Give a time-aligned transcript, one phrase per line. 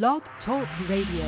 [0.00, 1.26] Blog Talk Radio.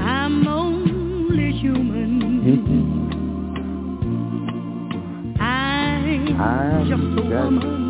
[0.00, 2.20] I'm only human.
[2.48, 2.82] Mm-hmm.
[5.40, 7.81] I'm I'm just a woman.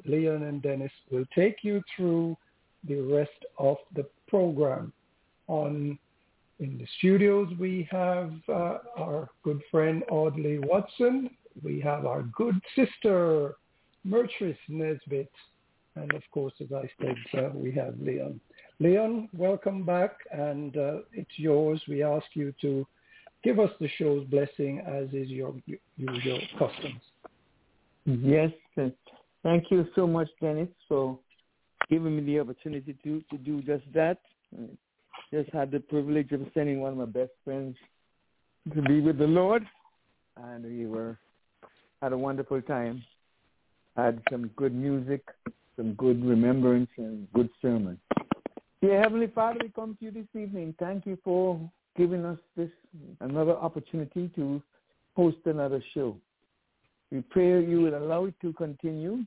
[0.06, 2.38] Leon and Dennis will take you through
[2.88, 4.92] the rest of the program.
[5.48, 5.98] On
[6.60, 11.30] in the studios, we have uh, our good friend Audley Watson.
[11.62, 13.56] We have our good sister
[14.08, 15.32] Mertrice Nesbitt,
[15.96, 18.40] and of course, as I said, uh, we have Leon.
[18.80, 21.82] Leon, welcome back, and uh, it's yours.
[21.88, 22.86] We ask you to
[23.44, 25.54] give us the show's blessing, as is your
[25.98, 27.02] usual customs.
[28.06, 28.52] Yes,
[29.44, 31.20] thank you so much, Dennis, for
[31.90, 34.20] giving me the opportunity to, to do just that.
[35.32, 37.76] Just had the privilege of sending one of my best friends
[38.74, 39.66] to be with the Lord,
[40.38, 41.18] and we were
[42.02, 43.04] had a wonderful time.
[43.96, 45.22] had some good music,
[45.76, 47.98] some good remembrance, and good sermon.
[48.82, 50.76] Dear Heavenly Father, we come to you this evening.
[50.80, 51.60] Thank you for
[51.96, 52.70] giving us this
[53.22, 54.62] another opportunity to
[55.16, 56.18] host another show.
[57.12, 59.24] We pray you will allow it to continue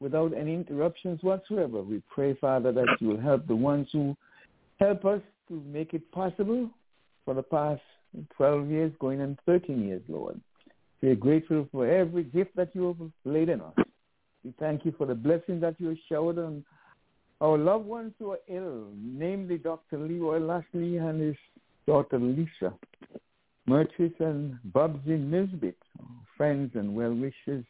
[0.00, 1.82] without any interruptions whatsoever.
[1.82, 4.16] We pray, Father, that you will help the ones who
[4.78, 6.70] help us to make it possible
[7.24, 7.82] for the past
[8.36, 10.40] 12 years, going on 13 years, Lord.
[11.02, 13.74] We are grateful for every gift that you have laid in us.
[14.44, 16.64] We thank you for the blessing that you have showered on
[17.40, 19.98] our loved ones who are ill, namely Dr.
[19.98, 21.36] Leroy Lashley and his
[21.86, 22.74] daughter Lisa,
[23.68, 25.76] Murchis and Bubsy Nisbet,
[26.36, 27.64] friends and well-wishers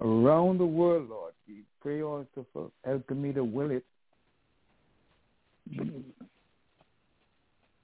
[0.00, 1.32] around the world, Lord.
[1.46, 3.84] We pray also for Elkamita Willett,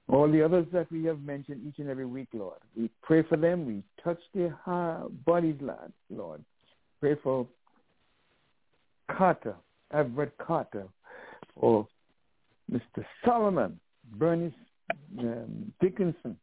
[0.09, 2.59] all the others that we have mentioned each and every week, Lord.
[2.77, 3.67] We pray for them.
[3.67, 4.57] We touch their
[5.25, 5.57] bodies,
[6.11, 6.45] Lord.
[7.01, 7.47] Pray for
[9.17, 9.55] Carter,
[9.93, 10.85] Everett Carter,
[11.59, 11.87] for
[12.71, 13.05] Mr.
[13.25, 13.79] Solomon,
[14.19, 14.53] Bernice
[15.19, 16.37] um, Dickinson.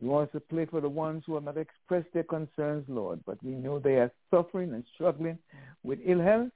[0.00, 3.52] We also pray for the ones who have not expressed their concerns, Lord, but we
[3.52, 5.38] know they are suffering and struggling
[5.82, 6.50] with ill health.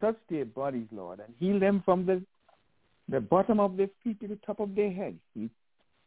[0.00, 2.22] Touch their bodies, Lord, and heal them from the
[3.08, 5.16] the bottom of their feet to the top of their head.
[5.34, 5.48] We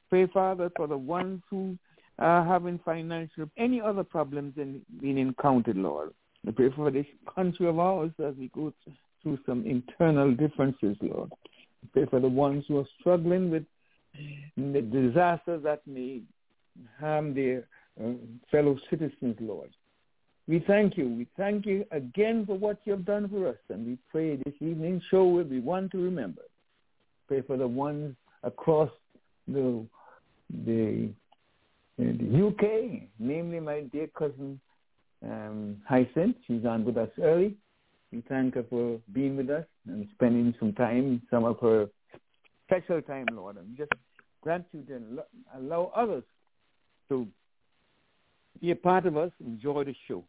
[0.09, 1.77] pray, Father, for the ones who
[2.19, 6.11] are having financial, any other problems in, being encountered, Lord.
[6.45, 8.73] We pray for this country of ours as we go
[9.23, 11.31] through some internal differences, Lord.
[11.81, 13.65] We pray for the ones who are struggling with
[14.57, 16.21] the disasters that may
[16.99, 17.67] harm their
[18.01, 18.13] uh,
[18.51, 19.69] fellow citizens, Lord.
[20.47, 21.07] We thank you.
[21.07, 23.57] We thank you again for what you have done for us.
[23.69, 26.41] And we pray this evening show will be one to remember.
[27.27, 28.89] Pray for the ones across
[29.47, 29.85] the
[30.65, 31.09] the,
[31.97, 34.59] the UK, namely my dear cousin
[35.23, 36.35] um, Hyacinth.
[36.47, 37.55] She's on with us early.
[38.11, 41.87] We thank her for being with us and spending some time, some of her
[42.65, 43.57] special time, Lord.
[43.57, 43.91] And just
[44.41, 45.23] grant you to
[45.55, 46.23] allow others
[47.11, 47.27] to
[48.61, 50.23] be a part of us, enjoy the show.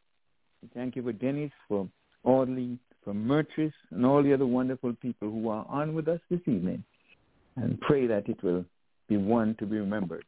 [0.74, 1.88] Thank you for Dennis, for
[2.24, 6.40] Audley, for Murtris, and all the other wonderful people who are on with us this
[6.46, 6.82] evening.
[7.56, 8.64] And pray that it will
[9.08, 10.24] be one to be remembered.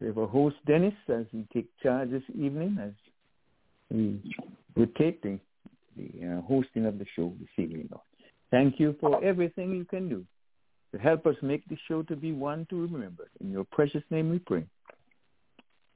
[0.00, 2.92] We have a host, Dennis, as we take charge this evening, as
[3.90, 4.20] we
[4.76, 5.38] rotate the,
[5.96, 7.88] the uh, hosting of the show this evening.
[8.50, 10.24] Thank you for everything you can do
[10.92, 13.28] to help us make the show to be one to remember.
[13.40, 14.64] In your precious name we pray.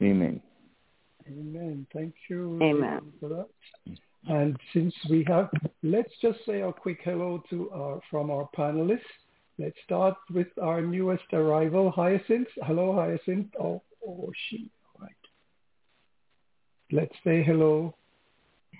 [0.02, 0.41] Amen.
[1.26, 1.87] Amen.
[1.93, 3.00] Thank you Amen.
[3.20, 3.46] for that.
[4.26, 5.50] And since we have,
[5.82, 9.00] let's just say a quick hello to our, from our panelists.
[9.58, 12.49] Let's start with our newest arrival, Hyacinth.
[12.62, 13.49] Hello, Hyacinth.
[13.61, 14.70] Oh, oh she.
[14.94, 15.12] All right.
[16.90, 17.94] Let's say hello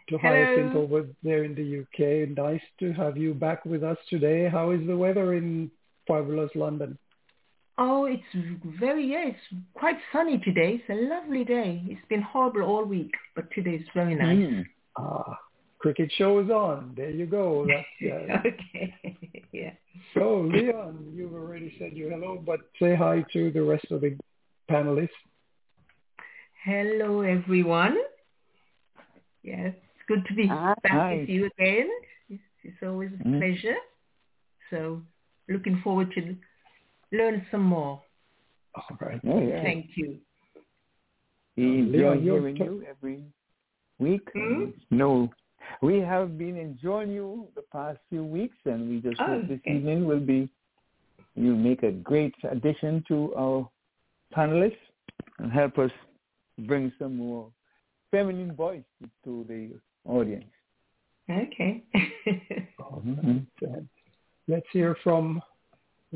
[0.09, 0.35] to Hello.
[0.35, 2.37] Hyacinth over there in the UK.
[2.37, 4.49] Nice to have you back with us today.
[4.49, 5.71] How is the weather in
[6.09, 6.99] fabulous London?
[7.77, 8.23] Oh, it's
[8.79, 10.81] very, yeah, it's quite sunny today.
[10.81, 11.83] It's a lovely day.
[11.87, 14.39] It's been horrible all week, but today is very nice.
[14.39, 14.65] Mm.
[14.97, 15.37] Ah,
[15.79, 16.95] cricket show is on.
[16.97, 17.67] There you go.
[18.01, 19.19] That's, uh, okay,
[19.53, 19.73] yeah.
[20.15, 24.17] so, Leon, you've already said your hello, but say hi to the rest of the
[24.71, 25.09] panelists.
[26.65, 27.97] Hello, everyone.
[29.43, 30.75] Yes, it's good to be Hi.
[30.85, 31.15] back Hi.
[31.17, 31.91] with you again.
[32.31, 33.39] It's, it's always a Mm.
[33.39, 33.77] pleasure.
[34.71, 35.03] So,
[35.49, 36.37] looking forward to
[37.13, 38.03] learn some more.
[38.75, 39.21] All right.
[39.27, 39.63] Oh, yeah.
[39.63, 40.19] Thank you.
[41.57, 43.23] We enjoy you're hearing t- you every
[43.99, 44.29] week.
[44.35, 44.71] Hmm?
[44.91, 45.31] No,
[45.83, 49.61] we have been enjoying you the past few weeks, and we just Oh, hope this
[49.61, 49.77] okay.
[49.77, 50.49] evening will be
[51.37, 53.69] you make a great addition to our
[54.37, 54.77] panelists
[55.39, 55.91] and help us
[56.67, 57.51] bring some more
[58.11, 58.83] feminine voice
[59.25, 59.71] to the
[60.09, 60.51] audience.
[61.31, 61.83] Okay.
[62.79, 63.47] All Mhm.
[64.47, 65.43] Let's hear from your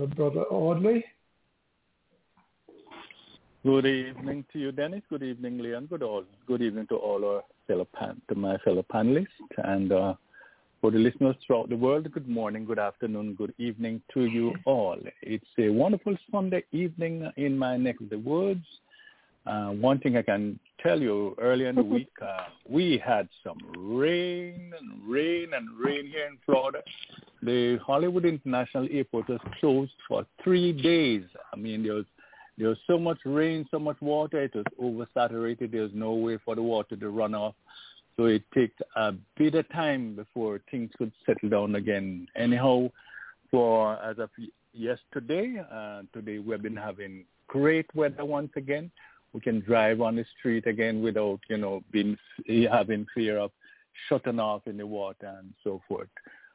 [0.06, 1.04] brother Audley.
[3.64, 5.02] Good evening to you, Dennis.
[5.10, 5.86] Good evening, Leon.
[5.86, 6.24] Good all.
[6.46, 9.26] Good evening to all our fellow pan, to my fellow panelists,
[9.58, 10.14] and uh,
[10.80, 12.10] for the listeners throughout the world.
[12.12, 14.96] Good morning, good afternoon, good evening to you all.
[15.22, 18.64] It's a wonderful Sunday evening in my neck of the woods.
[19.48, 23.58] Uh, one thing I can tell you, earlier in the week, uh, we had some
[23.78, 26.82] rain and rain and rain here in Florida.
[27.42, 31.22] The Hollywood International Airport was closed for three days.
[31.52, 32.04] I mean, there was
[32.58, 35.70] there was so much rain, so much water, it was oversaturated.
[35.70, 37.54] There was no way for the water to run off.
[38.16, 42.26] So it took a bit of time before things could settle down again.
[42.36, 42.90] Anyhow,
[43.48, 44.30] for as of
[44.72, 48.90] yesterday, uh, today we've been having great weather once again.
[49.32, 52.16] We can drive on the street again without, you know, being
[52.70, 53.50] having fear of
[54.08, 56.08] shutting off in the water and so forth.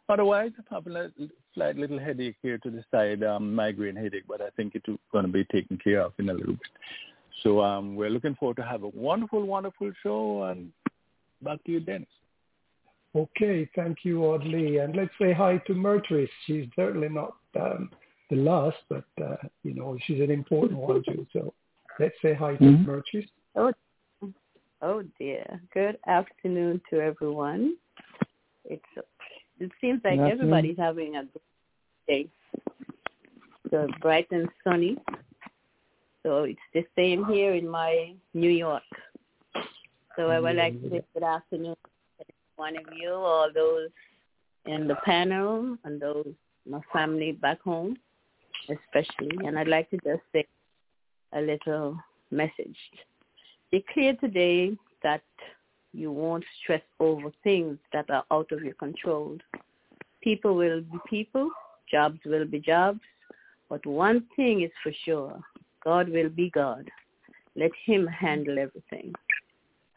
[0.10, 1.10] Otherwise, I'm having a
[1.54, 5.26] slight little headache here to the side, um, migraine headache, but I think it's going
[5.26, 6.72] to be taken care of in a little bit.
[7.42, 10.44] So um, we're looking forward to have a wonderful, wonderful show.
[10.44, 10.72] And
[11.42, 12.08] back to you, Dennis.
[13.16, 14.80] Okay, thank you, Audley.
[14.80, 16.30] And let's say hi to Myrtrice.
[16.48, 17.90] She's certainly not um,
[18.30, 21.26] the last, but, uh, you know, she's an important one too.
[21.32, 21.54] So
[22.00, 22.90] let's say hi to mm-hmm.
[22.90, 23.30] Myrtrice.
[23.56, 23.72] Oh,
[24.82, 25.62] oh dear.
[25.74, 27.76] Good afternoon to everyone.
[28.66, 28.84] It's
[29.60, 31.42] it seems like everybody's having a good
[32.08, 32.28] day.
[33.70, 34.98] So bright and sunny.
[36.24, 38.84] So it's the same here in my New York.
[40.16, 41.76] So I would like to say good afternoon
[42.20, 43.90] to one of you, all those
[44.66, 46.28] in the panel and those
[46.66, 47.98] my family back home
[48.70, 49.46] especially.
[49.46, 50.46] And I'd like to just say
[51.36, 51.98] a little
[52.32, 52.78] message.
[53.72, 55.24] Declare today that
[55.94, 59.38] you won't stress over things that are out of your control.
[60.22, 61.50] People will be people,
[61.90, 63.02] jobs will be jobs,
[63.70, 65.40] but one thing is for sure,
[65.84, 66.90] God will be God.
[67.56, 69.14] Let him handle everything.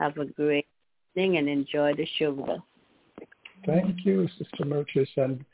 [0.01, 0.67] Have a great
[1.15, 2.63] thing and enjoy the show.
[3.65, 5.09] Thank you, Sister Myrtrice.
[5.17, 5.45] And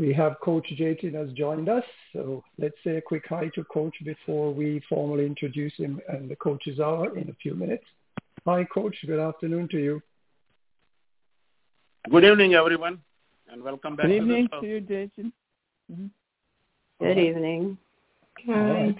[0.00, 1.84] we have Coach Jatin has joined us.
[2.14, 6.36] So let's say a quick hi to Coach before we formally introduce him and the
[6.36, 7.84] coaches hour in a few minutes.
[8.46, 8.96] Hi, Coach.
[9.06, 10.02] Good afternoon to you.
[12.10, 13.02] Good evening, everyone,
[13.52, 14.06] and welcome back.
[14.06, 15.32] Good evening to, to you, Jason.
[15.92, 16.06] Mm-hmm.
[17.04, 17.76] Good evening.
[18.46, 18.94] Hi.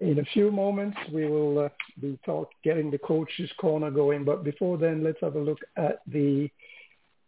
[0.00, 1.68] In a few moments, we will uh,
[2.00, 4.24] be talk, getting the coaches corner going.
[4.24, 6.50] But before then, let's have a look at the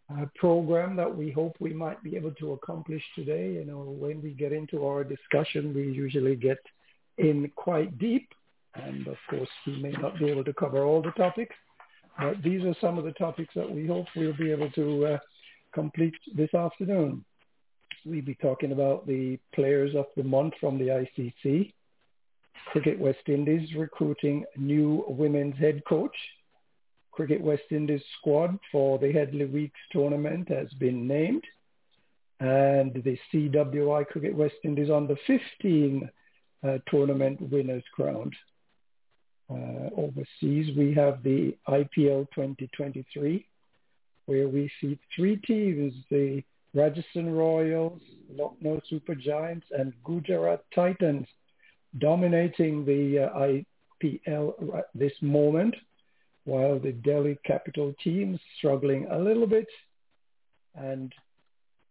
[0.09, 3.53] uh, program that we hope we might be able to accomplish today.
[3.53, 6.59] You know, when we get into our discussion, we usually get
[7.17, 8.29] in quite deep.
[8.75, 11.55] And of course, we may not be able to cover all the topics,
[12.19, 15.17] but these are some of the topics that we hope we'll be able to uh,
[15.73, 17.23] complete this afternoon.
[18.05, 21.73] We'll be talking about the players of the month from the ICC,
[22.67, 26.15] Cricket West Indies recruiting new women's head coach.
[27.15, 31.43] Cricket West Indies squad for the Headley Weekes tournament has been named.
[32.39, 36.09] And the CWI Cricket West Indies on the 15
[36.67, 38.35] uh, tournament winners crowned.
[39.49, 43.45] Uh, overseas, we have the IPL 2023,
[44.25, 46.43] where we see three teams, the
[46.73, 51.27] Rajasthan Royals, Lucknow Super Giants, and Gujarat Titans
[51.99, 55.75] dominating the uh, IPL at this moment,
[56.45, 59.67] while the Delhi Capital team is struggling a little bit.
[60.75, 61.11] And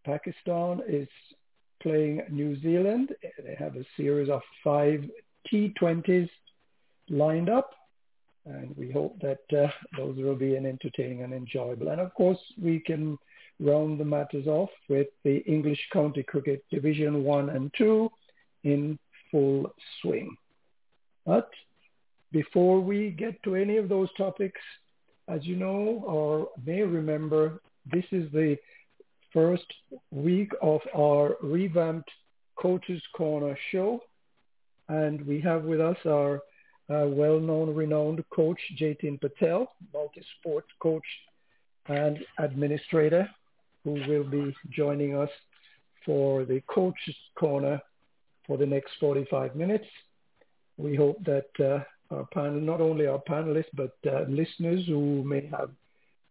[0.04, 1.08] Pakistan is
[1.82, 3.14] playing New Zealand.
[3.44, 5.04] They have a series of five
[5.52, 6.30] T20s
[7.10, 7.70] lined up.
[8.46, 11.88] And we hope that uh, those will be an entertaining and enjoyable.
[11.88, 13.18] And of course, we can
[13.58, 18.10] round the matters off with the English County Cricket Division 1 and 2
[18.64, 18.98] in
[19.30, 20.36] full swing.
[21.24, 21.48] But
[22.34, 24.60] before we get to any of those topics,
[25.28, 27.60] as you know or may remember,
[27.90, 28.56] this is the
[29.32, 29.64] first
[30.10, 32.10] week of our revamped
[32.56, 34.00] Coaches Corner show.
[34.88, 36.42] And we have with us our
[36.90, 41.06] uh, well-known, renowned coach, Jatin Patel, multi-sport coach
[41.86, 43.28] and administrator,
[43.84, 45.30] who will be joining us
[46.04, 47.80] for the Coaches Corner
[48.44, 49.86] for the next 45 minutes.
[50.76, 55.46] We hope that uh, our panel, not only our panelists, but uh, listeners who may
[55.46, 55.70] have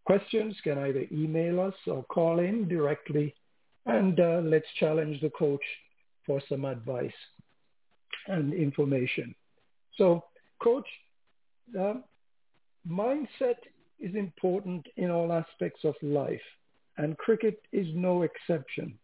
[0.05, 3.33] questions can either email us or call in directly
[3.85, 5.63] and uh, let's challenge the coach
[6.25, 7.11] for some advice
[8.27, 9.35] and information.
[9.97, 10.23] So
[10.63, 10.87] Coach,
[11.77, 11.95] uh,
[12.87, 13.57] mindset
[13.99, 16.41] is important in all aspects of life,
[16.97, 18.97] and cricket is no exception.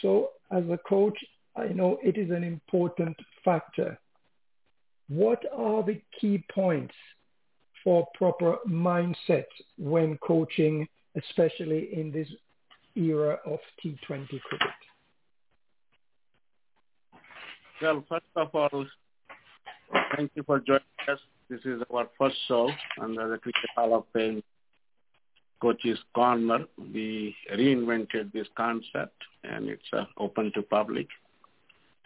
[0.00, 1.18] So as a coach,
[1.56, 3.98] I know it is an important factor.
[5.08, 6.94] What are the key points
[7.82, 9.44] for proper mindset
[9.76, 12.28] when coaching, especially in this
[12.96, 14.68] era of T20 cricket?
[17.82, 18.86] Well, first of all,
[20.16, 21.18] Thank you for joining us.
[21.48, 22.70] This is our first show
[23.00, 24.42] under the Cricket Hall of Fame
[25.60, 26.64] Coaches Corner.
[26.78, 31.08] We reinvented this concept and it's uh, open to public.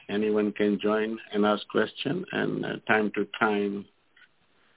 [0.08, 2.24] Anyone can join and ask question.
[2.32, 3.84] and uh, time to time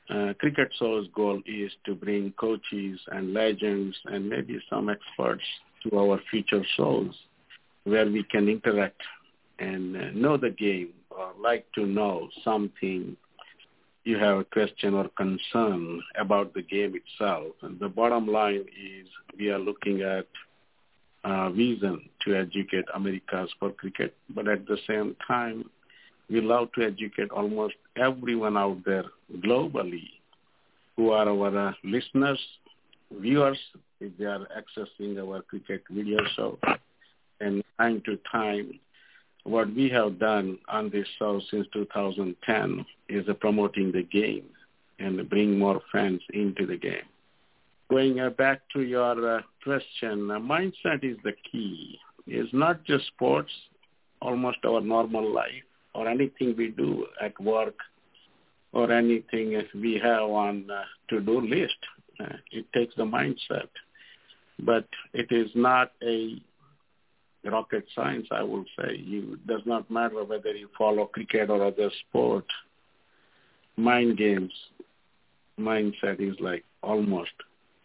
[0.10, 5.44] uh, Cricket Soul's goal is to bring coaches and legends and maybe some experts
[5.84, 7.14] to our future shows
[7.86, 9.02] where we can interact
[9.60, 13.16] and uh, know the game or like to know something
[14.04, 17.54] you have a question or concern about the game itself.
[17.62, 19.08] And the bottom line is
[19.38, 20.26] we are looking at
[21.24, 25.70] uh, vision to educate Americans for cricket, but at the same time,
[26.30, 29.06] we love to educate almost everyone out there
[29.38, 30.08] globally
[30.96, 32.40] who are our uh, listeners,
[33.12, 33.58] viewers,
[34.00, 36.58] if they are accessing our cricket video show.
[37.40, 38.80] And time to time,
[39.44, 44.46] what we have done on this show since 2010 is uh, promoting the game
[45.00, 47.11] and bring more fans into the game.
[47.92, 52.00] Going uh, back to your uh, question, uh, mindset is the key.
[52.26, 53.52] It's not just sports,
[54.22, 57.76] almost our normal life or anything we do at work
[58.72, 60.70] or anything we have on
[61.10, 61.76] to-do list.
[62.54, 63.68] It takes the mindset.
[64.58, 66.42] But it is not a
[67.44, 68.96] rocket science, I would say.
[68.96, 72.46] You, it does not matter whether you follow cricket or other sport.
[73.76, 74.54] Mind games,
[75.60, 77.32] mindset is like almost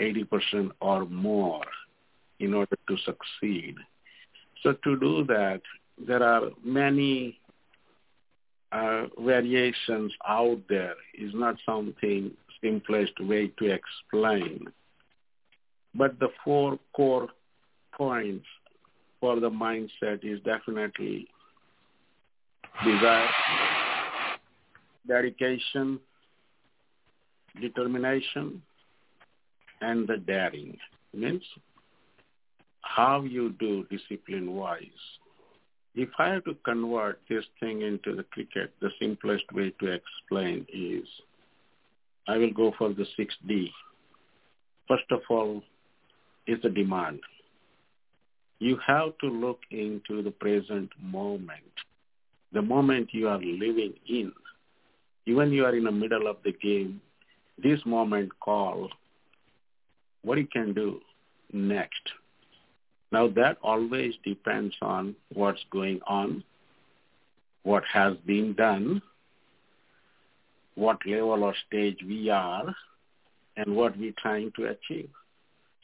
[0.00, 1.64] 80% or more
[2.38, 3.76] in order to succeed.
[4.62, 5.62] So to do that,
[6.06, 7.38] there are many
[8.72, 10.94] uh, variations out there.
[11.18, 14.66] Is not something simplest way to explain.
[15.94, 17.28] But the four core
[17.96, 18.46] points
[19.20, 21.26] for the mindset is definitely
[22.84, 23.28] desire,
[25.08, 25.98] dedication,
[27.60, 28.60] determination,
[29.80, 30.76] and the daring.
[31.12, 31.42] Means
[32.82, 34.80] how you do discipline-wise.
[35.94, 40.66] If I have to convert this thing into the cricket, the simplest way to explain
[40.72, 41.08] is
[42.28, 43.70] I will go for the 6D.
[44.88, 45.62] First of all,
[46.46, 47.20] is the demand
[48.58, 51.60] you have to look into the present moment,
[52.52, 54.32] the moment you are living in.
[55.26, 57.00] Even you are in the middle of the game,
[57.62, 58.88] this moment call
[60.26, 61.00] what you can do
[61.52, 62.02] next.
[63.12, 66.42] Now that always depends on what's going on,
[67.62, 69.02] what has been done,
[70.74, 72.74] what level or stage we are,
[73.56, 75.10] and what we're trying to achieve.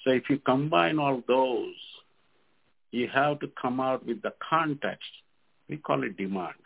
[0.02, 1.76] So if you combine all those,
[2.90, 5.08] you have to come out with the context.
[5.68, 6.62] We call it demand.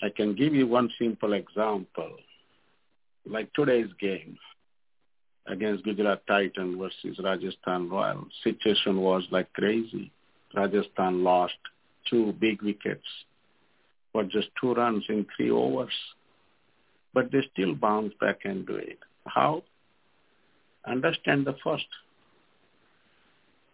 [0.00, 2.12] I can give you one simple example,
[3.26, 4.38] like today's game
[5.50, 8.26] against Gujarat Titan versus Rajasthan Royal.
[8.44, 10.10] Situation was like crazy.
[10.54, 11.54] Rajasthan lost
[12.08, 13.06] two big wickets
[14.12, 15.92] for just two runs in three overs.
[17.12, 18.98] But they still bounce back and do it.
[19.26, 19.64] How?
[20.86, 21.86] Understand the first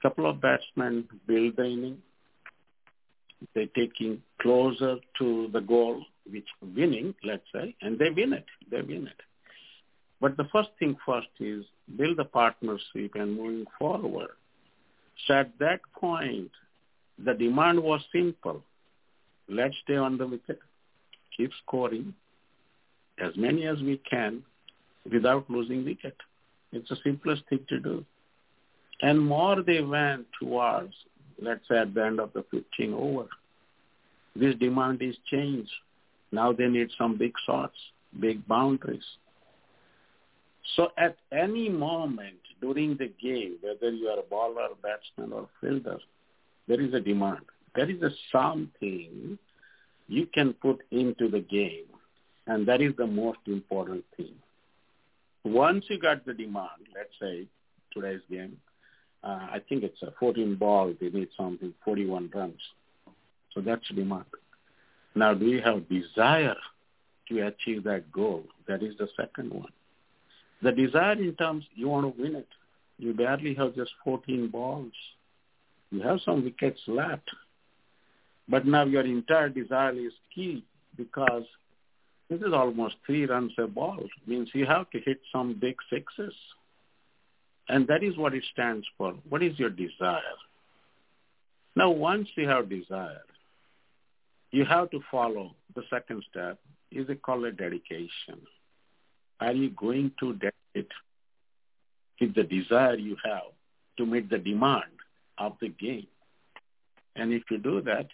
[0.03, 1.99] couple of batsmen build the inning.
[3.55, 8.47] They're taking closer to the goal, which winning, let's say, and they win it.
[8.71, 9.21] They win it.
[10.21, 11.65] But the first thing first is
[11.97, 14.31] build a partnership and moving forward.
[15.27, 16.51] So at that point,
[17.23, 18.63] the demand was simple.
[19.49, 20.61] Let's stay on the wicket,
[21.37, 22.15] keep scoring
[23.19, 24.43] as many as we can
[25.11, 26.17] without losing wicket.
[26.73, 28.05] It's the simplest thing to do.
[29.03, 30.95] And more they went towards,
[31.41, 33.27] let's say at the end of the 15 over,
[34.35, 35.71] this demand is changed.
[36.33, 37.77] Now they need some big shots,
[38.19, 39.05] big boundaries.
[40.75, 45.99] So at any moment during the game, whether you are a bowler, batsman, or fielder,
[46.67, 47.45] there is a demand.
[47.75, 49.39] There is a something
[50.09, 51.87] you can put into the game,
[52.47, 54.35] and that is the most important thing.
[55.45, 57.47] Once you got the demand, let's say
[57.93, 58.57] today's game,
[59.23, 60.95] uh, I think it's a 14 ball.
[61.01, 62.61] They need something 41 runs.
[63.55, 64.25] So that's demand.
[65.15, 66.57] Now, do you have desire
[67.29, 68.45] to achieve that goal?
[68.69, 69.73] That is the second one.
[70.67, 72.49] The desire in terms you want to win it.
[72.99, 74.91] You barely have just 14 balls.
[75.93, 77.31] You have some wickets left.
[78.49, 80.65] But now your entire desire is key
[80.97, 81.45] because
[82.29, 84.01] this is almost three runs a ball.
[84.01, 86.35] It means you have to hit some big sixes.
[87.69, 89.15] And that is what it stands for.
[89.29, 90.37] What is your desire?
[91.77, 93.23] Now, once you have desire,
[94.51, 96.59] you have to follow the second step
[96.91, 98.41] is it called a dedication.
[99.41, 100.93] Are you going to dedicate
[102.21, 103.53] with the desire you have
[103.99, 104.85] to meet the demand
[105.39, 106.07] of the game?
[107.15, 108.09] And if you do that,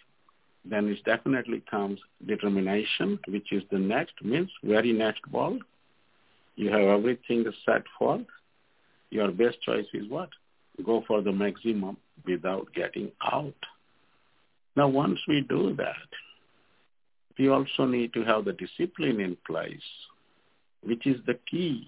[0.65, 5.59] then it definitely comes determination, which is the next, means very next ball.
[6.55, 8.23] You have everything set for
[9.13, 10.29] your best choice is what?
[10.83, 13.53] Go for the maximum without getting out.
[14.75, 16.09] Now, once we do that,
[17.37, 19.89] we also need to have the discipline in place
[20.85, 21.87] which is the key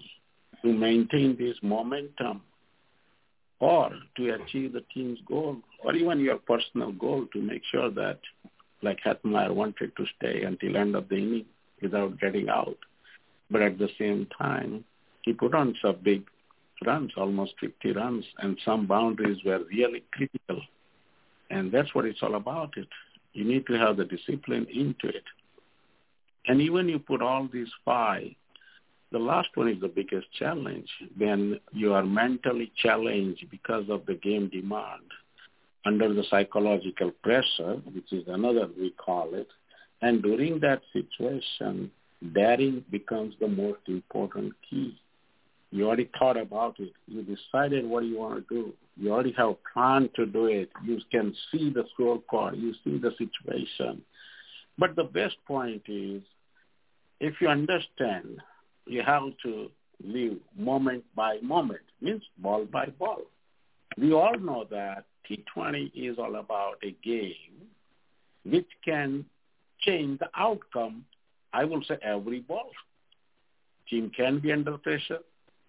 [0.62, 2.42] to maintain this momentum
[3.60, 8.18] or to achieve the team's goal or even your personal goal to make sure that
[8.82, 11.46] like Hetmyer wanted to stay until end of the inning
[11.80, 12.78] without getting out.
[13.50, 14.84] But at the same time,
[15.22, 16.24] he put on some big
[16.84, 20.60] runs, almost 50 runs, and some boundaries were really critical.
[21.50, 22.76] And that's what it's all about.
[22.76, 22.88] It
[23.36, 25.24] you need to have the discipline into it.
[26.46, 28.30] And even you put all these five,
[29.12, 34.14] the last one is the biggest challenge when you are mentally challenged because of the
[34.14, 35.02] game demand
[35.86, 39.48] under the psychological pressure, which is another we call it.
[40.02, 41.90] And during that situation,
[42.34, 44.98] daring becomes the most important key.
[45.70, 46.92] You already thought about it.
[47.06, 48.72] You decided what you want to do.
[48.96, 50.70] You already have a plan to do it.
[50.84, 52.58] You can see the scorecard.
[52.60, 54.02] You see the situation.
[54.78, 56.22] But the best point is,
[57.20, 58.40] if you understand,
[58.86, 59.70] you have to
[60.02, 62.98] live moment by moment, means ball by mm-hmm.
[62.98, 63.22] ball.
[63.96, 67.68] We all know that T20 is all about a game
[68.44, 69.24] which can
[69.80, 71.04] change the outcome,
[71.52, 72.70] I will say every ball.
[73.88, 75.20] Team can be under pressure.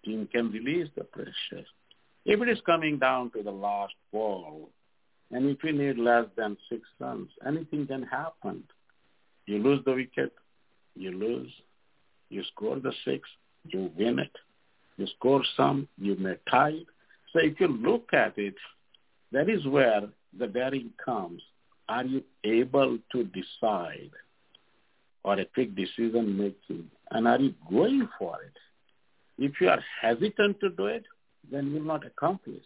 [0.04, 1.64] Team can release the pressure.
[2.24, 4.70] If it is coming down to the last ball,
[5.30, 8.64] and if you need less than six runs, anything can happen.
[9.46, 10.32] You lose the wicket,
[10.94, 11.52] you lose.
[12.30, 13.28] You score the six,
[13.64, 14.32] you win it.
[14.96, 16.80] You score some, you may tie.
[17.32, 18.54] So if you look at it,
[19.32, 20.02] that is where
[20.38, 21.42] the daring comes.
[21.88, 24.10] Are you able to decide
[25.22, 26.90] or a quick decision making?
[27.10, 28.52] And are you going for it?
[29.38, 31.04] If you are hesitant to do it,
[31.50, 32.64] then you will not accomplish.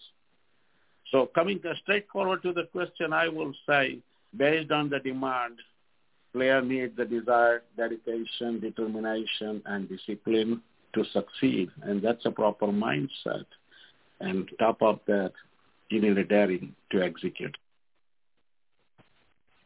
[1.10, 3.98] So coming straightforward to the question, I will say,
[4.36, 5.58] based on the demand,
[6.32, 10.62] player needs the desire, dedication, determination, and discipline
[10.94, 11.70] to succeed.
[11.82, 13.44] And that's a proper mindset.
[14.20, 15.32] And top of that,
[15.90, 17.56] you need a daring to execute.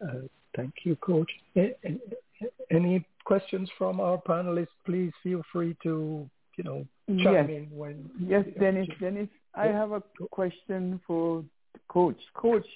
[0.02, 0.26] Uh,
[0.56, 1.30] thank you, Coach.
[2.70, 4.68] Any questions from our panelists?
[4.84, 7.48] Please feel free to, you know, chime yes.
[7.48, 8.10] in when.
[8.18, 8.88] Yes, Dennis.
[9.00, 11.44] Dennis, I have a question for
[11.88, 12.18] Coach.
[12.34, 12.66] Coach,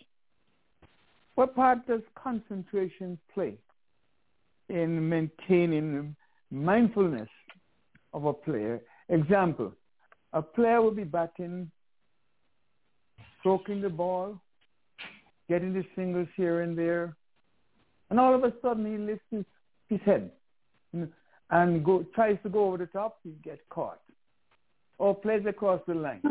[1.35, 3.59] what part does concentration play
[4.71, 6.15] in maintaining
[6.51, 7.29] mindfulness
[8.13, 8.81] of a player?
[9.09, 9.73] Example,
[10.33, 11.71] a player will be batting
[13.41, 14.41] stroking the ball,
[15.49, 17.17] getting the singles here and there,
[18.11, 19.45] and all of a sudden he lifts his,
[19.89, 20.31] his head
[21.51, 24.01] and go, tries to go over the top, he gets caught
[24.99, 26.23] or plays across the line.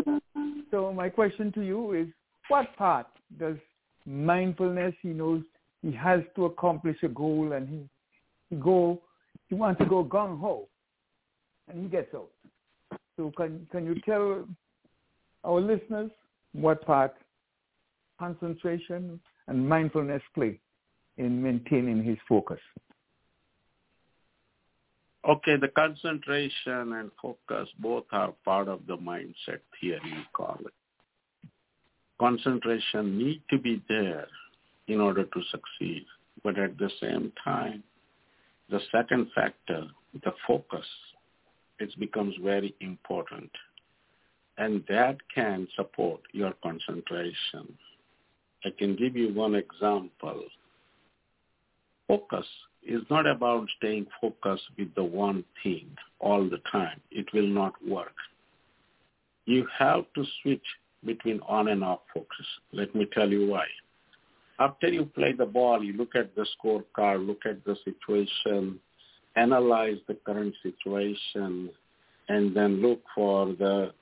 [0.71, 2.07] So my question to you is,
[2.47, 3.07] what part
[3.39, 3.57] does
[4.05, 5.41] mindfulness, he knows
[5.81, 7.89] he has to accomplish a goal and he, he
[8.55, 9.01] go,
[9.47, 10.67] he wants to go gung-ho
[11.67, 12.29] and he gets out.
[13.17, 14.47] So can, can you tell
[15.43, 16.11] our listeners
[16.53, 17.15] what part
[18.17, 20.59] concentration and mindfulness play
[21.17, 22.59] in maintaining his focus?
[25.27, 30.73] Okay, the concentration and focus both are part of the mindset theory, we call it.
[32.19, 34.27] Concentration need to be there
[34.87, 36.05] in order to succeed,
[36.43, 37.83] but at the same time,
[38.69, 39.87] the second factor,
[40.23, 40.85] the focus,
[41.79, 43.51] it becomes very important
[44.59, 47.73] and that can support your concentration.
[48.65, 50.43] I can give you one example.
[52.07, 52.45] Focus
[52.85, 56.99] is not about staying focused with the one thing all the time.
[57.09, 58.15] It will not work.
[59.45, 60.65] You have to switch
[61.05, 62.45] between on and off focus.
[62.73, 63.65] Let me tell you why.
[64.59, 68.79] After you play the ball, you look at the scorecard, look at the situation,
[69.35, 71.69] analyze the current situation,
[72.27, 73.93] and then look for the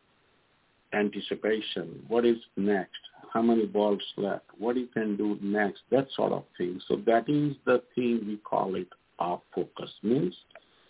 [0.93, 2.03] anticipation.
[2.07, 2.97] What is next?
[3.31, 4.45] How many balls left?
[4.57, 5.81] What you can do next?
[5.91, 6.81] That sort of thing.
[6.87, 8.87] So that is the thing we call it
[9.19, 9.91] off focus.
[10.01, 10.35] Means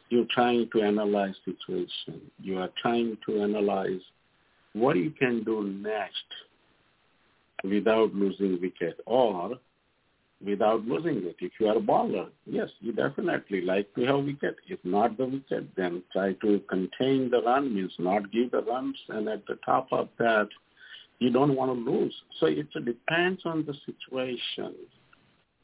[0.10, 2.22] you're trying to analyze situation.
[2.42, 4.02] You are trying to analyze
[4.74, 6.24] what you can do next
[7.64, 9.58] without losing wicket or
[10.46, 11.36] without losing it.
[11.40, 14.58] If you are a bowler, yes, you definitely like to have wicket.
[14.68, 18.98] If not the wicket, then try to contain the run, means not give the runs.
[19.10, 20.50] And at the top of that,
[21.20, 22.14] you don't want to lose.
[22.40, 24.76] So it depends on the situation.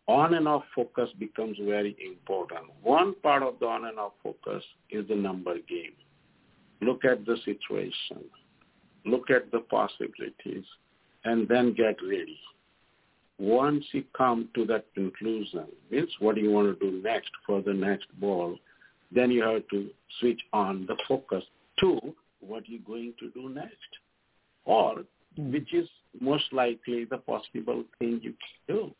[0.07, 2.65] On and off focus becomes very important.
[2.81, 5.93] One part of the on and off focus is the number game.
[6.81, 8.25] Look at the situation.
[9.05, 10.65] Look at the possibilities
[11.25, 12.39] and then get ready
[13.39, 17.61] once you come to that conclusion, means what do you want to do next for
[17.61, 18.55] the next ball,
[19.11, 21.43] then you have to switch on the focus
[21.79, 21.99] to
[22.39, 23.75] what you're going to do next,
[24.65, 25.03] or
[25.37, 25.87] which is
[26.19, 28.91] most likely the possible thing you can do.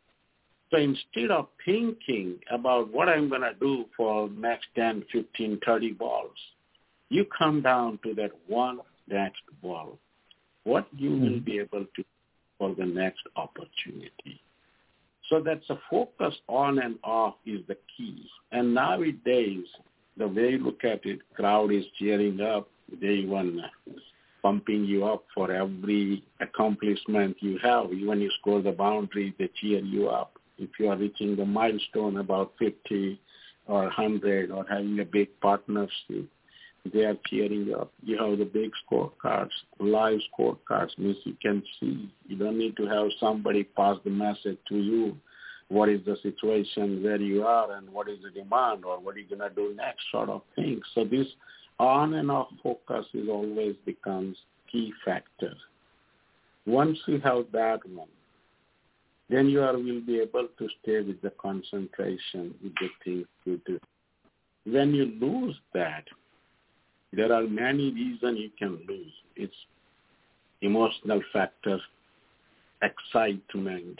[0.71, 5.91] So instead of thinking about what I'm going to do for next 10, 15, 30
[5.93, 6.31] balls,
[7.09, 9.99] you come down to that one next ball.
[10.63, 11.23] What you mm-hmm.
[11.23, 12.03] will be able to
[12.57, 14.41] for the next opportunity.
[15.29, 18.25] So that's a focus on and off is the key.
[18.51, 19.65] And nowadays,
[20.17, 22.69] the way you look at it, crowd is cheering up.
[23.01, 23.61] They even
[24.41, 27.85] pumping you up for every accomplishment you have.
[27.87, 30.37] When you score the boundary, they cheer you up.
[30.57, 33.19] If you are reaching the milestone about 50
[33.67, 36.27] or 100 or having a big partnership,
[36.91, 37.91] they are cheering up.
[38.01, 42.11] You have the big scorecards, live scorecards, means you can see.
[42.27, 45.15] You don't need to have somebody pass the message to you.
[45.69, 49.19] What is the situation where you are and what is the demand or what are
[49.19, 50.81] you going to do next sort of thing.
[50.93, 51.27] So this
[51.79, 54.37] on and off focus is always becomes
[54.71, 55.53] key factor.
[56.65, 58.07] Once you have that one,
[59.29, 63.59] then you are, will be able to stay with the concentration with the things you
[63.65, 63.79] do.
[64.65, 66.03] When you lose that,
[67.15, 69.11] there are many reasons you can lose.
[69.35, 69.53] It's
[70.61, 71.79] emotional factor,
[72.81, 73.97] excitement,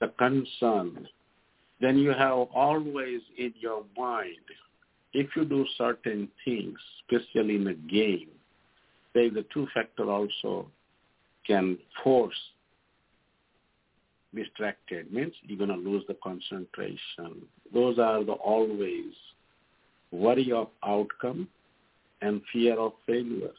[0.00, 1.06] the concern.
[1.80, 4.36] Then you have always in your mind,
[5.12, 8.28] if you do certain things, especially in a game,
[9.14, 10.66] say the two factor also
[11.46, 12.34] can force
[14.34, 17.42] distracted means you're going to lose the concentration.
[17.72, 19.14] Those are the always
[20.10, 21.48] worry of outcome
[22.22, 23.52] and fear of failure.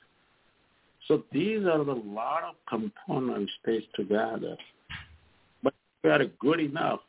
[1.07, 4.55] So these are the lot of components placed together.
[5.63, 6.99] But if you are good enough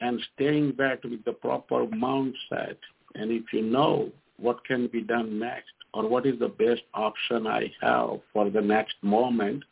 [0.00, 2.76] and staying back with the proper mindset,
[3.14, 7.46] and if you know what can be done next or what is the best option
[7.46, 9.64] I have for the next moment,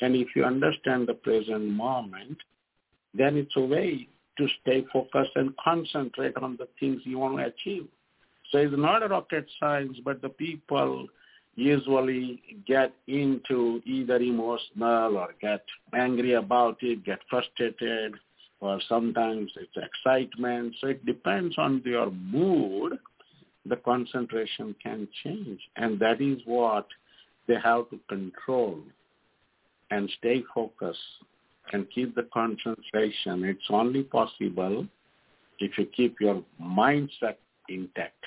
[0.00, 2.36] and if you understand the present moment,
[3.14, 7.46] then it's a way to stay focused and concentrate on the things you want to
[7.46, 7.88] achieve.
[8.50, 11.08] So it's not a rocket science, but the people
[11.56, 18.14] usually get into either emotional or get angry about it, get frustrated,
[18.60, 20.74] or sometimes it's excitement.
[20.80, 22.98] So it depends on your mood.
[23.64, 25.60] The concentration can change.
[25.76, 26.86] And that is what
[27.48, 28.80] they have to control
[29.90, 30.98] and stay focused
[31.72, 33.44] and keep the concentration.
[33.44, 34.86] It's only possible
[35.58, 37.36] if you keep your mindset
[37.68, 38.24] intact.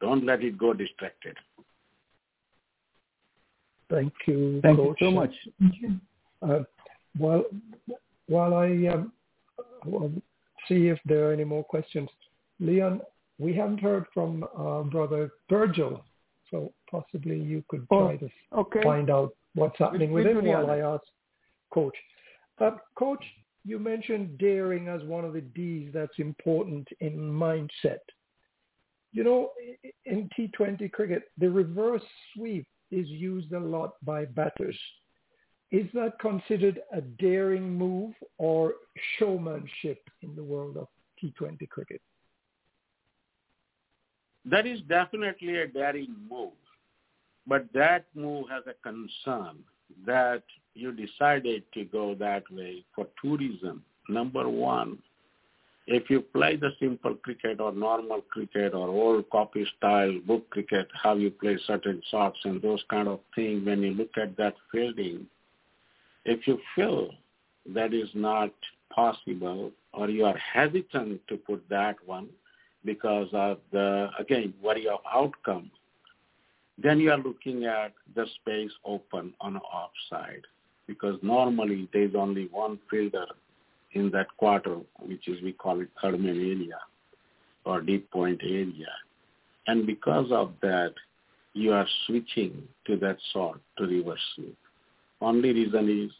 [0.00, 1.36] Don't let it go distracted.
[3.90, 4.96] Thank you, Thank Coach.
[5.00, 5.34] you so much.
[6.42, 6.62] Uh,
[7.18, 7.44] while
[8.28, 9.12] while I um,
[9.84, 10.12] will
[10.68, 12.08] see if there are any more questions,
[12.60, 13.00] Leon,
[13.38, 16.04] we haven't heard from uh, Brother Virgil,
[16.50, 18.82] so possibly you could try oh, to okay.
[18.82, 21.02] find out what's happening with, with, with him while I ask
[21.74, 21.96] Coach.
[22.60, 23.24] Uh, Coach,
[23.64, 27.98] you mentioned daring as one of the D's that's important in mindset.
[29.12, 29.50] You know,
[30.04, 32.02] in T20 cricket, the reverse
[32.34, 34.78] sweep is used a lot by batters.
[35.70, 38.74] Is that considered a daring move or
[39.18, 40.88] showmanship in the world of
[41.22, 42.00] T20 cricket?
[44.44, 46.52] That is definitely a daring move.
[47.46, 49.58] But that move has a concern
[50.06, 50.42] that
[50.74, 53.82] you decided to go that way for reasons.
[54.08, 54.98] Number one,
[55.86, 60.88] if you play the simple cricket or normal cricket or old copy style book cricket,
[60.94, 64.54] how you play certain shots and those kind of things, when you look at that
[64.70, 65.26] fielding,
[66.24, 67.10] if you feel
[67.74, 68.52] that is not
[68.94, 72.28] possible or you are hesitant to put that one
[72.84, 75.70] because of the, again, worry of outcome,
[76.78, 80.42] then you are looking at the space open on the offside.
[80.86, 83.26] Because normally there's only one fielder
[83.92, 86.78] in that quarter, which is we call it third man area
[87.64, 88.88] or deep point area.
[89.66, 90.94] And because of that,
[91.52, 94.56] you are switching to that sort to reverse sweep.
[95.20, 96.10] Only reason is,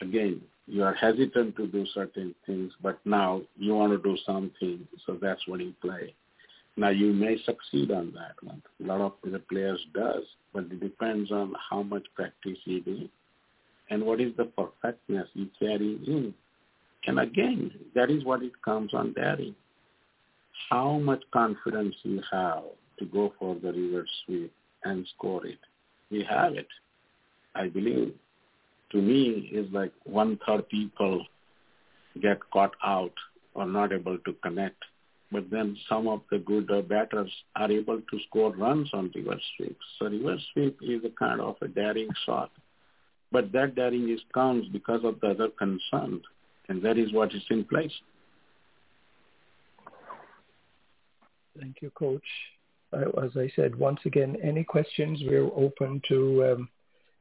[0.00, 4.86] again, you are hesitant to do certain things, but now you want to do something,
[5.06, 6.14] so that's what you play.
[6.76, 8.62] Now you may succeed on that one.
[8.82, 10.22] A lot of the players does,
[10.54, 13.08] but it depends on how much practice you do
[13.90, 16.32] and what is the perfectness you carry in.
[17.06, 19.54] And again, that is what it comes on daring.
[20.70, 22.62] How much confidence you have
[22.98, 24.52] to go for the reverse sweep
[24.84, 25.58] and score it.
[26.10, 26.68] We have it.
[27.54, 28.14] I believe
[28.92, 31.26] to me is like one third people
[32.20, 33.12] get caught out
[33.54, 34.82] or not able to connect
[35.32, 39.84] but then some of the good batters are able to score runs on reverse sweeps.
[39.98, 42.50] So reverse sweep is a kind of a daring shot,
[43.32, 46.20] but that daring is comes because of the other concern,
[46.68, 47.92] and that is what is in place.
[51.58, 52.22] Thank you, Coach.
[52.92, 56.68] As I said, once again, any questions, we're open to um,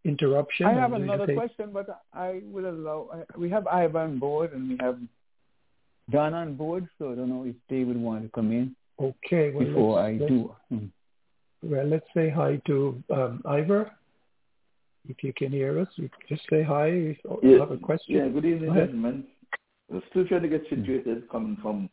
[0.04, 0.66] interruption.
[0.66, 3.26] I have another take- question, but I will allow.
[3.38, 4.98] We have Ivan on board and we have
[6.10, 9.52] Don on board, so I don't know if they would want to come in Okay.
[9.52, 10.56] Well, before I let's, do.
[11.64, 13.92] Well, let's say hi to um, Ivor.
[15.08, 18.16] If you can hear us, you just say hi if you Yeah, have a question.
[18.16, 18.90] Yeah, good evening, Go ahead.
[18.90, 19.28] gentlemen.
[19.90, 21.90] We're still trying to get situated coming from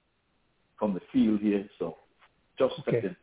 [0.79, 1.97] from the field here, so
[2.59, 3.01] just Okay.
[3.01, 3.16] stepped in.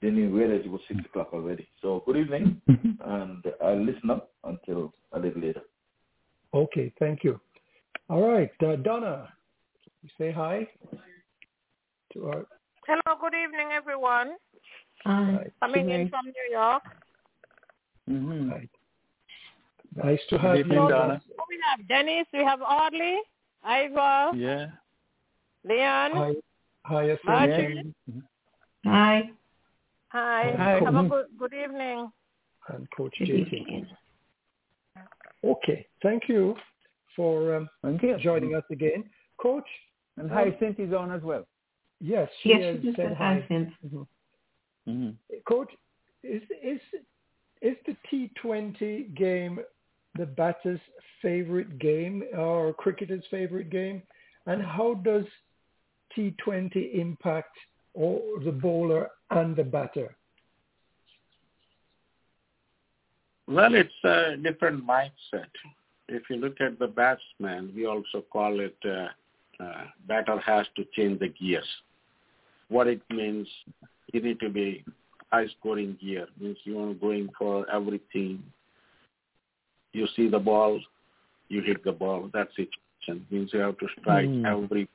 [0.00, 1.68] Didn't realize it was six o'clock already.
[1.80, 2.60] So good evening,
[3.00, 5.62] and I'll listen up until a little later.
[6.52, 7.40] Okay, thank you.
[8.08, 9.32] All right, uh, Donna,
[10.02, 10.68] you say hi
[12.12, 12.46] to our.
[12.88, 14.36] Hello, good evening, everyone.
[15.04, 15.46] Hi.
[15.60, 16.82] Coming in from New York.
[18.10, 18.50] Mhm.
[18.50, 18.70] Right.
[19.96, 20.88] Nice to Good have evening, you.
[20.88, 21.22] Donna.
[21.38, 23.18] Oh, we have Dennis, we have Audley,
[23.62, 24.66] Ivor, Yeah.
[25.64, 26.10] Leon.
[26.12, 26.34] Hi,
[26.84, 27.94] hi, Martin.
[28.84, 29.30] Hi.
[30.08, 30.54] Hi.
[30.56, 30.80] Hi.
[30.84, 32.10] Have a good, good evening.
[32.68, 33.86] and Coach Good JT.
[35.44, 36.56] Okay, thank you
[37.14, 38.18] for um, Thank you.
[38.18, 39.04] joining us again.
[39.38, 39.66] Coach,
[40.16, 41.44] And Hyacinth is on as well.
[42.00, 43.34] yes, she Yes, has she just said said hi.
[43.34, 43.72] hi, Vince.
[44.86, 45.10] hmm
[45.46, 45.70] Coach,
[46.22, 46.80] is is
[47.62, 49.58] is the T20 game
[50.16, 50.80] the batter's
[51.20, 54.02] favorite game or cricketer's favorite game?
[54.46, 55.24] And how does
[56.16, 57.56] T20 impact
[57.94, 60.16] all the bowler and the batter?
[63.46, 65.52] Well, it's a different mindset.
[66.08, 69.08] If you look at the batsman, we also call it uh,
[69.62, 71.68] uh, batter has to change the gears.
[72.68, 73.46] What it means,
[74.12, 74.84] you need to be
[75.32, 76.26] high scoring gear.
[76.40, 78.42] Means you are going for everything.
[79.94, 80.80] You see the ball,
[81.48, 82.30] you hit the ball.
[82.32, 82.68] That's it.
[83.30, 84.46] Means you have to strike Mm.
[84.46, 84.88] every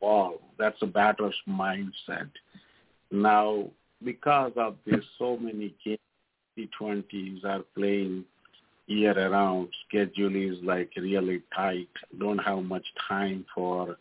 [0.00, 0.40] ball.
[0.58, 2.30] That's a batter's mindset.
[3.10, 3.70] Now,
[4.04, 5.98] because of this, so many games
[6.56, 8.24] T20s are playing
[8.86, 9.68] year around.
[9.88, 11.88] Schedule is like really tight.
[12.18, 13.98] Don't have much time for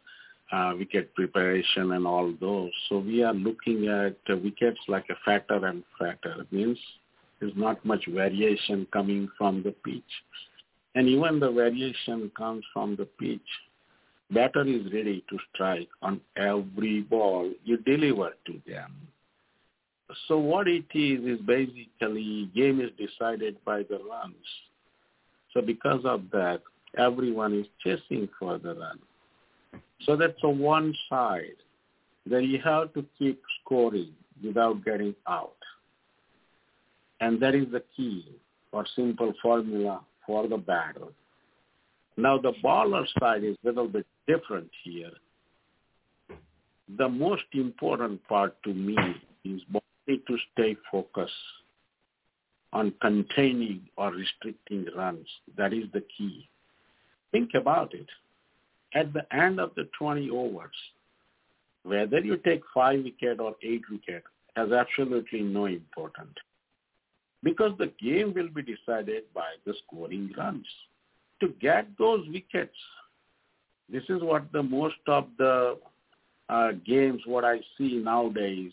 [0.51, 2.71] uh, wicket preparation and all those.
[2.89, 6.41] So we are looking at uh, wickets like a fatter and fatter.
[6.41, 6.79] It means
[7.39, 10.04] there's not much variation coming from the pitch.
[10.95, 13.39] And even the variation comes from the pitch.
[14.32, 18.93] Batter is ready to strike on every ball you deliver to them.
[20.28, 24.36] So what it is is basically game is decided by the runs.
[25.54, 26.62] So because of that,
[26.97, 28.99] everyone is chasing for the run.
[30.06, 31.58] So that's a one side
[32.25, 35.58] that you have to keep scoring without getting out.
[37.21, 38.25] And that is the key
[38.71, 41.12] or simple formula for the battle.
[42.17, 45.12] Now the baller side is a little bit different here.
[46.97, 48.97] The most important part to me
[49.45, 49.62] is
[50.08, 51.32] to stay focused
[52.73, 55.27] on containing or restricting runs.
[55.58, 56.47] That is the key.
[57.32, 58.08] Think about it.
[58.93, 60.75] At the end of the 20 overs,
[61.84, 64.23] whether you take five wicket or eight wicket
[64.55, 66.36] has absolutely no importance
[67.43, 70.65] because the game will be decided by the scoring runs.
[71.41, 72.75] To get those wickets,
[73.91, 75.78] this is what the most of the
[76.49, 78.71] uh, games, what I see nowadays,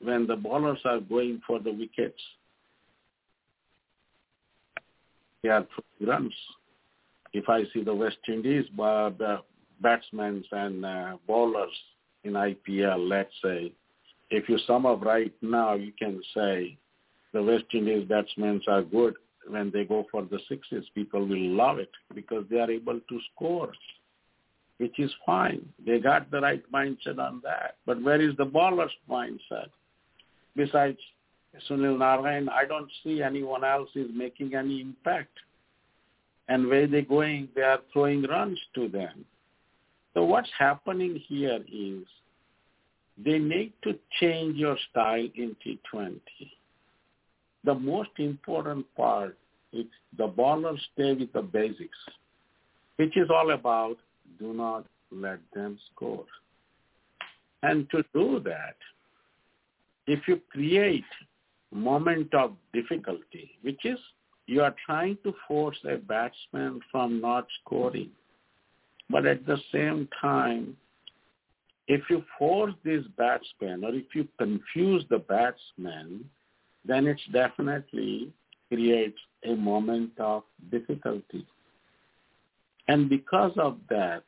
[0.00, 2.20] when the bowlers are going for the wickets,
[5.42, 5.66] they are
[5.98, 6.34] throwing runs.
[7.32, 9.40] If I see the West Indies, uh, the
[9.82, 11.70] batsmen and uh, bowlers
[12.24, 13.72] in IPL, let's say,
[14.30, 16.76] if you sum up right now, you can say
[17.32, 19.14] the West Indies batsmen are good.
[19.48, 23.20] When they go for the sixes, people will love it because they are able to
[23.32, 23.72] score,
[24.78, 25.68] which is fine.
[25.84, 27.76] They got the right mindset on that.
[27.86, 29.68] But where is the bowler's mindset?
[30.56, 30.98] Besides
[31.68, 35.38] Sunil Narine, I don't see anyone else is making any impact.
[36.48, 39.24] And where they going, they are throwing runs to them.
[40.14, 42.04] So what's happening here is
[43.22, 46.20] they need to change your style in T20.
[47.66, 49.36] The most important part
[49.72, 49.86] is
[50.16, 51.98] the bowlers stay with the basics,
[52.96, 53.96] which is all about
[54.38, 56.24] do not let them score.
[57.62, 58.76] And to do that,
[60.06, 61.04] if you create
[61.72, 63.98] moment of difficulty, which is
[64.46, 68.10] you are trying to force a batsman from not scoring,
[69.10, 70.76] but at the same time,
[71.88, 76.24] if you force this batsman or if you confuse the batsman,
[76.86, 78.32] then it definitely
[78.68, 81.46] creates a moment of difficulty.
[82.88, 84.22] And because of that,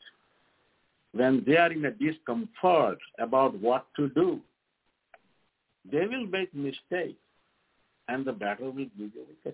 [1.13, 4.41] when they are in a discomfort about what to do,
[5.91, 7.19] they will make mistakes
[8.09, 9.53] and the batter will give you.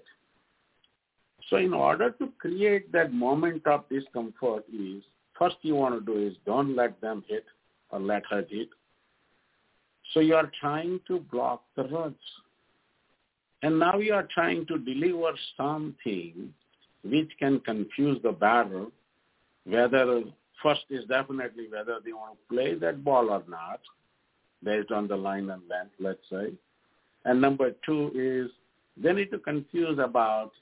[1.51, 5.03] So in order to create that moment of discomfort is,
[5.39, 7.45] first you want to do is don't let them hit
[7.91, 8.69] or let her hit.
[10.13, 12.17] So you are trying to block the runs.
[13.65, 16.53] And now you are trying to deliver something
[17.03, 18.85] which can confuse the batter,
[19.65, 20.23] whether
[20.63, 23.81] first is definitely whether they want to play that ball or not,
[24.63, 26.53] based on the line and length, let's say.
[27.25, 28.51] And number two is
[29.03, 30.53] they need to confuse about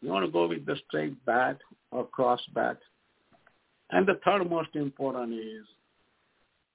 [0.00, 1.58] you want to go with the straight bat
[1.90, 2.78] or cross bat.
[3.90, 5.66] And the third most important is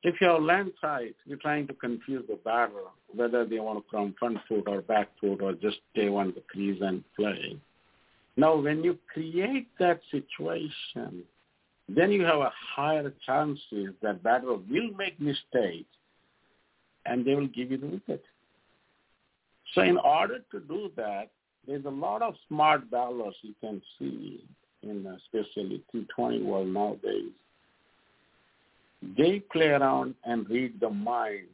[0.04, 2.72] if you're land side, you're trying to confuse the batter
[3.14, 6.42] whether they want to come front foot or back foot or just stay on the
[6.50, 7.58] crease and play.
[8.38, 11.24] Now, when you create that situation,
[11.88, 15.90] then you have a higher chances that batter will make mistakes
[17.06, 18.24] and they will give you the wicket.
[19.74, 21.30] So in order to do that,
[21.68, 24.44] there's a lot of smart bowlers you can see
[24.84, 27.32] in uh, especially T20 world nowadays.
[29.18, 31.48] They play around and read the mind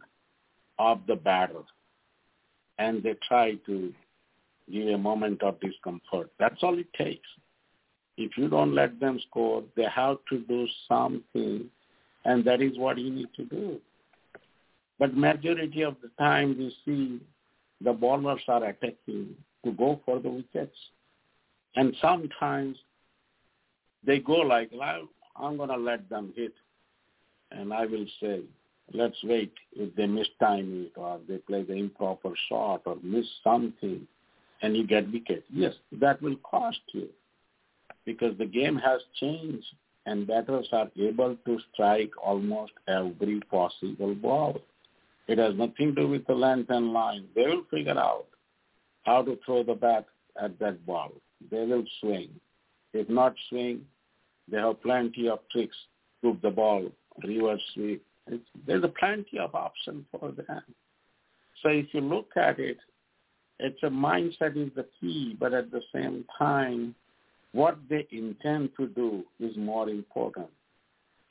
[0.80, 1.64] of the batter
[2.78, 3.94] and they try to
[4.72, 6.30] give a moment of discomfort.
[6.40, 7.28] That's all it takes.
[8.18, 11.70] If you don't let them score, they have to do something
[12.26, 13.80] and that is what you need to do.
[15.00, 17.22] But majority of the time we see
[17.82, 20.78] the bowlers are attacking to go for the wickets.
[21.76, 22.78] And sometimes
[24.04, 26.54] they go like, well, I'm going to let them hit.
[27.52, 28.42] And I will say,
[28.94, 33.26] let's wait if they miss time it or they play the improper shot or miss
[33.44, 34.08] something
[34.62, 35.44] and you get wicket.
[35.52, 37.08] Yes, that will cost you
[38.06, 39.66] because the game has changed
[40.06, 44.62] and batters are able to strike almost every possible ball.
[45.28, 47.26] It has nothing to do with the length and line.
[47.36, 48.26] They will figure out
[49.04, 50.06] how to throw the bat
[50.42, 51.12] at that ball.
[51.52, 52.30] They will swing.
[52.94, 53.82] If not swing,
[54.50, 55.76] they have plenty of tricks.
[56.24, 56.90] Move the ball,
[57.24, 57.62] reverse.
[57.76, 60.62] It's, there's a plenty of options for them.
[61.64, 62.78] So if you look at it,
[63.60, 66.94] it's a mindset is the key, but at the same time,
[67.54, 70.48] what they intend to do is more important.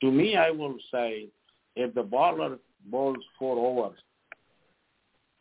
[0.01, 1.27] To me, I will say,
[1.75, 2.57] if the bowler
[2.89, 3.99] bowls four overs.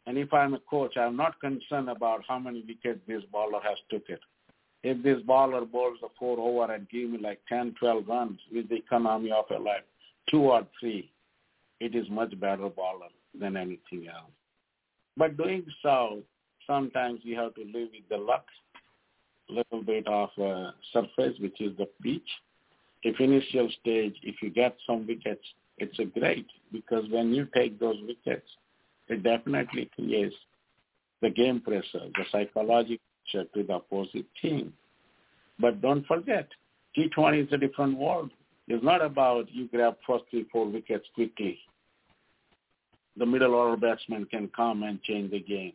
[0.07, 3.79] And if I'm a coach, I'm not concerned about how many wickets this bowler has
[3.91, 4.21] took it.
[4.83, 8.69] If this bowler bowls a four over and give me like 10, 12 runs with
[8.69, 9.83] the economy of a life,
[10.31, 11.11] two or three,
[11.81, 13.09] it is much better bowler
[13.39, 14.31] than anything else.
[15.17, 16.23] But doing so,
[16.67, 18.47] sometimes you have to live with the luck,
[19.49, 22.29] little bit of uh, surface, which is the pitch.
[23.03, 25.45] If initial stage, if you get some wickets,
[25.79, 28.49] it's a great because when you take those wickets,
[29.09, 30.35] it definitely creates
[31.23, 34.73] the game pressure, the psychological pressure to the opposite team.
[35.59, 36.49] But don't forget,
[36.97, 38.31] T20 is a different world.
[38.69, 41.59] It's not about you grab first three, four wickets quickly.
[43.17, 45.73] The middle order batsman can come and change the game.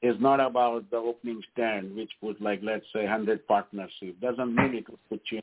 [0.00, 4.20] It's not about the opening stand, which put like, let's say, 100 partnership.
[4.20, 5.40] Doesn't mean it will put you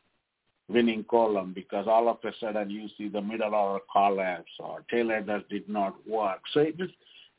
[0.68, 5.12] winning column because all of a sudden you see the middle order collapse or tail
[5.12, 6.40] enders did not work.
[6.54, 6.90] So it is,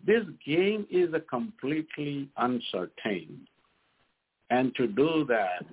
[0.07, 3.49] this game is a completely uncertain.
[4.51, 5.65] And to do that,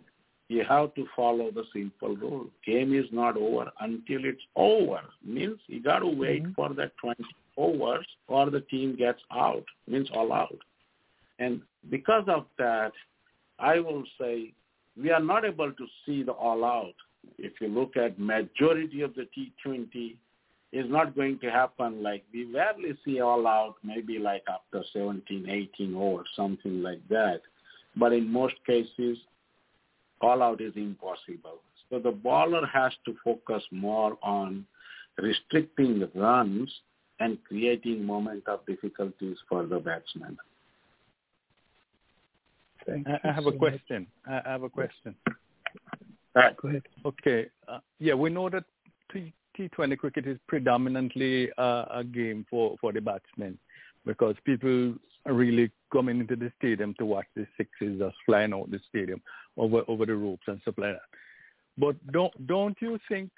[0.54, 2.48] you have to follow the simple rule.
[2.66, 5.02] Game is not over until it's over.
[5.26, 6.54] Means you got to wait mm-hmm.
[6.54, 7.24] for that 20
[7.58, 9.64] overs or the team gets out.
[9.88, 10.58] Means all out.
[11.40, 12.92] And because of that,
[13.60, 14.54] I will say
[15.02, 16.94] we are not able to see the all out
[17.38, 20.16] if you look at majority of the T20
[20.72, 25.48] is not going to happen like we rarely see all out maybe like after 17,
[25.50, 27.42] 18 or something like that.
[27.96, 29.18] But in most cases,
[30.24, 31.60] all out is impossible.
[31.90, 34.66] So the bowler has to focus more on
[35.18, 36.74] restricting runs
[37.20, 40.38] and creating moment of difficulties for the batsman.
[42.88, 44.08] Thank I, I have so a question.
[44.26, 44.44] Much.
[44.46, 45.16] I have a question.
[46.34, 46.56] Right.
[46.58, 46.84] Go ahead.
[47.06, 47.48] Okay.
[47.68, 48.64] Uh, yeah, we know that
[49.12, 53.58] T- T20 cricket is predominantly uh, a game for, for the batsmen
[54.06, 54.96] because people
[55.26, 59.22] are really coming into the stadium to watch the sixes just flying out the stadium
[59.58, 61.02] over over the ropes and stuff like that.
[61.78, 63.32] But don't don't you think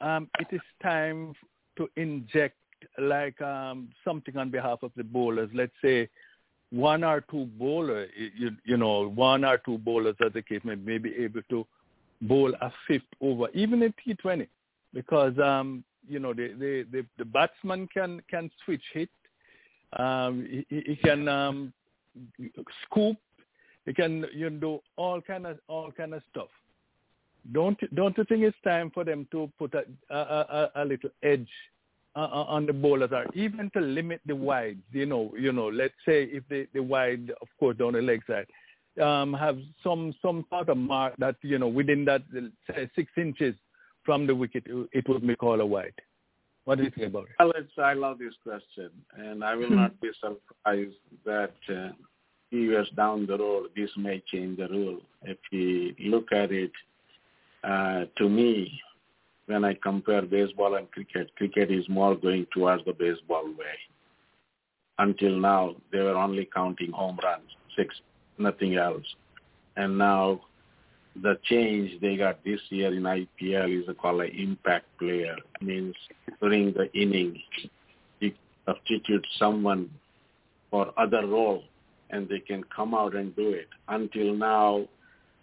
[0.00, 1.34] um, it is time
[1.76, 2.56] to inject
[2.98, 5.50] like um, something on behalf of the bowlers.
[5.54, 6.08] Let's say
[6.70, 10.74] one or two bowler, you, you know, one or two bowlers, as the case may,
[10.74, 11.66] may be able to
[12.20, 14.48] bowl a fifth over, even in T20,
[14.92, 19.08] because um, you know the, the the the batsman can can switch hit,
[19.98, 21.72] um, he, he can um,
[22.84, 23.16] scoop,
[23.86, 26.48] he can you know do all kind of all kind of stuff.
[27.52, 31.10] Don't don't you think it's time for them to put a a, a, a little
[31.22, 31.48] edge
[32.16, 34.78] uh, on the bowlers, or even to limit the wide?
[34.92, 35.68] You know, you know.
[35.68, 38.46] Let's say if the the wide, of course, down the leg side,
[39.02, 42.22] um, have some some sort of mark that you know within that
[42.68, 43.54] say six inches
[44.04, 45.94] from the wicket, it would be called a wide.
[46.64, 47.36] What do you think about it?
[47.40, 51.90] Alex, I love this question, and I will not be surprised that uh,
[52.48, 55.00] few years down the road, this may change the rule.
[55.22, 56.72] If you look at it,
[57.62, 58.80] uh, to me,
[59.46, 63.76] when I compare baseball and cricket, cricket is more going towards the baseball way.
[64.98, 67.94] Until now, they were only counting home runs, six,
[68.38, 69.04] nothing else.
[69.76, 70.40] And now
[71.22, 75.36] the change they got this year in IPL is called an impact player.
[75.60, 75.94] Means
[76.40, 77.40] during the inning,
[78.20, 78.32] you
[78.66, 79.90] substitute someone
[80.70, 81.62] for other role
[82.10, 83.68] and they can come out and do it.
[83.88, 84.88] Until now,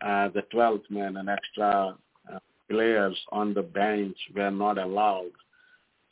[0.02, 1.96] uh, the 12th man and extra
[2.32, 5.32] uh, players on the bench were not allowed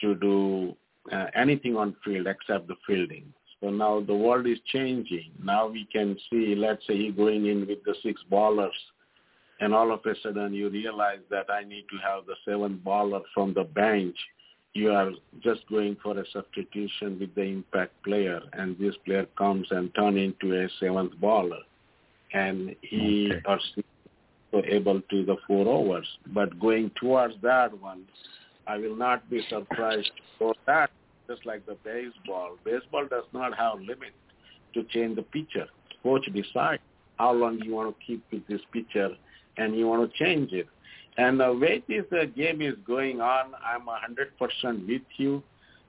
[0.01, 0.75] to do
[1.11, 3.33] uh, anything on field except the fielding.
[3.61, 5.31] So now the world is changing.
[5.43, 8.69] Now we can see, let's say he going in with the six ballers,
[9.59, 13.21] and all of a sudden you realize that I need to have the seventh baller
[13.33, 14.15] from the bench.
[14.73, 19.67] You are just going for a substitution with the impact player, and this player comes
[19.71, 21.61] and turn into a seventh baller,
[22.33, 23.41] and he Okay.
[23.45, 23.83] or she
[24.51, 26.07] so able to the four overs.
[26.27, 28.05] But going towards that one,
[28.67, 30.89] I will not be surprised for that.
[31.27, 34.13] Just like the baseball, baseball does not have limit
[34.73, 35.67] to change the pitcher.
[36.01, 36.79] Coach decide
[37.17, 39.09] how long you want to keep with this pitcher,
[39.59, 40.67] and you want to change it.
[41.17, 45.43] And the way this uh, game is going on, I'm hundred percent with you,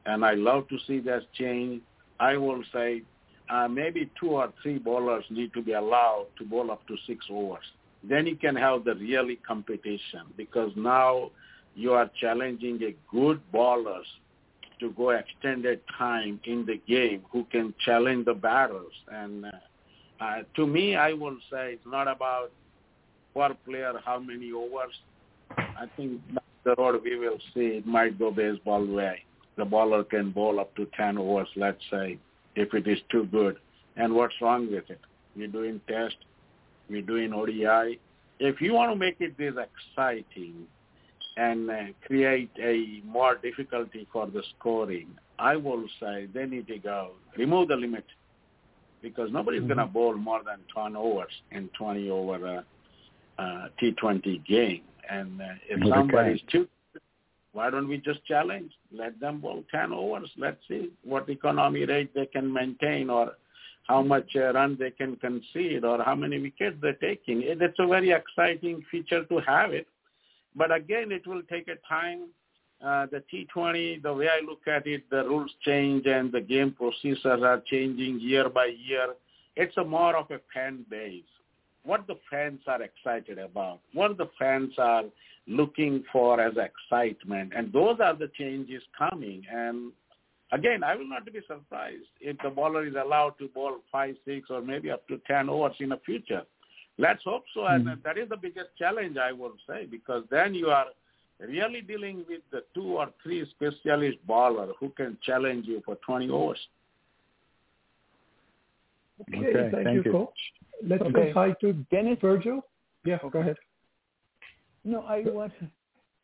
[0.05, 1.83] and I love to see that change.
[2.19, 3.03] I will say
[3.49, 7.25] uh, maybe two or three bowlers need to be allowed to bowl up to six
[7.31, 7.65] overs.
[8.03, 11.31] Then you can have the really competition because now
[11.75, 14.07] you are challenging a good bowlers
[14.81, 18.93] to go extended time in the game who can challenge the batters.
[19.13, 19.51] And uh,
[20.21, 22.51] uh, to me, I will say it's not about
[23.35, 24.95] per player how many overs.
[25.57, 26.21] I think
[26.65, 29.25] the road we will see it might go baseball way.
[29.57, 32.19] The bowler can bowl up to 10 overs, let's say,
[32.55, 33.57] if it is too good.
[33.97, 35.01] And what's wrong with it?
[35.37, 36.17] We're doing test,
[36.89, 37.99] we're doing ODI.
[38.39, 40.67] If you want to make it this exciting
[41.37, 41.75] and uh,
[42.07, 45.09] create a more difficulty for the scoring,
[45.39, 48.05] I will say they need to go remove the limit
[49.03, 52.63] because nobody's going to bowl more than 10 overs in 20 over uh,
[53.39, 54.83] uh, T20 game.
[55.09, 56.69] And uh, if somebody's too,
[57.53, 58.73] why don't we just challenge?
[58.93, 60.31] Let them bowl 10 overs.
[60.37, 63.33] Let's see what economy rate they can maintain or
[63.89, 67.43] how much uh, run they can concede or how many wickets they're taking.
[67.43, 69.89] It, it's a very exciting feature to have it.
[70.55, 72.29] But again, it will take a time.
[72.85, 76.73] Uh, the T20, the way I look at it, the rules change and the game
[76.73, 79.15] procedures are changing year by year.
[79.57, 81.25] It's a more of a fan base.
[81.85, 85.05] What the fans are excited about, what the fans are
[85.47, 89.43] looking for as excitement, and those are the changes coming.
[89.51, 89.93] And
[90.53, 94.49] again, I will not be surprised if the bowler is allowed to bowl five, six,
[94.51, 96.43] or maybe up to ten overs in the future.
[96.99, 97.95] Let's hope so, and hmm.
[98.05, 100.87] that is the biggest challenge I would say, because then you are
[101.41, 106.29] really dealing with the two or three specialist bowler who can challenge you for 20
[106.29, 106.59] overs.
[109.23, 110.13] Okay, Okay, thank, thank you, you.
[110.13, 110.39] Coach.
[110.87, 111.29] Let's Okay.
[111.29, 112.19] say hi to Dennis?
[112.21, 112.61] Virgil.
[113.05, 113.57] Yeah, go ahead.
[114.85, 115.53] No, I want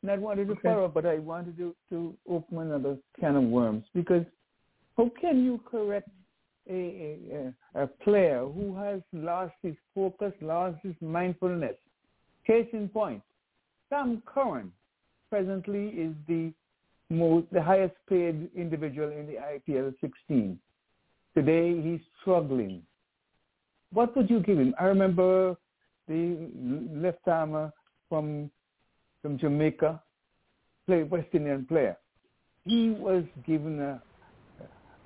[0.03, 0.63] not wanted to Okay.
[0.69, 4.25] follow but I wanted to, to open another can of worms because
[4.97, 6.09] how can you correct
[6.69, 11.77] a, a, a player who has lost his focus, lost his mindfulness?
[12.47, 13.23] Case in point,
[13.89, 14.73] Sam Curran
[15.31, 16.53] presently is the
[17.11, 20.59] most, the highest paid individual in the IPL 16.
[21.35, 22.83] Today he's struggling.
[23.93, 24.75] What would you give him?
[24.79, 25.57] I remember
[26.09, 26.51] the
[26.93, 27.73] left armer
[28.09, 28.51] from
[29.23, 30.01] from Jamaica,
[30.87, 31.97] play West Indian player.
[32.65, 34.03] He was given a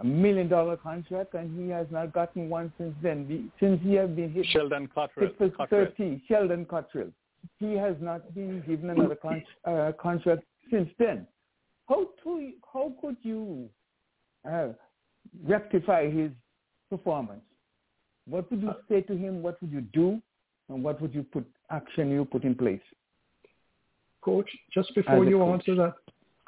[0.00, 3.28] a million dollar contract and he has not gotten one since then.
[3.28, 5.28] The- Since he has been hit Sheldon Cottrell.
[5.38, 7.10] hit 30, Sheldon Cottrell.
[7.58, 11.26] He has not been given another con- uh, contract since then.
[11.88, 13.68] How to how could you
[14.50, 14.68] uh,
[15.44, 16.30] rectify his
[16.88, 17.42] performance,
[18.26, 19.42] what would you say to him?
[19.42, 20.20] What would you do?
[20.68, 22.80] And what would you put action you put in place?
[24.22, 25.52] Coach, just before you coach.
[25.52, 25.94] answer that,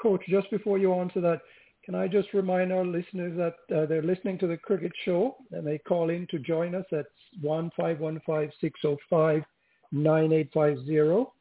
[0.01, 1.41] Coach, just before you answer that,
[1.85, 5.67] can I just remind our listeners that uh, they're listening to the Cricket Show and
[5.67, 7.07] they call in to join us at
[7.41, 9.43] one five one five six zero five
[9.91, 11.33] nine eight five zero.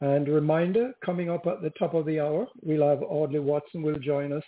[0.00, 3.98] And reminder, coming up at the top of the hour, we'll have Audley Watson will
[3.98, 4.44] join us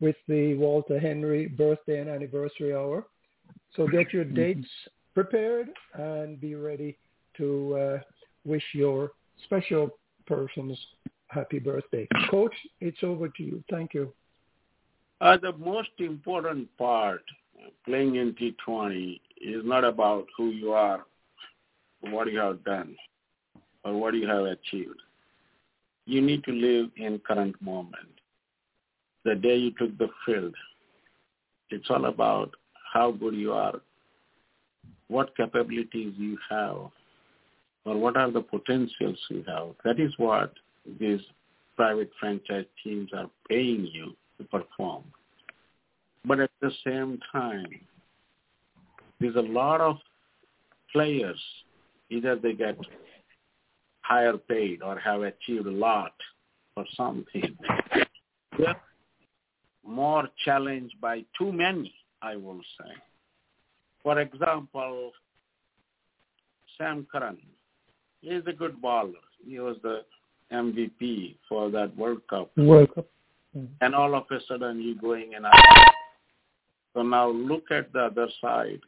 [0.00, 3.06] with the Walter Henry birthday and anniversary hour.
[3.74, 4.68] So get your dates
[5.14, 6.96] prepared and be ready
[7.36, 7.98] to uh,
[8.44, 9.12] wish your
[9.44, 9.90] special
[10.26, 10.78] persons
[11.28, 12.08] happy birthday.
[12.30, 13.62] Coach, it's over to you.
[13.70, 14.12] Thank you.
[15.20, 17.22] Uh, the most important part
[17.58, 21.04] uh, playing in T20 is not about who you are,
[22.00, 22.96] what you have done,
[23.84, 25.00] or what you have achieved.
[26.06, 28.08] You need to live in current moment.
[29.24, 30.54] The day you took the field,
[31.70, 32.54] it's all about
[32.92, 33.80] how good you are,
[35.08, 36.90] what capabilities you have,
[37.84, 39.68] or what are the potentials you have.
[39.84, 40.52] That is what
[40.98, 41.20] these
[41.76, 45.04] private franchise teams are paying you to perform.
[46.24, 47.66] But at the same time,
[49.20, 49.96] there's a lot of
[50.92, 51.40] players,
[52.10, 52.76] either they get
[54.02, 56.12] higher paid or have achieved a lot
[56.76, 57.56] or something.
[58.58, 58.76] They're
[59.86, 62.90] more challenged by too many, I will say.
[64.02, 65.12] For example,
[66.76, 67.38] Sam Curran
[68.22, 69.12] is a good baller.
[69.44, 70.02] He was the
[70.52, 72.50] MVP for that World Cup.
[72.56, 73.06] World Cup.
[73.56, 73.66] Mm-hmm.
[73.80, 75.46] And all of a sudden you're going and
[76.94, 78.80] so now look at the other side.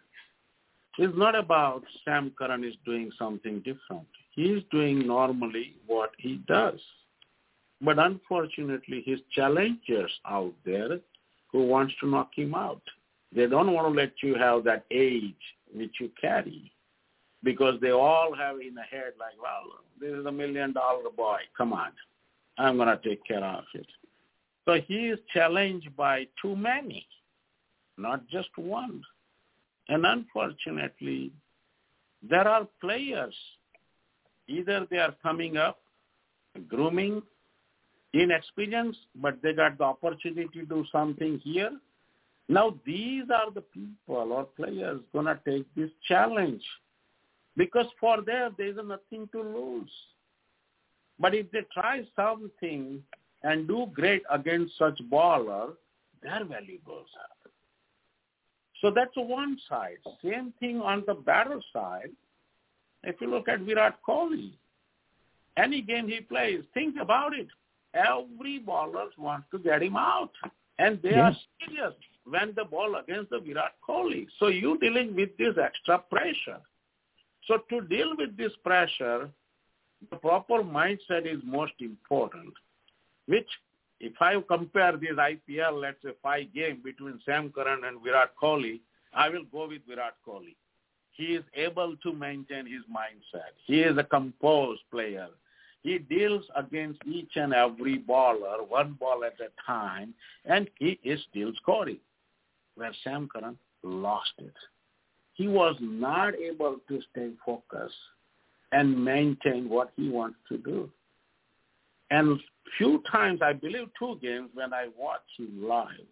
[0.98, 4.06] It's not about Sam Curran is doing something different.
[4.32, 6.80] He's doing normally what he does.
[7.80, 10.98] But unfortunately, his challengers out there
[11.50, 12.82] who wants to knock him out.
[13.34, 15.34] They don't want to let you have that age
[15.72, 16.72] which you carry
[17.42, 19.64] because they all have in the head like, well,
[20.00, 21.38] this is a million dollar boy.
[21.56, 21.92] Come on.
[22.58, 23.86] I'm going to take care of it.
[24.66, 27.06] So he is challenged by too many,
[27.96, 29.02] not just one.
[29.88, 31.32] And unfortunately,
[32.22, 33.34] there are players,
[34.46, 35.78] either they are coming up,
[36.68, 37.22] grooming,
[38.12, 41.72] inexperienced, but they got the opportunity to do something here.
[42.51, 46.62] Now these are the people or players going to take this challenge
[47.57, 49.92] because for them there is nothing to lose.
[51.20, 53.05] But if they try something
[53.44, 55.74] and do great against such baller,
[56.24, 57.53] their value goes up.
[58.80, 59.98] So that's one side.
[60.20, 62.11] Same thing on the batter side.
[63.05, 64.55] If you look at Virat Kohli,
[65.57, 67.46] any game he plays, think about it.
[67.94, 70.32] Every baller wants to get him out.
[70.80, 71.36] And they Yes.
[71.36, 71.94] are serious
[72.30, 74.26] when the ball against the Virat Kohli.
[74.38, 76.60] So you dealing with this extra pressure.
[77.46, 79.28] So to deal with this pressure,
[80.10, 82.54] the proper mindset is most important,
[83.26, 83.48] which
[83.98, 88.80] if I compare this IPL, let's say five game between Sam Curran and Virat Kohli,
[89.12, 90.56] I will go with Virat Kohli.
[91.12, 93.52] He is able to maintain his mindset.
[93.66, 95.28] He is a composed player.
[95.82, 100.14] He deals against each and every baller, one ball at a time,
[100.44, 101.98] and he is still scoring.
[102.80, 104.54] Where Sam Curran lost it.
[105.34, 107.94] He was not able to stay focused
[108.72, 110.88] and maintain what he wants to do.
[112.10, 112.40] And
[112.78, 116.06] few times, I believe two games when I watch him live,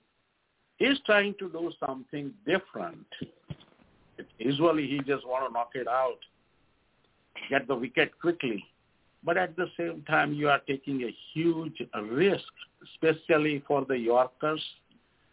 [0.76, 3.06] he's trying to do something different.
[4.38, 6.18] Usually he just want to knock it out,
[7.48, 8.62] get the wicket quickly.
[9.24, 12.52] But at the same time, you are taking a huge risk,
[12.92, 14.62] especially for the Yorkers.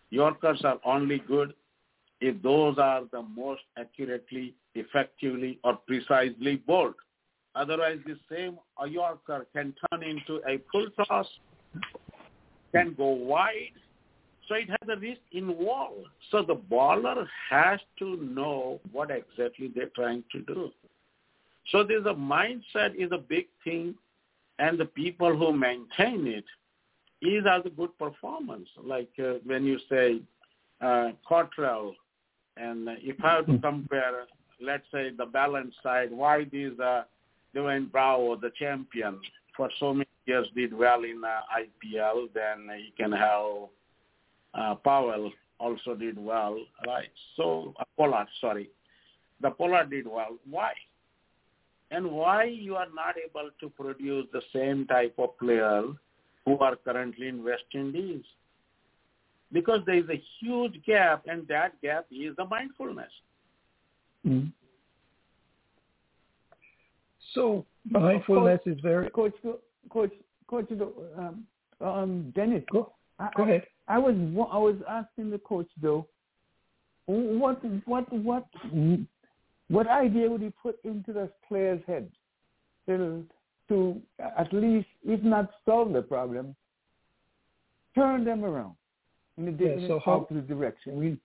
[0.09, 1.53] Yorkers are only good
[2.21, 6.95] if those are the most accurately, effectively, or precisely bowled.
[7.55, 11.27] Otherwise, the same Yorker can turn into a full toss,
[12.73, 13.71] can go wide.
[14.47, 16.07] So it has a risk involved.
[16.29, 20.71] So the bowler has to know what exactly they're trying to do.
[21.71, 23.95] So there's a mindset is a big thing,
[24.59, 26.45] and the people who maintain it
[27.29, 28.67] is as a good performance.
[28.83, 30.21] Like uh, when you say
[30.81, 31.95] uh, Cottrell,
[32.57, 34.25] and if I have to compare,
[34.61, 37.03] let's say the balance side, why these uh,
[37.55, 39.19] Dwayne Bravo, the champion,
[39.55, 43.69] for so many years did well in uh, IPL, then you can have
[44.53, 47.09] uh, Powell also did well, right?
[47.37, 48.69] So uh, Pollard, sorry,
[49.41, 50.37] the Pollard did well.
[50.49, 50.73] Why?
[51.91, 55.83] And why you are not able to produce the same type of player
[56.45, 58.23] who are currently in West Indies?
[59.55, 63.11] because there is a huge gap, and that gap is the mindfulness.
[64.25, 64.47] Mm-hmm.
[67.33, 69.09] So mindfulness Coach, is very.
[69.09, 69.33] Coach,
[69.89, 70.11] Coach,
[70.47, 70.71] Coach,
[71.17, 71.45] um,
[71.81, 72.63] um, Dennis.
[72.71, 73.63] Go, I, go ahead.
[73.87, 74.15] I was
[74.51, 76.07] I was asking the coach though,
[77.05, 78.45] what what what
[79.69, 82.09] what idea would he put into the players' head
[82.87, 83.25] to,
[83.69, 86.55] to at least, if not solve the problem,
[87.95, 88.75] turn them around
[89.37, 90.97] in a different Yeah, so how- opposite direction?
[90.99, 91.17] We,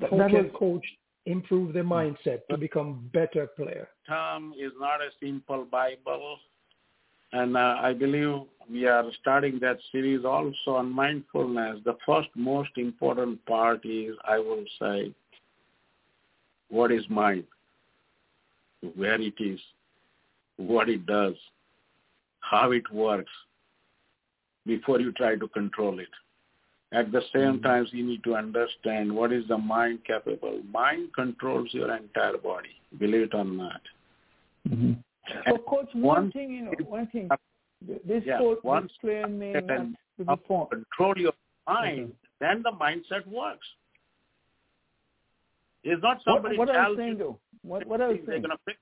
[0.00, 0.86] that, How that can was, coach
[1.26, 3.88] improve their mindset to become better player?
[4.06, 6.38] Tom is not a simple Bible,
[7.32, 11.80] and uh, I believe we are starting that series also on mindfulness.
[11.84, 15.12] The first most important part is, I will say,
[16.70, 17.44] what is mind,
[18.94, 19.58] where it is,
[20.58, 21.34] what it does,
[22.40, 23.32] how it works,
[24.66, 26.08] before you try to control it.
[26.92, 30.60] At the same time, you need to understand what is the mind capable.
[30.72, 33.80] Mind controls your entire body, believe it or not.
[34.68, 34.92] mm-hmm.
[35.48, 37.28] so coach, one, one- thing you know, one thing,
[38.06, 39.86] this Yeah, coach, once this player may not
[40.18, 40.24] to
[40.70, 41.32] control your
[41.66, 42.12] mind, Okay.
[42.40, 43.66] then the mindset works.
[45.84, 48.34] It's not What, somebody what I was saying you though, what, what I was they're
[48.34, 48.78] saying, going to fix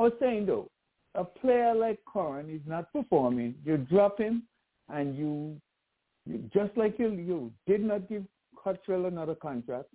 [0.00, 0.70] I was saying though,
[1.14, 3.54] a player like Curran is not performing.
[3.66, 4.44] You drop him,
[4.88, 5.60] and you,
[6.24, 8.24] you just like you, you did not give
[8.56, 9.88] Cottrell another contract,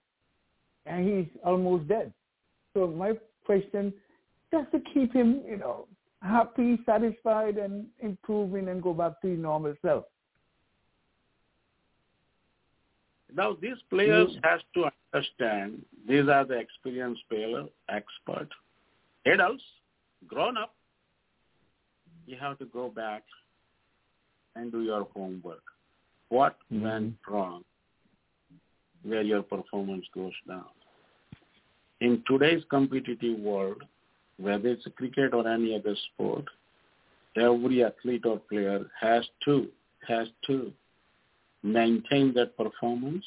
[0.86, 2.14] and he's almost dead.
[2.76, 3.14] So my
[3.48, 3.92] question,
[4.52, 5.88] just to keep him, you know,
[6.22, 10.06] happy, satisfied, and improving, and go back to his normal self.
[13.34, 14.46] Now, these players Mm.
[14.46, 18.50] has to understand these are the experienced player, expert,
[19.26, 19.64] adults,
[20.28, 20.74] grown up.
[22.26, 23.24] You have to go back
[24.56, 25.64] and do your homework.
[26.30, 26.82] What Mhm.
[26.82, 27.64] went wrong?
[29.04, 30.70] Where your performance goes down.
[32.00, 33.84] In today's competitive world,
[34.38, 36.46] whether it's cricket or any other sport,
[37.36, 39.72] every athlete or player has to
[40.08, 40.74] has to
[41.64, 43.26] maintain that performance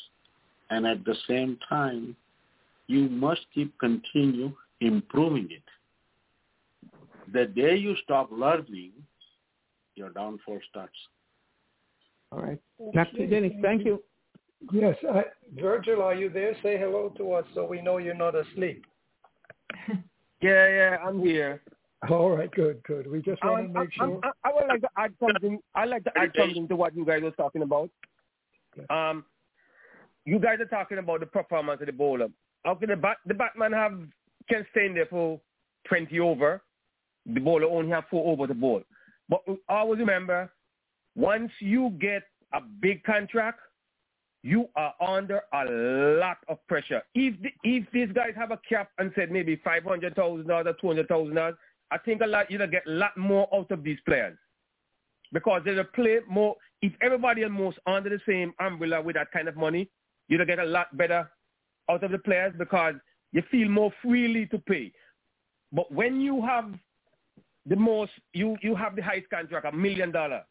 [0.71, 2.17] and at the same time
[2.87, 5.63] you must keep continue improving it
[7.33, 8.93] the day you stop learning
[9.97, 10.97] your downfall starts
[12.31, 12.59] All right.
[12.95, 13.53] Back to Dennis.
[13.63, 14.03] Thank you.
[14.73, 15.25] Yes, I,
[15.61, 16.55] Virgil, are you there?
[16.63, 18.85] Say hello to us so we know you're not asleep.
[20.41, 21.61] Yeah, yeah, I'm here.
[22.09, 23.11] All right, good, good.
[23.11, 24.21] We just want Um, to make I, sure.
[24.23, 25.59] I, I would like to add something.
[25.75, 27.91] I'd like to add something to what you guys were talking about.
[28.89, 29.25] Um,
[30.25, 32.29] you guys are talking about the performance of the bowler.
[32.65, 33.99] How can the bat, the batman have
[34.49, 35.41] can stay in there for
[35.89, 36.63] 20 over?
[37.29, 38.83] The bowler only have four over the ball.
[39.29, 40.51] But always remember,
[41.15, 42.23] once you get
[42.55, 43.61] a big contract,
[44.43, 47.03] you are under a lot of pressure.
[47.15, 50.75] If the, if these guys have a cap and said maybe five hundred thousand dollars,
[50.81, 51.57] two hundred thousand dollars,
[51.91, 54.39] I think a lot you'll get a lot more out of these players
[55.33, 56.57] because they'll play more.
[56.81, 59.91] If everybody almost under the same umbrella with that kind of money,
[60.29, 61.29] you'll get a lot better
[61.91, 62.95] out of the players because
[63.33, 64.93] you feel more freely to pay.
[65.73, 66.73] But when you have
[67.67, 70.45] the most, you you have the highest contract, a million dollar,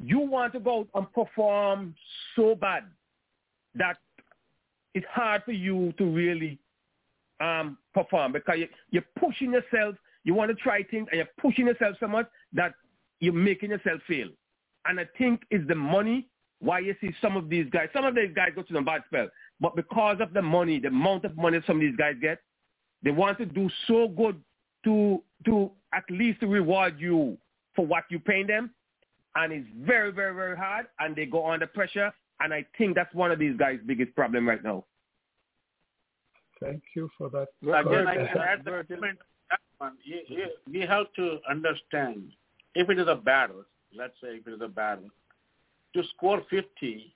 [0.00, 1.94] you want to go out and perform
[2.36, 2.84] so bad
[3.74, 3.98] that
[4.94, 6.58] it's hard for you to really
[7.40, 9.96] um, perform because you, you're pushing yourself.
[10.22, 12.74] You want to try things and you're pushing yourself so much that
[13.20, 14.28] you're making yourself fail.
[14.86, 16.28] And I think it's the money
[16.60, 17.88] why you see some of these guys.
[17.92, 19.28] Some of these guys go to a bad spell,
[19.60, 22.38] but because of the money, the amount of money some of these guys get,
[23.02, 24.40] they want to do so good
[24.84, 27.36] to to at least reward you
[27.74, 28.70] for what you paying them,
[29.36, 32.12] and it's very very very hard, and they go under pressure.
[32.40, 34.84] And I think that's one of these guys' biggest problem right now.
[36.60, 37.48] Thank you for that.
[37.62, 39.18] Again, I can add the comment
[39.50, 39.92] that one.
[40.02, 42.32] You, you, we have to understand
[42.74, 43.64] if it is a battle,
[43.96, 45.08] let's say if it is a battle,
[45.94, 47.14] to score 50,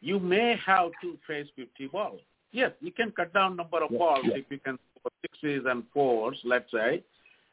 [0.00, 2.20] you may have to face 50 balls.
[2.52, 6.38] Yes, you can cut down number of balls if you can score sixes and fours,
[6.44, 7.02] let's say.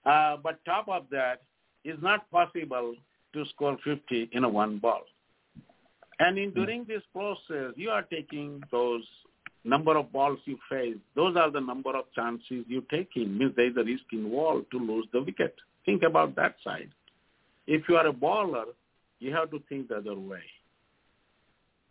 [0.05, 1.41] Uh, but top of that,
[1.83, 2.95] it's not possible
[3.33, 5.01] to score 50 in a one ball.
[6.19, 9.03] And in during this process, you are taking those
[9.63, 10.97] number of balls you face.
[11.15, 13.37] Those are the number of chances you take in.
[13.37, 15.55] Means there is a risk involved to lose the wicket.
[15.85, 16.89] Think about that side.
[17.67, 18.65] If you are a bowler,
[19.19, 20.43] you have to think the other way.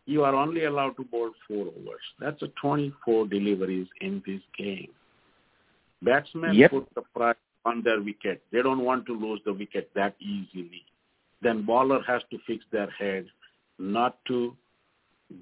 [0.06, 2.00] You are only allowed to bowl four overs.
[2.18, 4.90] That's a 24 deliveries in this game.
[6.02, 6.70] Batsmen Yep.
[6.70, 8.42] put the price on their wicket.
[8.52, 10.84] They don't want to lose the wicket that easily.
[11.42, 13.26] Then bowler has to fix their head.
[13.78, 14.56] not to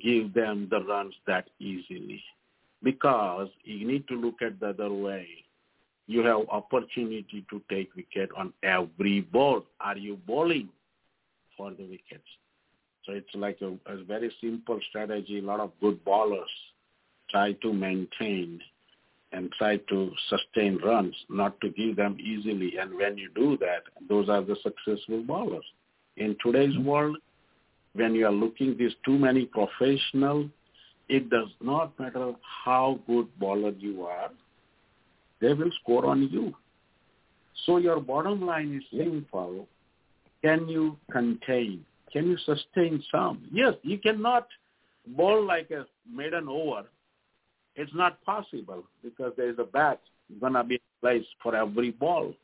[0.02, 2.22] give them the runs that easily
[2.82, 5.26] because you need to look at the other way.
[6.06, 9.64] You have opportunity to take wicket on every ball.
[9.80, 10.68] Are you bowling
[11.56, 12.28] for the wickets?
[13.04, 15.38] So it's like a, a very simple strategy.
[15.38, 16.50] A lot of good bowlers
[17.30, 18.60] try to maintain
[19.32, 22.78] and try to sustain runs, not to give them easily.
[22.78, 25.64] And when you do that, those are the successful bowlers.
[26.16, 27.18] In today's world,
[27.94, 30.48] when you are looking these too many professional,
[31.08, 32.32] it does not matter
[32.64, 34.30] how good bowler you are,
[35.40, 36.54] they will score on you.
[37.66, 39.66] So your bottom line is simple.
[40.42, 41.84] Can you contain?
[42.12, 43.46] Can you sustain some?
[43.52, 44.46] Yes, you cannot
[45.06, 46.84] bowl like a maiden over
[47.78, 50.00] it's not possible because there is a bat
[50.40, 52.34] going to be in place for every ball.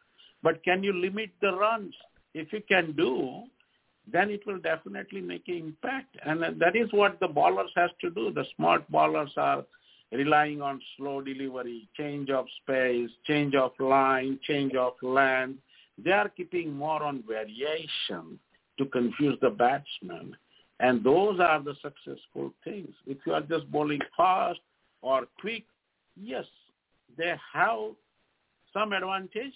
[0.42, 1.94] But can you limit the runs?
[2.34, 3.42] If you can do,
[4.10, 6.16] then it will definitely make an impact.
[6.24, 8.30] And that is what the ballers has to do.
[8.32, 9.64] The smart ballers are
[10.12, 15.56] relying on slow delivery, change of space, change of line, change of land.
[15.98, 18.38] They are keeping more on variation
[18.78, 20.36] to confuse the batsman.
[20.80, 22.94] And those are the successful things.
[23.06, 24.60] If you are just bowling fast,
[25.04, 25.64] or quick,
[26.20, 26.46] yes,
[27.18, 27.78] they have
[28.72, 29.52] some advantage,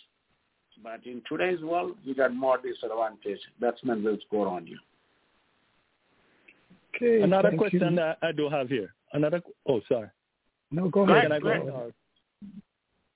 [0.83, 3.41] but in today's world, you got more disadvantage.
[3.59, 4.79] Batsmen will score on you.
[6.95, 7.23] Okay.
[7.23, 8.13] Another question you.
[8.23, 8.93] I do have here.
[9.13, 9.41] Another.
[9.67, 10.09] Oh, sorry.
[10.71, 11.23] No, go ahead.
[11.23, 11.69] Can I go ahead.
[11.69, 11.93] Ahead?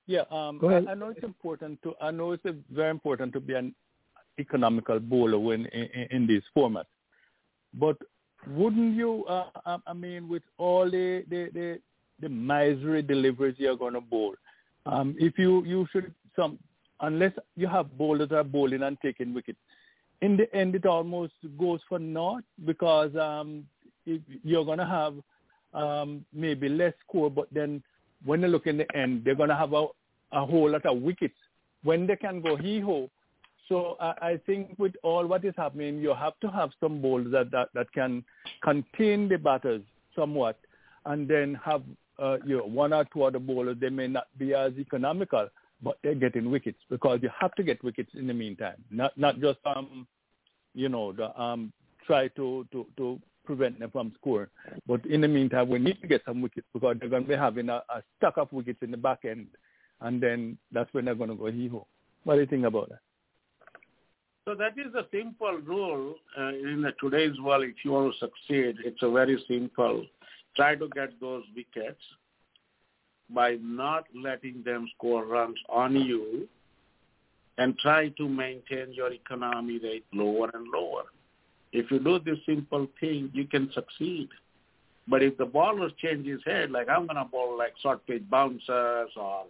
[0.07, 0.23] Yeah.
[0.31, 0.87] Um, go ahead.
[0.89, 1.95] I, I know it's important to.
[2.01, 3.75] I know it's very important to be an
[4.39, 6.87] economical bowler when in, in, in formats.
[7.75, 7.99] But
[8.49, 9.25] wouldn't you?
[9.27, 11.79] Uh, I mean, with all the the, the
[12.23, 14.35] the misery deliveries you're going to bowl.
[14.87, 16.59] Um, if you you should some
[17.01, 19.59] unless you have bowlers that are bowling and taking wickets,
[20.23, 23.67] in the end it almost goes for naught because um,
[24.05, 25.15] you're going to have
[25.75, 27.83] um, maybe less score, but then
[28.25, 29.87] when you look in the end, they're going to have a,
[30.33, 31.35] a whole lot of wickets
[31.83, 33.11] when they can go hee ho.
[33.69, 37.33] So I, I think with all what is happening, you have to have some bowlers
[37.33, 38.25] that, that, that can
[38.63, 39.83] contain the batters
[40.15, 40.59] somewhat
[41.07, 41.83] and then have
[42.23, 45.49] uh, you know, one or two other bowlers, they may not be as economical,
[45.83, 48.77] but they're getting wickets because you have to get wickets in the meantime.
[48.91, 50.07] Not not just um,
[50.75, 51.73] you know, the, um,
[52.07, 54.49] try to, to, to prevent them from scoring.
[54.87, 57.37] But in the meantime, we need to get some wickets because they're going to be
[57.37, 59.49] having a, a stack of wickets in the back end,
[60.01, 61.87] and then that's when they're going to go hee-ho.
[62.25, 63.01] What do you think about that?
[64.45, 67.65] So that is a simple rule uh, in the today's world.
[67.65, 70.05] If you want to succeed, it's a very simple
[70.57, 72.01] try to get those wickets
[73.31, 76.49] by not letting them score runs on you
[77.59, 81.05] and try to maintain your economy rate lower and lower.
[81.73, 84.29] If you do this simple thing, you can succeed.
[85.09, 89.11] But if the bowler changes head, like I'm going to bowl like short pitch bouncers
[89.17, 89.45] or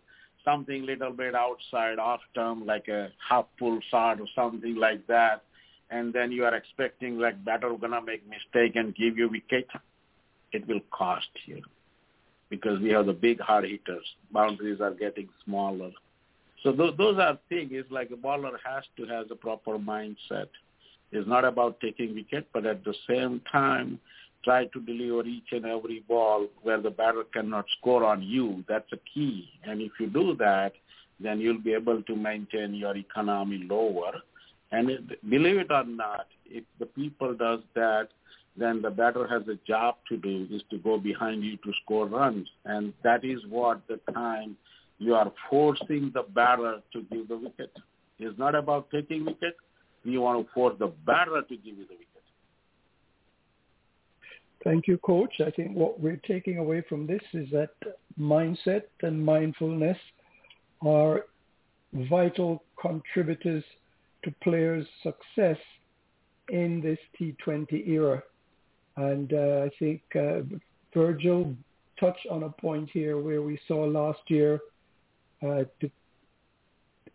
[0.44, 5.42] something little bit outside off term, like a half pull shot or something like that,
[5.90, 9.68] and then you are expecting like batter going to make mistake and give you wicket,
[10.52, 11.62] it will cost you
[12.50, 14.04] because we have the big hard hitters.
[14.30, 15.90] Boundaries are getting smaller.
[16.62, 17.72] So th- those are things.
[17.90, 20.48] Like a bowler has to have the proper mindset.
[21.10, 23.98] It's not about taking wicket, but at the same time,
[24.44, 28.64] try to deliver each and every ball where the batter cannot score on you.
[28.68, 29.48] That's a key.
[29.64, 30.72] And if you do that,
[31.20, 34.12] then you'll be able to maintain your economy lower.
[34.72, 38.08] And it, believe it or not, if the people does that,
[38.56, 42.06] then the batter has a job to do is to go behind you to score
[42.06, 42.46] runs.
[42.64, 44.56] And that is what the time
[44.98, 47.72] you are forcing the batter to give the wicket.
[48.18, 49.56] It's not about taking wicket.
[50.04, 52.08] You want to force the batter to give you the wicket.
[54.64, 55.40] Thank you, Coach.
[55.44, 57.70] I think what we're taking away from this is that
[58.20, 59.96] mindset and mindfulness
[60.82, 61.24] are
[61.92, 63.64] vital contributors
[64.24, 65.56] to players' success
[66.48, 68.22] in this T20 era.
[68.96, 70.40] And uh, I think uh,
[70.94, 71.54] Virgil
[71.98, 74.60] touched on a point here where we saw last year
[75.42, 75.90] uh, the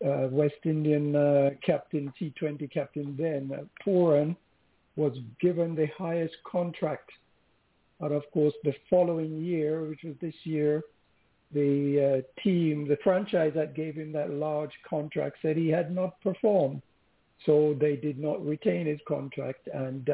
[0.06, 4.36] uh, West Indian uh, captain, T20 captain then, uh, Pooran,
[4.96, 7.10] was given the highest contract.
[8.00, 10.84] But of course, the following year, which was this year,
[11.54, 16.20] the uh, team, the franchise that gave him that large contract said he had not
[16.22, 16.82] performed.
[17.46, 19.68] So they did not retain his contract.
[19.74, 20.08] And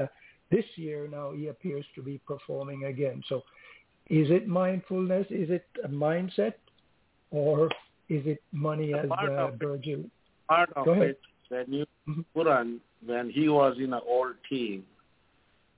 [0.53, 3.23] this year now he appears to be performing again.
[3.29, 3.37] So
[4.09, 5.25] is it mindfulness?
[5.29, 6.53] Is it a mindset?
[7.31, 7.65] Or
[8.09, 10.03] is it money as uh, Virgil?
[10.47, 12.77] Part of it, when you mm-hmm.
[13.05, 14.85] When he was in an old team,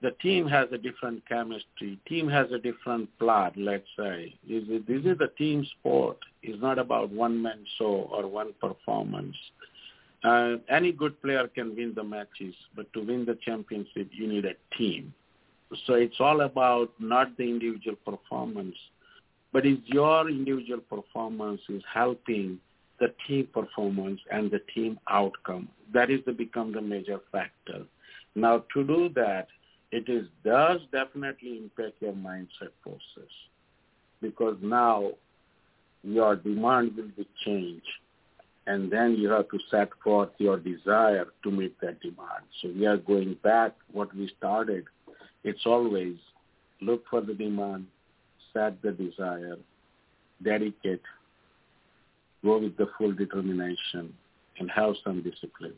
[0.02, 1.98] the team has a different chemistry.
[2.08, 4.36] Team has a different plot, let's say.
[4.48, 6.18] This is, this is a team sport.
[6.44, 9.36] It's not about one-man show or one performance.
[10.26, 14.44] Uh, any good player can win the matches, but to win the championship, you need
[14.44, 15.14] a team.
[15.86, 18.76] So it's all about not the individual performance,
[19.54, 22.60] but is your individual performance is helping
[23.00, 25.70] the team performance and the team outcome.
[25.94, 27.84] That is to become the major factor.
[28.34, 29.48] Now to do that,
[29.92, 33.32] it is does definitely impact your mindset process
[34.22, 35.12] because now
[36.04, 37.86] your demand will be changed
[38.68, 42.46] and then you have to set forth your desire to meet that demand.
[42.62, 44.86] So we are going back what we started.
[45.44, 46.16] It's always
[46.82, 47.86] look for the demand,
[48.54, 49.58] set the desire,
[50.44, 51.02] dedicate,
[52.44, 54.14] go with the full determination,
[54.60, 55.76] and have some discipline.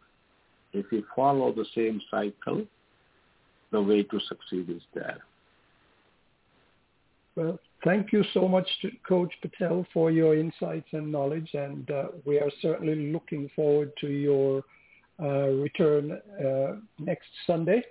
[0.73, 2.65] If you follow the same cycle,
[3.71, 5.19] the way to succeed is there.
[7.35, 12.07] Well, thank you so much, to Coach Patel, for your insights and knowledge, and uh,
[12.25, 14.61] we are certainly looking forward to your
[15.21, 17.81] uh, return uh, next Sunday.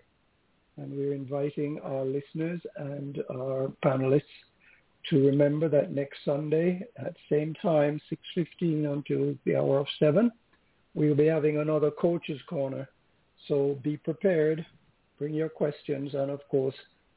[0.76, 4.22] And we're inviting our listeners and our panelists
[5.08, 7.98] to remember that next Sunday at same time,
[8.36, 10.30] 6.15 until the hour of 7,
[10.92, 12.86] we'll be having another Coach's Corner.
[13.48, 14.66] So be prepared,
[15.18, 16.74] bring your questions, and of course,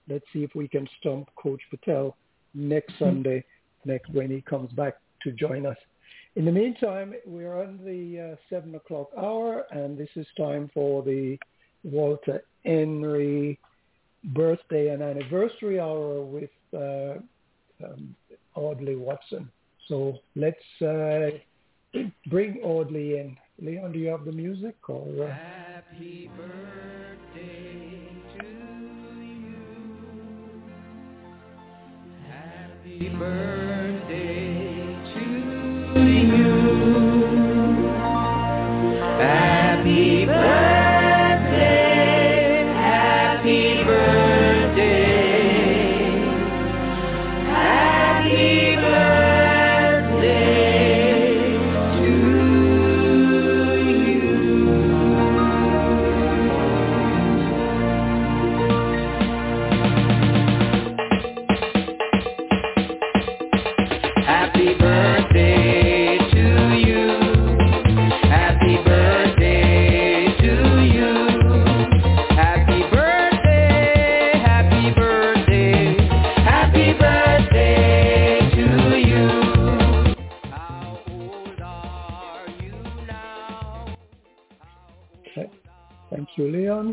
[0.08, 2.16] let's see if we can stump Coach Patel
[2.54, 3.44] next Sunday,
[3.86, 5.78] next when he comes back to join us.
[6.36, 11.04] In the meantime, we're on the uh, 7 o'clock hour, and this is time for
[11.04, 11.38] the
[11.84, 13.60] Walter Henry
[14.24, 17.16] birthday and anniversary hour with uh,
[17.84, 18.16] um,
[18.56, 19.50] Audley Watson.
[19.88, 21.30] So let's uh,
[22.30, 23.38] bring Audley in.
[23.62, 24.76] Leon, do you have the music?
[24.88, 25.34] Or, uh...
[25.34, 26.89] Happy birthday
[32.98, 33.69] Happy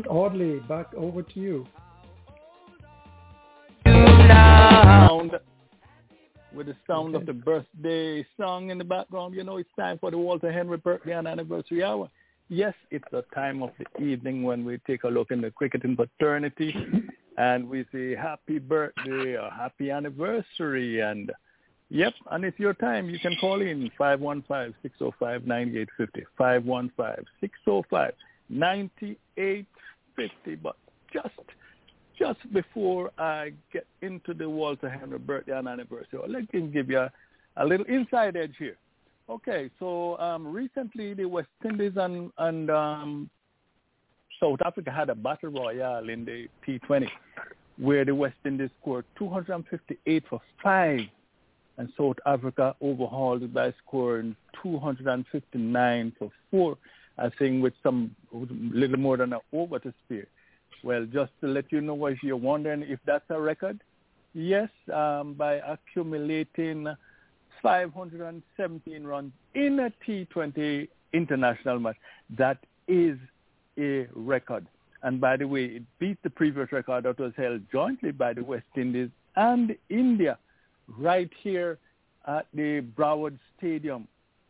[0.05, 1.67] you, Audley, back over to you.
[6.57, 9.35] with the sound of the birthday song in the background.
[9.35, 12.09] You know, it's time for the Walter Henry birthday and anniversary hour.
[12.49, 15.95] Yes, it's the time of the evening when we take a look in the cricketing
[15.95, 16.73] fraternity
[17.37, 21.01] and we say happy birthday or happy anniversary.
[21.01, 21.31] And
[21.89, 23.07] yep, and it's your time.
[23.09, 25.87] You can call in 515-605-9850,
[28.51, 29.65] 515-605-9850.
[30.61, 30.75] But
[31.13, 31.35] just
[32.17, 36.99] just before I get into the Walter Henry birthday and anniversary, let me give you
[36.99, 37.11] a,
[37.57, 38.77] a little inside edge here.
[39.29, 43.29] Okay, so um, recently the West Indies and, and um,
[44.39, 47.09] South Africa had a battle royale in the T20
[47.77, 51.01] where the West Indies scored 258 for 5
[51.77, 56.77] and South Africa overhauled by scoring 259 for 4,
[57.17, 60.27] I think with some little more than an over to spare.
[60.83, 63.81] Well, just to let you know, if you're wondering if that's a record,
[64.33, 66.87] yes, um, by accumulating
[67.61, 71.97] 517 runs in a T20 international match,
[72.37, 73.17] that is
[73.79, 74.67] a record.
[75.03, 78.43] And by the way, it beat the previous record that was held jointly by the
[78.43, 80.37] West Indies and India
[80.97, 81.77] right here
[82.27, 84.07] at the Broward Stadium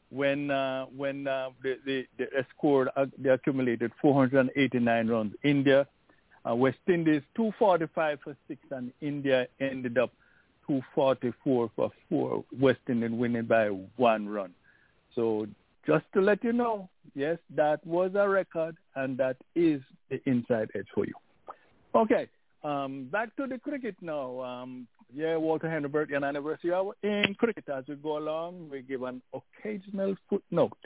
[0.09, 5.33] when uh, when uh, they, they, they scored, uh, they accumulated 489 runs.
[5.43, 5.87] India
[6.47, 10.11] uh, West Indies 245 for six, and India ended up
[10.67, 12.43] 244 for four.
[12.59, 14.53] West Indies winning by one run.
[15.15, 15.47] So
[15.85, 20.69] just to let you know, yes, that was a record, and that is the inside
[20.75, 21.13] edge for you.
[21.95, 22.27] Okay,
[22.63, 24.41] um, back to the cricket now.
[24.41, 27.69] Um, yeah, Walter Henry birthday and anniversary hour in cricket.
[27.69, 30.77] As we go along, we give an occasional footnote.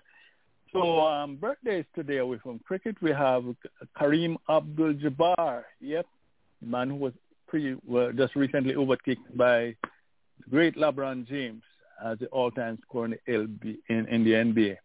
[0.73, 3.43] So um, birthdays today away from cricket, we have
[3.99, 5.63] Kareem Abdul-Jabbar.
[5.81, 6.05] Yep,
[6.61, 7.13] man who was
[7.47, 9.75] pre, well, just recently overkicked by
[10.39, 11.63] the great LeBron James
[12.03, 14.77] as the all-time scorer in the, LB, in, in the NBA.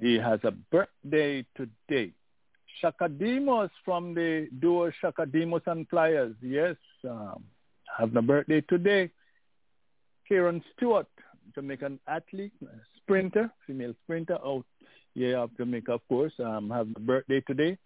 [0.00, 2.12] He has a birthday today.
[2.80, 6.74] Chaka Demus from the duo Chaka Demus and Pliers, yes,
[7.08, 7.44] um,
[7.98, 9.10] having a birthday today.
[10.30, 11.06] Kerron Stewart,
[11.54, 12.52] Jamaican athlete,
[12.96, 14.64] sprinter, female sprinter out
[15.14, 17.78] here of Jamaica, of course, um, having a birthday today.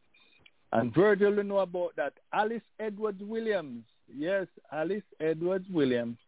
[0.72, 2.12] And Virgil, you know about that.
[2.32, 3.84] Alice Edwards Williams,
[4.14, 6.18] yes, Alice Edwards Williams,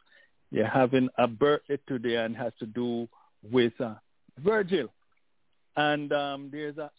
[0.50, 3.08] you're having a birthday today and has to do
[3.50, 3.94] with uh,
[4.38, 4.88] Virgil.
[5.76, 6.90] And um, there's a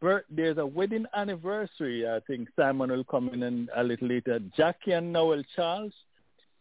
[0.00, 2.08] birth, there's a wedding anniversary.
[2.08, 4.38] I think Simon will come in and a little later.
[4.56, 5.92] Jackie and Noel Charles,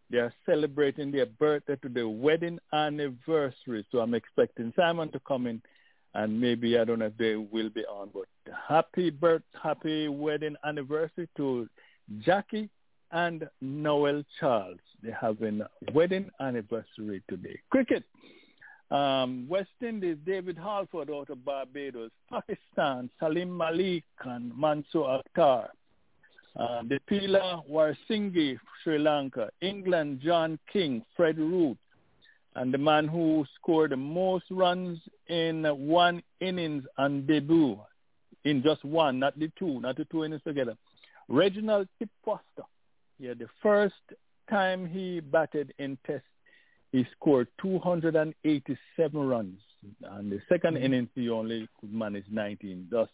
[0.09, 3.85] they are celebrating their birthday to the wedding anniversary.
[3.91, 5.61] So I'm expecting Simon to come in
[6.15, 8.25] and maybe I don't know if they will be on, but
[8.67, 11.69] happy birth, happy wedding anniversary to
[12.19, 12.69] Jackie
[13.11, 14.79] and Noel Charles.
[15.01, 17.59] They're having a wedding anniversary today.
[17.69, 18.03] Cricket.
[18.91, 22.09] Um, West Indies, David Halford out of Barbados.
[22.29, 25.67] Pakistan, Salim Malik and Mansoor Akhtar.
[26.55, 29.49] Uh, Dipila Weerasinghe, Sri Lanka.
[29.61, 31.77] England, John King, Fred Root.
[32.55, 37.79] And the man who scored the most runs in one innings on debut,
[38.43, 40.75] in just one, not the two, not the two innings together.
[41.27, 42.67] Reginald Tip Foster.
[43.19, 43.93] Yeah, the first
[44.49, 46.23] time he batted in Test
[46.91, 49.59] he scored 287 runs.
[50.03, 50.77] And the 2nd mm-hmm.
[50.77, 52.87] innings, he only could manage 19.
[52.89, 53.07] Thus,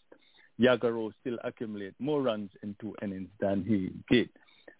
[0.60, 4.28] Yagaro still accumulate more runs in two innings than he did.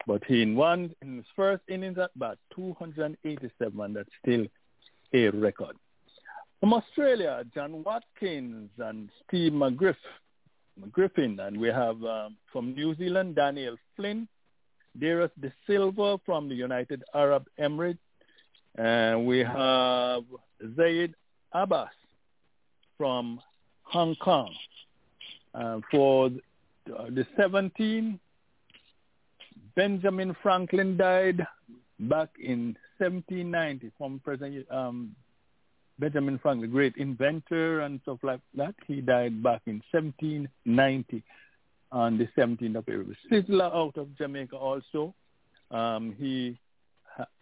[0.07, 4.47] But he in one in his first innings at bat, 287, and that's still
[5.12, 5.77] a record.
[6.61, 9.97] From Australia, John Watkins and Steve McGriff,
[10.81, 14.29] McGriffin, and we have um, from New Zealand, Daniel Flynn,
[14.99, 17.99] Darius De Silva from the United Arab Emirates,
[18.77, 20.24] and we have
[20.77, 21.14] Zaid
[21.53, 21.89] Abbas
[22.97, 23.41] from
[23.83, 24.55] Hong Kong.
[25.59, 26.31] Uh, for
[26.87, 28.21] the 17,
[29.75, 31.47] Benjamin Franklin died
[32.01, 35.15] back in 1790 from President um,
[35.99, 38.75] Benjamin Franklin, the great inventor and stuff like that.
[38.87, 41.23] He died back in 1790
[41.91, 43.07] on the 17th of April.
[43.31, 45.15] Sizzla out of Jamaica also.
[45.71, 46.59] Um, he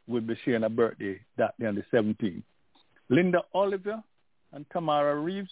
[0.06, 2.42] will be sharing a birthday that day on the 17th.
[3.08, 4.02] Linda Oliver
[4.52, 5.50] and Tamara Reeves,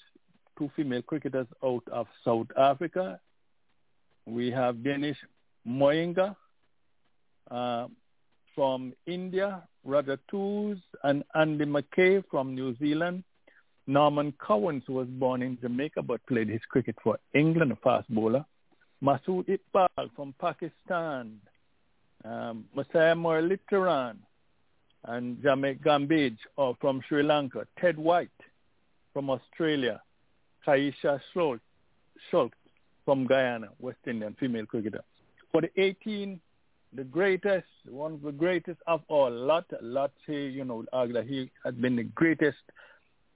[0.58, 3.20] two female cricketers out of South Africa.
[4.26, 5.16] We have Danish
[5.66, 6.36] Moinga
[7.50, 7.86] uh,
[8.54, 13.24] from India, Roger Toos and Andy McKay from New Zealand.
[13.86, 18.44] Norman Cowans, was born in Jamaica but played his cricket for England, a fast bowler.
[19.02, 21.40] Masood Iqbal from Pakistan.
[22.24, 24.16] Um, Muttiah Muralitharan
[25.04, 28.30] and Jamek Gambage or from Sri Lanka, Ted White
[29.12, 30.00] from Australia,
[30.66, 31.62] Kaisha Schultz,
[33.04, 35.02] from Guyana, West Indian female cricketer.
[35.50, 36.40] For the 18,
[36.94, 41.74] the greatest, one of the greatest of all, Lot, Lot, you know, argue he has
[41.74, 42.58] been the greatest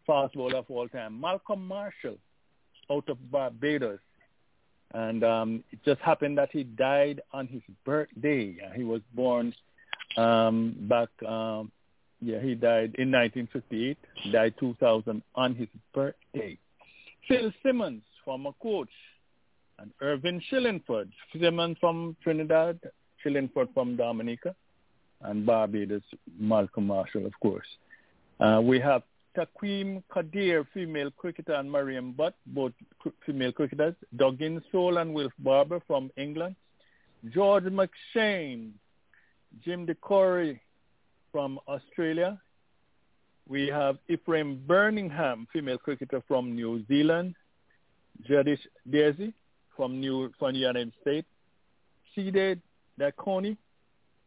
[0.07, 1.21] fast bowler of all time.
[1.21, 2.19] Malcolm Marshall
[2.91, 3.99] out of Barbados.
[4.95, 8.57] And um, it just happened that he died on his birthday.
[8.75, 9.53] He was born
[10.17, 11.73] um, back, um,
[12.21, 13.99] yeah, he died in 1958,
[14.33, 16.59] died 2000 on his birthday.
[17.29, 18.91] Phil Simmons, former coach,
[19.79, 22.79] and Irvin Shillingford, Simmons from Trinidad,
[23.25, 24.55] Shillingford from Dominica,
[25.23, 26.03] and Barbados,
[26.39, 27.67] Malcolm Marshall, of course.
[28.39, 29.03] Uh, we have
[29.37, 32.73] Taquim Kadir, female cricketer, and Mariam Butt, both
[33.25, 33.95] female cricketers.
[34.17, 36.57] Doggin Soul and Wilf Barber from England.
[37.33, 38.71] George McShane,
[39.65, 40.61] Jim DeCorey
[41.33, 42.41] from Australia.
[43.49, 47.35] We have Ephraim Birmingham, female cricketer from New Zealand.
[48.29, 49.33] Jadish Daisy
[49.77, 51.29] from New from the United States.
[52.15, 52.61] Seeded
[52.99, 53.57] Dakoni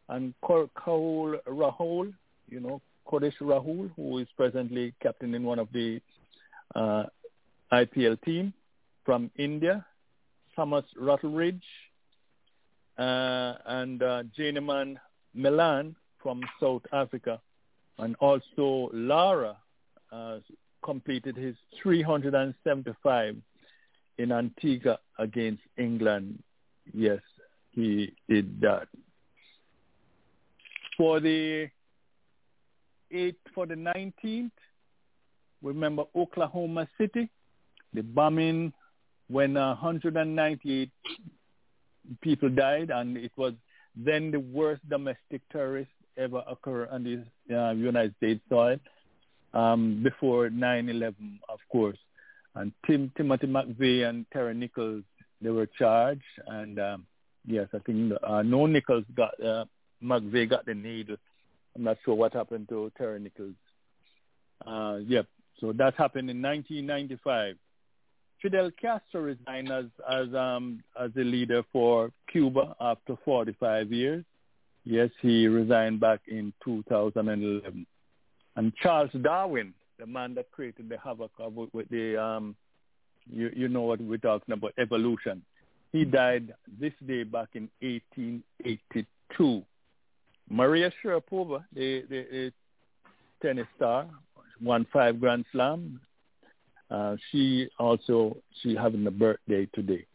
[0.08, 2.12] and Kahul Rahul,
[2.48, 6.00] you know, Kodesh Rahul, who is presently captain in one of the
[6.74, 7.04] uh,
[7.72, 8.54] IPL team
[9.04, 9.84] from India.
[10.56, 11.62] Thomas Rutledge
[12.98, 14.96] uh, and uh, Janneman
[15.34, 17.40] Malan from South Africa,
[17.98, 19.56] and also Lara
[20.12, 20.38] uh,
[20.82, 23.36] completed his 375
[24.18, 26.42] in Antigua against England.
[26.92, 27.20] Yes,
[27.70, 28.88] he did that.
[30.96, 31.68] For the
[33.10, 34.50] eighth, for the 19th,
[35.62, 37.30] remember Oklahoma City,
[37.94, 38.72] the bombing
[39.28, 40.90] when 198
[42.20, 43.54] people died, and it was
[43.96, 48.78] then the worst domestic terrorist ever occur on the uh, United States soil
[49.54, 51.14] um, before 9/11,
[51.48, 51.98] of course.
[52.54, 55.04] And Tim, Timothy McVeigh and Terry Nichols,
[55.40, 56.22] they were charged.
[56.46, 57.06] And um,
[57.46, 59.64] yes, I think uh, no Nichols got uh,
[60.02, 61.16] McVeigh got the needle.
[61.76, 63.54] I'm not sure what happened to Terry Nichols.
[64.66, 65.26] Uh, yep.
[65.60, 67.56] So that happened in 1995.
[68.42, 74.24] Fidel Castro resigned as as um as the leader for Cuba after 45 years.
[74.84, 77.86] Yes, he resigned back in 2011.
[78.56, 82.56] And Charles Darwin, the man that created the havoc of, with the um,
[83.30, 85.42] you you know what we're talking about evolution.
[85.92, 89.64] He died this day back in 1882.
[90.48, 92.52] Maria Sharapova, the, the, the
[93.42, 94.06] tennis star,
[94.60, 96.00] won five Grand Slam.
[96.90, 100.06] Uh, she also she having a birthday today.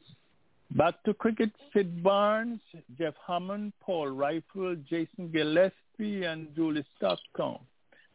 [0.75, 2.59] Back to cricket, Sid Barnes,
[2.97, 7.59] Jeff Hammond, Paul Reiffel, Jason Gillespie, and Julie Stockton,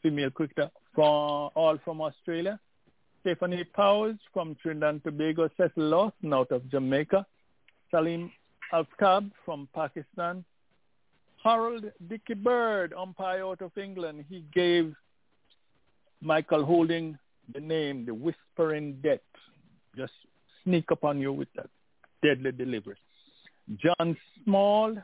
[0.02, 2.60] female cricketer from all from Australia.
[3.22, 7.24] Stephanie Powers from Trinidad and Tobago, Cecil Lawson out of Jamaica,
[7.90, 8.30] Salim
[8.74, 10.44] Alkab from Pakistan,
[11.42, 14.26] Harold Dicky Bird, umpire out of England.
[14.28, 14.94] He gave
[16.20, 17.18] Michael Holding
[17.54, 19.20] the name, the Whispering Death.
[19.96, 20.12] Just
[20.62, 21.70] sneak upon you with that
[22.22, 22.96] deadly delivery.
[23.76, 24.96] John Small,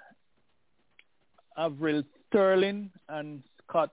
[1.56, 3.92] Avril Sterling, and Scott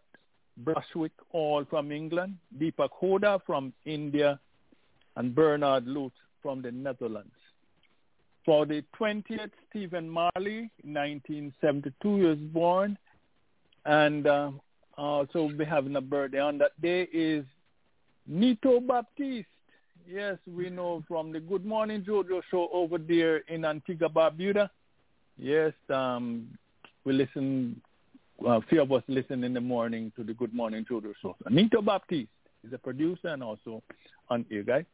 [0.58, 2.38] Brushwick, all from England.
[2.58, 4.40] Deepak Hooda from India,
[5.16, 7.32] and Bernard Lutz from the Netherlands.
[8.46, 12.98] For the 20th, Stephen Marley, 1972, he was born.
[13.86, 14.52] And uh,
[14.98, 17.46] also be having a birthday on that day is
[18.28, 19.48] Nito Baptiste.
[20.08, 24.70] Yes, we know from the Good Morning Jojo show over there in Antigua, Barbuda.
[25.38, 26.48] Yes, um,
[27.06, 27.80] we listen,
[28.46, 31.36] a few of us listen in the morning to the Good Morning Jojo show.
[31.44, 32.30] So Nito Baptiste
[32.66, 33.82] is a producer and also
[34.30, 34.86] on air guy.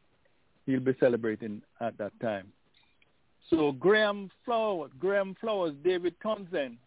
[0.66, 2.48] He'll be celebrating at that time.
[3.50, 6.78] So Graham Flowers, Graham Flowers, David Townsend,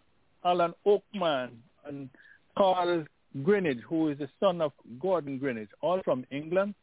[0.44, 1.50] Alan Oakman,
[1.86, 2.08] and
[2.56, 3.04] Carl
[3.38, 6.74] Greenidge, who is the son of Gordon Greenidge, all from England.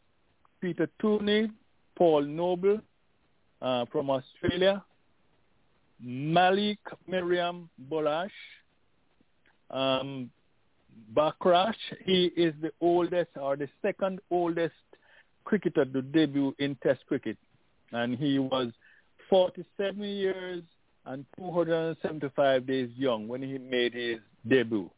[0.61, 1.51] Peter Tooney,
[1.95, 2.79] Paul Noble
[3.61, 4.83] uh, from Australia,
[6.01, 8.29] Malik Miriam Bolash,
[9.69, 10.29] um,
[11.13, 11.75] Bakrash.
[12.05, 14.73] He is the oldest or the second oldest
[15.43, 17.37] cricketer to debut in Test cricket,
[17.91, 18.71] and he was
[19.29, 20.63] 47 years
[21.05, 24.89] and 275 days young when he made his debut.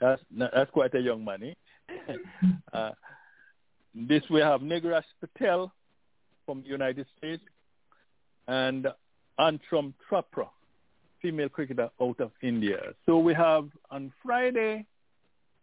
[0.00, 1.42] That's that's quite a young man.
[1.42, 2.14] Eh?
[2.72, 2.90] uh,
[4.06, 5.72] this we have Nigras Patel
[6.46, 7.42] from the United States
[8.46, 8.86] and
[9.40, 10.48] Antrum Trapra,
[11.20, 12.78] female cricketer out of India.
[13.06, 14.86] So we have on Friday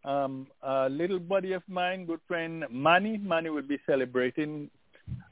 [0.03, 3.17] um, a little buddy of mine, good friend Manny.
[3.17, 4.69] Manny will be celebrating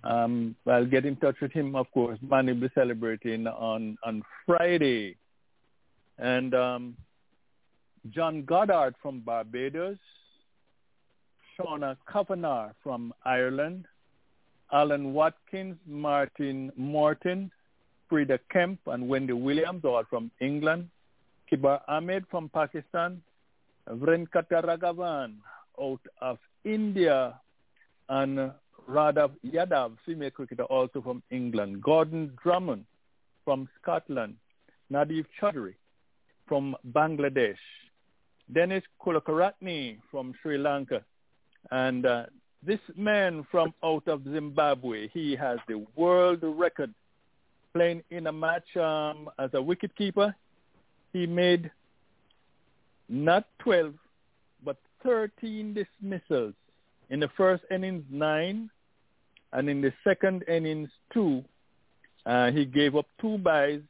[0.03, 2.19] um, I'll get in touch with him, of course.
[2.21, 5.15] Man will be celebrating on, on Friday.
[6.17, 6.97] And um,
[8.09, 9.97] John Goddard from Barbados,
[11.57, 13.85] Shauna Kavanagh from Ireland,
[14.71, 17.51] Alan Watkins, Martin Morton,
[18.09, 20.89] Frida Kemp, and Wendy Williams, all from England,
[21.51, 23.21] Kibar Ahmed from Pakistan,
[23.89, 25.35] Venkata Raghavan
[25.81, 27.39] out of India,
[28.09, 28.51] and
[28.87, 32.85] Radha Yadav, female cricketer also from England, Gordon Drummond
[33.45, 34.35] from Scotland,
[34.91, 35.75] Nadeem Choudhury
[36.47, 37.57] from Bangladesh,
[38.51, 41.01] Dennis Kulakaratne from Sri Lanka,
[41.71, 42.25] and uh,
[42.65, 46.93] this man from out of Zimbabwe, he has the world record
[47.73, 50.33] playing in a match um, as a wicketkeeper.
[51.11, 51.71] He made
[53.09, 53.93] not 12,
[54.63, 56.53] but 13 dismissals
[57.09, 58.69] in the first innings, nine,
[59.51, 61.43] and in the second innings, two.
[62.25, 63.81] Uh, he gave up two byes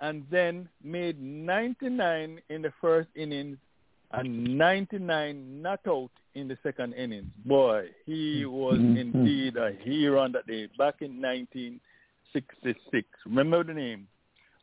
[0.00, 3.56] and then made 99 in the first innings
[4.12, 7.30] and 99 not out in the second innings.
[7.44, 8.96] Boy, he was mm-hmm.
[8.96, 13.08] indeed a hero on that day back in 1966.
[13.26, 14.06] Remember the name?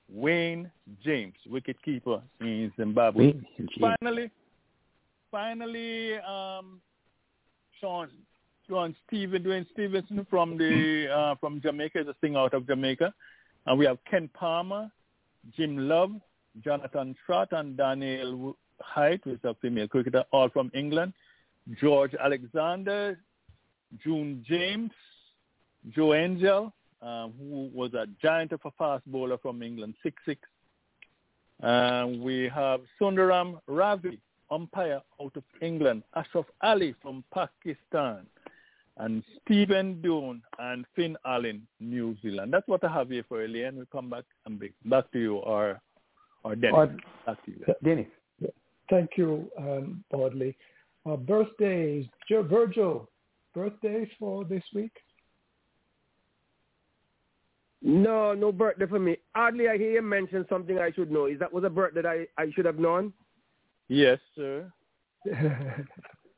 [0.09, 0.69] Wayne
[1.03, 3.33] James, wicketkeeper in Zimbabwe.
[3.79, 4.29] Finally,
[5.31, 6.81] finally, um,
[7.79, 8.09] Sean,
[8.67, 13.13] Sean Steven, Dwayne Stevenson from the uh, from Jamaica, is a singer out of Jamaica,
[13.67, 14.91] and we have Ken Palmer,
[15.55, 16.11] Jim Love,
[16.63, 21.13] Jonathan Trott, and Daniel Height, who is a female cricketer, all from England.
[21.79, 23.19] George Alexander,
[24.03, 24.91] June James,
[25.89, 30.41] Joe Angel, um, who was a giant of a fast bowler from England, six six.
[31.61, 36.03] And we have Sundaram Ravi, umpire out of England.
[36.15, 38.25] Ashraf Ali from Pakistan.
[38.97, 42.53] And Stephen Dune and Finn Allen, New Zealand.
[42.53, 43.77] That's what I have here for Elian.
[43.77, 45.79] We'll come back and be back to you or
[46.43, 46.77] or Dennis.
[46.77, 46.87] Uh,
[47.25, 47.65] back to you.
[47.83, 48.07] Dennis.
[48.91, 50.55] Thank you, um, Audley.
[51.09, 53.09] Uh, birthdays, Joe Virgil,
[53.55, 54.91] birthdays for this week?
[57.81, 59.17] No, no birthday for me.
[59.33, 61.25] Audley, I hear you mention something I should know.
[61.25, 63.13] Is that was a birthday that I, I should have known?
[63.87, 64.71] Yes, sir.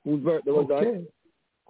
[0.06, 1.06] Whose birthday was okay.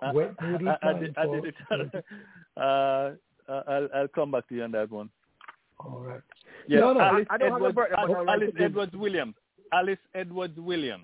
[0.02, 0.14] that?
[0.14, 1.56] Wait, I, I, I, did, I did it.
[2.58, 3.12] uh,
[3.50, 5.10] I'll, I'll come back to you on that one.
[5.80, 6.22] All right.
[6.68, 8.58] Yeah, No, no, Alice, I don't have a Edwards, birthday, Alice, I like Alice to
[8.58, 9.36] give- Edwards Williams.
[9.74, 11.04] Alice Edwards Williams.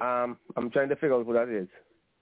[0.00, 1.66] Um, I'm trying to figure out who that is.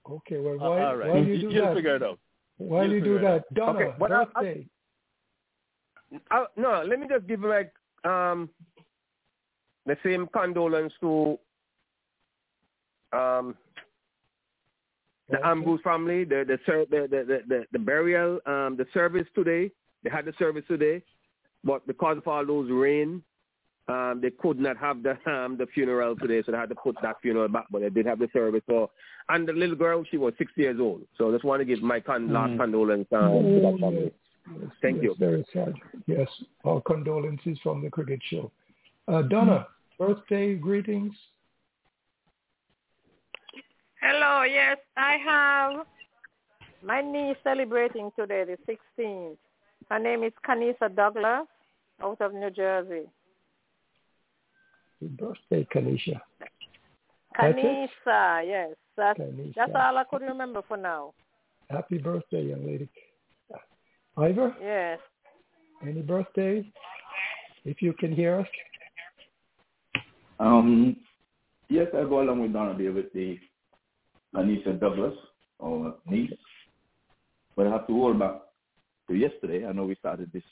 [0.09, 1.09] Okay, well, Uh, why, all right.
[1.09, 2.19] while you do You'll that, figure it out.
[2.57, 4.67] while You'll you do figure it that, Donna, Okay, but I- I- birthday.
[6.31, 7.71] Uh, no, let me just give like
[8.05, 8.49] um,
[9.85, 11.37] the same condolence to
[13.13, 13.55] um,
[15.29, 15.43] the Okay.
[15.49, 16.57] Ambrose family, the the,
[16.89, 19.69] the, the, the, the the burial, um, the service today.
[20.03, 21.03] They had the service today,
[21.65, 23.21] but because of all those rain,
[23.87, 26.95] um, they could not have the um, the funeral today, so they had to put
[27.01, 27.65] that funeral back.
[27.71, 28.61] But they did have the service.
[28.67, 28.91] So,
[29.29, 31.01] and the little girl, she was six years old.
[31.17, 32.57] So I just want to give my con- last Mhm.
[32.57, 34.13] condolence um, to that family.
[34.61, 35.15] yes, Thank yes, you.
[35.15, 35.73] Very sad.
[36.05, 36.27] Yes,
[36.65, 38.51] our condolences from the cricket show.
[39.07, 41.13] Uh, Donna, birthday greetings.
[44.01, 45.85] Hello, yes, I have
[46.83, 49.37] my niece celebrating today, the 16th.
[49.89, 51.47] Her name is Kanisa Douglas
[52.01, 53.07] out of New Jersey.
[54.99, 56.19] Happy birthday, Kanisha.
[57.39, 57.89] That's it?
[58.07, 58.75] Kanisa, yes.
[58.95, 59.53] That's, Kanisa.
[59.55, 61.13] that's all I could remember for now.
[61.69, 62.89] Happy birthday, young lady.
[64.17, 64.99] Ivor, Yes.
[65.83, 66.65] any birthdays?
[67.65, 68.47] If you can hear us.
[70.39, 70.95] Um,
[71.69, 73.37] yes, I go along with Donna there with the
[74.35, 75.13] Anisha Douglas,
[75.59, 76.31] or niece.
[77.55, 78.41] But I have to roll back
[79.09, 79.65] to yesterday.
[79.65, 80.43] I know we started this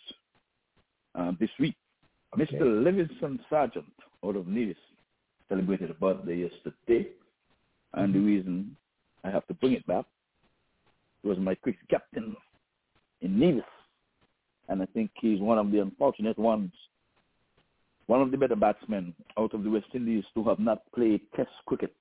[1.16, 1.76] uh, this week.
[2.38, 2.84] Mr.
[2.84, 4.78] Livingston Sargent out of Nevis
[5.50, 7.10] celebrated a birthday yesterday.
[7.94, 8.28] And the mm-hmm.
[8.28, 8.78] reason
[9.24, 10.06] I have to bring it back
[11.24, 12.36] was my quick captain
[13.22, 13.64] in Nevis.
[14.68, 16.72] And I think he's one of the unfortunate ones,
[18.08, 21.50] one of the better batsmen out of the West Indies to have not played Test
[21.66, 21.94] cricket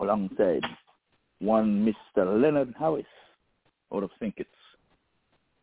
[0.00, 0.62] alongside
[1.40, 2.40] one Mr.
[2.40, 3.04] Leonard Harris
[3.94, 4.34] out of St.
[4.36, 4.50] Kitts.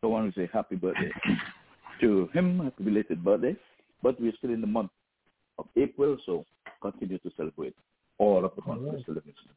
[0.01, 1.11] So I want to say happy birthday
[2.01, 3.55] to him, happy belated birthday.
[4.03, 4.91] But we're still in the month
[5.59, 6.45] of April, so
[6.81, 7.75] continue to celebrate
[8.19, 8.99] all of the month All right.
[8.99, 9.07] Mr.
[9.09, 9.51] Livingston.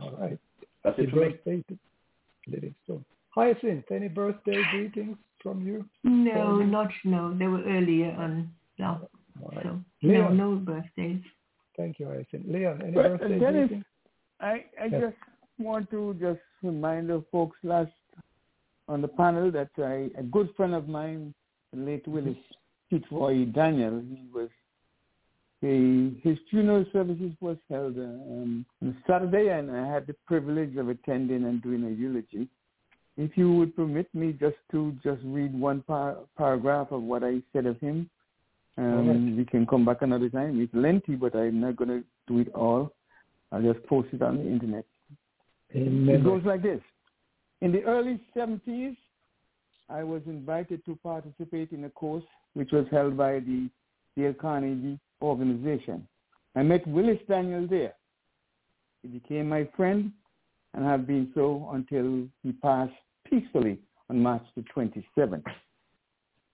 [0.00, 0.38] All right.
[0.82, 1.28] That's Happy it for me.
[1.28, 1.78] birthday to
[2.50, 3.04] Livingstone.
[3.30, 5.84] Hyacinth, any birthday greetings from you?
[6.04, 7.34] No, Or- not no.
[7.36, 8.50] They were earlier on.
[8.78, 9.08] No,
[9.42, 9.62] All right.
[9.64, 10.36] so no, Leon.
[10.36, 11.22] no birthdays.
[11.76, 12.46] Thank you, Hyacinth.
[12.46, 13.84] Leon, any Well, birthday Dennis, greetings?
[14.40, 15.00] I, I Yes.
[15.00, 15.16] just
[15.58, 17.92] want to just remind the folks last
[18.88, 21.34] on the panel that I, a good friend of mine,
[21.72, 22.12] the late mm-hmm.
[22.12, 22.36] Willis
[22.90, 24.50] Fitzroy Daniel, he was
[25.64, 30.88] he, his funeral services was held um, on Saturday, and I had the privilege of
[30.88, 32.48] attending and doing a eulogy.
[33.16, 37.40] If you would permit me just to just read one par- paragraph of what I
[37.52, 38.10] said of him,
[38.76, 39.36] um, right.
[39.36, 40.60] we can come back another time.
[40.60, 42.92] It's lengthy, but I'm not going to do it all.
[43.52, 44.84] I'll just post it on the internet.
[45.74, 46.16] Amen.
[46.16, 46.80] It goes like this.
[47.60, 48.96] In the early 70s,
[49.88, 52.24] I was invited to participate in a course
[52.54, 53.68] which was held by the
[54.16, 56.06] Dale Carnegie organization.
[56.54, 57.94] I met Willis Daniel there.
[59.02, 60.12] He became my friend
[60.72, 62.92] and have been so until he passed
[63.28, 63.78] peacefully
[64.10, 65.44] on March the 27th.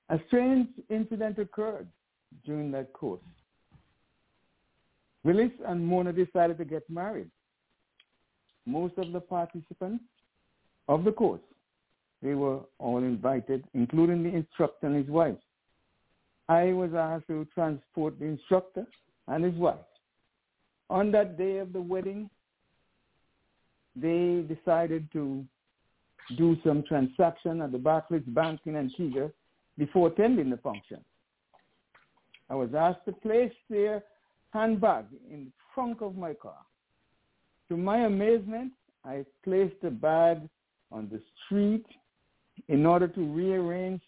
[0.09, 1.89] A strange incident occurred
[2.45, 3.21] during that course.
[5.25, 7.31] Willis and Mona decided to get married.
[8.67, 10.05] Most of the participants
[10.89, 11.41] of the course,
[12.23, 15.37] they were all invited, including the instructor and his wife.
[16.51, 18.85] I was asked to transport the instructor
[19.29, 19.77] and his wife.
[20.91, 22.29] On that day of the wedding,
[23.95, 25.45] they decided to
[26.37, 29.31] do some transaction at the Barclays Bank in Antigua
[29.79, 30.99] before attending the function.
[32.49, 34.03] I was asked to place their
[34.53, 36.59] handbag in the trunk of my car.
[37.69, 38.73] To my amazement,
[39.05, 40.41] I placed the bag
[40.91, 41.87] on the street
[42.67, 44.03] in order to rearrange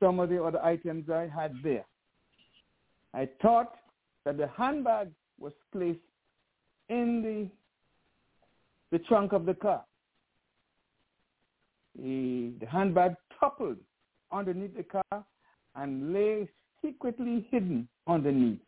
[0.00, 1.84] some of the other items I had there.
[3.14, 3.74] I thought
[4.24, 5.98] that the handbag was placed
[6.88, 7.48] in the
[8.90, 9.84] the trunk of the car.
[11.96, 13.76] The, the handbag toppled
[14.32, 15.24] underneath the car
[15.76, 16.48] and lay
[16.82, 18.60] secretly hidden underneath.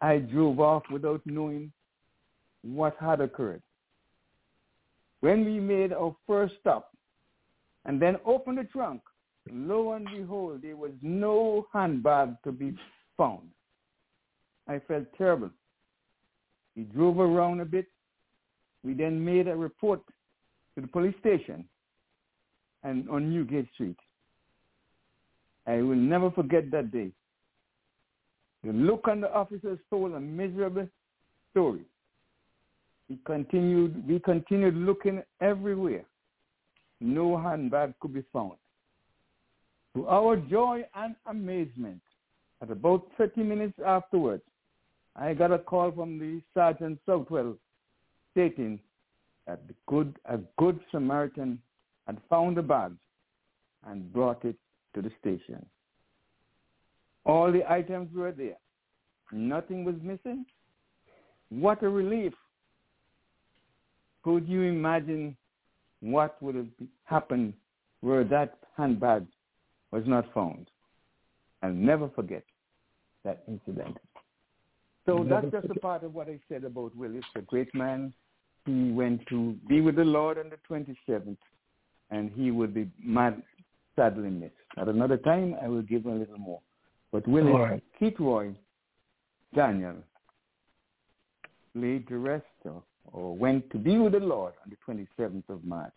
[0.00, 1.72] I drove off without knowing
[2.62, 3.62] what had occurred.
[5.20, 6.90] When we made our first stop
[7.84, 9.00] and then opened the trunk,
[9.50, 12.74] lo and behold, there was no handbag to be
[13.16, 13.48] found.
[14.68, 15.50] I felt terrible.
[16.76, 17.86] We drove around a bit.
[18.82, 20.00] We then made a report
[20.74, 21.64] to the police station
[22.82, 23.96] and on Newgate Street.
[25.66, 27.10] I will never forget that day.
[28.64, 30.88] The look on the officers told a miserable
[31.50, 31.84] story.
[33.08, 36.04] We continued, we continued looking everywhere.
[37.00, 38.52] No handbag could be found.
[39.94, 42.00] To our joy and amazement,
[42.60, 44.42] at about 30 minutes afterwards,
[45.14, 47.56] I got a call from the Sergeant Southwell
[48.32, 48.80] stating
[49.46, 51.60] that the good, a good Samaritan
[52.06, 52.92] had found the bag
[53.86, 54.56] and brought it
[54.94, 55.64] to the station.
[57.24, 58.56] All the items were there.
[59.32, 60.44] Nothing was missing.
[61.50, 62.32] What a relief.
[64.24, 65.36] Could you imagine
[66.00, 66.66] what would have
[67.04, 67.54] happened
[68.02, 69.26] were that handbag
[69.94, 70.68] was not found?
[71.62, 72.42] I'll never forget
[73.24, 73.96] that incident.
[75.06, 78.12] So that's just a part of what I said about Willis, a great man.
[78.66, 81.36] He went to be with the Lord on the 27th,
[82.10, 83.40] and he will be mad,
[83.94, 84.54] sadly missed.
[84.76, 86.60] At another time, I will give him a little more.
[87.12, 87.82] But Willis, right.
[87.98, 88.52] Keith Roy,
[89.54, 89.96] Daniel,
[91.74, 94.92] laid to rest or, or went to be with the Lord on the
[95.22, 95.92] 27th of March,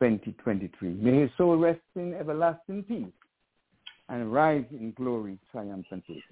[0.00, 0.94] 2023.
[0.94, 3.06] May his soul rest in everlasting peace
[4.08, 6.22] and rise in glory triumphantly.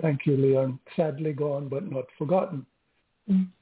[0.00, 0.78] Thank you, Leon.
[0.96, 2.64] Sadly gone, but not forgotten.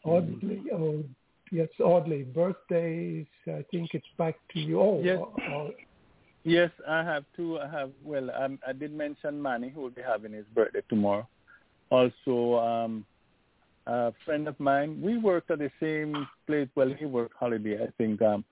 [0.05, 1.05] Audley, oh,
[1.51, 4.81] yes, Audley, birthdays, I think it's back to you.
[4.81, 5.21] Oh, Yes.
[6.43, 7.59] Yes, I have two.
[7.59, 11.29] I have well, um, I did mention Manny who will be having his birthday tomorrow.
[11.91, 13.05] Also, um,
[13.87, 15.01] a friend of mine.
[15.01, 16.69] We worked at the same place.
[16.75, 18.45] Well, he worked holiday, I think, um,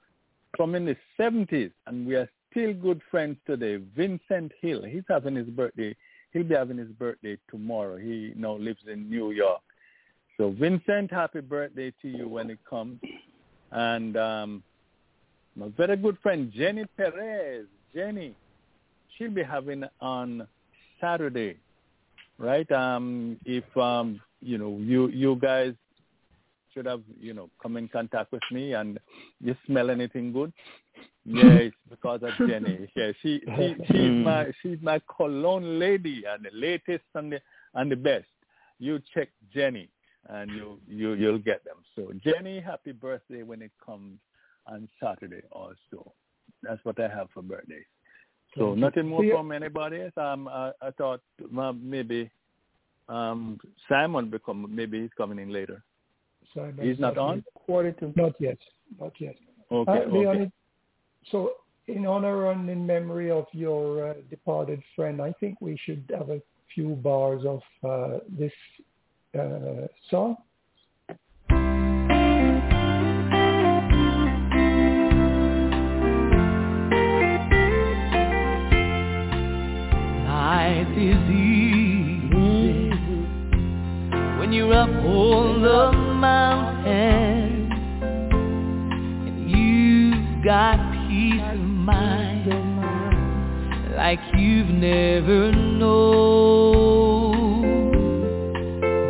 [0.57, 3.77] from in the seventies, and we are still good friends today.
[3.97, 4.83] Vincent Hill.
[4.83, 5.95] He's having his birthday.
[6.33, 7.97] He'll be having his birthday tomorrow.
[7.97, 9.61] He now lives in New York.
[10.37, 13.01] So, Vincent, happy birthday to you when it comes.
[13.73, 14.63] And um,
[15.57, 17.67] my very good friend Jenny Perez.
[17.95, 18.35] Jenny,
[19.17, 20.47] she'll be having on
[21.01, 21.57] Saturday,
[22.39, 22.71] right?
[22.71, 25.75] Um, if um, you know you you guys
[26.73, 28.99] should have you know come in contact with me and
[29.41, 30.53] you smell anything good.
[31.25, 32.89] Yeah, it's because of Jenny.
[32.97, 37.41] Yeah, she she she's my she's my cologne lady and the latest and the
[37.75, 38.27] and the best.
[38.79, 39.89] You check Jenny
[40.29, 41.77] and you you you'll get them.
[41.97, 44.19] So Jenny, happy birthday when it comes
[44.67, 46.13] on Saturday also.
[46.63, 47.85] That's what I have for birthdays.
[48.57, 50.13] So nothing more from anybody else.
[50.17, 51.21] Um, I, I thought
[51.81, 52.31] maybe
[53.09, 53.59] um
[53.89, 55.83] Simon become maybe he's coming in later.
[56.55, 57.45] Simon, He's not on.
[57.55, 58.59] Quarter to Not yet.
[59.01, 59.37] Not yet.
[59.71, 60.43] Okay, Uh, okay.
[60.45, 60.53] it-
[61.31, 61.53] so
[61.89, 66.31] in honor and in memory of your uh, departed friend, I think we should have
[66.31, 66.41] a
[66.75, 68.53] few bars of uh, this
[69.39, 70.37] uh, song.
[84.79, 87.73] Up on the mountain
[89.27, 90.79] and you've got
[91.09, 92.47] peace of mind
[93.97, 95.99] like you've never known.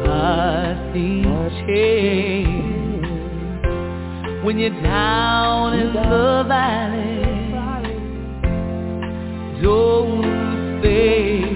[0.07, 3.05] But things change
[4.43, 7.19] when you're down in the valley.
[9.61, 11.48] Don't faith,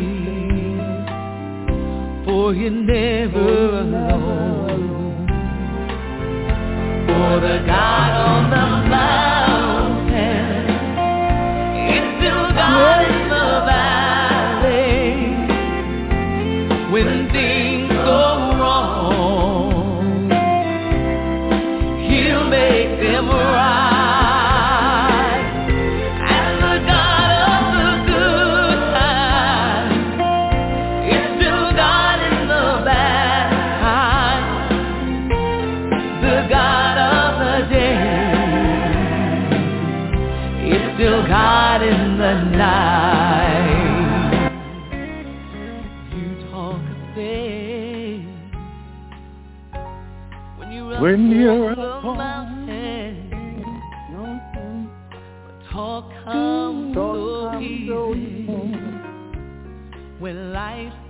[2.42, 5.26] for you're never alone.
[7.06, 8.91] For the God on the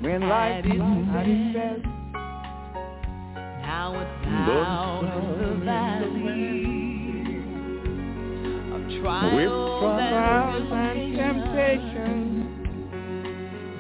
[0.03, 0.65] When life
[1.29, 1.85] its best.
[3.62, 6.66] Now it's down in the valley
[8.74, 9.79] of With trials
[10.11, 12.45] trials and temptations.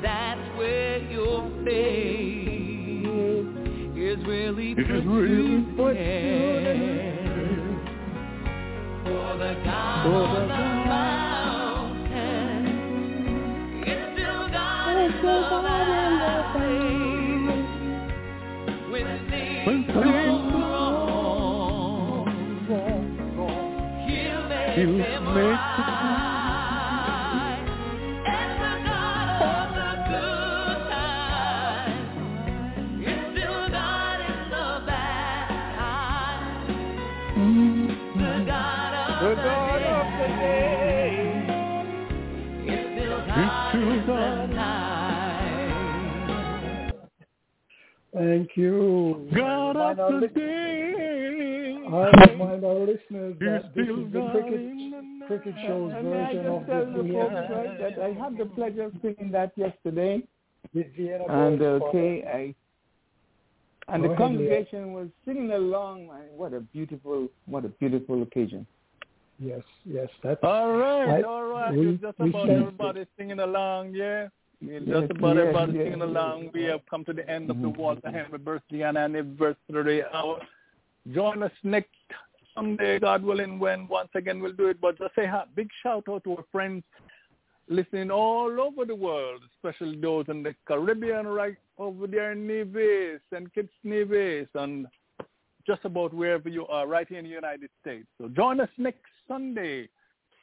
[0.00, 2.36] That's where your faith
[3.96, 6.22] is really put to to test.
[9.02, 10.82] For the God on the
[39.32, 41.16] The God of the day
[42.68, 45.72] is still God still in the night.
[48.12, 49.26] Thank you.
[49.34, 51.78] God of the day.
[51.90, 55.26] I remind our listeners that this is the cricket, in the night.
[55.28, 58.82] cricket show's And I version of the folks Vienna, right, that I had the pleasure
[58.82, 60.22] of singing that yesterday,
[60.74, 62.54] and uh, okay, I
[63.94, 66.08] and Go the ahead, congregation was singing along.
[66.08, 68.66] Man, what a beautiful, what a beautiful occasion.
[69.42, 71.74] Yes, yes, that's All right, I- all right.
[71.74, 74.28] we- it's just we about everybody singing along, yeah.
[74.60, 76.08] It's Yes, just about yes, everybody yes, singing yes.
[76.08, 76.50] along.
[76.54, 77.76] We have come to the end of the Mhm.
[77.76, 80.40] Walter Henry birthday and anniversary hour.
[81.10, 81.90] Join us next
[82.54, 84.80] Sunday, God willing, when once again we'll do it.
[84.80, 86.84] But just say a big shout out to our friends
[87.68, 93.22] listening all over the world, especially those in the Caribbean, right over there in Nevis
[93.32, 94.86] and Kitts Nevis and
[95.66, 98.06] just about wherever you are, right here in the United States.
[98.18, 99.88] So join us next Sunday,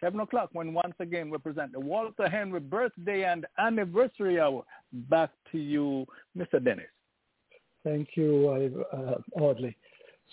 [0.02, 4.64] 7 o'clock, when once again we present the Walter Henry birthday and anniversary hour.
[4.92, 6.06] Back to you,
[6.38, 6.64] Mr.
[6.64, 6.86] Dennis.
[7.84, 9.76] Thank you, uh, Audley.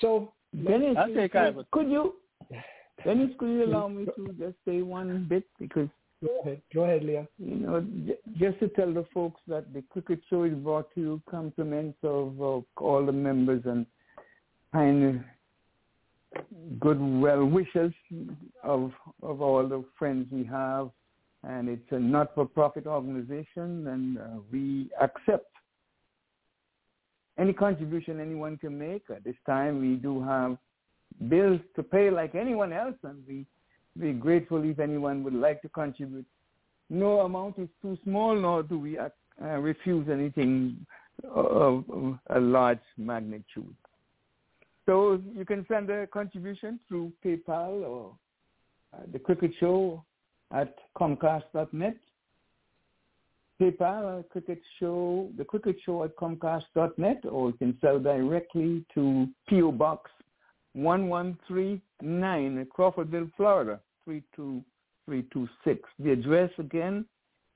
[0.01, 0.33] So,
[0.65, 1.65] Dennis, I'll take could, over.
[1.71, 2.15] could you,
[3.05, 5.89] Dennis, could you allow me to just say one bit because
[6.25, 7.29] go ahead, go ahead, Leon.
[7.39, 11.01] you know, j- just to tell the folks that the cricket show is brought to
[11.01, 13.87] you compliments of uh, all the members and
[14.73, 15.25] kind
[16.79, 17.93] good well wishes
[18.63, 18.93] of
[19.23, 20.91] of all the friends we have,
[21.43, 25.51] and it's a not-for-profit organization, and uh, we accept
[27.39, 29.05] any contribution anyone can make.
[29.11, 30.57] At this time, we do have
[31.29, 33.47] bills to pay like anyone else, and we
[33.99, 36.27] be grateful if anyone would like to contribute.
[36.89, 39.09] No amount is too small, nor do we uh,
[39.41, 40.87] refuse anything
[41.25, 43.75] of, of a large magnitude.
[44.87, 48.15] So you can send a contribution through PayPal or
[48.95, 50.05] uh, the Cricket Show
[50.53, 51.97] at Comcast.net.
[53.61, 59.73] PayPal, Cricket Show, the Cricket Show at Comcast.net, or you can sell directly to PO
[59.73, 60.11] Box
[60.75, 65.81] 1139 Crawfordville, Florida 32326.
[65.99, 67.07] The address again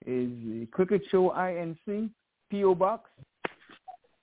[0.07, 2.11] is the Cricket Show INC,
[2.51, 3.11] PO Box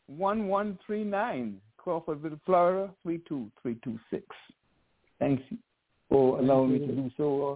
[0.07, 4.25] 1139 Crawfordville, Florida 32326.
[5.19, 5.41] Thanks
[6.09, 7.53] for allowing me to do so.
[7.53, 7.55] Uh,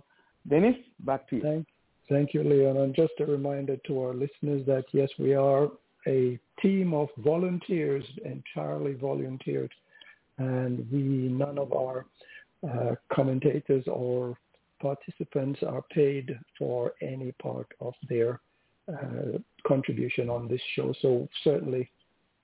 [0.49, 1.41] Dennis, back to you.
[1.41, 1.67] Thank,
[2.07, 2.77] thank you, Leon.
[2.77, 5.67] And just a reminder to our listeners that yes, we are
[6.07, 9.69] a team of volunteers, entirely volunteers,
[10.37, 12.05] and we none of our
[12.67, 14.37] uh, commentators or
[14.81, 18.39] participants are paid for any part of their
[18.91, 19.37] uh,
[19.67, 20.93] contribution on this show.
[21.01, 21.89] So certainly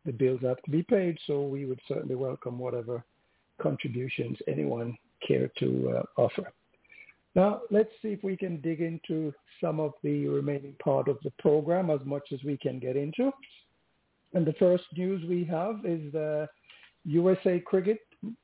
[0.07, 1.19] the bills have to be paid.
[1.27, 3.03] So we would certainly welcome whatever
[3.61, 4.97] contributions anyone
[5.27, 6.51] care to uh, offer.
[7.35, 9.31] Now, let's see if we can dig into
[9.61, 13.31] some of the remaining part of the program as much as we can get into.
[14.33, 16.47] And the first news we have is the
[17.05, 17.99] USA Cricket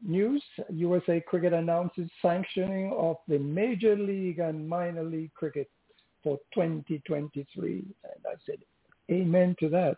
[0.06, 0.44] news.
[0.70, 5.70] USA Cricket announces sanctioning of the Major League and Minor League Cricket
[6.22, 7.72] for 2023.
[7.72, 8.60] And I said,
[9.10, 9.98] amen to that.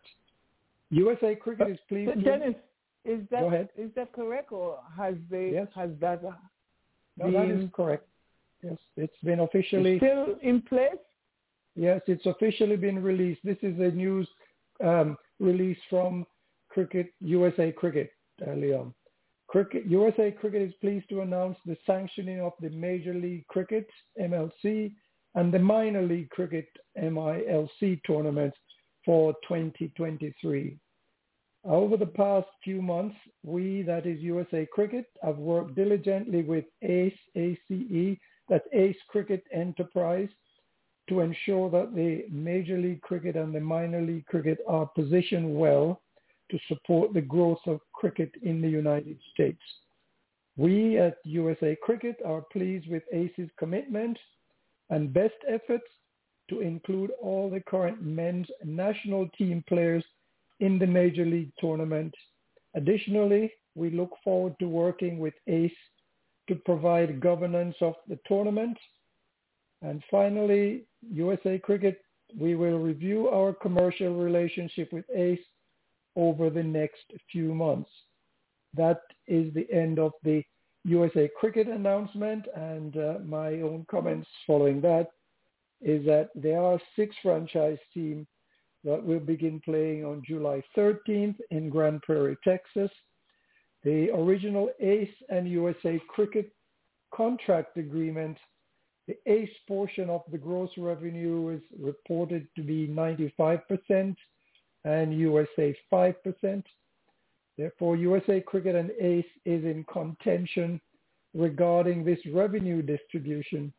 [0.92, 2.24] USA Cricket is pleased.
[2.24, 2.56] Dennis,
[3.04, 5.68] is that is that correct, or has they Yes.
[5.76, 6.34] has that uh,
[7.18, 8.08] No, that is correct.
[8.64, 9.98] Yes, it's been officially...
[9.98, 11.04] still in place?
[11.76, 13.42] Yes, it's officially been released.
[13.44, 14.28] This is a news
[14.84, 16.26] um, release from
[16.70, 18.12] Cricket USA Cricket,
[18.46, 18.94] uh, Leon.
[19.48, 23.88] Cricket USA Cricket is pleased to announce the sanctioning of the Major League Cricket
[24.20, 24.94] (MLC)
[25.36, 26.68] and the Minor League Cricket
[26.98, 28.58] (MILC) tournaments
[29.06, 30.78] for 2023.
[31.64, 37.14] Over the past few months, we, that is USA Cricket, have worked diligently with ACE,
[37.36, 38.18] ACE,
[38.50, 40.30] that's Ace Cricket Enterprise,
[41.10, 46.02] to ensure that the Major League Cricket and the Minor League Cricket are positioned well
[46.52, 49.62] to support the growth of cricket in the United States.
[50.58, 54.18] We at USA Cricket are pleased with ACE's commitment
[54.90, 55.88] and best efforts
[56.50, 60.04] to include all the current men's national team players
[60.60, 62.14] in the Major League tournament.
[62.76, 65.72] Additionally, we look forward to working with ACE
[66.48, 68.78] to provide governance of the tournament.
[69.82, 72.02] And finally, USA Cricket,
[72.38, 75.40] we will review our commercial relationship with ACE
[76.16, 77.90] over the next few months.
[78.74, 80.44] That is the end of the
[80.86, 85.10] USA Cricket announcement and uh, my own comments following that
[85.82, 88.28] is that there are six franchise teams
[88.84, 92.92] that will begin playing on July 13th in Grand Prairie, Texas.
[93.84, 96.52] The original ACE and USA Cricket
[97.14, 98.38] contract agreement,
[99.08, 104.16] the ACE portion of the gross revenue is reported to be 95%
[104.86, 106.64] and USA 5%.
[107.58, 110.80] Therefore, USA Cricket and ACE is in contention
[111.34, 113.74] regarding this revenue distribution,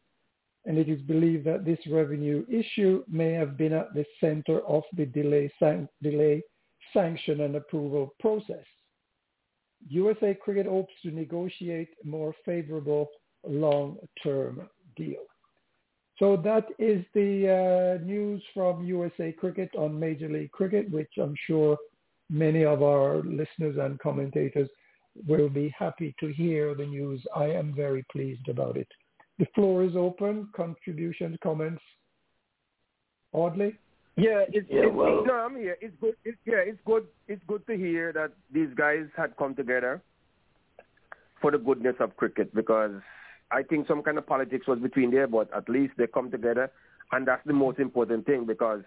[0.66, 4.82] and it is believed that this revenue issue may have been at the center of
[4.96, 6.42] the delay, san- delay
[6.92, 8.64] sanction and approval process.
[9.88, 13.08] USA Cricket hopes to negotiate a more favorable
[13.46, 15.22] long-term deal.
[16.18, 21.34] So that is the uh, news from USA Cricket on Major League Cricket, which I'm
[21.46, 21.76] sure
[22.30, 24.68] many of our listeners and commentators
[25.26, 27.22] will be happy to hear the news.
[27.34, 28.88] I am very pleased about it.
[29.38, 30.48] The floor is open.
[30.54, 31.82] Contributions, comments.
[33.32, 33.76] Audley?
[34.16, 35.76] Yeah, it's, Yeah, it's well- no, I'm here.
[35.80, 36.16] It's good.
[36.24, 37.06] It's, yeah, it's good.
[37.28, 40.00] It's good to hear that these guys had come together
[41.40, 42.92] for the goodness of cricket because
[43.50, 46.70] I think some kind of politics was between there, but at least they come together,
[47.12, 48.82] and that's the most important thing because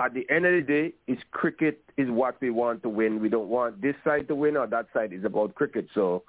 [0.00, 3.20] at the end of the day, it's cricket is what we want to win.
[3.20, 5.12] We don't want this side to win or that side.
[5.12, 5.88] is about cricket.
[5.94, 6.22] So,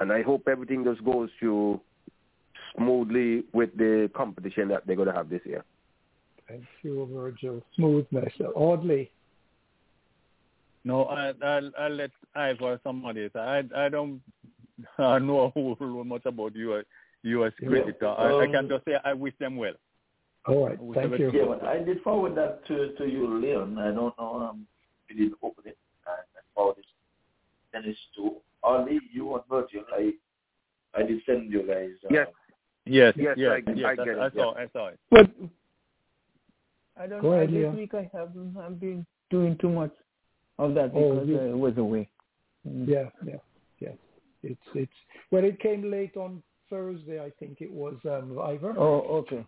[0.00, 1.80] and I hope everything just goes through
[2.76, 5.64] smoothly with the competition that they're going to have this year.
[6.48, 7.62] Thank you, Virgil.
[7.76, 8.32] Smoothness.
[8.54, 9.10] Audley?
[10.84, 13.30] No, I, I'll, I'll let Ivor or somebody.
[13.34, 14.20] I, I don't
[14.98, 16.84] uh, know a whole much about US,
[17.22, 17.96] US Yeah, cricket.
[18.02, 19.74] I, I can um, just say I wish them well.
[20.46, 20.78] All right.
[20.78, 21.30] Who's Thank you.
[21.32, 23.78] Yeah, but I did forward that to, to you, Leon.
[23.78, 24.66] I don't know um,
[25.08, 25.78] if you didn't open it.
[26.06, 26.86] And I forwarded it.
[27.72, 29.84] Dennis to only you and Virgil.
[29.92, 30.12] I
[30.94, 31.90] I did send you guys.
[32.04, 32.28] Uh, Yes.
[32.84, 33.86] Yes, Yes, yes, I- yes.
[33.90, 34.62] I get it, I saw, yeah.
[34.64, 34.98] I saw it.
[35.10, 35.30] But
[36.96, 37.36] I don't Go know.
[37.36, 37.76] ahead, this Leon.
[37.76, 39.92] week I haven't I've been doing too much
[40.58, 42.08] of that Oh, because you- I was away.
[42.68, 42.86] Mm.
[42.88, 43.38] Yeah, yeah,
[43.80, 43.92] yeah.
[44.42, 44.92] It's it's
[45.30, 48.74] well, it came late on Thursday, I think it was, um, Ivor.
[48.78, 49.44] Oh, okay.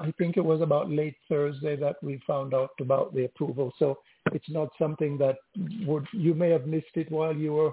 [0.00, 3.72] I think it was about late Thursday that we found out about the approval.
[3.78, 3.98] So
[4.32, 5.38] it's not something that
[5.86, 7.72] would you may have missed it while you were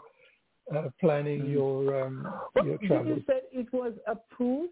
[0.72, 1.52] uh, planning Mhm.
[1.52, 3.16] your um, But your did travel.
[3.18, 4.72] you said it was approved?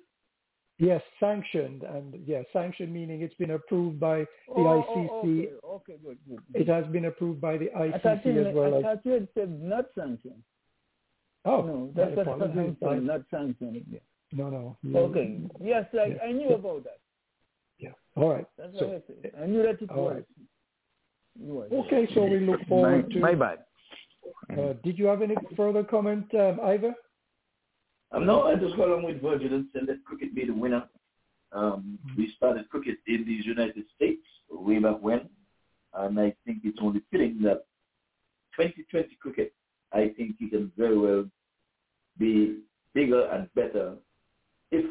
[0.81, 4.25] Yes, sanctioned, and yes, sanctioned meaning it's been approved by the
[4.55, 5.49] oh, ICC.
[5.61, 6.39] Oh, okay, okay, good, good.
[6.53, 9.11] It has been approved by the I thought, ICC you, as well I thought you
[9.11, 10.41] had said not sanctioned.
[11.43, 13.83] Oh, no, that's what I'm saying, not sanctioned.
[13.91, 13.99] Yeah.
[14.31, 14.77] No, no.
[14.81, 15.37] you- Okay.
[15.61, 16.23] Yes, I, Yeah.
[16.23, 16.99] I knew about that.
[17.77, 17.91] Yeah.
[18.15, 18.45] All right.
[18.57, 19.31] That's So, what I said.
[19.41, 20.13] I knew that it all was.
[20.13, 20.25] right.
[21.41, 21.71] it was.
[21.87, 23.19] Okay, so we look forward my, to.
[23.19, 23.59] My bad.
[24.57, 26.93] Uh, did you have any further comment, um, Ivor?
[28.11, 30.83] Um, no, I just go along with Virgil and say let cricket be the winner.
[31.51, 35.29] Um, we started cricket in the United States way back when,
[35.93, 37.65] and I think it's only fitting that
[38.55, 39.53] 2020 cricket,
[39.93, 41.25] I think it can very well
[42.17, 42.59] be
[42.93, 43.95] bigger and better
[44.71, 44.85] if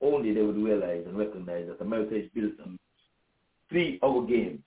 [0.00, 2.78] only they would realize and recognize that America is built on
[3.68, 4.62] three hour games.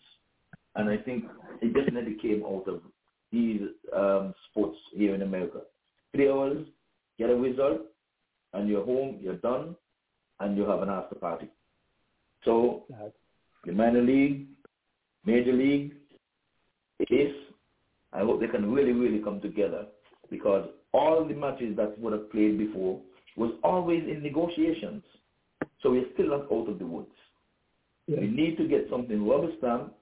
[0.75, 1.25] And I think
[1.61, 2.81] it definitely came out of
[3.31, 3.61] these
[3.95, 5.61] um, sports here in America.
[6.13, 6.65] Three hours,
[7.17, 7.81] get a result,
[8.53, 9.75] and you're home, you're done,
[10.39, 11.47] and you have an after party.
[12.45, 12.83] So
[13.65, 14.47] the minor league,
[15.25, 15.93] major league,
[17.09, 17.33] is
[18.13, 19.85] I hope they can really, really come together
[20.29, 23.01] because all the matches that would have played before
[23.35, 25.03] was always in negotiations.
[25.81, 27.11] So we're still not out of the woods.
[28.07, 28.21] Yeah.
[28.21, 29.93] We need to get something rubber stamp.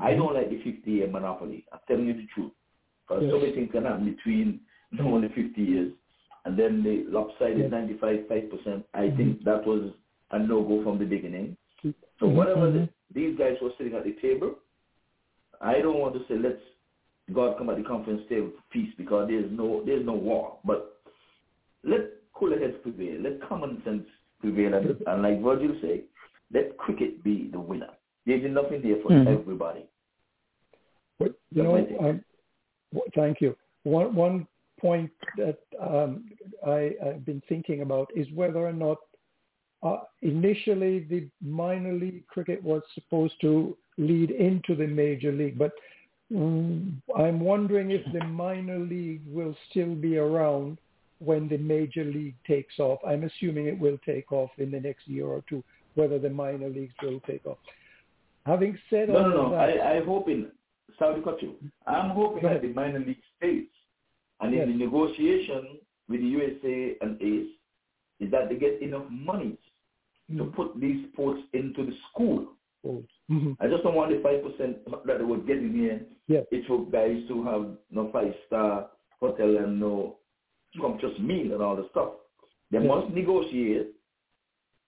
[0.00, 0.20] I mm-hmm.
[0.20, 1.66] don't like the 50-year monopoly.
[1.72, 2.52] I'm telling you the truth.
[3.06, 4.60] Because so many things can happen between
[4.92, 5.92] no only 50 years.
[6.44, 7.70] And then the lopsided Yes.
[7.70, 8.84] 95 5%.
[8.94, 9.16] I Mhm.
[9.16, 9.92] think that was
[10.32, 11.56] a no-go from the beginning.
[12.18, 14.58] So Mhm, whatever the, these guys were sitting at the table,
[15.60, 16.60] I don't want to say let's
[17.32, 20.58] God come at the conference table for peace because there's no there's no war.
[20.64, 21.00] But
[21.84, 22.02] let
[22.34, 23.20] cooler heads prevail.
[23.20, 24.06] Let common sense
[24.40, 24.74] prevail.
[24.74, 26.02] And, and like Virgil say,
[26.52, 27.90] let cricket be the winner.
[28.26, 29.26] There's enough in there for Mhm.
[29.28, 29.84] everybody.
[31.18, 32.24] But you know, um,
[33.14, 33.56] thank you.
[33.84, 34.46] One one
[34.80, 36.30] point that um,
[36.66, 38.98] I, I've been thinking about is whether or not
[39.82, 45.72] uh, initially the minor league cricket was supposed to lead into the major league, but
[46.32, 50.78] mm, I'm wondering if the minor league will still be around
[51.18, 52.98] when the major league takes off.
[53.06, 55.62] I'm assuming it will take off in the next year or two,
[55.94, 57.58] whether the minor leagues will take off.
[58.46, 59.50] Having said No, all no, no.
[59.52, 60.50] that, I, I hope in,
[60.98, 61.54] to cut you.
[61.86, 63.66] I'm hoping that the minor league stays.
[64.42, 64.68] And Yes.
[64.68, 65.78] in the negotiation
[66.08, 67.50] with the USA and ACE,
[68.20, 69.56] is that they get enough money
[70.36, 72.46] to put these sports into the school.
[72.84, 73.56] Mhm.
[73.60, 76.00] I just don't want the five percent that they were getting here.
[76.28, 76.46] Yes.
[76.50, 78.90] It for guys to have no five star
[79.20, 80.16] hotel and no
[80.74, 82.14] scrumptious meal and all the stuff.
[82.70, 83.88] They must negotiate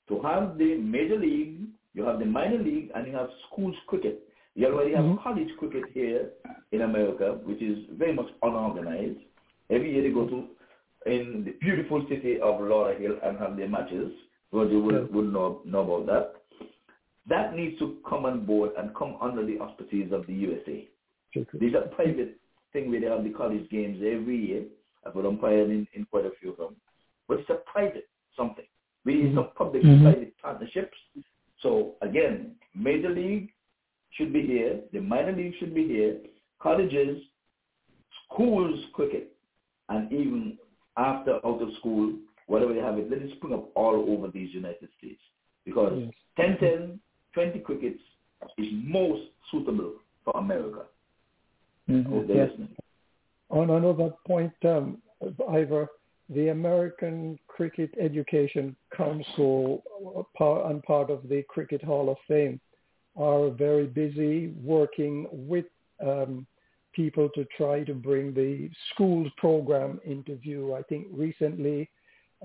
[0.09, 1.60] to have the major league,
[1.94, 4.28] you have the minor league, and you have schools cricket.
[4.55, 5.18] You already have Mhm.
[5.22, 6.32] college cricket here
[6.72, 9.20] in America, which is very much unorganized.
[9.70, 10.45] Every year they go to
[11.07, 14.12] in the beautiful city of Lauderdale and have their matches.
[14.53, 16.66] Roger would, would know, know about that.
[17.28, 20.89] That needs to come on board and come under the auspices of the USA.
[21.35, 22.39] These are private
[22.73, 24.65] thing where they have the college games every year.
[25.07, 26.77] I've been umpired in, in quite a few of them.
[27.28, 28.65] But it's a private something.
[29.05, 29.59] We need some mm-hmm.
[29.59, 30.97] public-private partnerships.
[31.61, 33.51] So again, major league
[34.11, 34.81] should be here.
[34.93, 36.19] The minor league should be here.
[36.61, 37.23] Colleges,
[38.27, 39.34] schools, cricket,
[39.89, 40.59] and even
[40.97, 42.15] after out of school,
[42.47, 45.20] whatever they have it, let it spring up all over these United States.
[45.65, 46.12] Because Yes.
[46.36, 46.98] 10-10,
[47.32, 48.01] 20 crickets
[48.59, 49.94] is most suitable
[50.24, 50.86] for America.
[51.89, 52.28] Mhm.
[52.28, 52.51] Yes.
[53.51, 55.02] On another point, um,
[55.48, 55.89] Ivor,
[56.31, 59.82] the American Cricket Education Council
[60.40, 62.61] uh, and part of the Cricket Hall of Fame
[63.16, 65.66] are very busy working with
[66.01, 66.47] um,
[66.94, 70.74] people to try to bring the schools program into view.
[70.74, 71.90] I think recently,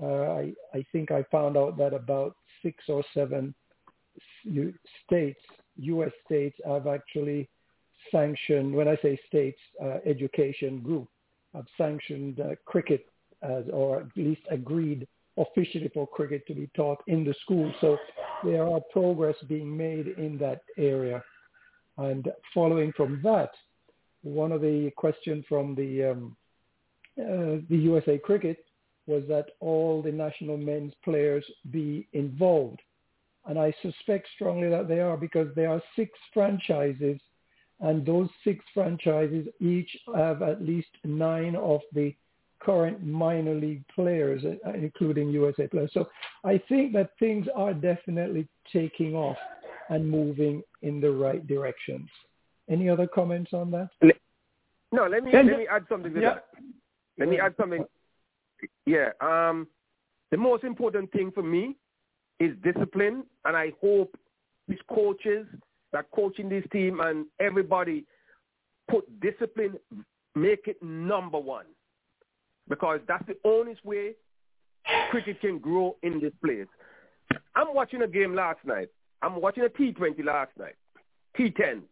[0.02, 3.54] uh, I, I think I found out that about six or seven
[5.06, 5.40] states,
[5.76, 6.10] U.S.
[6.26, 7.48] states, have actually
[8.10, 11.08] sanctioned, when I say states, uh, education group
[11.54, 13.06] have sanctioned uh, cricket
[13.42, 15.06] as, or at least agreed
[15.36, 17.72] officially for cricket to be taught in the school.
[17.80, 17.96] So
[18.44, 21.22] there are progress being made in that area.
[21.98, 23.50] And following from that,
[24.22, 26.36] one of the questions from the um,
[27.18, 28.64] uh, the USA Cricket
[29.06, 32.80] was that all the national men's players be involved.
[33.46, 37.18] And I suspect strongly that they are because there are six franchises
[37.80, 42.14] and those six franchises each have at least nine of the
[42.60, 45.90] current minor league players, uh, including USA players.
[45.94, 46.08] So
[46.44, 49.38] I think that things are definitely taking off
[49.88, 52.08] and moving in the right directions.
[52.70, 53.90] Any other comments on that?
[54.92, 56.34] No, let me let me add something to Yeah.
[56.34, 56.44] that.
[57.18, 57.84] Let me add something.
[58.86, 59.10] Yeah.
[59.20, 59.66] Um,
[60.30, 61.76] the most important thing for me
[62.38, 64.16] is discipline, and I hope
[64.68, 65.46] these coaches
[65.92, 68.06] that coaching this team and everybody
[68.88, 69.76] put discipline,
[70.34, 71.66] make it number one,
[72.68, 74.14] because that's the only way
[75.10, 76.68] cricket can grow in this place.
[77.56, 78.88] I'm watching a game last night.
[79.22, 80.76] I'm watching a T20 last night,
[81.36, 81.82] T10.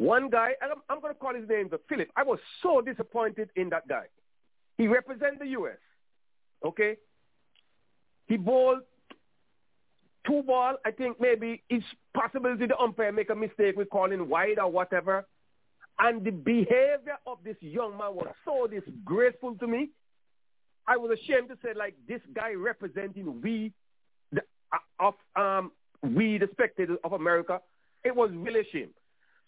[0.00, 2.08] One guy, I'm, I'm going to call his name, but Philip.
[2.16, 4.04] I was so disappointed in that guy.
[4.78, 5.76] He represents the U.S.
[6.64, 6.96] Okay,
[8.26, 8.80] he bowled
[10.26, 10.76] two ball.
[10.86, 15.26] I think maybe it's possibility the umpire make a mistake with calling wide or whatever.
[15.98, 19.90] And the behavior of this young man was so disgraceful to me.
[20.88, 23.74] I was ashamed to say like this guy representing we,
[24.32, 24.40] the,
[24.72, 25.72] uh, of um
[26.02, 27.60] we the spectators of America.
[28.02, 28.88] It was really shame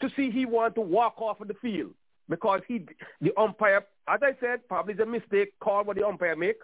[0.03, 1.93] to see he want to walk off of the field
[2.29, 2.85] because he
[3.21, 6.59] the umpire, as I said, probably is a mistake call what the umpire make.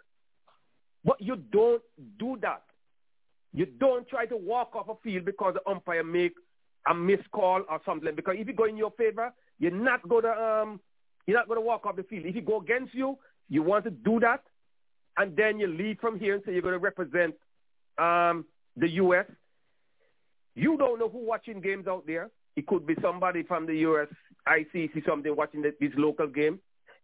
[1.05, 1.83] But you don't
[2.19, 2.63] do that.
[3.53, 6.33] You don't try to walk off a field because the umpire make
[6.89, 8.15] a missed call or something.
[8.15, 10.81] Because if you go in your favor, you're not gonna um
[11.27, 12.27] you're not gonna walk off the field.
[12.27, 14.43] If you go against you, you want to do that,
[15.17, 17.35] and then you leave from here and say you're gonna represent
[17.99, 18.45] um
[18.77, 19.27] the US.
[20.55, 22.31] You don't know who watching games out there.
[22.59, 24.09] It could be somebody from the US
[24.49, 26.59] ICC something watching the, this local game.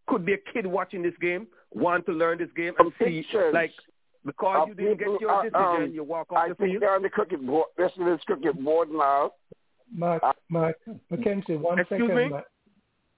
[0.08, 3.70] Could be a kid watching this game, want to learn this game and see like
[4.26, 6.70] because you didn't get people, your uh, decision, um, you walk off I the think
[6.72, 6.82] field.
[6.82, 7.66] they're on the cricket board.
[7.78, 9.30] This is this cricket board now.
[9.94, 10.76] Mark, Mark,
[11.08, 12.28] Mackenzie, one Excuse second, me?
[12.30, 12.46] Mark.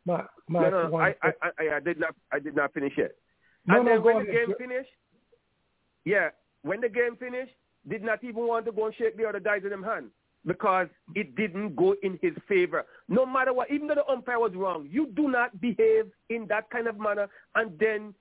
[0.04, 0.90] Mark, No, Mark, no, no.
[0.90, 3.12] one I, I, I, I did not, I did not finish yet.
[3.66, 4.90] No, and no, then go when the game Go- finished,
[6.04, 6.28] yeah,
[6.62, 7.52] when the game finished,
[7.88, 10.10] did not even want to go and shake the other guys in them hand
[10.46, 12.86] because it didn't go in his favor.
[13.08, 16.70] No matter what, even though the umpire was wrong, you do not behave in that
[16.70, 18.14] kind of manner and then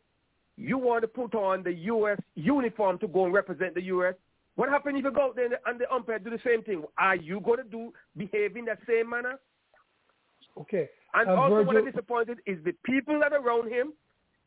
[0.57, 2.17] you want to put on the U.S.
[2.35, 4.15] uniform to go and represent the U.S.
[4.55, 6.83] What happens if you go out there and the umpire do the same thing?
[6.97, 9.37] Are you going to do behave in that same manner?
[10.57, 10.89] Okay.
[11.13, 13.93] And Um, also what I'm disappointed is the people that are around him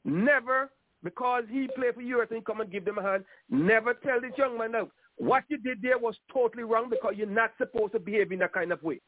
[0.05, 0.71] never,
[1.05, 4.33] because he played for US and come and give them a hand, never tell this
[4.37, 7.99] young man, no, what you did there was totally wrong because you're not supposed to
[7.99, 9.01] behave in that kind of way.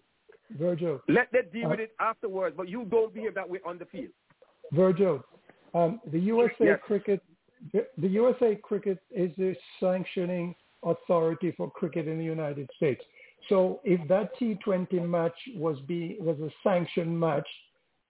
[0.58, 3.78] Virgil, Let them deal Uh, with it afterwards, but you don't behave that way on
[3.78, 4.10] the field.
[4.72, 5.24] Virgil,
[5.74, 6.80] um, the USA Yes.
[6.82, 7.22] cricket,
[7.72, 13.04] the, the USA cricket is the sanctioning authority for cricket in the United States.
[13.48, 17.48] So if that T20 match was be was a sanctioned match,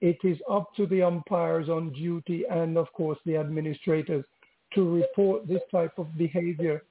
[0.01, 4.25] it is up to the umpires on duty and of course the administrators
[4.75, 6.83] to report this type of behavior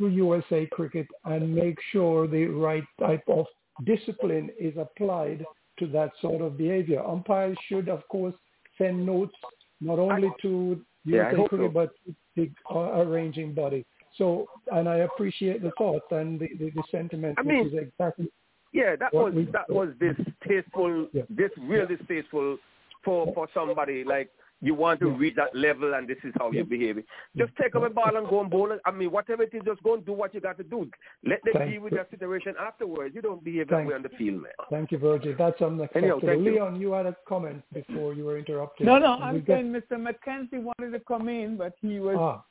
[0.00, 3.46] to USA cricket and make sure the right type of
[3.84, 5.44] discipline is applied
[5.78, 7.04] to that sort of behavior.
[7.06, 8.34] Umpires should, of course,
[8.78, 9.34] send notes
[9.80, 11.74] not only to Yeah, USA hope cricket so.
[11.74, 13.84] but to the uh, arranging body.
[14.18, 17.74] So, and I appreciate the thought and the, the, the sentiment, I which mean, is
[17.74, 18.28] exactly
[18.72, 21.08] Yeah, that was that was distasteful.
[21.28, 22.58] This really distasteful
[23.04, 24.30] for for somebody like
[24.62, 27.02] you want to reach that level and this is how you behave.
[27.36, 28.72] Just take up a ball and go and bowl.
[28.72, 28.80] it.
[28.84, 30.90] I mean, whatever it is, just go and do what you got to do.
[31.24, 31.98] Let them Thank deal with you.
[31.98, 33.14] that situation afterwards.
[33.14, 34.52] You don't behave that Thank way on the field, man.
[34.68, 35.34] Thank you, Virgil.
[35.38, 35.98] That's unacceptable.
[35.98, 36.52] Anyhow, thank you.
[36.52, 38.86] Leon, you had a comment before you were interrupted.
[38.86, 39.92] No, no, I'm we get- saying Mr.
[39.92, 42.16] McKenzie wanted to come in, but he was.
[42.18, 42.42] Ah.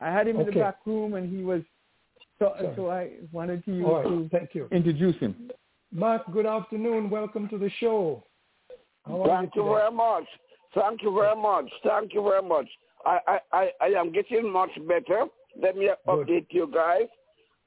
[0.00, 0.54] I had him in Okay.
[0.54, 1.62] the back room, and he was.
[2.38, 2.72] So, Sorry.
[2.76, 4.68] so I wanted to you All right, to thank you.
[4.72, 5.50] introduce him.
[5.92, 7.08] Mark, good afternoon.
[7.08, 8.24] Welcome to the show.
[9.06, 9.74] How are Thank you today?
[9.74, 10.24] very much.
[10.74, 11.70] Thank you very much.
[11.84, 12.66] Thank you very much.
[13.06, 15.26] I, I, I, I am getting much better.
[15.60, 17.06] Let me update you guys.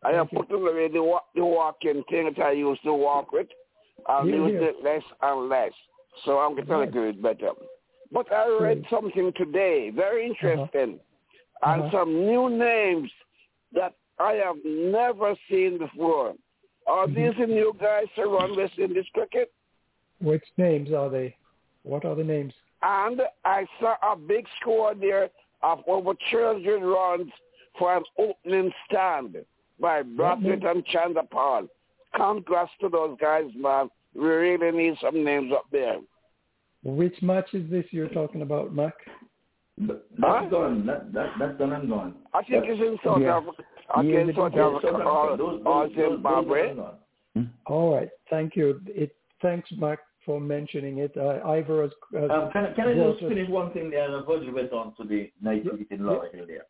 [0.03, 3.47] I am putting away the, the walking thing that I used to walk with.
[4.07, 4.67] I'm Yeah, using yeah.
[4.69, 5.71] it less and less.
[6.25, 7.51] So I'm getting a little bit better.
[8.11, 10.99] But I read something today, very interesting,
[11.63, 11.91] and Uh-huh.
[11.91, 13.11] some new names
[13.73, 16.33] that I have never seen before.
[16.87, 17.15] Are Mm-hmm.
[17.15, 19.51] these the new guys to run West Indies cricket?
[20.21, 21.35] Which names are they?
[21.83, 22.53] What are the names?
[22.81, 25.29] And I saw a big score there
[25.63, 27.31] of over 300 runs
[27.79, 29.37] for an opening stand
[29.79, 31.67] by Bradley and Chanderpaul.
[32.15, 33.89] Congrats to those guys, man.
[34.15, 35.97] We really need some names up there.
[36.83, 38.95] Which match is this you're talking about, Mark?
[39.77, 39.99] That's
[40.51, 40.85] done.
[40.87, 42.15] That, that, that's done and gone.
[42.33, 43.37] I think it's in South Yeah.
[43.37, 43.63] Africa.
[43.95, 45.37] Against South Africa South or, Africa.
[45.37, 46.73] Those- or those- those- Zimbabwe.
[46.75, 47.45] those.
[47.67, 48.09] All right.
[48.29, 48.81] Thank you.
[48.87, 51.13] It, thanks, Mark, for mentioning it.
[51.17, 54.13] Uh, Ivor has, has Um, can, can I just us- finish one thing there?
[54.13, 56.65] And Virgil went on to the cricket in Lauderhill there.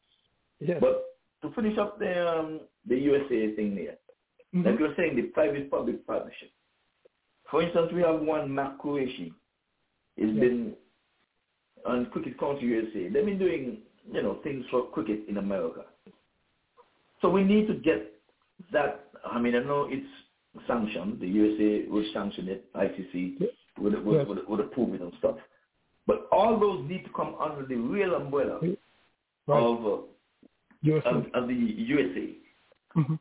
[0.59, 0.77] Yes.
[0.79, 1.03] But
[1.41, 3.97] to finish up the um, the USA thing there,
[4.53, 4.65] Mhm.
[4.65, 6.51] like you're saying, the private-public partnership.
[7.51, 9.34] For instance, we have one Mac Qureshi.
[10.15, 10.75] He's been
[11.85, 13.07] on Cricket Council USA.
[13.09, 13.81] They've been doing,
[14.11, 15.85] you know, things for cricket in America.
[17.21, 18.01] So we need to get
[18.71, 19.09] that.
[19.25, 20.13] I mean, I know it's
[20.67, 21.19] sanctioned.
[21.19, 22.73] The USA will sanction it.
[22.73, 23.39] ICC
[23.79, 25.35] would, would, would, would approve it and stuff.
[26.07, 28.77] But all those need to come under the real umbrella Right.
[29.63, 29.97] of, uh,
[30.81, 31.09] USA.
[31.09, 32.35] of, of the USA.
[32.95, 33.19] Mhm.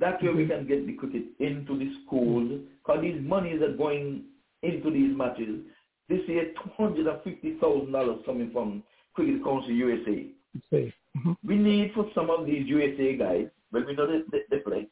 [0.00, 4.24] That way we can get the cricket into the schools because these monies are going
[4.62, 5.60] into these matches.
[6.08, 8.82] This year, $250,000 coming from
[9.14, 10.26] Cricket Council USA.
[10.72, 11.36] Mhm.
[11.44, 14.88] We need for some of these USA guys, when we know that they, they play,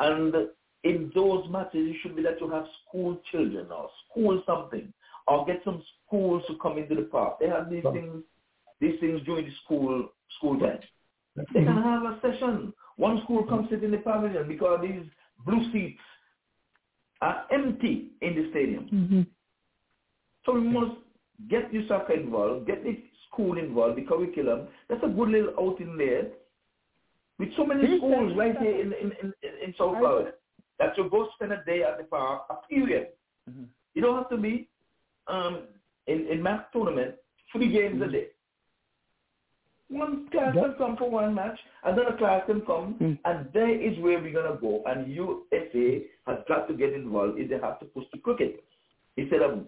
[0.00, 0.34] and
[0.84, 4.92] in those matters, it should be that you have school children or school something,
[5.26, 7.38] or get some schools to come into the park.
[7.40, 8.22] They have these things,
[8.80, 10.08] these things during the school
[10.38, 10.80] school time.
[11.36, 12.72] They can have a session.
[12.96, 15.02] One school comes sit in the pavilion because these
[15.44, 16.00] blue seats
[17.20, 19.26] are empty in the stadium.
[20.44, 20.92] So we must
[21.50, 24.68] get the soccer involved, get the school involved, the curriculum.
[24.88, 26.28] That's a good little outing there.
[27.38, 30.32] With so many schools right here in, in, in, in South Florida
[30.78, 33.08] that you go spend a day at the park, a period.
[33.48, 33.64] Mm-hmm.
[33.94, 34.68] You don't have to be
[35.28, 35.62] um,
[36.06, 37.14] in, in match tournament,
[37.52, 38.12] three games a mm-hmm.
[38.12, 38.26] day.
[39.88, 43.18] One class can come for one match, another class can come, mm.
[43.24, 44.82] and there is where we're going to go.
[44.84, 48.64] And USA has got to get involved if they have to push the cricket.
[49.16, 49.60] Instead of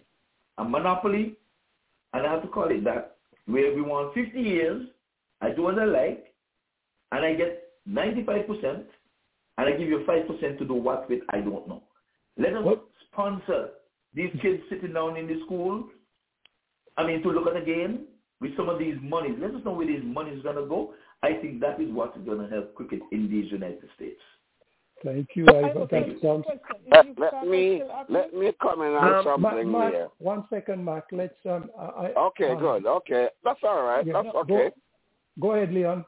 [0.59, 1.37] a monopoly,
[2.13, 3.17] and I have to call it that,
[3.47, 4.89] where we want 50 years,
[5.41, 6.35] I do what I like,
[7.13, 8.85] and I get 95%,
[9.59, 11.83] and I give you 5% to do what with, I don't know.
[12.39, 12.79] Let us
[13.13, 13.71] sponsor
[14.15, 15.85] these kids sitting down in the school,
[16.97, 18.07] I mean, to look at the game
[18.41, 19.37] with some of these monies.
[19.41, 22.15] Let us know where these money is going to go, I think that is what
[22.17, 24.21] is going to help cricket in these United States.
[25.05, 25.87] Thank you, Ivor.
[25.91, 26.45] That sounds.
[26.91, 30.09] Let, let me let me comment on Um, something Mark, here.
[30.19, 31.05] One second, Mark.
[31.13, 31.35] Let's.
[31.49, 32.87] Um, I, Okay, um, good.
[32.87, 34.05] Okay, that's all right.
[34.05, 34.71] yeah, that's no, okay.
[34.71, 34.71] Go,
[35.41, 36.05] go ahead, Leon.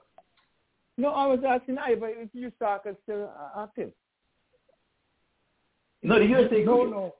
[1.00, 2.52] No, I was asking Ivor if you is
[3.04, 3.90] still uh, active.
[6.02, 6.90] No, the USA No, cricket.
[6.90, 7.14] no.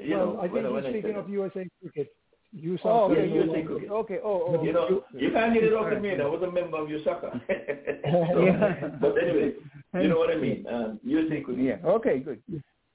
[0.00, 2.16] you well, know, I think when- when speaking of USA cricket.
[2.52, 3.90] You Oh, Yeah, okay, USA cricket.
[3.90, 4.18] okay.
[4.24, 6.12] Oh, oh, You know, you can't get it off of me.
[6.12, 7.32] I was a member of soccer.
[8.32, 8.96] So, Yeah.
[9.00, 9.52] But anyway,
[10.00, 10.66] you know what I mean.
[10.66, 11.64] Um, USA cricket.
[11.64, 11.78] Yeah.
[11.84, 12.20] Okay.
[12.20, 12.42] Good.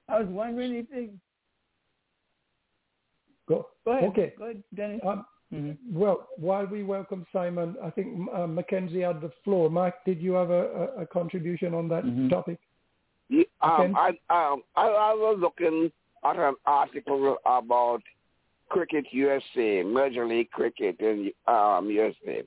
[0.08, 1.10] I was wondering if they
[3.48, 3.68] Go.
[3.86, 4.10] go ahead.
[4.10, 4.34] Okay.
[4.38, 5.02] Go ahead, Dennis.
[5.06, 5.78] Um, Mhm.
[5.92, 9.70] Well, while we welcome Simon, I think uh, Mackenzie had the floor.
[9.70, 12.30] Mike, did you have a, a, a contribution on that Mm-hmm.
[12.30, 12.60] topic?
[13.30, 15.92] Yeah, um, I, um, I, I was looking
[16.26, 18.02] at an article about
[18.70, 22.44] Cricket USA, Major League Cricket in um, USA,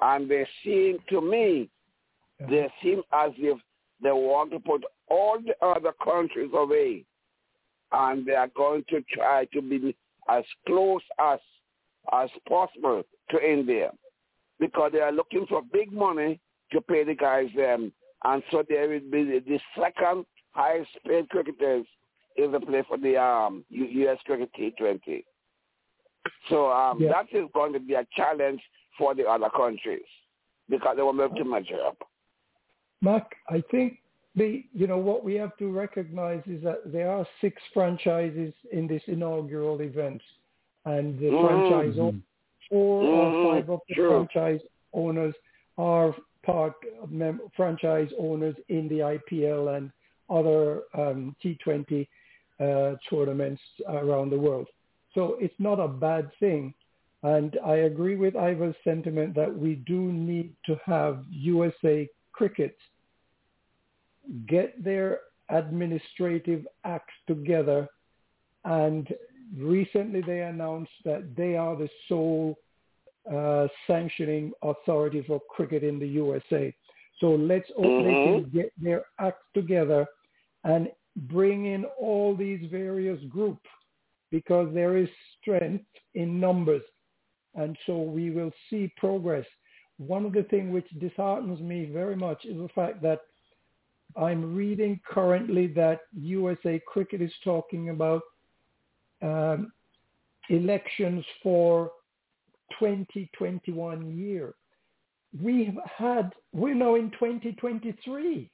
[0.00, 1.68] and they seem to me,
[2.48, 3.58] they seem as if
[4.02, 7.04] they want to put all the other countries away,
[7.92, 9.96] and they are going to try to be
[10.28, 11.40] as close as
[12.12, 13.90] as possible to India,
[14.60, 16.40] because they are looking for big money
[16.72, 17.92] to pay the guys um,
[18.24, 21.86] and so there will be the, second highest paid cricketers
[22.36, 24.18] in the play for the um, U.S.
[24.24, 25.24] Cricket T20.
[26.48, 27.10] So um, Yeah.
[27.10, 28.60] that is going to be a challenge
[28.98, 30.06] for the other countries
[30.68, 31.98] because they be able to measure up.
[33.02, 33.98] Mark, I think
[34.34, 38.86] the you know what we have to recognize is that there are six franchises in
[38.88, 40.22] this inaugural event,
[40.84, 41.46] and the Mhm.
[41.46, 42.22] franchise own-
[42.68, 43.08] 4 Mhm.
[43.08, 44.08] or five of the True.
[44.10, 44.60] franchise
[44.92, 45.34] owners
[45.78, 49.90] are part of mem- franchise owners in the IPL and
[50.30, 52.06] other um, T20
[52.60, 54.68] uh, tournaments around the world.
[55.14, 56.72] So it's not a bad thing.
[57.22, 62.76] And I agree with Ivor's sentiment that we do need to have USA cricket
[64.46, 67.88] get their administrative acts together.
[68.64, 69.12] And
[69.56, 72.56] recently they announced that they are the sole
[73.32, 76.74] uh, sanctioning authority for cricket in the USA.
[77.20, 80.06] So let's hope they can get their act together
[80.64, 83.68] and bring in all these various groups
[84.30, 85.08] because there is
[85.40, 86.82] strength in numbers.
[87.54, 89.46] And so we will see progress.
[89.98, 93.20] One of the things which disheartens me very much is the fact that
[94.16, 98.22] I'm reading currently that USA Cricket is talking about
[99.22, 99.72] um,
[100.48, 101.90] elections for
[102.78, 104.54] 2021 year.
[105.42, 108.50] We've had, we're now in 2023.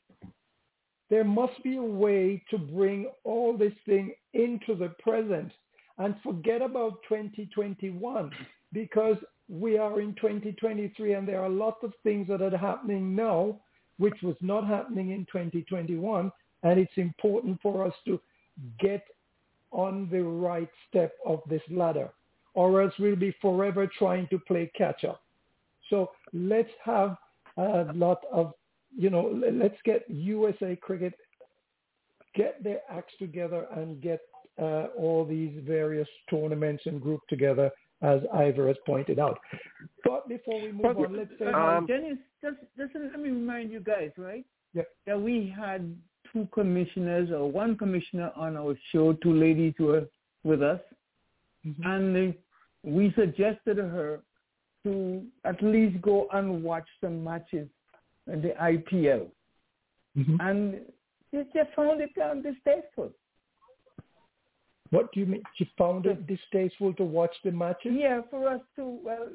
[1.10, 5.50] There must be a way to bring all this thing into the present
[5.98, 8.30] and forget about 2021
[8.72, 9.16] because
[9.48, 13.58] we are in 2023 and there are lots of things that are happening now
[13.98, 16.30] which was not happening in 2021
[16.62, 18.20] and it's important for us to
[18.78, 19.04] get
[19.72, 22.10] on the right step of this ladder
[22.54, 25.22] or else we'll be forever trying to play catch up.
[25.88, 27.16] So let's have
[27.56, 28.52] a lot of,
[28.96, 31.14] you know, let's get USA cricket,
[32.34, 34.20] get their acts together and get
[34.60, 37.70] uh, all these various tournaments and group together
[38.02, 39.38] as Ivor has pointed out.
[40.04, 43.70] But before we move But, on, let's say, um, Dennis, just, just let me remind
[43.70, 44.44] you guys, right?
[44.72, 44.84] Yeah.
[45.06, 45.94] That we had
[46.32, 50.06] two commissioners or one commissioner on our show, two ladies who were
[50.44, 50.80] with us,
[51.66, 51.86] Mm-hmm.
[51.86, 52.36] and uh,
[52.82, 54.20] we suggested her
[54.82, 57.68] to at least go and watch some matches
[58.32, 59.26] in the IPL,
[60.16, 60.36] Mm-hmm.
[60.40, 60.80] and
[61.30, 63.12] she just found it um, distasteful.
[64.90, 65.42] what do you mean?
[65.56, 67.92] She found it distasteful to watch the matches?
[67.94, 69.28] Yeah, for us to, well,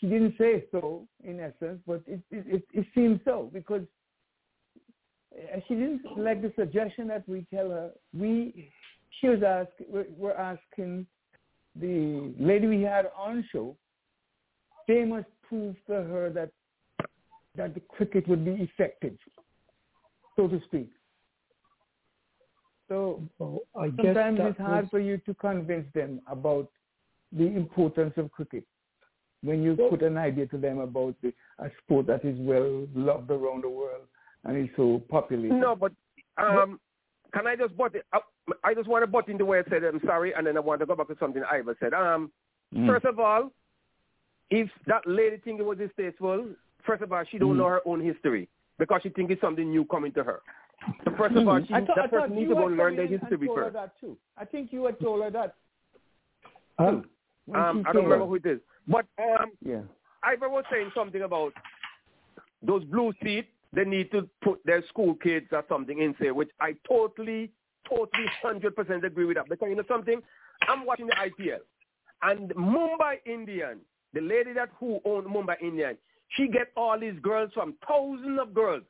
[0.00, 3.82] she didn't say so in essence, but it it, it, it seems so because
[5.68, 7.90] she didn't like the suggestion that we tell her.
[8.16, 8.70] We,
[9.20, 11.06] she was asking, we're, we're asking
[11.78, 13.76] the lady we had on show,
[14.88, 16.50] they must prove to her that
[17.56, 19.16] that the cricket would be effective,
[20.36, 20.90] so to speak.
[22.88, 26.68] So Well, I sometimes it's hard was- for you to convince them about
[27.32, 28.64] the importance of cricket
[29.42, 33.30] when you put an idea to them about the, a sport that is well loved
[33.30, 34.06] around the world
[34.44, 35.48] and is so popular.
[35.48, 35.92] No, but
[36.38, 36.78] um,
[37.32, 38.04] can I just butt it?
[38.12, 38.20] I,
[38.62, 40.60] I just want to butt in the way I said I'm sorry, and then I
[40.60, 41.94] want to go back to something Ivor said.
[41.94, 42.30] Um,
[42.74, 42.88] Mm.
[42.88, 43.52] First of all,
[44.50, 46.48] if that lady think it was distasteful,
[46.84, 47.58] first of all, she don't Mm.
[47.58, 50.40] know her own history because she think it's something new coming to her.
[51.04, 53.06] So first of all, she, I thought, that person needs to go and learn their
[53.06, 53.74] history first.
[53.74, 54.18] that too.
[54.36, 55.54] I think you had told her that.
[56.78, 57.08] Um,
[57.54, 59.82] Um, I don't remember who it is, but um, Yeah.
[60.24, 61.52] Ivor was saying something about
[62.62, 66.48] those blue seats, they need to put their school kids or something in there, which
[66.60, 67.52] I totally,
[67.88, 69.48] totally, hundred percent agree with that.
[69.48, 70.20] Because you know something,
[70.66, 71.58] I'm watching the IPL,
[72.22, 73.80] and Mumbai Indian,
[74.14, 75.96] the lady that who owned Mumbai Indian,
[76.30, 78.82] she get all these girls from thousands of girls,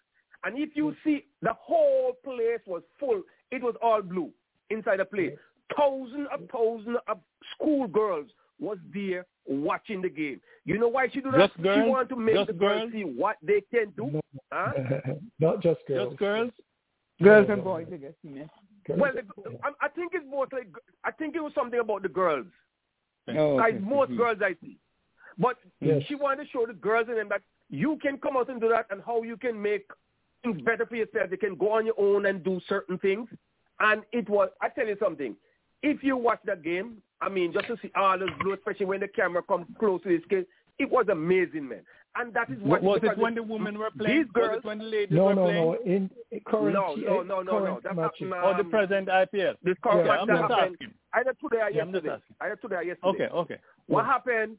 [0.44, 0.96] and if you mm.
[1.04, 3.22] see, the whole place was full.
[3.50, 4.30] It was all blue
[4.70, 5.32] inside the place.
[5.32, 5.76] Mm.
[5.76, 7.18] Thousands of thousands of
[7.56, 8.28] school girls
[8.60, 10.40] was there watching the game.
[10.64, 11.50] You know why she do that?
[11.50, 11.84] Just girls?
[11.84, 12.92] She want to make Just the girls girls?
[12.92, 14.20] see what they can do.
[14.52, 14.72] Huh?
[15.40, 16.10] Not just girls.
[16.10, 16.50] Just girls?
[17.22, 18.12] Girls and boys, I guess.
[18.22, 18.44] Yeah.
[18.88, 19.12] Well,
[19.64, 20.60] I, I think it's mostly.
[21.04, 22.46] I think it was something about the girls.
[23.28, 23.84] Oh, Like okay.
[23.84, 24.16] most Mhm.
[24.18, 24.78] girls I see,
[25.38, 26.02] but Yes.
[26.06, 28.68] she wanted to show the girls in them that you can come out and do
[28.68, 29.86] that, and how you can make
[30.44, 31.30] things better for yourself.
[31.32, 33.28] You can go on your own and do certain things.
[33.80, 34.50] And it was.
[34.60, 35.34] I tell you something.
[35.82, 39.00] If you watch that game, I mean, just to see all those blue, especially when
[39.00, 40.46] the camera comes close to this kid,
[40.78, 41.80] it was amazing, man.
[42.16, 44.18] And that is what Was it when the women were playing?
[44.24, 45.64] These girls, Was it when the ladies No, were no, playing?
[45.64, 45.74] no.
[45.84, 47.58] In in current, No, no, no, no, no.
[47.60, 48.28] current That's matches.
[48.32, 49.54] happened, Or the um, present IPL?
[49.62, 50.94] This current Yeah, match I'm that just happened asking.
[51.14, 52.10] either today or Yeah, I'm just yesterday.
[52.14, 52.36] asking.
[52.40, 53.08] Either today or yesterday.
[53.08, 53.58] Okay, okay.
[53.86, 54.56] What happened?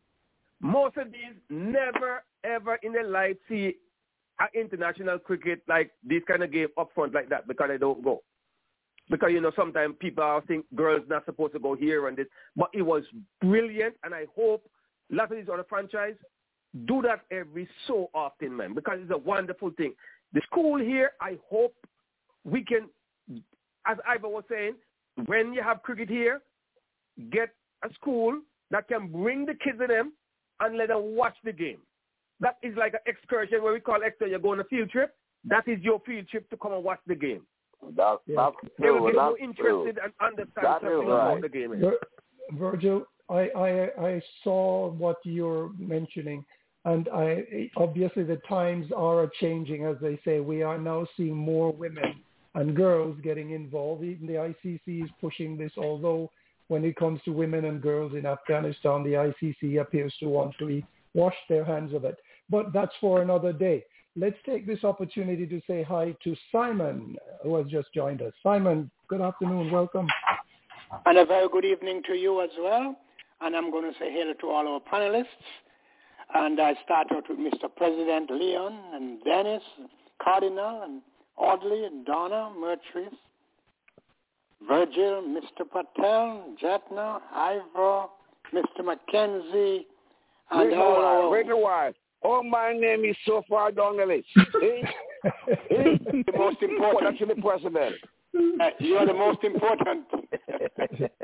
[0.61, 3.75] Most of these never ever in their life see
[4.39, 8.03] a international cricket like this kind of game up front like that because they don't
[8.03, 8.21] go.
[9.09, 12.69] Because you know sometimes people think girls not supposed to go here and this, but
[12.73, 13.03] it was
[13.41, 14.69] brilliant, and I hope
[15.11, 16.15] a lot of these other franchise
[16.85, 19.93] do that every so often, man, because it's a wonderful thing.
[20.33, 21.73] The school here, I hope
[22.43, 22.89] we can,
[23.85, 24.75] as Ivan was saying,
[25.25, 26.41] when you have cricket here,
[27.31, 27.49] get
[27.83, 28.39] a school
[28.71, 30.13] that can bring the kids to them
[30.59, 31.77] and let them watch the game.
[32.39, 34.33] That is like an excursion where we call excursion.
[34.33, 35.15] You go on a field trip.
[35.45, 37.43] That is your field trip to come and watch the game.
[37.95, 38.35] That, Yeah.
[38.61, 39.07] that's They will true.
[39.11, 39.87] get more That's true.
[39.87, 41.31] interested and understand That is something right.
[41.31, 41.79] about the game.
[41.79, 41.99] Vir-
[42.53, 46.45] Virgil, I, I I saw what you're mentioning,
[46.85, 50.39] and I obviously the times are changing, as they say.
[50.39, 52.23] We are now seeing more women
[52.55, 54.03] and girls getting involved.
[54.03, 56.31] Even the ICC is pushing this, although
[56.69, 60.81] when it comes to women and girls in Afghanistan, the ICC appears to want to
[61.13, 62.17] wash their hands of it.
[62.49, 63.83] But that's for another day.
[64.19, 68.33] Let's take this opportunity to say hi to Simon, who has just joined us.
[68.41, 69.69] Simon, good afternoon.
[69.69, 70.07] Welcome.
[71.05, 72.95] And a very good evening to you as well.
[73.41, 75.25] And I'm going to say hello to all our panelists.
[76.33, 77.69] And I start out with Mr.
[77.75, 79.61] President Leon and Dennis,
[80.19, 81.03] Cardinal, and
[81.37, 83.13] Audley, and Donna, Mertrice,
[84.67, 85.63] Virgil, Mr.
[85.71, 88.07] Patel, Jetna, Ivor,
[88.51, 88.83] Mr.
[88.83, 89.85] Mackenzie,
[90.49, 91.29] and Wait a all our...
[91.29, 91.93] Wait a while.
[92.23, 94.27] Oh, my name is so far down the list.
[95.23, 97.19] The most important.
[97.19, 97.95] That's the president.
[98.61, 100.05] Uh, you are the most important.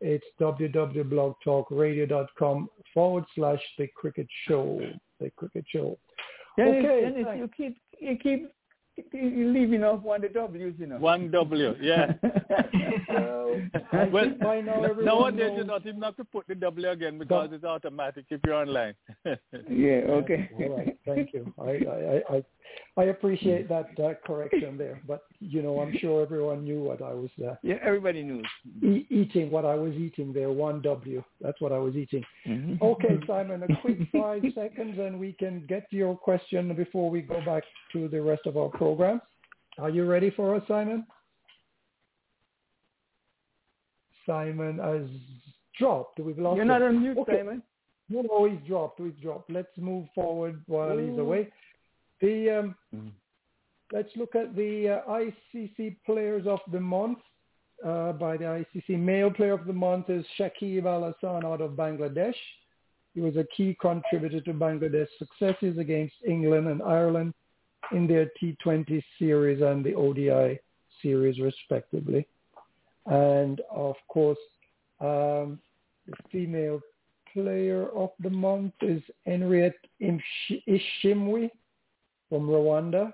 [0.00, 4.80] It's www.blogtalkradio.com forward slash the cricket show.
[5.20, 5.98] The cricket show.
[6.56, 7.40] Dennis, Okay, Dennis, thanks.
[7.40, 8.52] you keep, you keep,
[9.12, 10.96] you leaving off one of the W's, you know.
[10.98, 12.12] One W, yeah.
[13.10, 13.54] Well,
[13.92, 16.54] I well, think by now everyone nowadays knows- you not even have to put the
[16.54, 18.94] W again because it's automatic if you're online.
[19.24, 20.50] yeah, okay.
[20.60, 21.52] All right, thank you.
[21.58, 22.44] I, I, I,
[22.98, 27.14] I appreciate that uh, correction there, but you know, I'm sure everyone knew what I
[27.14, 27.30] was.
[27.40, 28.42] Uh, yeah, everybody knew.
[28.82, 30.50] E- eating what I was eating there.
[30.50, 31.22] One W.
[31.40, 32.24] That's what I was eating.
[32.44, 32.82] Mm-hmm.
[32.82, 37.20] Okay, Simon, a quick five seconds, and we can get to your question before we
[37.20, 37.62] go back
[37.92, 39.20] to the rest of our program.
[39.78, 41.06] Are you ready for us, Simon?
[44.26, 45.08] Simon has
[45.78, 46.18] dropped.
[46.18, 46.56] We've lost.
[46.56, 46.96] You're not him.
[46.96, 47.38] on mute, okay.
[47.38, 47.62] Simon.
[48.08, 49.00] No, no, he's dropped.
[49.00, 49.50] He's dropped.
[49.50, 51.48] Let's move forward while he's away.
[52.20, 53.10] The um, mm.
[53.92, 57.18] let's look at the uh, ICC Players of the Month.
[57.86, 61.72] Uh, by the ICC Male Player of the Month is Shakib Al Hasan out of
[61.72, 62.34] Bangladesh.
[63.14, 67.34] He was a key contributor to Bangladesh's successes against England and Ireland
[67.92, 70.58] in their T20 series and the ODI
[71.02, 72.26] series, respectively.
[73.06, 74.38] And of course,
[75.00, 75.60] um,
[76.06, 76.80] the female
[77.32, 81.50] player of the month is Henriette Ishimwe
[82.28, 83.12] from Rwanda.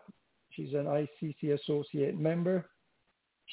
[0.51, 2.67] She's an ICC associate member.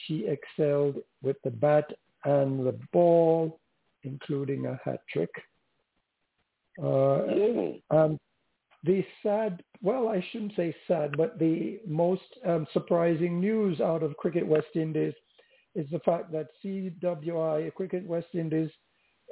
[0.06, 1.86] She excelled with the bat
[2.26, 3.60] and the ball,
[4.04, 5.32] including a hat trick.
[6.82, 7.24] Uh,
[7.90, 8.20] um,
[8.84, 14.18] the sad, well, I shouldn't say sad, but the most um, surprising news out of
[14.18, 15.14] Cricket West Indies
[15.76, 18.70] is the fact that CWI, Cricket West Indies,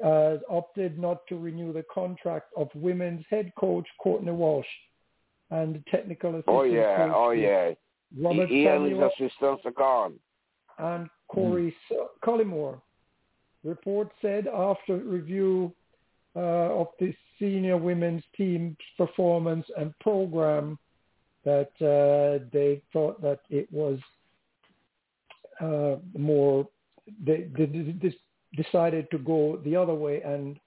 [0.03, 4.68] uh, opted not to renew the contract of women's head coach Courtney Walsh
[5.52, 7.72] and technical assistant Oh yeah, coach oh yeah.
[8.20, 10.14] Robert he, he and his Samuel assistants are gone.
[10.78, 11.98] and Corey mm.
[12.24, 12.82] Collymore.
[13.64, 15.74] Report said after review
[16.36, 20.78] uh, of the senior women's team's performance and program
[21.44, 24.00] that uh, they thought that it was
[25.62, 26.68] uh, more
[27.26, 28.16] they, they, they,
[28.56, 30.60] decided to go the other way and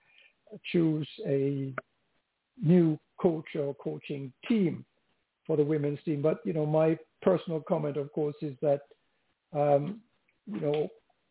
[0.71, 1.75] choose a
[2.63, 4.85] new coach or coaching team
[5.47, 6.23] for the women's team.
[6.23, 8.81] But you know, my personal comment, of course, is that
[9.53, 10.01] um,
[10.47, 10.89] you know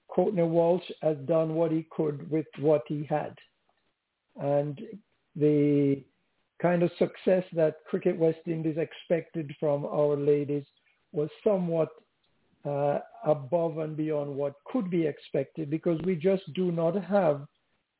[0.07, 3.35] Courtney Walsh has done what he could with what he had,
[4.39, 4.79] and
[5.35, 6.03] the
[6.61, 10.65] kind of success that Cricket West Indies expected from our ladies
[11.11, 11.89] was somewhat
[12.65, 17.47] uh, above and beyond what could be expected because we just do not have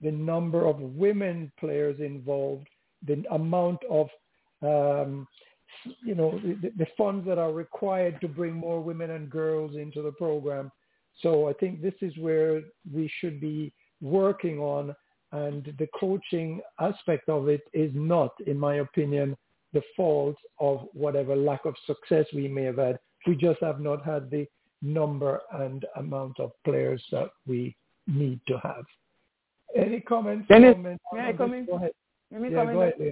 [0.01, 2.68] the number of women players involved,
[3.06, 4.07] the amount of,
[4.61, 5.28] um,
[6.03, 10.02] you know, the, the funds that are required to bring more women and girls into
[10.02, 10.72] the program.
[11.22, 12.61] So I think this is where
[12.94, 14.95] we should be working on
[15.32, 19.38] and the coaching aspect of it is not, in my opinion,
[19.73, 22.99] the fault of whatever lack of success we may have had.
[23.26, 24.45] We just have not had the
[24.82, 27.76] number and amount of players that we
[28.07, 28.84] need to have.
[29.76, 30.48] Any comments?
[30.49, 31.65] Dennis, comments may I come in?
[31.65, 31.91] Go ahead.
[32.31, 32.77] Let me yeah, comment.
[32.77, 33.11] go ahead, Leah.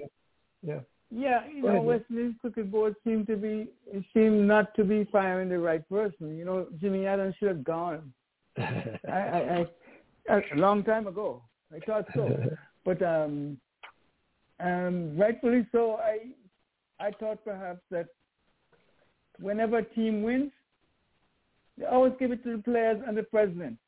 [0.62, 0.80] Yeah.
[1.12, 3.68] Yeah, you Go know, ahead, West Indies cricket board seemed to be
[4.14, 6.36] seemed not to be firing the right person.
[6.36, 8.12] You know, Jimmy Adams should have gone.
[8.58, 8.62] I,
[9.08, 9.66] I,
[10.30, 11.42] I, a long time ago.
[11.74, 12.30] I thought so,
[12.84, 13.58] but um,
[14.60, 15.96] um, rightfully so.
[15.96, 16.28] I
[17.04, 18.06] I thought perhaps that
[19.40, 20.52] whenever a team wins,
[21.76, 23.78] they always give it to the players and the president,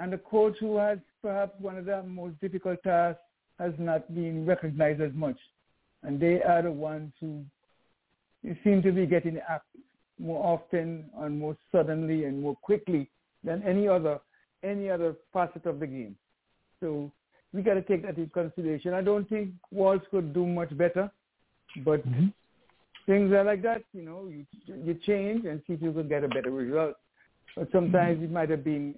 [0.00, 3.22] and the coach who has perhaps one of the most difficult tasks
[3.58, 5.38] has not been recognized as much,
[6.02, 7.44] and they are the ones who
[8.64, 9.80] seem to be getting active
[10.18, 13.08] more often and more suddenly and more quickly
[13.44, 14.18] than any other
[14.64, 16.16] any other facet of the game.
[16.80, 17.12] So
[17.52, 18.94] we got to take that into consideration.
[18.94, 21.10] I don't think Walls could do much better,
[21.84, 22.26] but mm-hmm.
[23.06, 23.82] things are like that.
[23.92, 26.94] You know, you you change and see if you can get a better result.
[27.56, 28.24] But sometimes Mm-hmm.
[28.24, 28.94] it might have been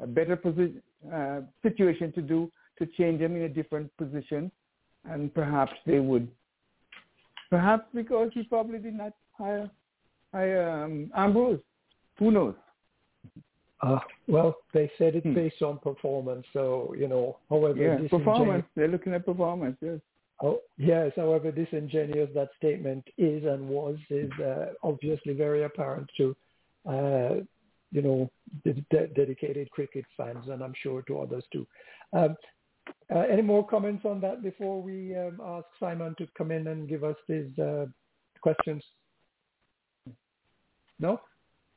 [0.00, 0.82] a, a better position,
[1.12, 4.50] uh, situation to do to change them in a different position,
[5.04, 6.28] and perhaps they would.
[7.50, 9.70] Perhaps because he probably did not hire
[10.32, 11.60] hire um, Ambrose.
[12.18, 12.54] Who knows?
[13.82, 15.34] Uh, well, they said it's Hmm.
[15.34, 16.46] based on performance.
[16.52, 18.66] So, you know, however Yeah, disingenuous, performance.
[18.74, 19.76] They're looking at performance.
[19.80, 20.00] Yes.
[20.42, 26.36] oh, yes, however disingenuous that statement is and was, is uh, obviously very apparent to,
[26.86, 27.34] uh,
[27.92, 28.30] you know,
[28.64, 31.66] de- dedicated cricket fans, and I'm sure to others too.
[32.12, 32.34] Um,
[33.10, 37.04] any more comments on that before we um, ask Simon to come in and give
[37.04, 37.86] us his uh,
[38.40, 38.82] questions?
[40.98, 41.20] No?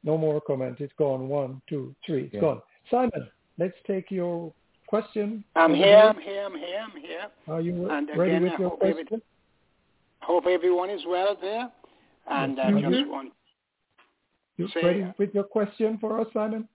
[0.03, 0.79] No more comments.
[0.81, 1.27] It's gone.
[1.27, 2.25] One, two, three.
[2.25, 2.41] It's Yeah.
[2.41, 2.61] gone.
[2.89, 4.53] Simon, let's take your
[4.87, 5.43] question.
[5.55, 5.97] I'm here, here.
[5.97, 7.27] I'm here, I'm here, I'm here.
[7.47, 9.21] Are you And ready again, with I your hope, every, question?
[10.21, 11.69] hope everyone is well there.
[12.27, 13.11] And I you just do.
[13.11, 13.33] want,
[14.57, 16.67] You say- ready with your question for us, Simon?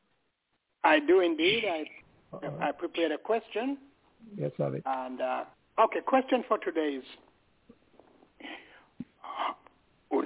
[0.84, 1.64] I do indeed.
[1.64, 1.84] I,
[2.32, 2.68] All right.
[2.68, 3.78] I prepared a question.
[4.38, 4.82] Let's have it.
[4.86, 5.44] And, uh,
[5.80, 7.04] okay, question for today is,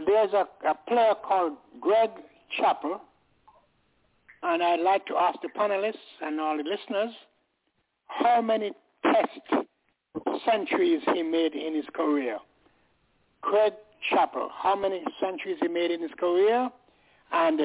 [0.07, 2.11] there's a, a player called Greg
[2.57, 3.01] Chappell,
[4.43, 7.15] and I'd like to ask the panelists and all the listeners
[8.07, 8.73] how many
[9.03, 9.67] test
[10.45, 12.39] centuries he made in his career.
[13.43, 13.73] Greg
[14.11, 16.71] Chappell, how many centuries he made in his career?
[17.33, 17.65] And uh,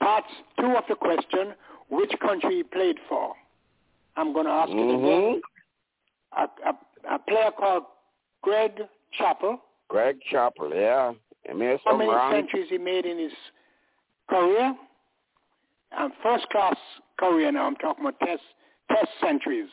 [0.00, 0.24] part
[0.58, 1.54] two of the question,
[1.90, 3.34] which country he played for.
[4.16, 4.78] I'm going to ask Mhm.
[4.78, 5.42] it again.
[6.36, 7.84] A, a, a player called
[8.42, 8.72] Greg
[9.18, 9.58] Chappell.
[9.88, 11.12] Greg Chappell, yeah.
[11.46, 12.34] He made How some many runs.
[12.34, 13.32] centuries he made in his
[14.28, 14.74] career?
[15.96, 16.76] And first class
[17.18, 17.66] career now.
[17.66, 18.42] I'm talking about test
[18.90, 19.68] test centuries.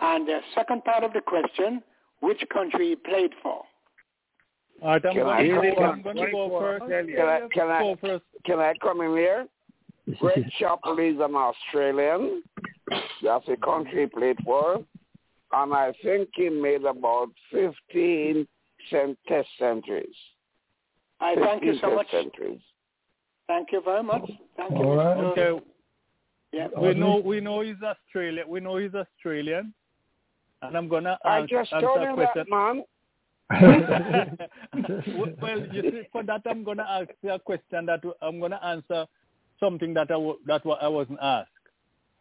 [0.00, 1.82] And the second part of the question,
[2.20, 3.62] which country he played for?
[4.82, 5.84] All right, I'm Can going I to come go, in?
[5.84, 6.84] I'm going to go first.
[6.88, 8.24] Can I, can I, first.
[8.44, 9.46] can I come in here?
[10.18, 12.42] Greg Chappell is an Australian.
[13.22, 14.84] That's the country he played for.
[15.52, 18.46] And I think he made about 15
[18.90, 20.14] cent test centuries.
[21.20, 22.10] I thank you so much.
[22.10, 22.60] Centuries.
[23.46, 24.28] Thank you very much.
[24.56, 25.16] Thank you, All right.
[25.18, 25.64] Okay.
[26.52, 26.68] Yeah.
[26.78, 28.48] We know we know he's Australian.
[28.48, 29.72] We know he's Australian.
[30.62, 32.46] And I'm gonna I ans- just told a you question.
[32.50, 32.84] that, man.
[35.40, 39.06] well, you see, for that I'm gonna ask you a question that I'm gonna answer
[39.60, 41.50] something that I w- that wa- I wasn't asked.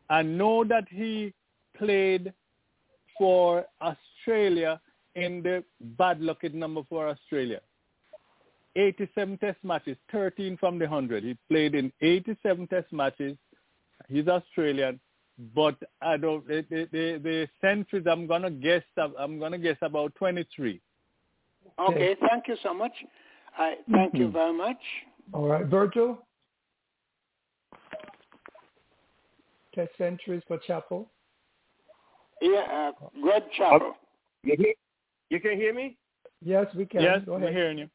[0.09, 1.33] I know that he
[1.77, 2.33] played
[3.22, 4.81] for Australia
[5.14, 5.64] in the
[5.99, 7.60] bad luck at number for Australia.
[8.76, 11.23] 87 test matches, 13 from the 100.
[11.23, 13.38] He played in 87 test matches.
[14.10, 14.99] He's Australian,
[15.53, 16.48] but I don't.
[16.48, 18.81] The, the, the, the centuries I'm gonna guess.
[19.19, 20.81] I'm gonna guess about 23.
[21.89, 22.93] Okay, thank you so much.
[23.56, 24.18] I thank Mm-hmm.
[24.18, 24.81] you very much.
[25.31, 26.26] All right, Virgil.
[29.76, 31.07] Test centuries for Chappell.
[32.41, 33.95] Yeah, uh, Greg Chappell.
[34.43, 34.73] You,
[35.30, 35.97] you can hear me?
[36.43, 37.01] Yes, we can.
[37.01, 37.53] Yes, Go we're ahead.
[37.53, 37.89] hearing you.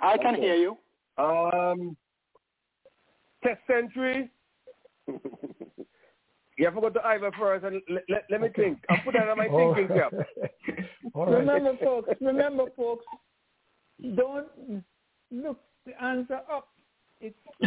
[0.00, 0.42] I can Okay.
[0.42, 0.76] hear you.
[1.22, 1.96] Um,
[3.42, 4.30] test century.
[5.06, 8.78] you have to go to Ivor first and let, let, let me think.
[8.88, 10.12] I'll put that on my All thinking cap.
[11.14, 11.38] All right.
[11.38, 12.10] Remember, folks.
[12.20, 13.04] Remember, folks.
[14.16, 14.46] Don't
[15.30, 16.68] look the answer up.
[17.20, 17.36] It's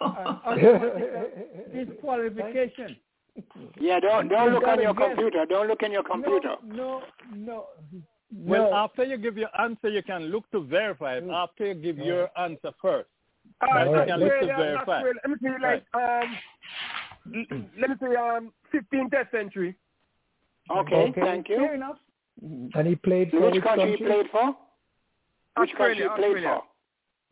[0.00, 2.96] uh, automatic disqualification.
[3.80, 5.08] Yeah, don't don't You look on your guess.
[5.08, 5.46] computer.
[5.46, 6.54] Don't look in your computer.
[6.64, 7.02] No,
[7.34, 7.66] no, no.
[8.34, 8.76] Well, no.
[8.76, 11.24] after you give your answer, you can look to verify it.
[11.32, 13.08] After you give your answer first,
[13.60, 13.86] All right?
[13.90, 14.96] right, You can look to verify.
[15.02, 15.20] Australia.
[15.24, 16.36] Let me say like um,
[17.34, 19.76] l- let me say um, 15th century.
[20.70, 21.20] Okay, Okay.
[21.20, 21.56] thank you.
[21.56, 21.96] Fair enough.
[22.74, 23.96] And he played for Which which country country?
[23.98, 24.56] he played for?
[25.58, 26.58] Which country he played Australia.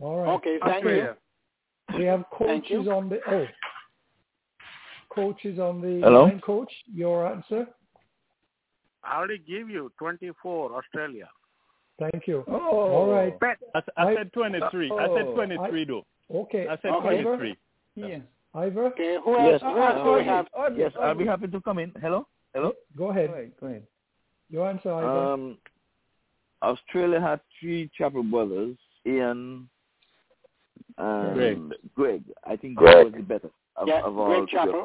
[0.01, 0.33] All right.
[0.35, 1.17] Okay, thank Australia.
[1.97, 3.47] We have coaches on the oh.
[5.15, 6.25] Coaches on the Hello?
[6.25, 6.73] line, coach.
[6.93, 7.67] Your answer.
[9.03, 11.29] I already give you 24, Australia.
[11.99, 12.45] Thank you.
[12.49, 12.55] Oh.
[12.55, 13.35] all right.
[13.97, 14.91] I said 23.
[14.93, 16.07] I said Oh, 23 though.
[16.35, 16.67] Okay.
[16.69, 17.23] I said Okay.
[17.23, 17.57] 23.
[17.97, 18.19] Yeah.
[18.55, 19.49] Ivor, Okay, who else?
[19.53, 19.63] Yes.
[19.63, 20.47] Who else do we have?
[20.55, 21.93] Audrey, Yes, I'll be happy to come in.
[22.01, 22.27] Hello?
[22.55, 22.73] Hello?
[22.97, 23.31] go Go ahead.
[23.31, 23.53] ahead.
[23.61, 23.87] Go ahead.
[24.49, 25.33] Your answer, Ivor.
[25.35, 25.59] Um,
[26.63, 28.77] Australia had three Chappell brothers,
[29.07, 29.69] Ian
[30.99, 31.59] and Greg.
[31.95, 32.23] Greg.
[32.45, 33.05] I think Greg, Greg.
[33.07, 34.27] was the better of, Yeah, of all.
[34.47, 34.83] Greg three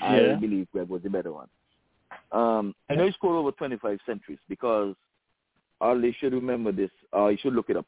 [0.00, 0.32] Chappell.
[0.32, 1.48] I believe Greg was the better one.
[2.32, 4.94] Um, I know he scored over 25 centuries because
[5.80, 7.86] all they should remember this, or you should look it up.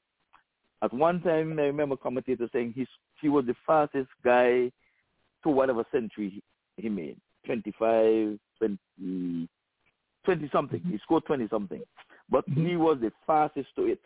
[0.82, 2.86] At one time, I remember commentators saying he's,
[3.20, 4.70] he was the fastest guy
[5.42, 6.42] to whatever century
[6.76, 7.16] he, he made.
[7.46, 9.48] 25, 20,
[10.24, 10.80] 20 something.
[10.90, 11.80] He scored 20 something.
[12.30, 14.00] But he was the fastest to it.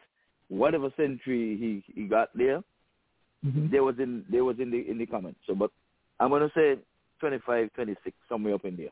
[0.49, 2.63] Whatever century he, he got there,
[3.45, 3.71] Mhm.
[3.71, 5.41] there was in there was in the in the comments.
[5.47, 5.71] So, but
[6.21, 6.77] I'm gonna say
[7.21, 8.89] 25, 26, somewhere up in there.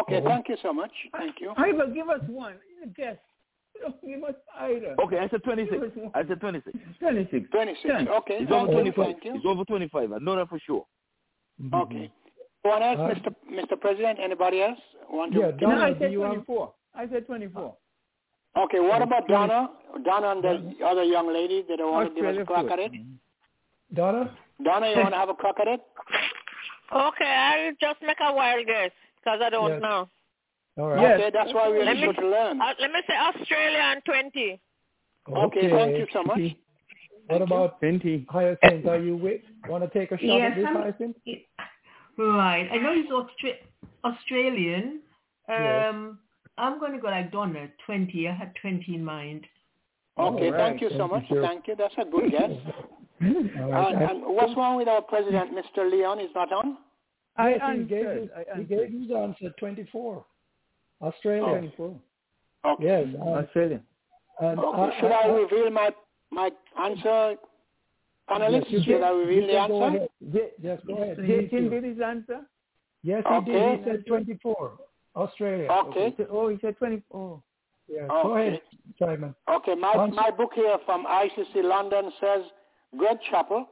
[0.00, 0.24] Okay, Oh.
[0.28, 0.90] thank you so much.
[1.12, 1.52] Thank you.
[1.56, 2.54] Ivor, give us one.
[2.96, 3.16] Guess.
[3.80, 4.96] Don't give us either.
[5.04, 5.72] Okay, I said 26.
[5.72, 6.10] Give us one.
[6.14, 6.78] I said 26.
[7.00, 7.50] 26.
[7.50, 7.82] 26.
[7.82, 8.08] Ten.
[8.08, 9.04] Okay, It's over 25.
[9.04, 9.34] Thank you.
[9.36, 10.12] It's over 25.
[10.12, 10.86] I know that for sure.
[11.72, 12.10] Okay.
[12.64, 13.34] Anyone else, Uh, Mr.
[13.52, 13.80] Mr.
[13.80, 14.18] President?
[14.20, 14.78] Anybody else
[15.10, 15.40] want to?
[15.40, 16.72] Yeah, No, I said you have 24.
[16.94, 17.74] I said 24.
[18.56, 19.68] Okay, what about Donna?
[20.04, 20.42] Donna and
[20.78, 22.92] the other young lady that don't want to give us a Australia crack at it?
[23.92, 24.30] Donna?
[24.62, 25.80] Donna, you want to have a crack at it?
[26.94, 29.82] Okay, I'll just make a wild guess because I don't Yes.
[29.82, 30.08] know.
[30.78, 31.00] All right.
[31.00, 31.20] Yes.
[31.20, 32.60] Okay, that's why we're Let here me- to learn.
[32.60, 34.60] Uh, let me say Australia and 20.
[35.28, 36.40] Okay, thank you so much.
[37.28, 38.26] What about 20.
[38.28, 38.86] Hyacinth?
[38.86, 39.40] Are you with?
[39.68, 41.16] Want to take a shot Yes, at this, I'm- Hyacinth?
[42.16, 42.68] Right.
[42.70, 43.58] I know he's Austra-
[44.04, 45.00] Australian.
[45.48, 45.88] Yes.
[45.94, 46.18] Um,
[46.58, 48.28] I'm going to go like Donna, 20.
[48.28, 49.46] I had 20 in mind.
[50.16, 50.54] Okay, All right.
[50.54, 51.28] thank you so Thank you, much.
[51.28, 51.42] sir.
[51.42, 51.74] Thank you.
[51.76, 52.50] That's a good guess.
[53.60, 53.94] All right.
[53.94, 55.90] And, and what's wrong with our president, Mr.
[55.90, 56.20] Leon?
[56.20, 56.76] Is not on?
[57.36, 58.20] I Yes, he gave answered.
[58.22, 60.24] his, I he gave his answer 24.
[61.02, 61.42] Australia.
[61.44, 62.00] 24.
[62.66, 62.84] Okay.
[62.84, 63.04] Yes.
[63.04, 63.80] And, uh, Australia.
[64.40, 64.78] and Okay.
[64.80, 65.90] I, Should I I, reveal my
[66.30, 66.50] my
[66.80, 67.36] answer,
[68.30, 68.64] panelists?
[68.70, 69.96] Yes, Should I reveal the can go answer?
[69.98, 70.08] ahead.
[70.32, 71.16] Ye- Yes, go ahead.
[71.26, 72.40] Jason did his answer?
[73.02, 73.52] Yes, he Okay.
[73.52, 73.78] did.
[73.78, 74.78] He said 24.
[75.16, 75.68] Australia.
[75.70, 76.16] Okay.
[76.30, 77.42] Oh, he said 24.
[77.86, 78.22] Yeah, Okay.
[78.22, 78.62] go ahead,
[78.98, 79.34] Simon.
[79.48, 80.14] Okay, my Answer.
[80.14, 82.42] my book here from ICC London says
[82.96, 83.68] Greg Chappell.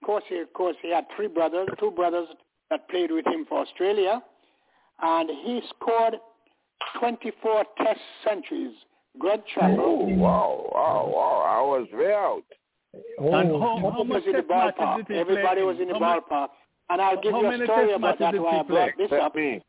[0.00, 2.26] Of course, he, of course, he had three brothers, two brothers
[2.70, 4.22] that played with him for Australia,
[5.02, 6.14] and he scored
[6.98, 8.72] 24 Test centuries.
[9.18, 9.76] Greg Chappell.
[9.80, 11.44] Oh, wow, wow, wow.
[11.44, 12.42] I was way out.
[13.18, 14.96] Oh, And how, how much was in the test matches ballpark.
[14.96, 15.18] did he play?
[15.20, 16.48] Everybody was in the How many- ballpark.
[16.90, 19.34] And I'll give you a story about that did why I brought this up.
[19.36, 19.60] me.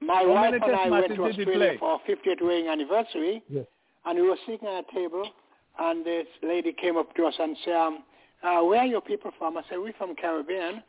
[0.00, 3.42] My How wife and I went to did he Australia for our 50th wedding anniversary,
[3.50, 3.66] Yes.
[4.06, 5.24] and we were sitting at a table,
[5.78, 7.98] and this lady came up to us and said, um,
[8.42, 9.58] uh, where are your people from?
[9.58, 10.82] I said, we're from Caribbean.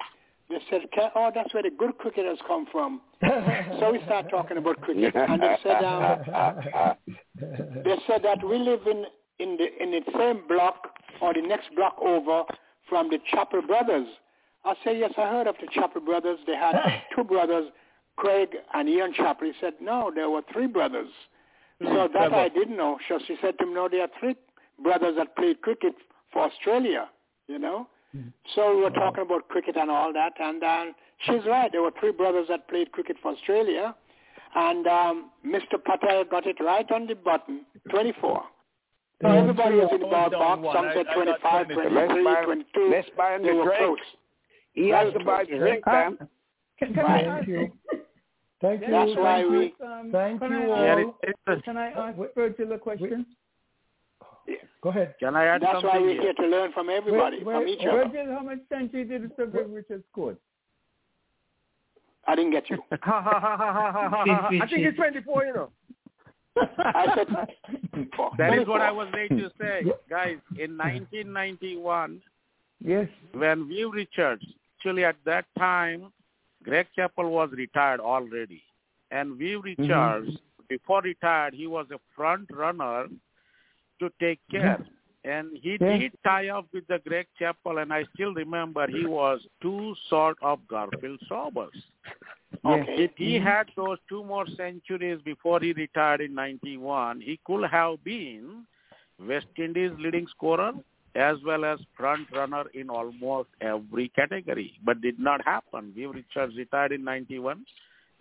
[0.49, 3.01] They said, "Ca- oh, that's where the good cricketers come from.
[3.21, 6.23] so we start talking about cricket, and they said, um,
[7.83, 9.05] they said that we live in,
[9.39, 10.89] in, the, in the same block
[11.21, 12.43] or the next block over
[12.87, 14.07] from the Chappell brothers.
[14.65, 16.39] I said, yes, I heard of the Chappell brothers.
[16.47, 16.75] They had
[17.15, 17.69] two brothers,
[18.17, 19.47] Craig and Ian Chappell.
[19.47, 21.09] He said, no, there were three brothers.
[21.81, 22.97] So that I didn't know.
[23.07, 24.35] So she said to him, no, there are three
[24.83, 25.93] brothers that played cricket
[26.33, 27.07] for Australia,
[27.47, 27.87] you know.
[28.55, 31.71] So we were talking about cricket and all that, and um, she's right.
[31.71, 33.95] There were three brothers that played cricket for Australia,
[34.55, 35.77] and um, Mr.
[35.83, 38.43] Patel got it right on the button, 24.
[39.21, 40.73] So everybody was in the Hold on ballpark.
[40.73, 41.89] Some I- said I got 25, 23.
[41.89, 42.89] 23, Let's buy- 22.
[42.89, 43.77] let's buy him the were drink.
[43.79, 43.97] close.
[44.73, 45.59] He has to buy close.
[45.59, 46.17] drink, Uh, man.
[46.79, 47.71] Can, can I Thank ask you.
[48.61, 48.87] Thank you.
[48.91, 51.15] That's why we- Um, Thank can you I all.
[51.47, 53.25] ask, can I ask Virgil a question?
[54.81, 55.15] Go ahead.
[55.19, 56.21] Can I add That's something why we're here?
[56.21, 58.05] here to learn from everybody, Wait, from wait, each other.
[58.05, 60.37] Virgil, how much century did Sir Greg Richards score?
[62.27, 62.77] I didn't get you.
[62.91, 65.69] I think it's 24, you know.
[66.77, 67.27] I said
[68.37, 69.83] That is what I was ready to say.
[70.09, 72.21] Guys, in 1991,
[72.81, 73.07] Yes.
[73.33, 74.43] when Viv Richards,
[74.77, 76.11] actually at that time,
[76.63, 78.63] Greg Chappell was retired already.
[79.11, 80.63] And Viv Richards, mm-hmm.
[80.69, 83.07] before retired, he was a front runner
[83.99, 84.61] to take mm-hmm.
[84.61, 84.85] care.
[85.25, 85.97] And he Yeah.
[85.97, 90.37] did tie up with the Greg Chappell, and I still remember he was two sort
[90.41, 91.75] of Garfield Sobers.
[92.65, 93.03] Okay.
[93.03, 93.45] If he mm-hmm.
[93.45, 98.65] had those two more centuries before he retired in 91, he could have been
[99.19, 100.73] West Indies leading scorer
[101.15, 105.91] as well as front runner in almost every category, but did not happen.
[105.95, 107.65] Viv Richards retired in 91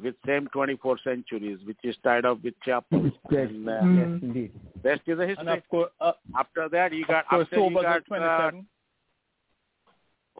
[0.02, 3.10] with same 24 centuries, which is tied up with Chappell.
[3.30, 4.52] Yes, And, uh, yes, indeed.
[4.82, 5.52] Rest is a And history.
[5.58, 8.50] of course, uh, After that, he got of course after he Sobers was got uh,
[8.50, 8.66] 27.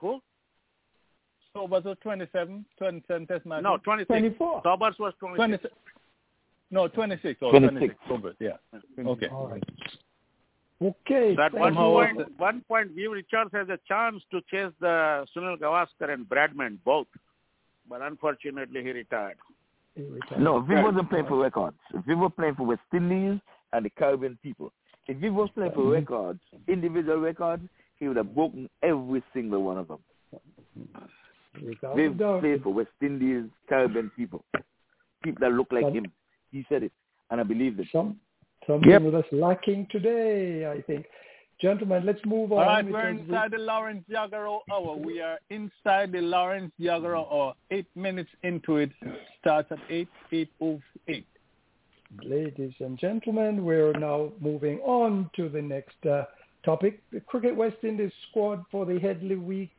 [0.01, 0.21] who?
[1.55, 3.65] Sobers was 27, 27 test matches.
[3.65, 4.07] No, 26.
[4.09, 4.63] 24.
[4.65, 5.61] Sobers was 26.
[5.63, 5.75] 20,
[6.71, 7.39] no, 26.
[7.43, 7.79] Oh, 26.
[7.79, 7.95] 26.
[8.09, 8.51] Sobers, yeah.
[9.07, 9.27] Okay.
[9.29, 9.63] All right.
[10.81, 11.35] Okay.
[11.35, 11.81] So at thank one you.
[11.81, 16.79] point, one point, Viv Richards has a chance to chase the Sunil Gavaskar and Bradman
[16.85, 17.09] both,
[17.89, 19.37] but unfortunately he retired.
[19.95, 20.41] He retired.
[20.41, 21.77] No, Viv wasn't playing for records.
[22.07, 23.41] Viv was playing for West Indies
[23.73, 24.73] and the Caribbean people.
[25.07, 27.63] If Viv was playing for records, individual records,
[27.99, 29.99] he would have broken every single one of them.
[31.65, 34.45] Without a Viv played for West Indies, Caribbean people,
[35.25, 36.13] people that look like Some- him.
[36.53, 36.93] He said it,
[37.31, 37.89] and I believe it.
[37.93, 38.19] Some,
[38.67, 39.03] something Yep.
[39.13, 41.07] that's lacking today, I think.
[41.61, 42.59] Gentlemen, let's move on.
[42.59, 44.97] All right, we're inside the Lawrence Yagaro hour.
[44.97, 47.55] We are inside the Lawrence Yagaro hour.
[47.73, 48.91] Eight minutes into it.
[49.41, 51.25] Starts at 8, 8.08.
[52.23, 56.25] Ladies and gentlemen, we're now moving on to the next uh,
[56.65, 57.03] topic.
[57.13, 59.73] The Cricket West Indies squad for the Headley Weekes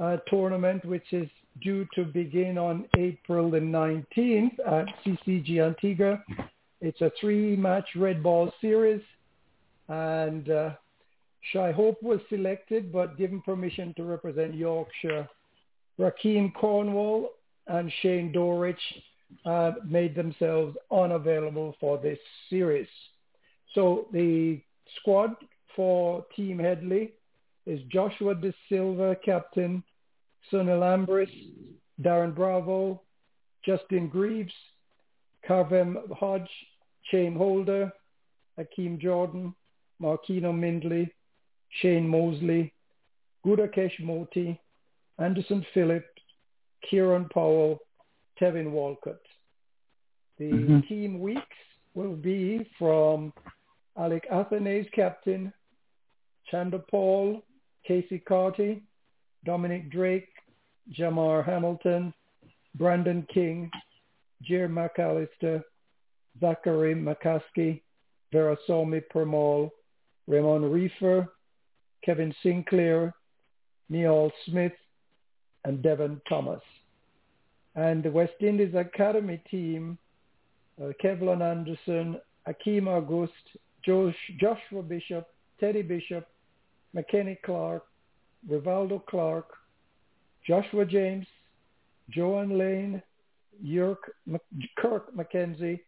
[0.00, 1.28] uh, tournament, which is
[1.62, 6.22] due to begin on April the 19th at CCG Antigua.
[6.82, 9.02] It's a three-match red ball series,
[9.88, 10.70] and uh,
[11.52, 15.28] Shai Hope was selected but given permission to represent Yorkshire.
[15.98, 17.30] Rahkeem Cornwall
[17.66, 18.76] and Shane Dowrich
[19.44, 22.18] uh, made themselves unavailable for this
[22.48, 22.88] series.
[23.74, 24.60] So the
[24.98, 25.34] squad
[25.76, 27.12] for Team Headley
[27.66, 29.82] is Joshua De Silva, captain,
[30.52, 31.30] Sunil Ambris,
[32.02, 33.02] Darren Bravo,
[33.64, 34.52] Justin Greaves,
[35.48, 36.50] Kavem Hodge,
[37.10, 37.92] Shane Holder,
[38.58, 39.54] Akeem Jordan,
[40.02, 41.10] Marquino Mindley,
[41.70, 42.72] Shane Mosley,
[43.44, 44.58] Gudakesh Motie,
[45.18, 46.06] Anderson Phillips,
[46.82, 47.78] Kieran Powell,
[48.40, 49.20] Tevyn Walcott.
[50.38, 50.88] The Mhm.
[50.88, 51.56] team Weekes
[51.94, 53.32] will be from
[53.96, 55.52] Alick Athanaze captain,
[56.46, 57.42] Chanda Paul,
[57.88, 58.82] Keacy Carty,
[59.44, 60.32] Dominic Drake,
[60.92, 62.12] Jamar Hamilton,
[62.74, 63.70] Brandon King,
[64.42, 65.62] Jair McAllister,
[66.40, 67.82] Zachary McCaskie,
[68.32, 69.70] Veerasammy Permaul,
[70.26, 71.28] Raymond Reifer,
[72.04, 73.14] Kevin Sinclair,
[73.88, 74.72] Neil Smith,
[75.64, 76.62] and Devon Thomas.
[77.74, 79.98] And the West Indies Academy team,
[80.80, 82.18] uh, Kevlon Anderson,
[82.48, 83.32] Akeem August,
[83.84, 85.28] Josh, Joshua Bishop,
[85.58, 86.26] Teddy Bishop,
[86.94, 87.84] McKenny Clark,
[88.48, 89.48] Rivaldo Clark,
[90.46, 91.26] Joshua James,
[92.08, 93.02] Joan Lane,
[93.62, 94.12] York,
[94.78, 95.80] Kirk McKenzie,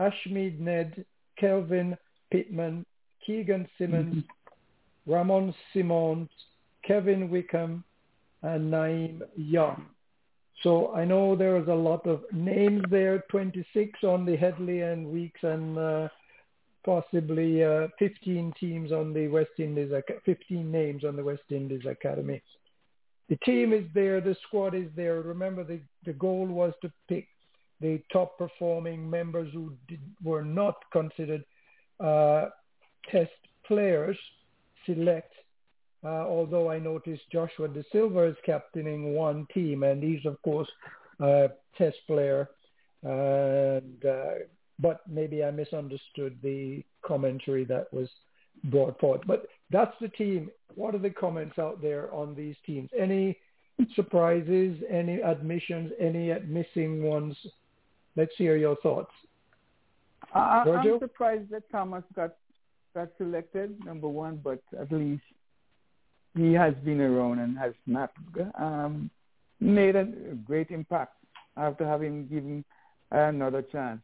[0.00, 1.04] Ashmead Nedd,
[1.38, 1.96] Kelvin
[2.30, 2.86] Pittman,
[3.24, 4.20] Keegan Simmons, mm-hmm.
[5.08, 6.28] Ramon Simons,
[6.86, 7.82] Kevin Wickham,
[8.42, 9.86] and Naeem Young.
[10.62, 15.08] So I know there is a lot of names there, 26 on the Headley and
[15.08, 16.08] Weekes and uh,
[16.84, 19.92] possibly uh, 15 teams on the West Indies,
[20.24, 22.42] 15 names on the West Indies Academy.
[23.28, 25.20] The team is there, the squad is there.
[25.22, 27.28] Remember, the, the goal was to pick
[27.80, 31.44] the top performing members who did, were not considered
[32.00, 32.46] uh,
[33.10, 33.30] test
[33.66, 34.16] players
[34.88, 35.32] select.
[36.04, 40.68] Uh, although I noticed Joshua De Silva is captaining one team, and he's of course
[41.20, 42.48] a test player.
[43.02, 44.34] And uh,
[44.78, 48.08] but maybe I misunderstood the commentary that was
[48.64, 49.22] brought forth.
[49.26, 50.50] But that's the team.
[50.74, 52.90] What are the comments out there on these teams?
[52.96, 53.36] Any
[53.94, 54.78] surprises?
[54.88, 55.92] Any admissions?
[56.00, 57.36] Any missing ones?
[58.16, 59.12] Let's hear your thoughts.
[60.34, 62.34] I, I'm surprised that Thomas got
[62.98, 65.22] got selected, number one, but at least
[66.36, 68.10] he has been around and has not
[68.58, 69.08] um,
[69.60, 70.04] made a
[70.44, 71.14] great impact
[71.56, 72.64] after having given
[73.12, 74.00] another chance.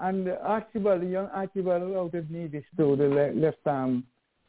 [0.00, 4.04] And Archibald, young Archibald out of Nevis, though the left arm,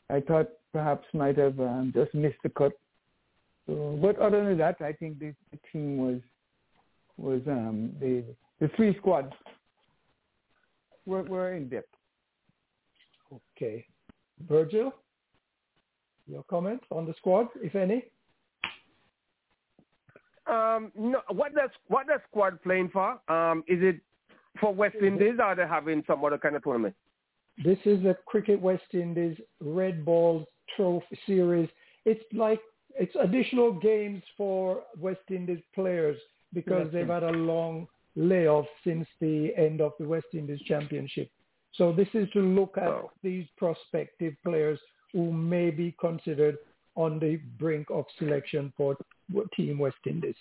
[0.09, 2.73] I thought perhaps might have um, just missed the cut.
[3.67, 6.19] So, but other than that, I think the, the team was
[7.17, 8.23] was um, the
[8.59, 9.33] the three squads
[11.05, 11.93] were, were in depth.
[13.63, 13.85] Okay,
[14.49, 14.91] Virgil,
[16.27, 18.03] your comments on the squad, if any?
[20.47, 23.19] Um, no, what does what does squad playing for?
[23.31, 24.01] Um, is it
[24.59, 26.93] for West Indies or are they having some other kind of tournament?
[27.63, 30.45] This is a Cricket West Indies Red Ball
[30.75, 31.69] Trophy Series.
[32.05, 32.59] It's like
[32.99, 36.17] it's additional games for West Indies players
[36.53, 37.87] because they've had a long
[38.17, 41.31] layoff since the end of the West Indies Championship.
[41.75, 43.11] So this is to look at oh.
[43.23, 44.79] these prospective players
[45.11, 46.57] who may be considered
[46.95, 48.95] on the brink of selection for
[49.55, 50.35] Team West Indies.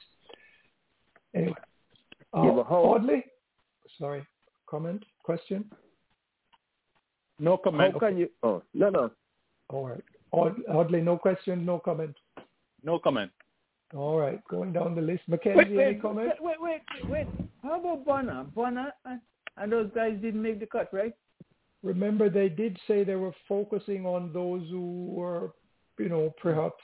[1.34, 1.54] Anyway,
[2.34, 3.24] uh, Audley,
[3.98, 4.26] sorry,
[4.66, 5.64] comment, question?
[7.38, 7.94] No comment.
[7.94, 8.28] How can you?
[8.42, 9.10] Oh, no, no.
[9.70, 10.04] All right.
[10.32, 12.14] Audley, no question, no comment.
[12.82, 13.30] No comment.
[13.94, 15.22] All right, going down the list.
[15.28, 16.32] Mackenzie, wait, any comment?
[16.40, 17.26] Wait, wait, wait, wait.
[17.62, 18.44] How about Bonner?
[18.54, 19.20] Bonner and,
[19.56, 21.12] and those guys didn't make the cut, right?
[21.82, 25.52] Remember, they did say they were focusing on those who were,
[25.98, 26.82] you know, perhaps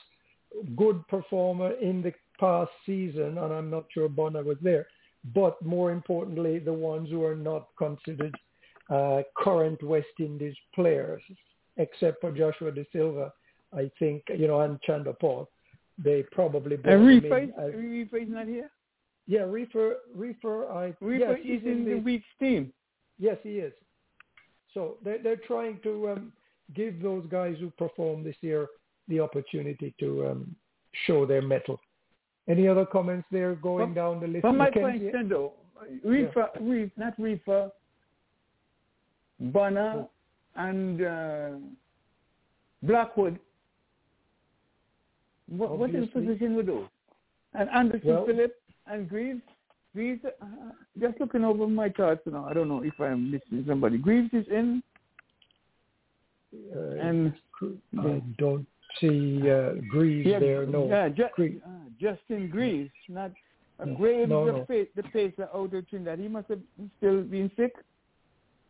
[0.77, 4.87] good performer in the past season, and I'm not sure Bonner was there.
[5.35, 8.37] But more importantly, the ones who are not considered
[8.91, 11.23] uh, current West Indies players,
[11.77, 13.33] except for Joshua De Silva,
[13.77, 15.47] I think, you know, and Chanderpaul
[16.03, 16.85] they probably and
[17.25, 17.71] in as,
[18.29, 18.71] not here.
[19.29, 22.73] Yeah, Reifer, Reifer, I Reifer yes, is in the, the week's team.
[23.19, 23.73] Yes, he is.
[24.75, 26.33] So they're they're trying to um,
[26.75, 28.67] give those guys who performed this year
[29.07, 30.57] the opportunity to um,
[31.07, 31.79] show their mettle.
[32.49, 34.43] Any other comments there going down the list?
[34.43, 35.53] From my question though,
[36.05, 36.61] Reifer, yeah.
[36.61, 37.71] Reef, not Reifer,
[39.39, 40.07] Bonner,
[40.57, 41.51] and uh,
[42.83, 43.39] Blackwood
[45.49, 46.87] what, what is the position with those?
[47.55, 48.55] And Anderson, well, Phillip,
[48.91, 49.41] and Greaves.
[49.95, 50.47] Greaves, uh,
[51.01, 52.47] just looking over my charts now.
[52.49, 53.99] I don't know if I'm missing somebody.
[53.99, 54.83] Greaves is in.
[56.75, 57.33] Uh, and
[57.99, 58.67] I don't
[59.01, 60.67] see uh, Greaves yeah, there.
[60.67, 60.89] No.
[60.89, 61.25] Yeah, ju-
[61.65, 61.69] uh,
[62.01, 63.33] Justin Greaves, not
[63.81, 64.65] uh, Graves, no, the, no.
[64.65, 66.19] Pace, the pacer out of Trinidad.
[66.19, 66.61] He must have
[66.99, 67.75] still been sick.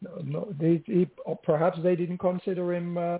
[0.02, 1.08] No, no they, he,
[1.44, 3.18] perhaps they didn't consider him uh,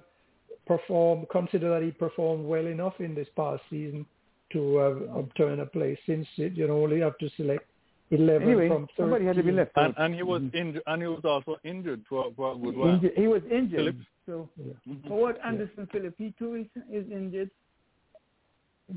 [0.66, 4.06] perform consider that he performed well enough in this past season
[4.52, 7.64] to uh, obtain a place since it, you know only have to select
[8.10, 8.94] 11 anyway, from 13.
[8.96, 12.02] somebody had to be left and, and he was injured and he was also injured
[12.08, 13.12] for, for a good while injured.
[13.16, 14.06] he was injured Phillips.
[14.26, 14.72] so yeah.
[14.88, 15.08] mm-hmm.
[15.10, 15.84] what Anderson yeah.
[15.92, 17.50] Phillip he too is, is injured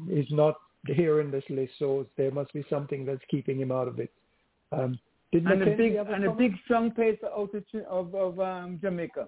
[0.10, 0.56] he's not
[0.88, 4.11] here in this list so there must be something that's keeping him out of it
[4.72, 4.98] um,
[5.34, 6.26] did and Mackenzie a big and comment?
[6.26, 9.28] a big strong pacer out of of, of um, Jamaica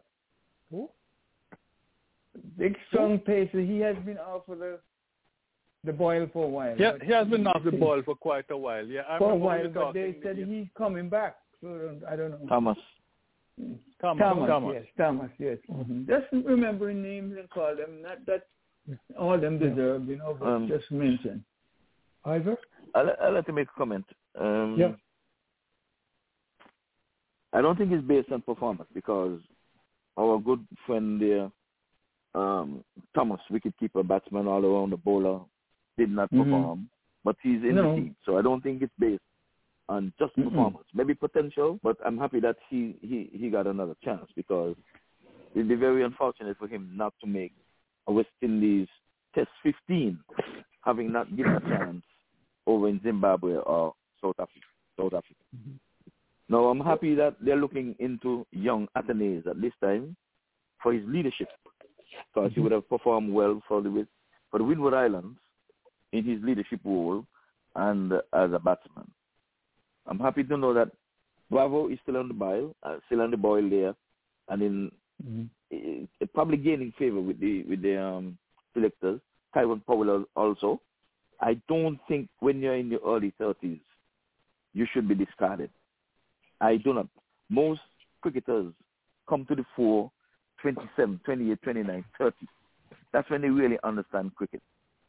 [0.72, 0.90] Who?
[2.58, 3.62] big strong pacer.
[3.62, 4.80] He has been off of the
[5.84, 6.76] the boil for a while.
[6.78, 8.86] Yeah, he has been off the boil for quite a while.
[8.86, 10.46] Yeah, I for a remember while, but they said yeah.
[10.46, 11.38] he's coming back.
[11.62, 12.48] So I don't know.
[12.48, 12.78] Thomas.
[14.02, 14.72] Thomas, Thomas, Thomas.
[14.76, 15.58] yes, Thomas, yes.
[15.70, 16.06] Mm-hmm.
[16.10, 18.02] Just remembering names and call them.
[18.02, 18.48] Not that
[19.18, 21.46] All them deserve, you know, but Um, just mention.
[22.26, 22.58] Ivor?
[22.96, 24.06] I'll, I'll let you make a comment.
[24.40, 24.94] Um, Yeah.
[27.54, 29.40] I don't think it's based on performance because
[30.18, 31.52] our good friend there,
[32.34, 32.84] um,
[33.14, 35.42] Thomas, wicketkeeper, batsman, all around the bowler,
[35.98, 36.44] did not Mhm.
[36.44, 36.90] perform,
[37.24, 37.90] but he's in No.
[37.96, 38.16] the team.
[38.26, 39.22] So I don't think it's based
[39.90, 40.46] on just Mm-mm.
[40.46, 40.88] performance.
[40.94, 44.76] Maybe potential, but I'm happy that he, he, he got another chance because
[45.54, 47.54] it'd be very unfortunate for him not to make
[48.08, 48.88] a West Indies
[49.36, 50.20] Test 15,
[50.82, 52.04] having not given a chance
[52.68, 54.66] over in Zimbabwe or South Africa.
[54.98, 55.40] South Africa.
[56.50, 60.16] Now I'm happy that they're looking into young Athanaze at this time
[60.82, 61.48] for his leadership,
[62.34, 64.08] because he would have performed well for the
[64.52, 65.40] for the Windward Islands
[66.14, 67.26] in his leadership role
[67.76, 69.10] and as a batsman.
[70.08, 70.90] I'm happy to know that
[71.50, 73.96] Bravo is still on the boil, uh, still on the boil there,
[74.50, 74.92] and in
[75.74, 78.38] uh, probably gaining favor with the with the um,
[78.74, 79.20] selectors.
[79.54, 80.82] Tyrone Powell also.
[81.40, 83.82] I don't think when you're in your early 30s,
[84.74, 85.70] you should be discarded.
[86.62, 87.08] I do not.
[87.50, 87.82] Most
[88.22, 88.74] cricketers
[89.28, 90.12] come to the fore
[90.62, 92.36] 27, 28, 29, 30.
[93.12, 94.62] That's when they really understand cricket.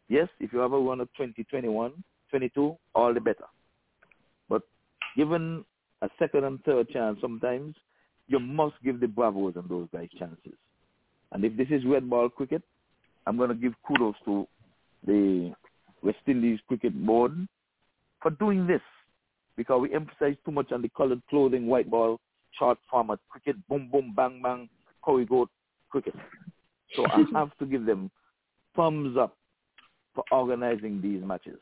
[0.08, 1.92] Yes, if you have a run of 20, 21,
[2.30, 3.46] 22, all the better.
[4.48, 4.62] But
[5.16, 5.64] given
[6.02, 7.74] a second and third chance sometimes,
[8.26, 10.54] you must give the bravos and those guys chances.
[11.32, 12.62] And if this is red ball cricket,
[13.26, 14.46] I'm going to give kudos to
[15.06, 15.52] the
[16.02, 17.48] West Indies Cricket Board
[18.20, 18.82] for doing this
[19.56, 22.20] because we emphasize too much on the colored clothing, white ball,
[22.58, 24.68] short format cricket, boom, boom, bang, bang,
[25.04, 25.48] curry goat
[25.90, 26.14] cricket.
[26.94, 28.10] So I have to give them
[28.76, 29.36] thumbs up
[30.14, 31.58] for organizing these matches.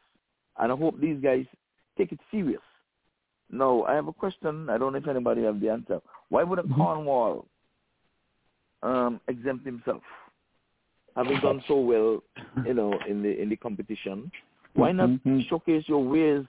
[0.59, 1.47] And I hope these guys
[1.97, 2.61] take it serious.
[3.51, 4.71] Now, I have a question.
[4.71, 6.01] I don't know if anybody have the answer.
[6.31, 7.47] Why would a Cornwall
[8.83, 10.03] um, exempt himself?
[11.17, 12.23] Having done so well,
[12.67, 14.31] you know, in the in the competition,
[14.73, 15.11] why not
[15.51, 16.47] showcase your ways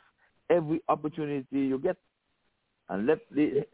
[0.49, 1.97] every opportunity you get,
[2.87, 3.65] and let the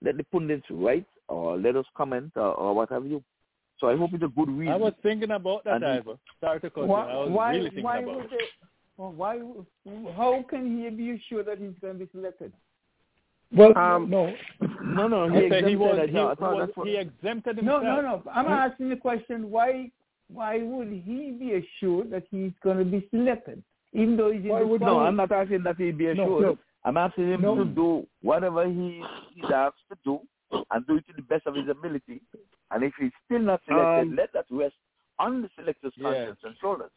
[0.00, 3.22] let the pundits write or let us comment or, or what have you.
[3.84, 4.72] So I hope it's a good reason.
[4.72, 6.14] I was thinking about that, And- Ivor.
[6.40, 6.86] Sorry to cut you.
[6.86, 8.30] Why, I was why, really thinking why about would it.
[8.30, 9.38] they, well, why,
[10.16, 12.50] how can he be sure that he's going to be selected?
[13.54, 14.32] Well, Um, no.
[14.82, 15.68] No, no, I he said exempted.
[15.68, 17.84] he was, he, thought- was, what- he exempted No, himself.
[17.84, 18.22] no, no.
[18.32, 19.90] I'm asking the question, why
[20.28, 23.62] why would he be assured that he's going to be selected?
[23.92, 26.12] Even though he's in Why the would- No, I'm not asking that he be No,
[26.12, 26.42] assured.
[26.42, 26.58] no.
[26.84, 27.54] I'm asking him No.
[27.56, 29.04] to do whatever he
[29.34, 30.20] he's asked to do
[30.52, 32.20] and do it to the best of his ability.
[32.70, 34.74] And if he's still not selected, Um, let that rest
[35.18, 36.04] on the selector's Yeah.
[36.04, 36.92] conscience and shoulders.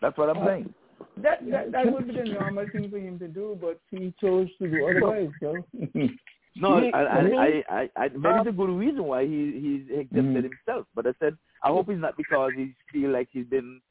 [0.00, 0.74] That's what I'm Uh, saying.
[1.18, 4.48] That, that that would be the normal thing for him to do, but he chose
[4.58, 5.30] to do otherwise.
[5.40, 5.64] So.
[6.58, 10.50] No, He- I, I, I, I, maybe a good reason why he he's exempted Mm.
[10.50, 10.86] himself.
[10.94, 13.82] But I said I hope it's not because he feel like he's been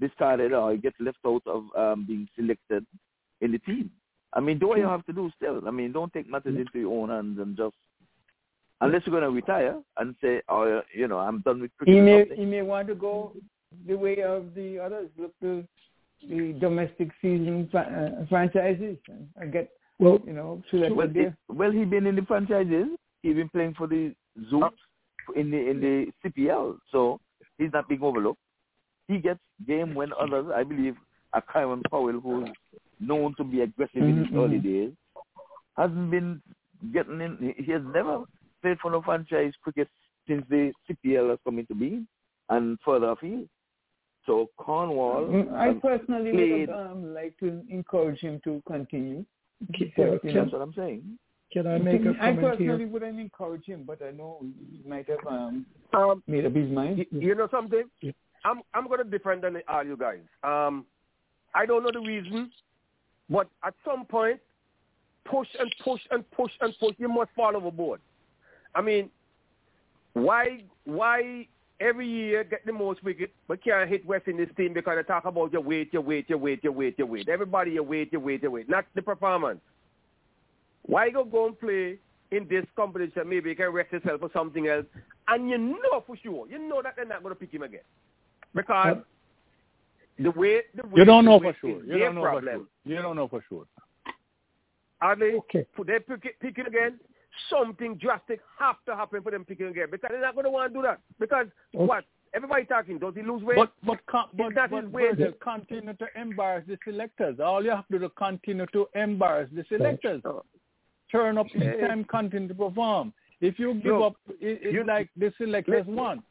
[0.00, 2.86] discarded or he gets left out of um, being selected
[3.42, 3.90] in the team.
[4.32, 5.60] I mean, do what you have to do still.
[5.66, 7.74] I mean, don't take matters into your own hands and just
[8.80, 11.94] unless you're going to retire and say, oh, you know, I'm done with cricket.
[11.94, 13.32] he or may he may want to go
[13.86, 15.08] the way of the others.
[15.18, 15.64] Look to
[16.28, 21.28] the domestic season fra- uh, franchises and, and get Well, you know selected Well, there.
[21.28, 22.88] it, well, he been in the franchises.
[23.22, 24.14] He's been playing for the
[24.52, 24.72] Zouks
[25.36, 27.20] in the in the CPL, so
[27.58, 28.40] he's not being overlooked.
[29.08, 30.96] He gets game when others, I believe,
[31.34, 32.48] a Kyron Powell, who's
[33.00, 34.92] known to be aggressive in his Mhm, early days,
[35.76, 36.40] hasn't been
[36.92, 37.36] getting in.
[37.56, 38.24] He- He has never
[38.62, 39.88] played for no franchise cricket
[40.26, 42.06] since the CPL has come into being
[42.50, 43.48] and further afield.
[44.26, 49.24] So Cornwall, Mm, I personally played- would um, like to encourage him to continue.
[49.74, 51.18] Can, But, you know, that's what I'm saying.
[51.50, 52.88] can I make a I comment I personally here?
[52.88, 54.38] wouldn't encourage him, but I know
[54.70, 56.98] he might have um, Um, made up his mind.
[56.98, 57.84] y- you know something?
[58.02, 58.12] Yeah.
[58.44, 60.20] I'm I'm gonna different than all you guys.
[60.44, 60.86] Um,
[61.54, 62.52] I don't know the reason,
[63.28, 64.40] but at some point,
[65.24, 68.00] push and push and push and push, you must fall overboard.
[68.74, 69.10] I mean,
[70.14, 71.46] why why
[71.80, 75.24] every year get the most wicket but can't hit West Indies team because they talk
[75.24, 77.28] about your weight, your weight, your weight, your weight, your weight.
[77.28, 79.60] Everybody your weight, your weight, your weight, not the performance.
[80.82, 81.98] Why you go go and play
[82.30, 83.28] in this competition?
[83.28, 84.86] Maybe you can rest yourself for something else,
[85.28, 87.80] and you know for sure, you know that they're not going to pick him again
[88.54, 88.96] because
[90.18, 91.82] the way the way You don't the know weight for sure.
[91.82, 92.66] is You don't know for sure.
[92.84, 93.66] You don't know for sure.
[95.00, 95.66] Are they Okay.
[95.76, 96.98] could they pick it, pick it again?
[97.50, 100.72] Something drastic have to happen for them picking again because they're not going to want
[100.72, 101.00] to do that.
[101.20, 101.84] Because Okay.
[101.84, 102.04] what?
[102.34, 102.98] Everybody talking.
[102.98, 103.56] Does he lose weight?
[103.56, 105.10] But but con- Is but, that but his way?
[105.40, 107.40] Continue to embarrass the selectors.
[107.40, 110.22] All you have to do is continue to embarrass the selectors.
[111.10, 111.86] Turn up each Eh.
[111.86, 113.14] time, continue to perform.
[113.40, 115.96] If you give Look, up, it, it's you- like the selectors Listen.
[115.96, 116.22] won.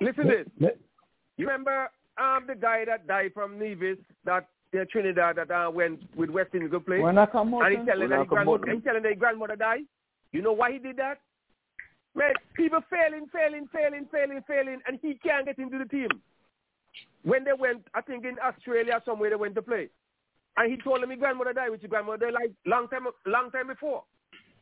[0.00, 0.46] Listen to this.
[0.60, 0.78] Let,
[1.36, 4.48] You remember um the guy that died from Nevis that
[4.90, 6.98] Trinidad that uh, went with West Indies to play?
[6.98, 8.74] When I come out, and he telling that his grandmother, Runako Morton.
[8.74, 9.82] he telling that his grandmother died.
[10.32, 11.18] You know why he did that?
[12.14, 16.08] Man, people failing, failing, failing, failing, failing, and he can't get into the team.
[17.22, 19.88] When they went, I think in Australia somewhere they went to play,
[20.56, 23.50] and he told them his grandmother died, which his grandmother died like long time, long
[23.50, 24.04] time before.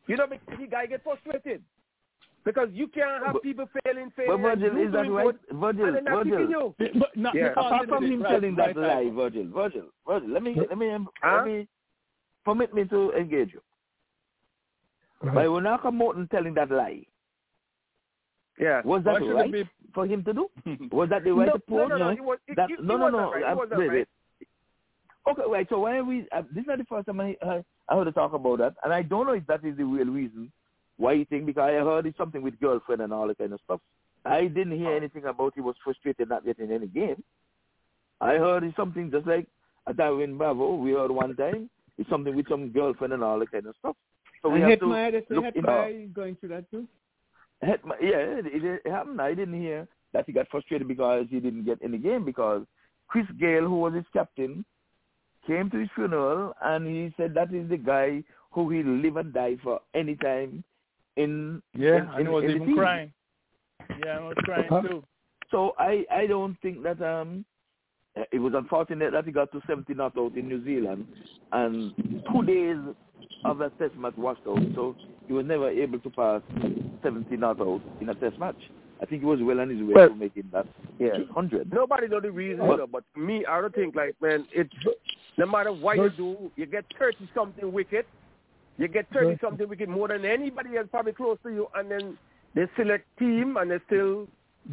[0.06, 1.62] You know, because the guy get frustrated
[2.44, 5.24] because you can't have But- people failing, But failing, and Virgil, is that right?
[5.26, 6.50] good, Virgil, not Virgil.
[6.50, 6.74] you.
[6.78, 7.52] But not Yeah.
[7.52, 9.10] Apart from him right- telling that right lie.
[9.10, 10.90] Virgil, Virgil, Virgil, let me let me
[11.22, 11.36] Huh?
[11.36, 11.68] let me
[12.44, 13.62] permit me to engage you.
[15.22, 17.06] By Runako Morton telling that lie,
[18.58, 18.82] Yeah.
[18.84, 20.50] was that Why right be- for him to do?
[20.90, 21.88] Was that the right no, approach?
[21.90, 23.30] no, no, no, it was, it, That- it, no, no, no.
[23.32, 23.44] Right.
[23.44, 23.90] uh, It wait, right.
[23.90, 24.08] wait.
[25.28, 25.68] Okay, right.
[25.68, 26.26] So why we?
[26.32, 28.74] Uh, this is not the first time I, I I heard to talk about that,
[28.82, 30.50] and I don't know if that is the real reason
[31.02, 31.46] why you think.
[31.46, 33.80] Because I heard it's something with girlfriend and all that kind of stuff.
[34.24, 34.96] I didn't hear oh.
[34.96, 37.22] anything about he was frustrated not getting any game.
[38.20, 39.46] I heard it's something just like
[39.88, 40.76] at Darwin Bravo.
[40.76, 43.96] We heard one time it's something with some girlfriend and all that kind of stuff.
[44.42, 46.86] So we and have to Hetmyer, say look Hetmyer is going through that too.
[47.64, 49.20] Hetma- yeah, it, it happened.
[49.20, 52.62] I didn't hear that he got frustrated because he didn't get any game because
[53.08, 54.64] Chris Gayle, who was his captain,
[55.46, 58.22] came to his funeral and he said that is the guy
[58.52, 60.62] who will live and die for any time
[61.16, 63.12] in Yeah, in, and in, he was in even crying.
[64.04, 64.82] Yeah, I was crying Huh?
[64.82, 65.04] too.
[65.50, 67.44] So I I don't think that um
[68.30, 71.06] it was unfortunate that he got to 70 not out in New Zealand
[71.52, 71.94] and
[72.32, 72.76] two days
[73.44, 74.58] of that test match washed out.
[74.74, 74.94] So
[75.26, 76.42] he was never able to pass
[77.02, 78.56] 70 not out in a test match.
[79.00, 80.66] I think he was well on his way Well, to making that
[80.98, 81.18] Yeah.
[81.34, 81.72] 100.
[81.72, 84.72] Nobody know the reason, But- though, but me, I don't think like man, it's
[85.38, 88.04] no matter what you do, you get thirty something wicked,
[88.82, 92.18] you get thirty something wicked more than anybody else probably close to you, and then
[92.54, 94.26] they select team and they still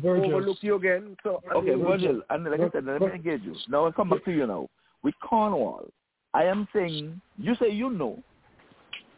[0.04, 0.34] Virgil.
[0.34, 1.16] overlook you again.
[1.24, 3.56] So I Okay, mean, Virgil, and like I said, let me Vir- engage you.
[3.70, 4.68] Now I'll come back to you now.
[5.04, 5.86] With Cornwall,
[6.34, 8.22] I am saying, you say you know.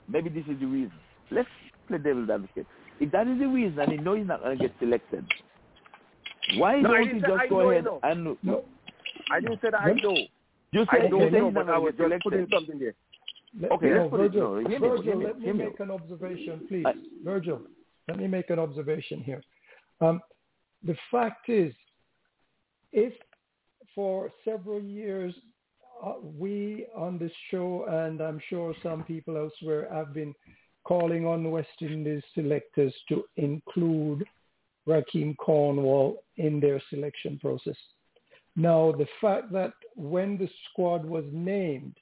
[0.07, 0.93] Maybe this is the reason.
[1.31, 1.47] Let's
[1.87, 2.67] play devil's advocate.
[2.99, 5.25] If that is the reason and he knows he's not going to get selected,
[6.57, 7.99] why no, don't he just go ahead know.
[8.03, 8.37] and...
[8.43, 8.63] No.
[9.31, 10.17] I didn't say that I know.
[10.73, 12.47] You I don't you know, he's but not I going was to get just putting
[12.53, 12.93] something there.
[13.59, 15.53] Let- Okay, no, let's put it- Virgil, no, hear me, Virgil, hear me, let me
[15.53, 16.85] make an observation, please.
[16.85, 17.61] I- Virgil,
[18.07, 19.43] let me make an observation here.
[19.99, 20.21] Um,
[20.83, 21.73] the fact is,
[22.91, 23.13] if
[23.93, 25.33] for several years
[26.03, 30.33] uh, we on this show, and I'm sure some people elsewhere have been
[30.83, 34.25] calling on West Indies selectors to include
[34.87, 37.77] Rahkeem Cornwall in their selection process.
[38.55, 41.95] Now, the fact that when the squad was named,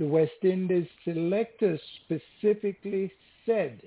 [0.00, 3.12] the West Indies selectors specifically
[3.44, 3.82] said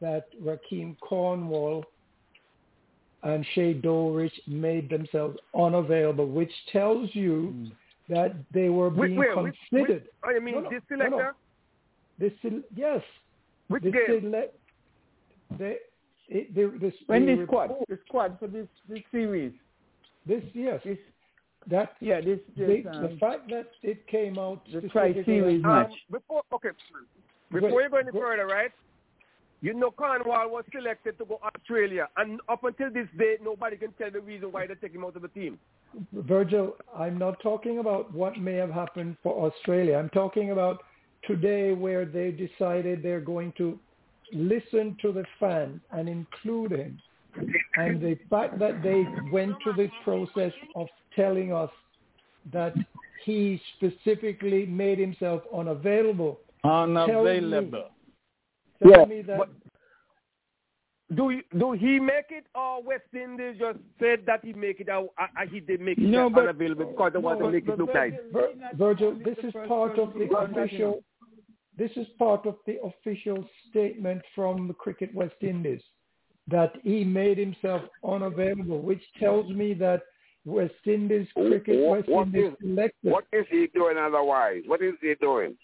[0.00, 1.84] that Rahkeem Cornwall
[3.22, 8.12] and Shea Dowrich made themselves unavailable, which tells you hmm.
[8.12, 10.02] that they were Wait, being wait, which- considered.
[10.02, 11.30] which- oh, you mean No, no, this no, no.
[12.18, 12.32] This
[12.74, 13.02] yes.
[13.68, 14.20] Which this game?
[14.22, 14.58] select-
[15.56, 15.76] they,
[16.28, 19.52] it, they, this, When the squad, the squad for this this series.
[20.26, 20.80] This yes.
[20.84, 20.98] This
[21.70, 25.62] that yeah this, this they, um, the fact that it came out the specifically tri-series
[25.62, 25.90] match.
[25.90, 26.68] Um, before, okay,
[27.52, 28.70] before you go any further, right?
[29.62, 33.92] You know Cornwall was selected to go Australia, and up until this day, nobody can
[33.92, 35.58] tell the reason why they take him out of the team.
[36.12, 39.96] Virgil, I'm not talking about what may have happened for Australia.
[39.96, 40.82] I'm talking about
[41.26, 43.78] today where they decided they're going to
[44.32, 47.00] listen to the fans and include him.
[47.76, 51.70] And the fact that they went to the process of telling us
[52.52, 52.74] that
[53.24, 56.40] he specifically made himself unavailable.
[56.62, 57.90] tells me- Unavailable.
[58.82, 59.48] tells me that But
[61.14, 64.88] do you, do he make it, or West Indies just said that he make it,
[64.88, 67.78] or uh, he did make it No, but- unavailable because they want to make it
[67.78, 68.12] look nice?
[68.32, 71.02] Vir- Virgil, this is part of the official.
[71.78, 75.82] This is part of the official statement from the Cricket West Indies
[76.48, 80.02] that he made himself unavailable, which tells me that
[80.46, 83.10] West Indies Cricket What- West what Indies is- selected.
[83.12, 84.62] What is he doing otherwise?
[84.66, 85.58] What is he doing?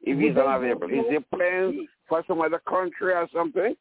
[0.00, 3.76] If he's don't unavailable, is he playing for some other country or something?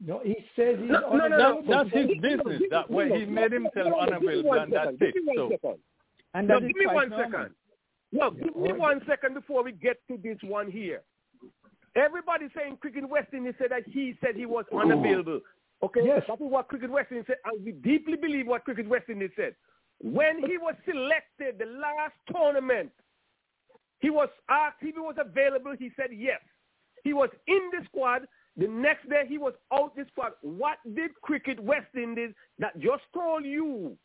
[0.00, 1.62] No, he says he's No, no, no, unavailable.
[1.66, 2.62] that's his business.
[2.70, 5.14] That way he made himself unavailable, and that's it.
[5.34, 5.78] So,
[6.34, 7.32] And that no, give me one second.
[7.32, 7.54] one
[8.12, 11.02] No, give me one second before we get to this one here.
[11.96, 15.40] Everybody saying Cricket West Indies said that he said he was unavailable.
[15.82, 16.24] Okay, Yes.
[16.28, 19.30] that is what Cricket West Indies said, and we deeply believe what Cricket West Indies
[19.34, 19.56] said.
[20.02, 22.90] When he was selected, the last tournament,
[24.00, 25.74] he was asked if he was available.
[25.78, 26.40] He said yes.
[27.04, 28.26] He was in the squad.
[28.56, 30.32] The next day, he was out the squad.
[30.42, 33.96] What did Cricket West Indies that just told you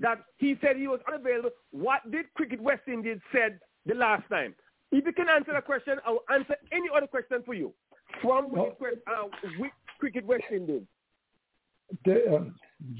[0.00, 1.50] that he said he was unavailable.
[1.70, 4.54] What did Cricket West Indies said the last time?
[4.90, 7.72] If you can answer that question, I will answer any other question for you
[8.20, 9.24] from uh,
[9.98, 10.82] Cricket West Indies.
[12.04, 12.54] the, um,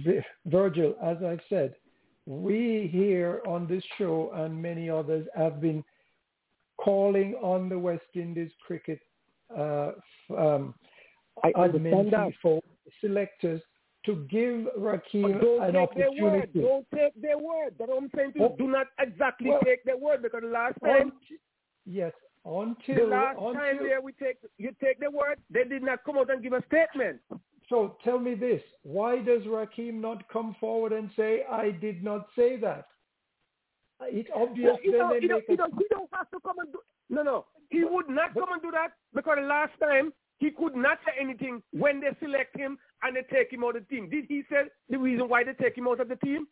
[0.05, 1.75] Vi- Virgil, as I've said,
[2.31, 5.83] we here on this show and many others have been
[6.76, 9.00] calling on the West Indies cricket
[9.59, 9.91] uh,
[10.39, 10.73] um,
[11.42, 12.31] I admin understand that.
[12.31, 12.62] people,
[13.00, 13.60] selectors,
[14.07, 16.39] to give Rahkeem Don't an take their word.
[16.39, 16.60] opportunity.
[16.60, 17.75] Don't take their word.
[17.78, 18.33] That's what I'm saying.
[18.41, 18.55] Oh.
[18.57, 21.12] Do not exactly Well- take their word because the last time,
[21.84, 22.12] yes,
[22.44, 26.05] until the last until, time there we take you take their word, they did not
[26.05, 27.20] come out and give a statement.
[27.70, 32.26] So tell me this: Why does Rahkeem not come forward and say, "I did not
[32.36, 32.89] say that"?
[34.02, 34.73] It's obvious.
[34.73, 36.81] Well, you know, you make you a- he don't have to come and do.
[37.10, 40.99] No, no, he would not come and do that because last time he could not
[41.07, 44.08] say anything when they select him and they take him out of the team.
[44.08, 46.49] Did he say the reason why they take him out of the team?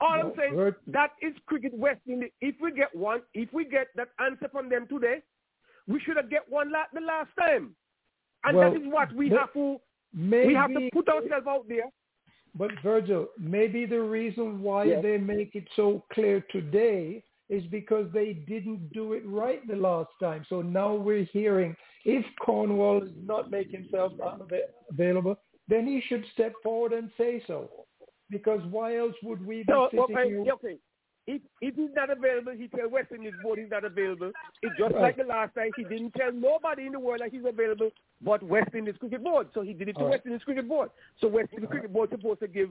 [0.00, 2.30] All No, I'm saying Bert- that is cricket West Indies.
[2.40, 5.22] If we get one, if we get that answer from them today,
[5.86, 7.74] we should have get one la- the last time,
[8.44, 9.80] and Well, that is what we but have to.
[10.12, 11.90] Maybe, we have to put ourselves out there.
[12.54, 15.02] But Virgil, maybe the reason why Yes.
[15.02, 20.10] they make it so clear today is because they didn't do it right the last
[20.20, 20.44] time.
[20.48, 24.12] So now we're hearing if Cornwall does not make himself
[24.90, 27.70] available, then he should step forward and say so.
[28.30, 30.52] Because why else would we be No, sitting okay, here?
[30.52, 30.78] okay.
[31.30, 34.32] If if he's not available, he tell West Indies board he's not available.
[34.62, 35.02] It's just Right.
[35.02, 37.90] like the last time he didn't tell nobody in the world that he's available,
[38.22, 39.48] but West Indies Cricket Board.
[39.52, 40.10] So he did it to All.
[40.10, 40.88] West Indies Cricket Board.
[41.20, 42.70] So West Indies Cricket Board supposed to give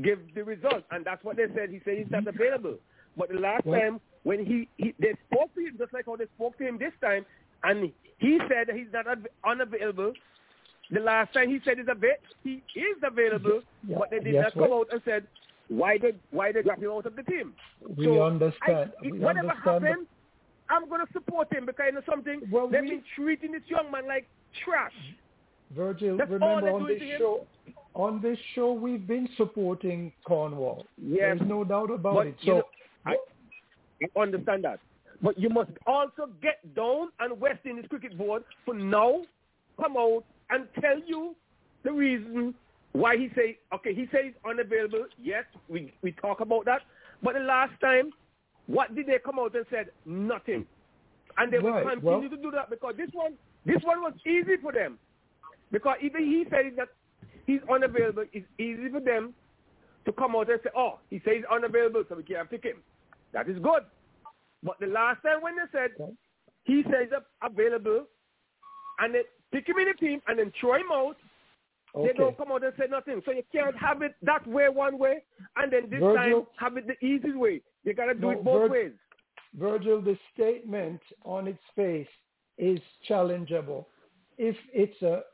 [0.00, 1.68] give the result, and that's what they said.
[1.68, 2.40] He said he's not mm-hmm.
[2.40, 2.78] available.
[3.14, 6.16] But the last Well- time when he, he they spoke to him just like how
[6.16, 7.26] they spoke to him this time,
[7.62, 10.14] and he said that he's not av- unavailable.
[10.90, 14.44] The last time he said he's ava- he is available, Yeah, but they did yes,
[14.44, 15.26] not come well- out and said
[15.76, 17.54] why did why they drop him out of the team.
[17.96, 18.92] We So, understand.
[18.98, 19.84] I, we whatever understand.
[19.84, 20.06] happens,
[20.70, 22.42] I'm going to support him because you know something.
[22.50, 24.26] Well, they've we- been treating this young man like
[24.64, 24.92] trash.
[25.74, 27.18] Virgil, That's remember on this to him.
[27.18, 27.46] show,
[27.94, 30.84] on this show, we've been supporting Cornwall.
[31.02, 31.38] Yes.
[31.38, 32.34] There's no doubt about But, it.
[32.42, 32.62] you So know,
[33.06, 33.16] I,
[34.16, 34.80] I understand that.
[35.22, 39.22] But you must also get down and West Indies Cricket Board for now
[39.80, 41.34] come out and tell you
[41.84, 42.54] the reason
[42.92, 45.06] why he say okay, he says unavailable.
[45.20, 46.82] Yes, we we talk about that.
[47.22, 48.10] But the last time,
[48.66, 49.86] what did they come out and said?
[50.04, 50.66] Nothing.
[51.38, 54.12] And they will Right, continue well- to do that because this one this one was
[54.26, 54.98] easy for them.
[55.70, 56.88] Because even he said that
[57.46, 59.34] he's unavailable, it's easy for them
[60.04, 62.82] to come out and say, oh, he says unavailable, so we can't pick him.
[63.32, 63.84] That is good.
[64.62, 65.92] But the last time when they said
[66.64, 67.08] he says
[67.42, 68.04] available,
[68.98, 71.16] and they pick him in the team and then throw him out,
[71.94, 72.08] Okay.
[72.08, 73.20] they don't come out and say nothing.
[73.24, 75.22] So you can't have it that way one way,
[75.56, 77.60] and then this Virgil- time have it the easy way.
[77.84, 78.92] You got to do No, it both Vir- ways.
[79.54, 82.08] Virgil, the statement on its face
[82.56, 83.84] is challengeable.
[84.38, 85.24] If it's a,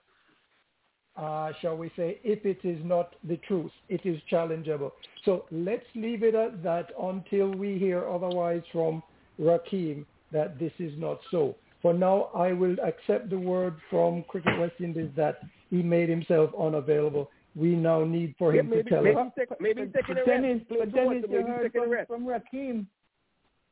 [1.17, 4.93] uh, shall we say, if it is not the truth, it is challengeable.
[5.25, 9.03] So let's leave it at that until we hear otherwise from
[9.41, 11.55] Rahkeem that this is not so.
[11.83, 15.39] For now, I will accept the word from Cricket West Indies that
[15.71, 17.31] he made himself unavailable.
[17.55, 19.27] We now need for Yeah, him maybe, to tell maybe, us.
[19.37, 20.79] he's take, maybe he's taking a But Dennis, rest.
[20.81, 22.09] But Dennis, you heard from, rest.
[22.09, 22.87] from Rahkeem.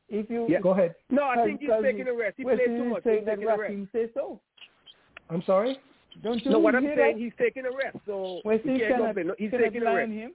[0.09, 0.61] If you Yeah.
[0.61, 0.95] Go ahead.
[1.09, 2.35] No, I think he's taking a rest.
[2.37, 3.03] He West played too Indies much.
[3.03, 3.91] say He's that taking a rest.
[3.91, 4.39] Say so.
[5.29, 5.77] I'm sorry?
[6.23, 7.15] Don't you No, what I'm saying, that?
[7.17, 7.97] he's taking a rest.
[8.05, 9.25] So West he Indies can't go cannot.
[9.25, 10.03] No, he's cannot taking a rest.
[10.09, 10.31] on him.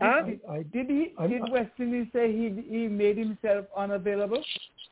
[0.00, 0.22] Huh?
[0.48, 1.14] I, I Did he?
[1.18, 4.44] I'm- did West Indies say he he made himself unavailable?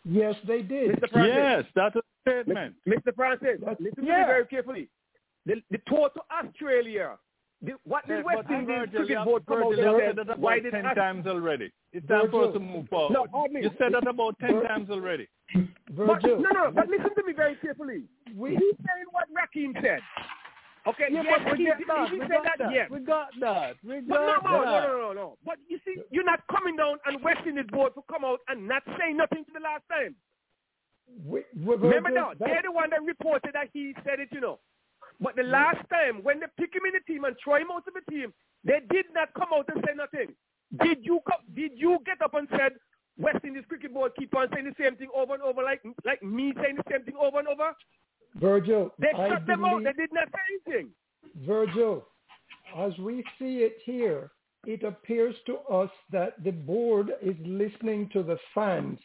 [0.09, 0.91] Yes, they did.
[0.97, 1.10] Mr.
[1.10, 1.35] Francis.
[1.36, 2.75] Yes, that's a statement.
[2.86, 3.15] Mr.
[3.15, 4.89] Francis, That's- listen to me very carefully.
[5.47, 7.17] The, the tour to Australia.
[7.62, 10.01] The, what did Yeah, West Indies Virgil, Cricket you Board come out Virgil, you and
[10.01, 11.73] said said, that why about did ten Aus- times already.
[11.93, 13.15] It's time for us to move forward.
[13.15, 13.62] No, hardly.
[13.62, 15.26] You said that about ten Vir- times already.
[15.55, 18.02] But, no, no, but listen to me very carefully.
[18.36, 20.01] we, He's saying what Rahkeem said.
[20.86, 22.12] Okay, Yeah, yes, but we he, get that.
[22.12, 22.73] We got that, that.
[22.73, 22.90] yes.
[22.90, 23.76] We got that.
[23.82, 24.82] We But no, got no, no, that.
[24.86, 25.39] no, no, no.
[25.44, 28.66] But you see, you're not coming down and West Indies board to come out and
[28.68, 30.15] not say nothing to the last time.
[31.24, 34.40] we, we Remember now, that- they're the one that reported that he said it, you
[34.40, 34.58] know.
[35.20, 35.50] But the mm.
[35.50, 38.10] last time, when they pick him in the team and throw him out of the
[38.10, 38.32] team,
[38.65, 40.34] they did not come out and say nothing.
[40.82, 42.73] Did you come, did you get up and said
[43.18, 46.23] West Indies Cricket Board keep on saying the same thing over and over, like like
[46.23, 47.73] me saying the same thing over and over?
[48.40, 49.78] Virgil, They I shut them out.
[49.82, 50.90] believe, They did not say anything.
[51.47, 52.06] Virgil,
[52.76, 54.31] as we see it here,
[54.66, 58.98] it appears to us that the board is listening to the fans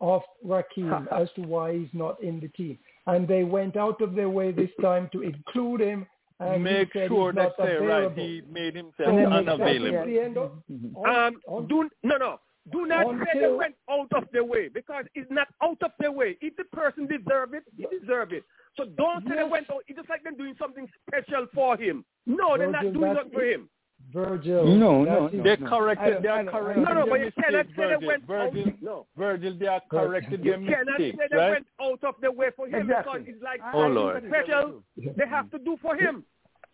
[0.00, 2.78] of Rahkeem as to why he's not in the team.
[3.06, 6.06] And they went out of their way this time to include him
[6.40, 8.18] and make he sure he's that's not right.
[8.18, 10.06] He made himself So at unavailable.
[10.06, 10.50] the end of,
[11.06, 12.40] Um, do no, no.
[12.70, 15.90] Do not say they Until- went out of their way because it's not out of
[15.98, 16.38] their way.
[16.40, 18.44] If the person deserve it, he deserve it.
[18.76, 19.50] So don't say they Yes.
[19.50, 19.82] went out.
[19.88, 22.04] It's just like them doing something special for him.
[22.24, 23.68] No, they're not doing that's nothing for him.
[24.12, 24.64] Virgil.
[24.66, 25.42] No, that's no, his- no.
[25.42, 26.22] They corrected.
[26.22, 28.06] They are I- correcting No, no, but their you mistake, cannot say they Virgil.
[28.08, 28.82] went Virgil, out.
[28.82, 29.06] No.
[29.16, 31.50] Virgil, they are correcting You their cannot say they right?
[31.50, 33.18] went out of their way for him Exactly.
[33.20, 34.24] because it's like Oh, something Lord.
[34.28, 36.24] special they have to do for him.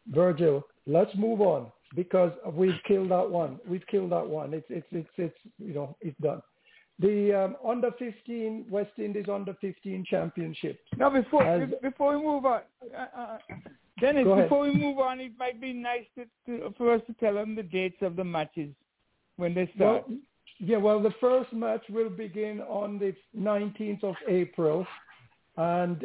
[0.06, 3.58] Virgil, let's move on because we've killed that one.
[3.66, 4.52] We've killed that one.
[4.54, 6.42] It's it's it's it's you know it's done.
[7.00, 10.80] The um, under 15 West Indies under 15 championship.
[10.96, 12.62] Now, before As- before we move on,
[12.96, 13.38] uh, uh,
[14.00, 17.34] Dennis, before we move on, it might be nice to, to, for us to tell
[17.34, 18.70] them the dates of the matches
[19.36, 20.18] when they Well, start.
[20.58, 24.84] yeah, well, the first match will begin on the 19th of April,
[25.56, 26.04] and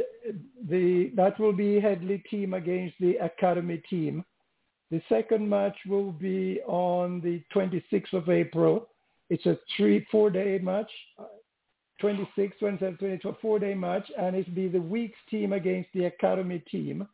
[0.70, 4.24] the that will be Headley team against the Academy team.
[4.94, 8.90] The second match will be on the 26th of April.
[9.32, 11.24] It's a three, four-day match, uh,
[12.00, 17.08] 26, 27, 22, four-day match, and it'll be the Weekes team against the Academy team.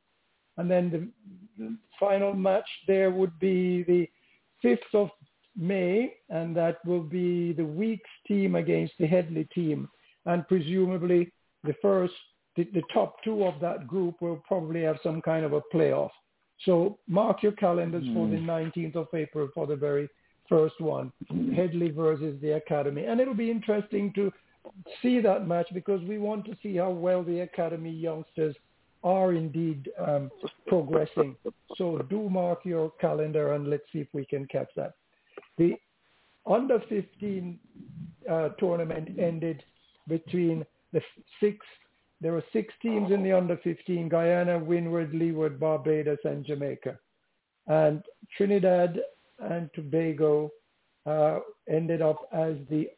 [0.57, 4.09] And then the, the final match there would be the
[4.61, 5.09] 5th of
[5.55, 9.87] May, and that will be the Weekes team against the Headley team.
[10.25, 11.31] And presumably
[11.63, 12.13] the first,
[12.57, 16.11] the, the top two of that group will probably have some kind of a playoff.
[16.65, 20.09] So mark your calendars for the 19th of April for the very
[20.47, 21.11] first one,
[21.55, 23.05] Headley versus the Academy.
[23.05, 24.31] And it'll be interesting to
[25.01, 28.55] see that match because we want to see how well the Academy youngsters
[29.03, 30.29] are indeed um,
[30.67, 31.35] progressing.
[31.77, 34.95] So do mark your calendar and let's see if we can catch that.
[35.57, 35.75] The
[36.45, 37.59] under 15
[38.29, 39.63] uh, tournament ended
[40.07, 41.01] between the
[41.39, 41.65] six.
[42.21, 46.99] There were six teams in the under 15: Guyana, Windward, Leeward, Barbados, and Jamaica.
[47.67, 48.03] And
[48.35, 48.99] Trinidad
[49.39, 50.51] and Tobago
[51.05, 51.39] uh,
[51.69, 52.89] ended up as the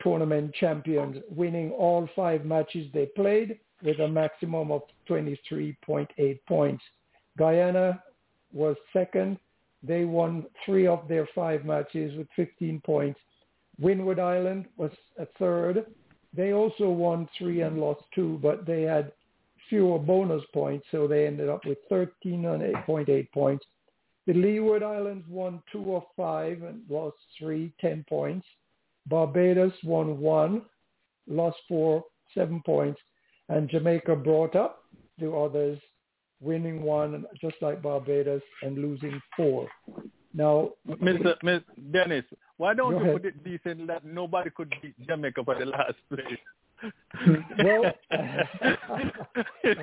[0.00, 6.82] tournament champions, winning all five matches they played with a maximum of 23.8 points.
[7.36, 8.02] Guyana
[8.52, 9.38] was second.
[9.82, 13.20] They won three of their five matches with 15 points.
[13.78, 15.86] Windward Island was a third.
[16.34, 19.12] They also won three and lost two, but they had
[19.68, 23.64] fewer bonus points, so they ended up with 13.8 points.
[24.26, 28.46] The Leeward Islands won two of five and lost three, 10 points.
[29.06, 30.62] Barbados won one,
[31.26, 33.00] lost four, seven points.
[33.48, 34.84] And Jamaica brought up
[35.18, 35.78] the others,
[36.40, 39.66] winning one, just like Barbados, and losing four.
[40.34, 41.34] Now, Mr.
[41.42, 42.24] Miss Dennis,
[42.58, 43.12] why don't you ahead.
[43.14, 46.38] put it decent that nobody could beat Jamaica for the last place?
[47.64, 47.92] well,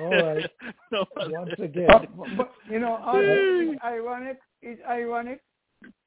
[0.00, 0.50] all right.
[0.92, 1.88] No, Once again,
[2.36, 4.38] but you know, all- it's ironic.
[4.62, 5.40] It's ironic.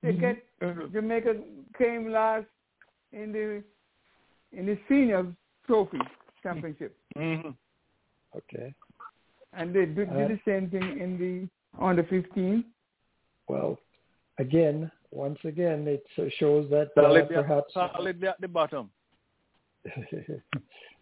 [0.02, 0.20] They Mm-hmm.
[0.80, 1.36] get Jamaica
[1.78, 2.48] came last
[3.14, 3.64] in the
[4.58, 5.28] in the senior
[5.68, 6.00] trophy
[6.42, 7.56] championship, Mhm.
[8.36, 8.74] okay.
[9.54, 11.48] and they did, Uh, the same thing in the
[11.86, 12.66] under 15.
[13.48, 13.78] Well,
[14.40, 16.04] again, once again, it
[16.40, 17.74] shows that uh, perhaps.
[17.74, 18.90] solid at the bottom.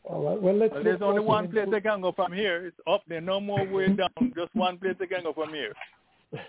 [0.04, 0.42] all right.
[0.42, 0.74] Well, let's.
[0.74, 2.68] Well, there's only one place they can go from here.
[2.68, 3.22] It's up there.
[3.22, 4.34] No more way down.
[4.36, 5.74] Just one place they can go from here.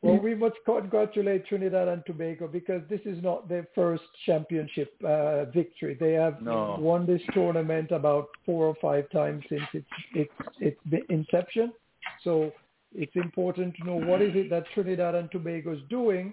[0.00, 5.46] Well, we must congratulate Trinidad and Tobago because this is not their first championship uh,
[5.46, 5.96] victory.
[5.98, 6.76] They have No.
[6.78, 11.72] won this tournament about four or five times since its its its inception.
[12.22, 12.52] So
[12.94, 16.32] it's important to know what is it that Trinidad and Tobago is doing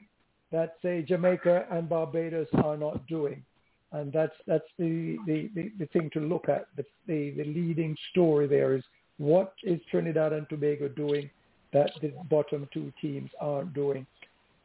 [0.51, 3.43] that say Jamaica and Barbados are not doing,
[3.91, 6.67] and that's that's the the, the, the thing to look at.
[6.77, 8.83] The, the the leading story there is
[9.17, 11.29] what is Trinidad and Tobago doing
[11.73, 14.05] that the bottom two teams aren't doing.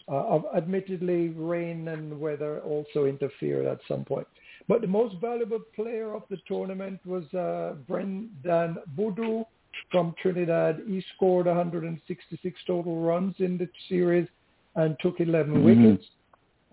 [0.09, 4.27] Uh, admittedly, rain and weather also interfered at some point.
[4.69, 9.45] But the most valuable player of the tournament was uh, Brendan Boudou
[9.91, 10.83] from Trinidad.
[10.87, 14.29] He scored 166 total runs in the series
[14.75, 15.65] and took 11 Mhm.
[15.65, 16.11] wickets.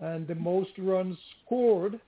[0.00, 1.98] And the most runs scored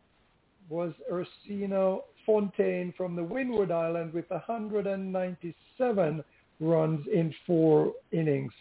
[0.68, 6.22] was Ursino Fontaine from the Windward Island with 197
[6.60, 8.52] runs in four innings.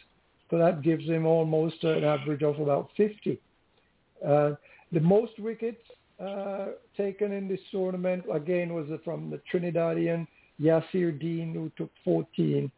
[0.49, 3.40] So that gives him almost an average of about 50.
[4.25, 4.56] Uh,
[4.91, 5.83] the most wickets
[6.19, 10.27] uh, taken in this tournament, again, was from the Trinidadian
[10.62, 12.72] Yasir Dean, who took 14.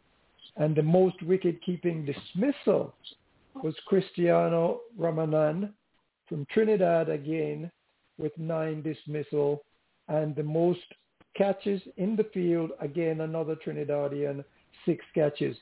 [0.57, 2.93] And the most wicket-keeping dismissal
[3.63, 5.71] was Cristiano Ramanan
[6.27, 7.71] from Trinidad again
[8.17, 9.63] with nine dismissal.
[10.07, 10.79] And the most
[11.35, 14.43] catches in the field, again, another Trinidadian,
[14.85, 15.55] six catches.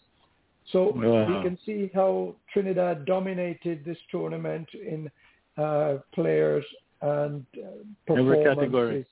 [0.72, 1.26] So Wow.
[1.28, 5.10] we can see how Trinidad dominated this tournament in
[5.58, 6.66] uh, players
[7.02, 9.06] and uh, Every category.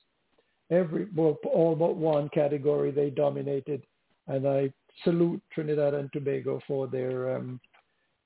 [0.70, 3.82] Every well, all but one category they dominated,
[4.26, 4.72] and I
[5.04, 7.58] salute Trinidad and Tobago for their um,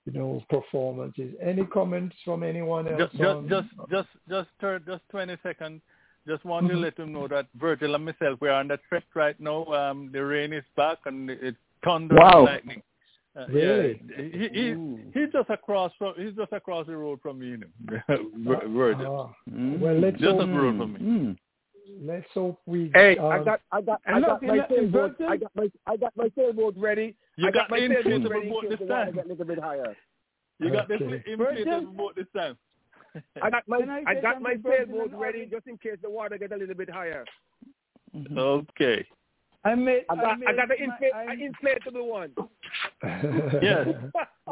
[0.07, 1.35] you know performances.
[1.41, 2.99] Any comments from anyone else?
[2.99, 5.81] Just, just, on- just, just, just, third, just 20 seconds.
[6.27, 6.83] Just want to Mhm.
[6.83, 9.65] let them know that Virgil and myself, we are on the trek right now.
[9.67, 12.31] Um, the rain is back and it's thunder Wow.
[12.39, 12.83] and lightning.
[13.35, 14.01] Uh, Really?
[14.09, 17.57] Yeah, he, he, he's just across from, he's just across the road from me, you
[17.57, 17.99] know.
[18.37, 19.35] Vir- Virgil.
[19.35, 20.93] Ah, well, let's just hope, across the road from
[21.29, 21.37] me.
[22.01, 22.91] Let's hope we.
[22.95, 25.17] Hey, um, I got, I got, I And got my in sailboat.
[25.29, 27.15] I got my, I got my sailboat ready.
[27.37, 29.05] You I got, got my the sailboat inflatable ready in boat case this the water
[29.05, 29.15] time.
[29.15, 29.97] get a little bit higher.
[30.59, 31.23] You got this Okay.
[31.29, 32.57] inflatable boat this time.
[33.43, 36.09] I got my, I I got my something, Burton sailboat ready just in case the
[36.11, 37.25] water gets a little bit higher.
[38.37, 39.07] Okay.
[39.65, 40.05] I made.
[40.11, 42.33] I got, I, made got the my- inflate, I- I inflatable one.
[43.63, 43.89] Yes.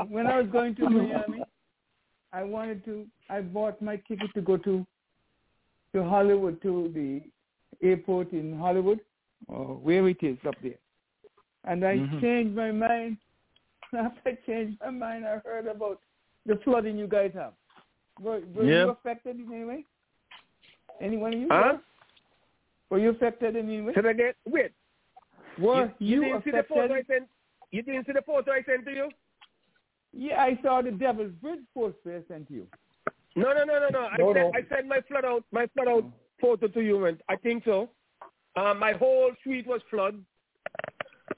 [0.08, 1.42] when I was going to Miami,
[2.32, 3.06] I wanted to.
[3.28, 4.86] I bought my ticket to go to
[5.94, 7.22] to Hollywood to the
[7.86, 9.00] airport in Hollywood,
[9.48, 10.78] or where it is up there.
[11.64, 12.20] And I Mhm.
[12.20, 13.18] changed my mind.
[13.92, 16.00] After I changed my mind, I heard about
[16.46, 17.54] the flooding you guys have.
[18.20, 18.84] Were, were Yeah.
[18.84, 19.84] you affected in any way?
[21.00, 21.48] Anyone of you?
[21.50, 21.78] Huh?
[22.90, 23.94] Were you affected in any way?
[23.94, 24.72] Should I get wait?
[25.58, 27.06] Were you, you, didn't see the photo I affected?
[27.06, 27.28] sent?
[27.70, 29.10] You didn't see the photo I sent to you?
[30.12, 32.66] Yeah, I saw the Devil's Bridge poster I sent to you.
[33.36, 34.00] No, no, no, no, no.
[34.00, 34.52] I No, sent no.
[34.58, 36.04] I sent my flood out my flood out
[36.40, 37.90] photo to you, and I think so.
[38.56, 40.22] Uh, my whole street was flood.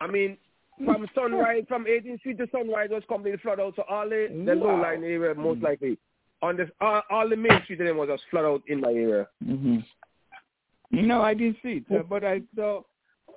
[0.00, 0.38] I mean,
[0.84, 3.74] from sunrise, from 18th Street to sunrise was completely flood out.
[3.76, 4.66] So all the the Wow.
[4.76, 5.98] low line area most likely
[6.40, 9.28] on this all, all the main street then was just flood out in my area.
[9.44, 9.78] Mm-hmm.
[11.06, 12.82] No, I didn't see it, uh, but I saw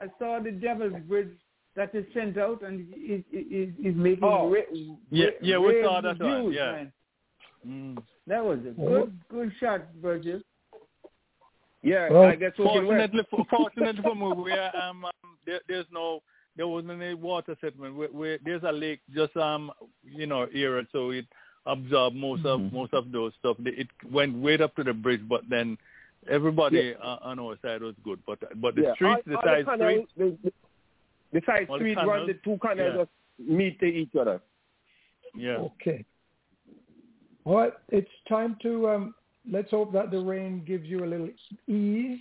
[0.02, 1.30] I saw the Devil's Bridge
[1.76, 4.50] that is sent out and it is is making Oh.
[4.50, 4.62] ra-
[5.10, 6.72] Yeah, ra- yeah, we saw rave that one, yeah.
[6.72, 6.94] man.
[7.66, 7.98] Mm.
[8.28, 10.42] That was a good good shot, Virgil.
[11.82, 13.12] Yeah, Well, I guess soaking wet.
[13.12, 15.12] Fortunately, for, fortunately for me, we are, um, um,
[15.46, 16.24] there, there's no,
[16.58, 17.96] there wasn't any water settlement.
[17.96, 19.72] We, we, there's a lake just um,
[20.04, 21.26] you know, area, so it
[21.68, 23.58] absorbed most of most of those stuff.
[23.66, 25.78] It went way up to the bridge, but then
[26.30, 28.20] everybody uh, on our side was good.
[28.26, 30.52] But but the yeah, streets, all, the all side the canals, streets, the,
[31.32, 33.04] the, the side All the street run the two canals yeah.
[33.04, 34.42] just meet each other.
[35.36, 35.58] yeah.
[35.58, 36.04] Okay.
[37.46, 39.16] Right, it's time to um,
[39.50, 41.30] let's hope that the rain gives you a little
[41.68, 42.20] ease,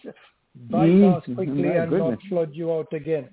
[0.70, 3.28] bypass quickly, my and not flood you out again.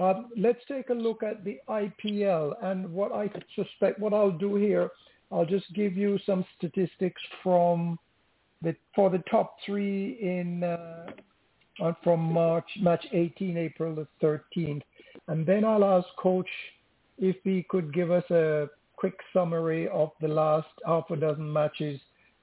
[0.00, 4.00] Um, let's take a look at the IPL and what I suspect.
[4.00, 4.88] What I'll do here,
[5.30, 7.98] I'll just give you some statistics from
[8.62, 14.82] the for the top three in uh, from March match 18, April the 13th,
[15.28, 16.48] and then I'll ask Coach
[17.18, 18.68] if he could give us a
[19.04, 22.00] quick summary of the last half a dozen matches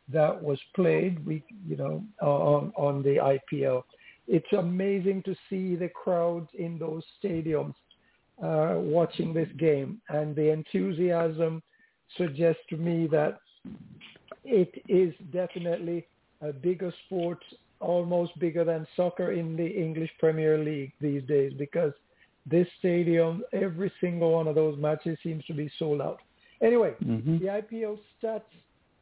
[0.10, 1.26] that was played.
[1.26, 3.82] We, you know, on on the IPL.
[4.28, 7.74] It's amazing to see the crowds in those stadiums
[8.44, 11.64] uh, watching this game, and the enthusiasm
[12.16, 13.40] suggests to me that
[14.44, 16.06] it is definitely
[16.42, 17.44] a bigger sport,
[17.80, 21.94] almost bigger than soccer in the English Premier League these days, because
[22.46, 26.20] this stadium, every single one of those matches seems to be sold out.
[26.62, 27.38] Anyway, Mm-hmm.
[27.40, 28.42] the IPL stats,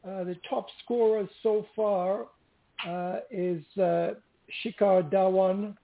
[0.07, 2.27] uh, the top scorer so far
[2.87, 4.11] uh, is uh,
[4.63, 5.75] Shikhar Dhawan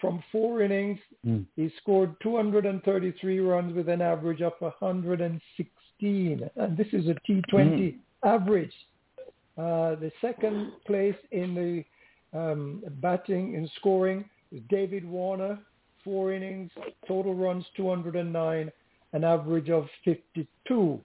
[0.00, 0.98] from four innings.
[1.26, 1.46] Mm.
[1.56, 8.72] He scored 233 runs with an average of 116, and this is a T20 average.
[9.56, 15.58] Uh, the second place in the um, batting and scoring is David Warner,
[16.02, 16.70] four innings,
[17.06, 18.72] total runs 209,
[19.12, 21.00] an average of 52.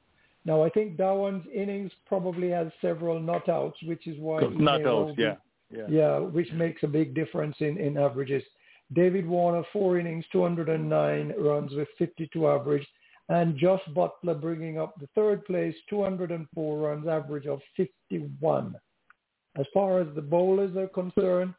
[0.48, 4.80] Now I think Dhawan's innings probably has several not outs, which is why he Not
[4.80, 5.36] may well out, be- yeah.
[5.70, 5.88] Yeah.
[5.90, 8.42] yeah, which makes a big difference in, in averages.
[8.94, 12.88] David Warner, four innings, 209 runs with 52 average.
[13.28, 18.74] And Josh Buttler bringing up the third place, 204 runs, average of 51.
[19.60, 21.54] As far as the bowlers are concerned,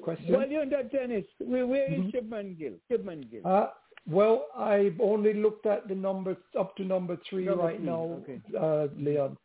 [0.00, 0.32] question?
[0.32, 1.24] Well, you're in that tennis.
[1.38, 2.12] Where, where is Mhm.
[2.14, 2.72] Shubman Gill?
[2.90, 3.46] Shubman Gill.
[3.46, 3.68] Uh,
[4.08, 8.22] well, I've only looked at the number up to number three Number right three, now,
[8.22, 8.40] okay.
[8.58, 9.36] uh, Leon.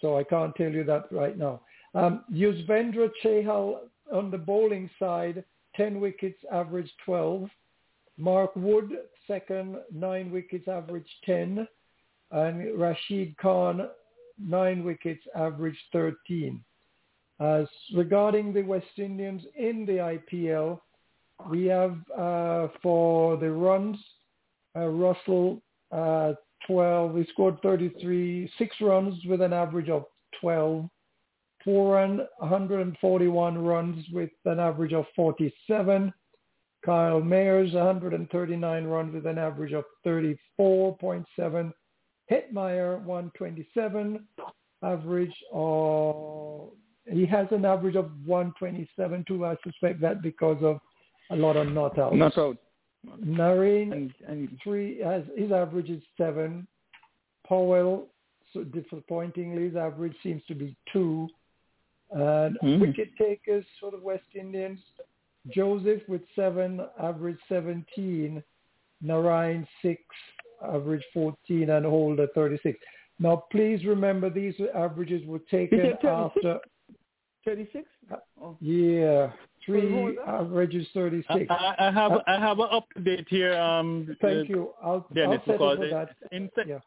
[0.00, 1.60] So I can't tell you that right now.
[1.94, 3.80] Um, Yuzvendra Chahal
[4.12, 5.44] on the bowling side,
[5.76, 7.48] 10 wickets, average 12.
[8.18, 8.92] Mark Wood,
[9.26, 11.66] second, nine wickets, average 10.
[12.30, 13.88] And Rashid Khan,
[14.38, 16.62] nine wickets, average 13.
[17.40, 20.80] As regarding the West Indians in the IPL,
[21.50, 23.98] we have uh, for the runs,
[24.74, 26.32] Uh, Russell, uh,
[26.66, 27.16] 12.
[27.16, 30.04] He scored 33, six runs with an average of
[30.40, 30.88] 12.
[31.64, 36.12] Four run, 141 runs with an average of 47.
[36.84, 41.72] Kyle Mayers, 139 runs with an average of 34.7.
[42.30, 44.26] Hetmyer, 127,
[44.82, 46.70] average of,
[47.10, 49.44] he has an average of 127 too.
[49.44, 50.80] I suspect that because of
[51.32, 52.16] a lot of not outs.
[52.16, 52.56] Not out.
[53.24, 56.66] Narine, And, and three, has, his average is seven.
[57.48, 58.08] Powell,
[58.52, 61.28] so disappointingly, his average seems to be two.
[62.10, 62.80] And Hmm.
[62.80, 64.78] wicket takers for the West Indians,
[65.48, 68.42] Joseph with seven, average 17.
[69.02, 70.00] Narine, six,
[70.62, 72.78] average 14, and Holder, 36.
[73.18, 76.04] Now, please remember these averages were taken 36?
[76.04, 76.60] after,
[77.44, 77.88] 36?
[78.40, 78.56] Oh.
[78.60, 79.32] yeah,
[79.64, 80.46] three Hold on.
[80.46, 81.46] averages 36.
[81.50, 83.54] I, I I have Uh, I have an update here.
[83.58, 84.70] Um, Thank uh, you.
[84.82, 86.16] I'll, Dennis, I'll settle because for that.
[86.32, 86.78] in Yeah.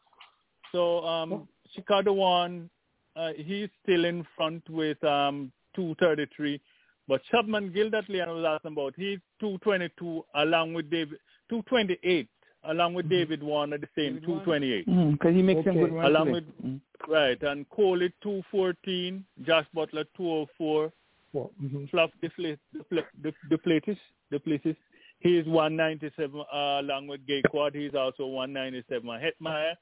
[0.72, 2.68] So um, Shikhar Dhawan.
[3.16, 6.60] Uh, he's still in front with um, 233.
[7.08, 12.28] But Shubman Gill that Leon was asking about, he's 222 along with David, 228
[12.64, 14.84] along with David Warner the same, 228.
[15.12, 15.80] Because he makes some Okay.
[15.80, 16.08] good runs.
[16.08, 16.80] Along with Mm.
[17.08, 20.92] right and Coley 214, Josh Buttler 204,
[21.36, 21.90] Well, mhm.
[21.90, 22.10] Fluff
[23.50, 24.76] Duplessis.
[25.20, 27.74] He is 197 uh, along with Gay Gaikwad.
[27.74, 29.06] He's also 197.
[29.06, 29.74] Hetmyer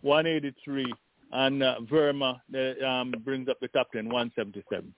[0.00, 0.92] 183,
[1.32, 4.94] and uh, Verma the, um, brings up the top 10 177.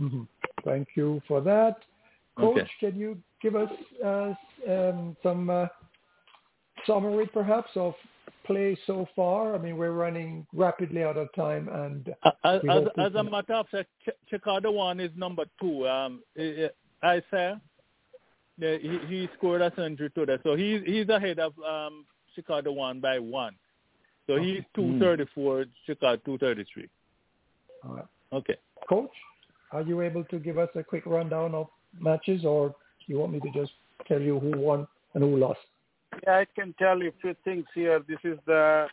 [0.00, 0.28] Mhm.
[0.64, 1.76] Thank you for that.
[2.36, 2.70] Coach, Okay.
[2.78, 3.70] can you give us
[4.04, 4.34] uh,
[4.68, 5.66] um, some uh,
[6.86, 7.94] summary perhaps of
[8.48, 9.54] play so far?
[9.54, 13.54] I mean, we're running rapidly out of time and Uh, As, as, as a matter
[13.54, 15.86] of fact, Ch- Chicago one is number two.
[15.86, 16.22] Um,
[17.04, 17.60] Isaiah,
[18.58, 22.04] the, he, he scored a century today, so he's he's ahead of um,
[22.34, 23.54] Chicago one by one.
[24.26, 24.98] So he's Mm.
[24.98, 26.88] 234, Chicago 233.
[27.84, 28.04] All right.
[28.32, 28.56] Okay.
[28.88, 29.10] Coach,
[29.72, 31.68] are you able to give us a quick rundown of
[31.98, 33.72] matches or do you want me to just
[34.06, 35.60] tell you who won and who lost?
[36.26, 38.00] Yeah, I can tell you a few things here.
[38.08, 38.86] This is the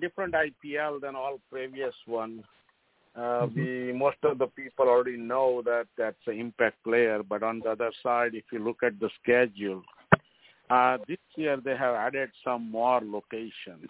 [0.00, 2.44] different IPL than all previous one.
[3.16, 7.60] Uh, we most of the people already know that that's an impact player, but on
[7.60, 9.82] the other side, if you look at the schedule,
[10.68, 13.88] uh, this year they have added some more locations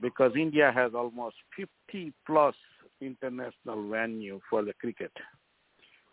[0.00, 2.54] because India has almost 50 plus
[3.00, 5.12] international venue for the cricket.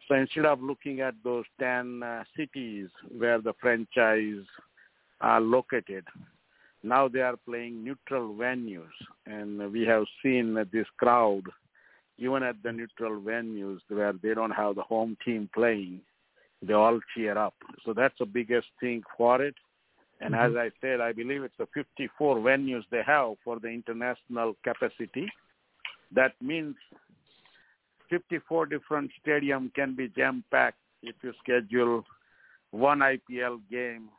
[0.07, 4.45] So instead of looking at those 10 uh, cities where the franchise
[5.23, 6.05] are located,
[6.83, 8.91] now they are playing neutral venues.
[9.25, 11.43] And we have seen this crowd,
[12.17, 16.01] even at the neutral venues where they don't have the home team playing,
[16.61, 17.55] they all cheer up.
[17.85, 19.55] So that's the biggest thing for it.
[20.19, 20.57] And mm-hmm.
[20.57, 25.27] as I said, I believe it's the 54 venues they have for the international capacity.
[26.11, 26.75] That means
[28.09, 32.03] 54 different stadium can be jam-packed if you schedule
[32.71, 34.09] one IPL game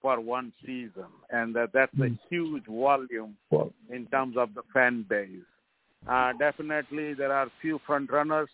[0.00, 1.06] for one season.
[1.30, 3.36] And that, that's a huge volume
[3.90, 5.28] in terms of the fan base.
[6.08, 8.48] Uh, definitely, there are few front runners,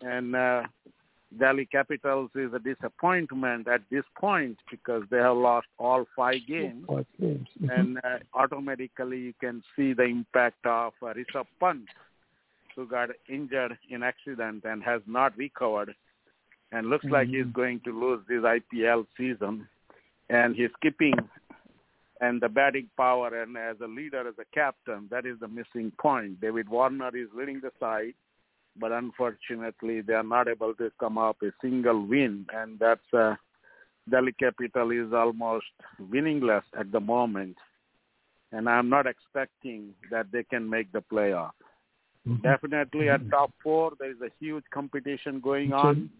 [0.00, 0.62] and uh,
[1.38, 6.86] Delhi Capitals is a disappointment at this point because they have lost all five games.
[7.60, 7.78] Mhm.
[7.78, 11.86] and uh, automatically you can see the impact of uh, Rishabh Pant,
[12.74, 15.94] who got injured in accident and has not recovered,
[16.72, 19.68] and looks like he's going to lose this IPL season,
[20.30, 21.14] and he's keeping
[22.20, 25.92] and the batting power and as a leader, as a captain, that is the missing
[26.00, 26.40] point.
[26.40, 28.14] David Warner is leading the side,
[28.78, 33.34] but unfortunately they are not able to come up a single win, and that's uh,
[34.10, 35.66] Delhi Capital is almost
[36.10, 37.56] winningless at the moment,
[38.52, 41.52] and I'm not expecting that they can make the playoff.
[42.42, 46.10] Definitely at top four, there is a huge competition going on.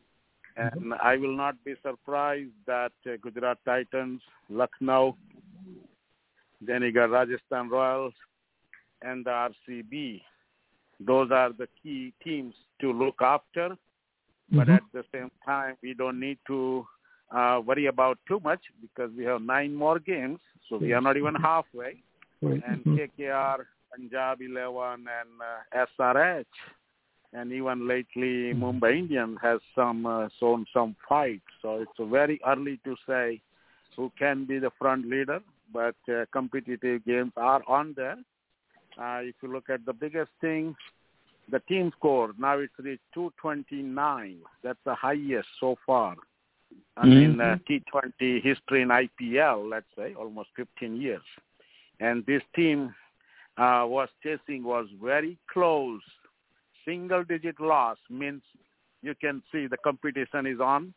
[0.58, 5.16] And I will not be surprised that uh, Gujarat Titans, Lucknow,
[6.60, 8.14] then you got Rajasthan Royals
[9.02, 10.20] and the RCB.
[11.00, 13.76] Those are the key teams to look after.
[14.50, 16.86] But at the same time, we don't need to
[17.30, 21.16] uh, worry about too much because we have nine more games, so we are not
[21.16, 22.02] even halfway.
[22.40, 22.62] Right.
[22.66, 22.96] And Mhm.
[22.96, 26.46] KKR, Punjab 11, and uh, SRH,
[27.32, 31.42] and even lately Mumbai Indians has some uh, shown some fight.
[31.62, 33.40] So it's very early to say
[33.96, 35.40] who can be the front leader,
[35.72, 38.16] but uh, competitive games are on there.
[39.00, 40.74] Uh, if you look at the biggest thing,
[41.50, 44.38] the team score now it's reached 229.
[44.62, 46.16] That's the highest so far
[46.96, 51.22] I mean, uh, T20 history in IPL, let's say, almost 15 years.
[52.00, 52.94] And this team
[53.56, 56.00] uh, was chasing was very close.
[56.88, 58.40] Single digit loss means
[59.02, 60.94] you can see the competition is on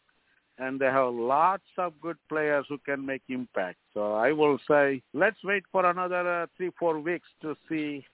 [0.58, 3.78] and they have lots of good players who can make impact.
[3.94, 8.06] So I will say let's wait for another uh, three, four weeks to see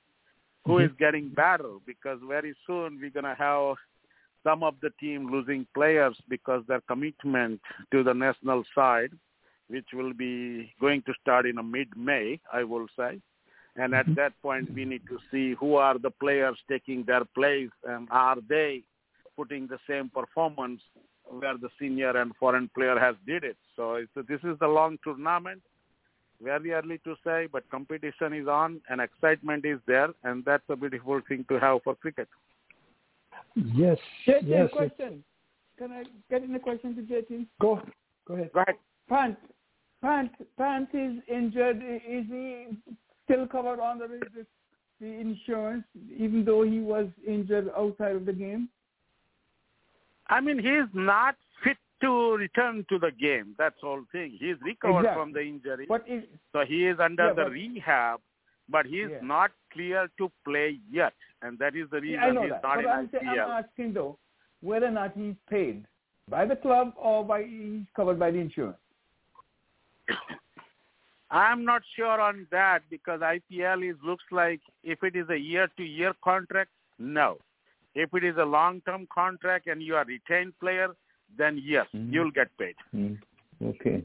[0.66, 3.76] who is getting better because very soon we're going to have
[4.44, 9.12] some of the team losing players because their commitment to the national side,
[9.68, 13.20] which will be going to start in mid-May, I will say.
[13.78, 14.16] And at mm-hmm.
[14.16, 18.38] that point, we need to see who are the players taking their place and are
[18.50, 18.84] they
[19.36, 20.82] putting the same performance
[21.30, 23.58] where the senior and foreign player has did it.
[23.76, 25.62] So it's, this is the long tournament.
[26.42, 30.76] Very early to say, but competition is on and excitement is there, and that's a
[30.76, 32.28] beautiful thing to have for cricket.
[33.56, 33.98] Yes.
[34.28, 34.70] JT, yes.
[34.72, 35.24] question.
[35.78, 37.48] Can I get in a question to JT?
[37.60, 37.82] Go.
[38.28, 38.52] Go ahead.
[38.54, 38.76] Go ahead.
[39.10, 39.38] Pant,
[40.02, 41.78] Pant, Pant is injured.
[41.78, 42.68] Is he
[43.28, 44.46] still covered under the, the,
[45.02, 45.84] the insurance,
[46.18, 48.70] even though he was injured outside of the game?
[50.30, 53.56] I mean, he's not fit to return to the game.
[53.58, 54.38] That's all thing.
[54.40, 55.22] He's recovered Exactly.
[55.22, 56.24] from the injury, But is,
[56.54, 58.20] so he is under Yeah, the but- rehab,
[58.70, 59.20] but he's Yeah.
[59.22, 62.64] not clear to play yet, and that is the reason know he's that.
[62.64, 64.18] not But in I'm, I'm asking though,
[64.62, 65.86] whether or not he's paid
[66.30, 68.78] by the club or by he's covered by the insurance.
[71.30, 76.14] I'm not sure on that because IPL is looks like if it is a year-to-year
[76.24, 77.38] contract, no.
[77.96, 80.96] If it is a long-term contract and you are retained player,
[81.38, 82.14] then yes, Mhm.
[82.14, 82.76] you'll get paid.
[82.96, 83.18] Mm.
[83.62, 84.04] Okay.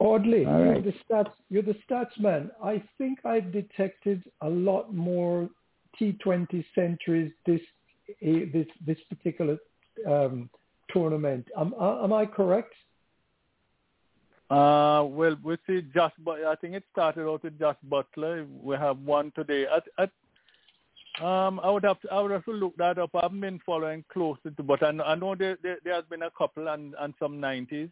[0.00, 1.32] Oddly, All you're the stats.
[1.50, 2.50] You're the stats man.
[2.62, 5.48] I think I've detected a lot more
[5.96, 7.60] T20 centuries this
[8.20, 9.56] eh, this this particular
[10.06, 10.50] um,
[10.88, 11.48] tournament.
[11.56, 12.74] Am, am I correct?
[14.54, 18.46] Uh, well, we see Josh, but I think it started out with Josh Buttler.
[18.62, 19.66] We have one today.
[19.66, 23.10] At, at, um, I would have to, I would have to look that up.
[23.14, 26.04] I haven't been following closely, to, but I, know- I know there, there there has
[26.10, 27.88] been a couple and and some nineties.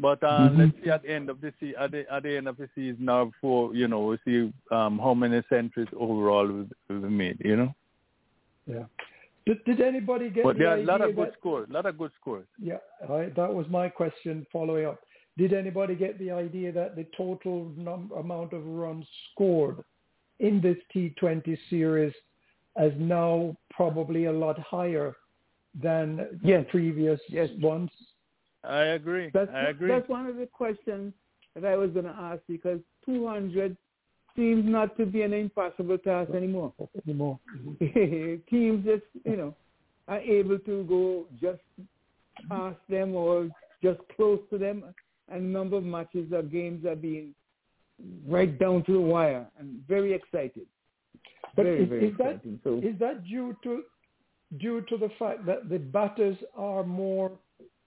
[0.00, 0.58] But uh, Mhm.
[0.58, 2.68] let's see at the end of the se- at the at the end of the
[2.74, 7.40] season now for you know we see um how many centuries overall we we made.
[7.44, 7.74] You know,
[8.66, 8.86] Yeah.
[9.46, 11.68] Did, did anybody get but the there are a lot of good that, scores.
[11.70, 12.46] A lot of good scores.
[12.58, 12.78] Yeah,
[13.08, 14.98] I, that was my question following up.
[15.36, 19.78] Did anybody get the idea that the total num- amount of runs scored
[20.38, 22.12] in this T20 series
[22.80, 25.16] is now probably a lot higher
[25.74, 26.66] than Yes.
[26.70, 27.50] previous Yes.
[27.60, 27.90] ones?
[28.62, 29.30] I agree.
[29.30, 29.88] That's, I agree.
[29.88, 31.12] that's one of the questions
[31.54, 33.76] that I was going to ask because 200
[34.36, 36.72] seems not to be an impossible task anymore.
[37.06, 37.38] Anymore.
[37.80, 39.54] Teams just, you know,
[40.08, 41.60] are able to go just
[42.48, 43.48] past them or
[43.82, 44.84] just close to them.
[45.28, 47.34] And number of matches or games are being
[48.26, 50.66] right down to the wire and very excited.
[51.56, 52.60] But very, is, very is that exciting.
[52.64, 53.82] So is that due to
[54.58, 57.32] due to the fact that the batters are more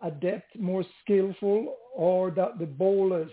[0.02, 3.32] adept, more skillful, or that the bowlers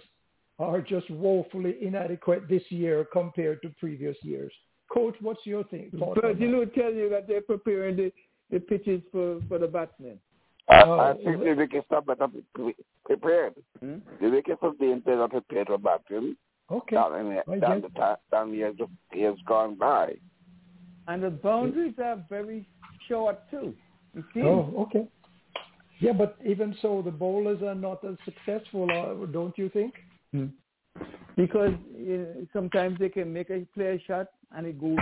[0.58, 4.52] are just woefully inadequate this year compared to previous years?
[4.92, 5.90] Coach, what's your thing?
[5.92, 6.52] But you that?
[6.52, 8.12] know, tell you that they're preparing the,
[8.50, 10.18] the pitches for, for the batsmen.
[10.68, 12.28] I, Oh, I think the wickets are better
[13.04, 13.54] prepared.
[13.80, 13.98] Hmm?
[14.20, 16.36] The wickets have been better prepared for batting
[16.70, 16.96] Okay.
[16.96, 18.76] than, I than, the ti- than years,
[19.12, 20.14] years gone by.
[21.06, 22.66] And the boundaries are very
[23.08, 23.74] short too.
[24.14, 24.40] You see?
[24.40, 25.06] Oh, okay.
[26.00, 29.94] Yeah, but even so, the bowlers are not as successful, uh, don't you think?
[30.32, 30.46] Hmm.
[31.36, 34.98] Because uh, sometimes they can make a play shot and it goes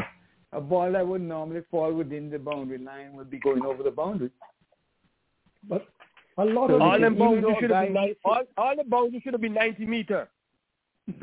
[0.52, 3.90] a ball that would normally fall within the boundary line would be going over the
[3.90, 4.30] boundary.
[5.68, 5.86] But
[6.38, 8.08] a lot So of All they them can- even boundaries though should have been guys-
[8.08, 10.28] ni- all, all the boundaries should have been ninety meter.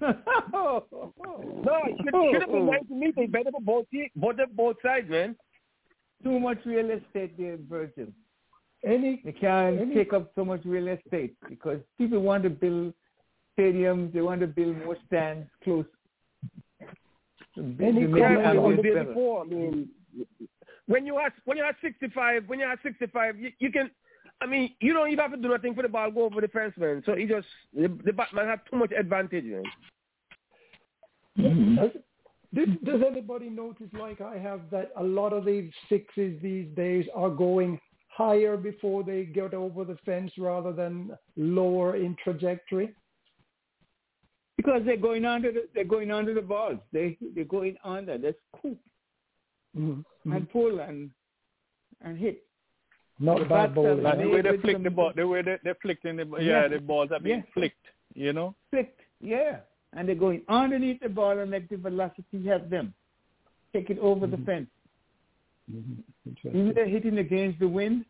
[0.51, 0.85] No,
[1.85, 3.27] it should, should have been ninety meter.
[3.27, 3.85] Better for both
[4.15, 5.35] both both sides, man.
[6.23, 8.07] Too much real estate there, Virgil.
[8.85, 12.93] any They can't Any- take up so much real estate because people want to build
[13.57, 15.85] stadiums, they want to build more stands close.
[17.57, 19.05] Any to make Yeah, comment on was there better.
[19.05, 19.41] before.
[19.41, 19.89] I mean,
[20.87, 23.71] when you are when you are sixty five, when you are sixty five, you, you
[23.71, 23.89] can.
[24.41, 26.47] I mean, you don't even have to do nothing for the ball go over the
[26.47, 27.03] fence, man.
[27.05, 29.63] So he just the, the Batman have too much advantage, man.
[31.75, 31.91] Does,
[32.53, 37.05] does, does anybody notice, like I have, that a lot of these sixes these days
[37.15, 42.93] are going higher before they get over the fence rather than lower in trajectory?
[44.57, 46.79] Because they're going under the they're going under the balls.
[46.91, 48.17] They they're going under.
[48.17, 48.77] They scoop
[49.77, 50.31] Mm-hmm.
[50.31, 51.11] and pull and
[52.01, 52.43] and hit.
[53.19, 54.03] Not The bad bats bowling.
[54.03, 56.67] Like the way they flick the ball, the way they they flicking the yeah, Yeah.
[56.69, 57.53] the balls are being Yeah.
[57.53, 57.85] flicked.
[58.15, 58.55] You know.
[58.71, 59.59] flicked, yeah.
[59.93, 62.93] And they're going underneath the ball and let the velocity help them
[63.73, 64.69] take it over the fence.
[65.69, 68.05] Even they're hitting against the wind,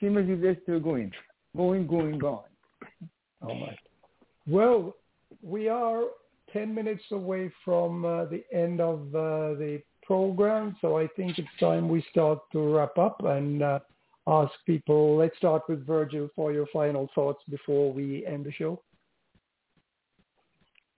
[0.00, 1.12] seems as if they're still going,
[1.56, 2.50] going, going, going.
[3.42, 3.78] All right.
[4.46, 4.96] Well,
[5.42, 6.04] we are
[6.52, 11.48] 10 minutes away from uh, the end of uh, the program, so I think it's
[11.60, 13.80] time we start to wrap up and uh,
[14.26, 15.16] ask people.
[15.16, 18.82] Let's start with Virgil for your final thoughts before we end the show.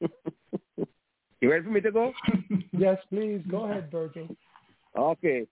[1.40, 2.12] You ready for me to go?
[2.72, 3.40] yes, please.
[3.48, 4.28] Go ahead, Virgil.
[4.98, 5.46] Okay.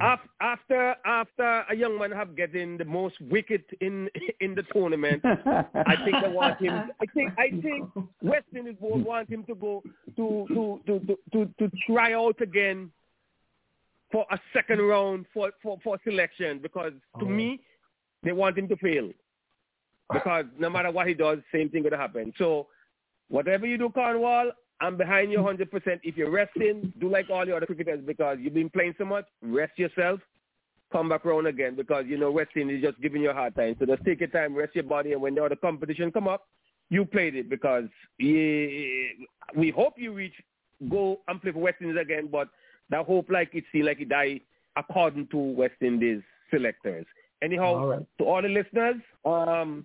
[0.00, 4.08] Af- After after a young man have getting the most wicket in
[4.40, 6.72] in the tournament, I think they want him.
[7.00, 7.90] I think I think
[8.22, 9.82] West Indies board want him to go
[10.16, 12.90] to to to to to, to try out again
[14.12, 17.28] for a second round for for for selection because to oh.
[17.28, 17.60] me
[18.22, 19.10] they want him to fail
[20.10, 20.14] ah.
[20.14, 22.32] because no matter what he does, same thing gonna happen.
[22.38, 22.68] So
[23.28, 26.00] whatever you do, Cornwall, I'm behind you 100%.
[26.02, 29.24] If you're resting, do like all the other cricketers because you've been playing so much.
[29.40, 30.20] Rest yourself.
[30.90, 33.76] Come back round again because, you know, resting is just giving you a hard time.
[33.78, 36.48] So just take your time, rest your body, and when the other competition come up,
[36.90, 37.84] you played it because
[38.18, 39.24] yeah,
[39.56, 40.34] we hope you reach,
[40.90, 42.48] go and play for West Indies again, but
[42.92, 44.40] that hope like it seems like it die
[44.76, 47.06] according to West Indies selectors.
[47.42, 48.06] Anyhow, All right.
[48.18, 49.84] to all the listeners, um,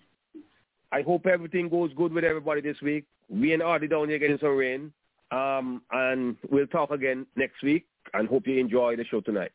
[0.92, 3.06] I hope everything goes good with everybody this week.
[3.30, 4.94] We and Artie down here getting some rain.
[5.32, 9.52] Um, and we'll talk again next week and hope you enjoy the show tonight.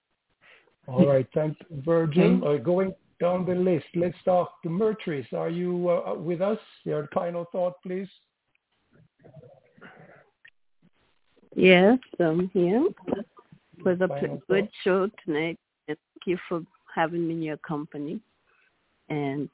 [0.87, 1.27] All right.
[1.33, 2.47] Thanks, Virgil.
[2.47, 5.33] Uh, going down the list, let's talk to Mertris.
[5.33, 6.59] Are you uh, with us?
[6.85, 8.09] Your final thought, please.
[11.55, 12.85] Yes, I'm here.
[13.85, 15.59] It was a pl- good show tonight.
[15.86, 16.62] Thank you for
[16.94, 18.20] having me in your company.
[19.09, 19.49] And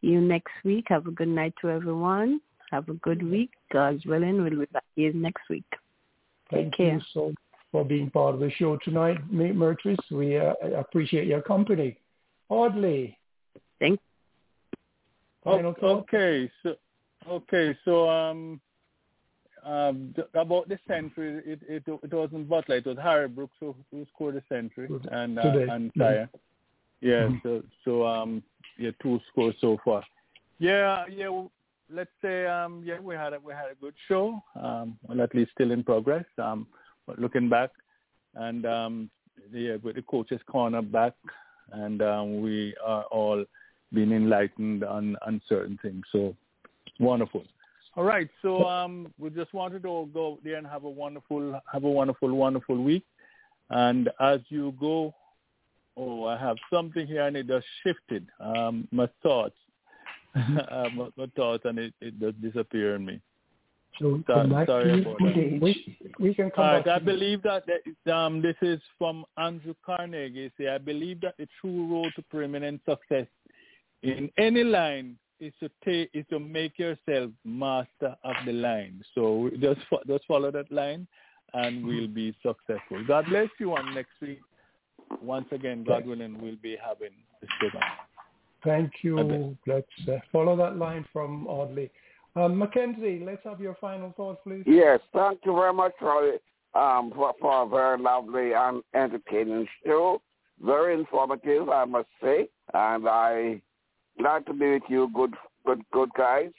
[0.00, 0.86] see you next week.
[0.88, 2.40] Have a good night to everyone.
[2.70, 3.50] Have a good week.
[3.72, 5.64] God's willing, we'll be back here next week.
[6.50, 6.94] Take Thank care.
[6.94, 7.34] you so
[7.72, 9.98] for being part of the show tonight, Ma- Mertris.
[10.10, 11.98] We uh, appreciate your company.
[12.48, 13.18] Audley.
[13.78, 14.00] Thank.
[15.44, 16.74] Final Okay, so
[17.28, 18.60] okay, so um,
[19.66, 24.06] um, about the century, it, it it wasn't Buttler, it was Harry Brooks who, who
[24.14, 25.66] scored the century and uh, Today.
[25.72, 25.90] and.
[25.98, 26.28] Tyre.
[27.02, 27.42] Yeah, Mhm.
[27.42, 28.42] so so um,
[28.78, 30.02] yeah, two scores so far.
[30.58, 31.44] Yeah, yeah.
[31.90, 34.42] Let's say um, yeah, we had a, we had a good show.
[34.54, 36.24] Um, well, at least still in progress.
[36.38, 36.66] Um,
[37.06, 37.70] but looking back,
[38.34, 39.10] and um,
[39.52, 41.12] yeah, with the coaches corner back,
[41.72, 43.44] and um, we are all
[43.92, 46.04] being enlightened on, on certain things.
[46.12, 46.34] So
[46.98, 47.44] wonderful.
[47.96, 51.58] All right, so um, we just wanted to go out there and have a wonderful,
[51.72, 53.04] have a wonderful, wonderful week.
[53.70, 55.14] And as you go,
[55.96, 58.26] oh, I have something here and it just shifted.
[58.38, 59.56] Um, my thoughts,
[60.36, 63.20] uh, my, my thoughts, and it, it just disappeared on me.
[63.98, 65.58] So Sorry- come back sorry about that.
[65.62, 67.64] We, we can come All right, back I to believe that,
[68.04, 70.52] that um, this is from Andrew Carnegie.
[70.60, 73.26] Say, I believe that the true road to permanent success
[74.02, 79.02] in any line is to take is to make yourself master of the line.
[79.14, 81.06] So just fo- just follow that line,
[81.54, 83.04] and we'll be successful.
[83.06, 83.74] God bless you.
[83.74, 84.40] And next week,
[85.22, 87.82] once again, God willing, we'll be having this program.
[88.64, 89.56] Thank you.
[89.66, 91.90] Let's uh, follow that line from Audley.
[92.34, 94.64] Um, Mackenzie, let's have your final thoughts, please.
[94.66, 96.34] Yes, thank you very much for
[96.74, 100.20] um for, for a very lovely and entertaining show.
[100.60, 103.60] Very informative, I must say, and I
[104.18, 106.50] glad to be with you, good good good guys.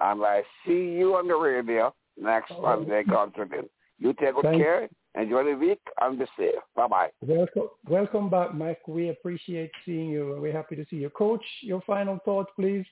[0.00, 3.68] And I see you on the radio next Sunday, God willing.
[3.98, 6.54] You take good Thank- care, enjoy the week, and be safe.
[6.74, 7.10] Bye bye.
[7.20, 8.86] Welcome, welcome back, Mike.
[8.88, 10.38] We appreciate seeing you.
[10.40, 11.10] We're happy to see you.
[11.10, 12.86] Coach, your final thoughts, please.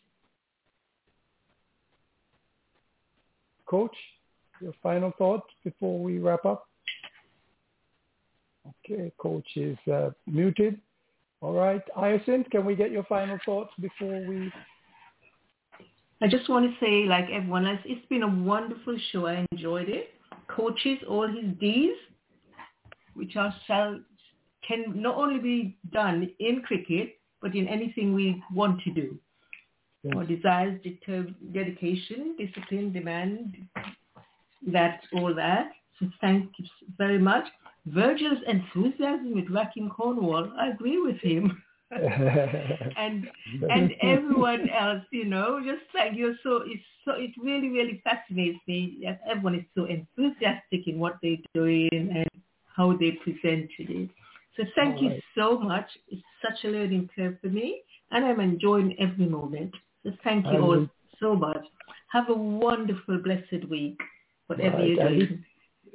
[3.66, 3.96] Coach,
[4.60, 6.66] your final thoughts before we wrap up.
[8.84, 10.80] Okay, Coach is uh, muted.
[11.40, 14.52] All right, Hyacinth, can we get your final thoughts before we?
[16.20, 19.26] I just want to say, like everyone else, it's been a wonderful show.
[19.26, 20.10] I enjoyed it.
[20.48, 21.94] Coaches, all his D's,
[23.14, 24.00] which are shall,
[24.66, 29.16] can not only be done in cricket, but in anything we want to do.
[30.14, 33.56] Or desires, deter- dedication, discipline, demand,
[34.66, 35.70] that, all that.
[36.00, 37.44] So thank you very much.
[37.86, 41.62] Virgil's enthusiasm with Rahkeem Cornwall, I agree with him.
[41.90, 43.26] and
[43.70, 48.58] and everyone else, you know, just like you're so it's so it really really fascinates
[48.66, 52.28] me that everyone is so enthusiastic in what they're doing and
[52.76, 54.10] how they presented it.
[54.56, 55.22] So thank All you right.
[55.34, 55.86] so much.
[56.08, 59.74] It's such a learning curve for me, and I'm enjoying every moment.
[60.04, 60.86] So thank you And all
[61.20, 61.64] so much.
[62.12, 63.98] Have a wonderful, blessed week,
[64.46, 65.44] whatever Right, you're doing.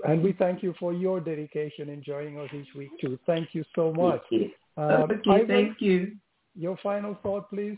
[0.08, 3.18] And we thank you for your dedication in joining us each week too.
[3.26, 4.22] Thank you so much.
[4.30, 4.84] Thank you.
[4.84, 6.16] Um, Okay, Ivan, thank you.
[6.56, 7.78] Your final thought, please.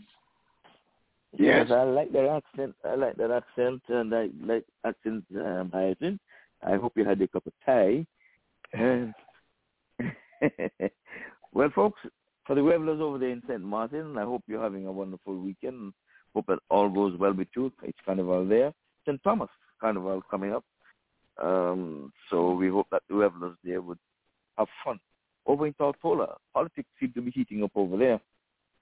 [1.38, 2.74] Yes, I like that accent.
[2.84, 6.20] I like that accent, and I like accent um, Hyacinth.
[6.66, 8.06] I hope you had a cup of tea.
[8.72, 9.14] And
[11.52, 12.00] well, folks,
[12.46, 13.60] for the revelers over there in St.
[13.60, 15.92] Martin, I hope you're having a wonderful weekend.
[16.34, 17.72] Hope that all goes well with you.
[17.82, 18.72] It's Carnival there.
[19.06, 19.22] St.
[19.22, 19.48] Thomas
[19.80, 20.64] Carnival coming up.
[21.42, 23.98] Um, so we hope that the revelers there would
[24.58, 24.98] have fun.
[25.46, 28.20] Over in Tortola, politics seem to be heating up over there.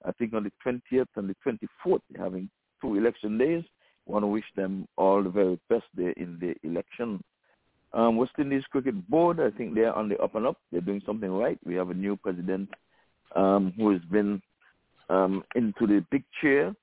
[0.05, 2.49] I think on the 20th and the 24th, they're having
[2.81, 3.65] two election days.
[4.07, 7.23] want to wish them all the very best there in the election.
[7.93, 10.57] Um, West Indies Cricket Board, I think they're on the up and up.
[10.73, 11.59] They're doing something right.
[11.65, 12.69] We have a new president
[13.37, 14.43] um, who has been
[15.09, 16.75] um, into the big chair,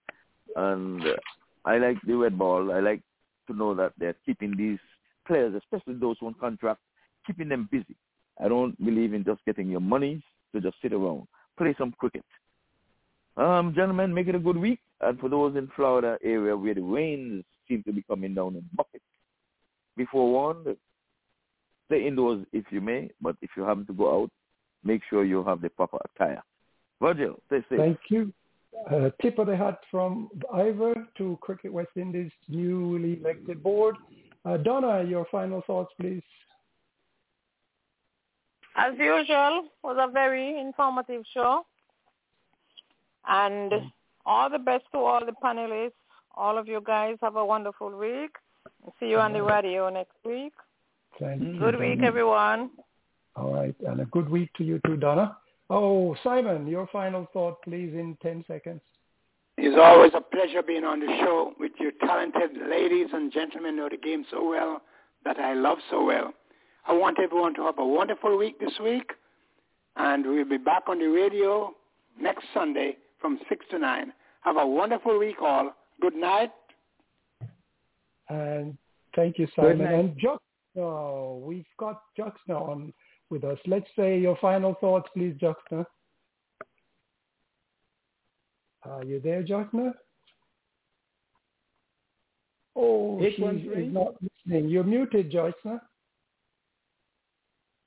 [0.56, 1.04] and
[1.66, 2.72] I like the red ball.
[2.72, 3.02] I like
[3.48, 4.80] to know that they're keeping these
[5.32, 6.82] players, especially those on contract,
[7.26, 7.96] keeping them busy.
[8.44, 10.22] I don't believe in just getting your money
[10.54, 11.28] to just sit around.
[11.58, 12.26] Play some cricket.
[13.38, 14.80] Um, gentlemen, make it a good week.
[15.00, 18.64] And for those in Florida area where the rains seem to be coming down in
[18.76, 19.06] buckets,
[19.96, 20.76] be forewarned,
[21.86, 24.30] stay indoors if you may, but if you happen to go out,
[24.84, 26.44] make sure you have the proper attire.
[27.02, 27.80] Virgil, stay safe.
[27.80, 28.34] Thank you.
[28.90, 33.96] Uh, tip of the hat from Ivor to Cricket West Indies newly elected board.
[34.44, 36.24] Uh, Donna, your final thoughts, please.
[38.76, 41.66] As usual, it was a very informative show.
[43.28, 43.72] And
[44.26, 45.92] all the best to all the panelists.
[46.36, 48.32] All of you guys have a wonderful week.
[49.00, 50.54] See you on the radio next week.
[51.20, 52.08] Thank you, Good week, Donna.
[52.08, 52.70] everyone.
[53.36, 55.38] All right, and a good week to you too, Donna.
[55.70, 58.82] Oh, Simon, your final thought, please, in 10 seconds.
[59.64, 63.82] It's always a pleasure being on the show with you talented ladies and gentlemen who
[63.84, 64.82] know the game so well
[65.24, 66.34] that I love so well.
[66.88, 69.12] I want everyone to have a wonderful week this week,
[69.98, 71.76] and we'll be back on the radio
[72.20, 74.12] next Sunday from 6 to 9.
[74.42, 75.76] Have a wonderful week all.
[76.02, 76.50] Good night.
[78.30, 78.76] And
[79.16, 79.82] thank you, Simon.
[79.82, 80.40] And Jux,
[80.76, 82.94] oh, we've got Juxna on
[83.30, 83.60] with us.
[83.68, 85.86] Let's say your final thoughts, please, Juxna.
[88.84, 89.94] Are you there, Juxna?
[92.76, 94.70] Oh, Eight she is not listening.
[94.70, 95.82] You're muted, Juxna.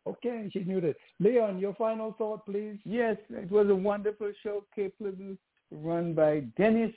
[0.07, 0.97] Okay, she's muted.
[1.19, 2.79] Leon, your final thought, please.
[2.85, 5.37] Yes, it was a wonderful show, Cape Little,
[5.71, 6.93] run by Dennis.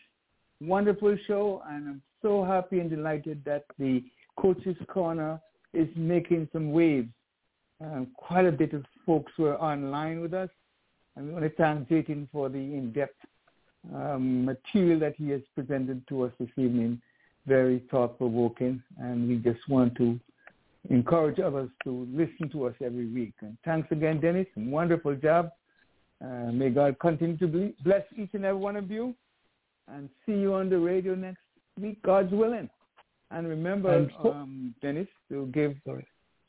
[0.60, 4.04] Wonderful show, and I'm so happy and delighted that the
[4.40, 5.40] Coaches Corner
[5.74, 7.10] is making some waves.
[7.80, 10.50] Um, quite a bit of folks were online with us,
[11.16, 13.24] and we want to thank Jayton for the in-depth
[13.96, 17.02] um, material that he has presented to us this evening.
[17.46, 20.20] Very thought-provoking, and we just want to
[20.90, 23.34] encourage others to listen to us every week.
[23.42, 24.48] And thanks again, Dennis.
[24.56, 25.52] Wonderful job.
[26.24, 29.16] Uh, may God continue to bless each and every one of you.
[29.90, 31.40] And see you on the radio next
[31.80, 32.70] week, God's willing.
[33.32, 35.76] And remember, so- um, Dennis, to give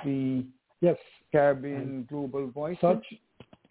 [0.04, 0.44] the
[0.80, 0.96] yes
[1.30, 2.76] Caribbean Global Voice.
[2.80, 3.04] Such,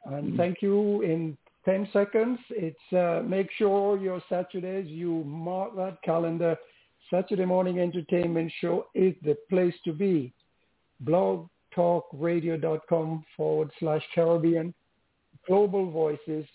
[0.05, 1.37] and thank you in
[1.67, 2.39] 10 seconds.
[2.49, 6.55] It's uh, make sure your Saturdays, you mark that calendar.
[7.11, 10.33] Saturday morning entertainment show is the place to be.
[11.03, 14.73] blogtalkradio.com forward slash Caribbean
[15.45, 16.45] Global Voices.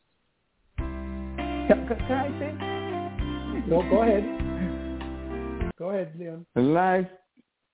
[0.79, 3.69] Can, I say?
[3.69, 4.25] No, go ahead.
[5.79, 6.47] Go ahead, Leon.
[6.57, 7.07] Life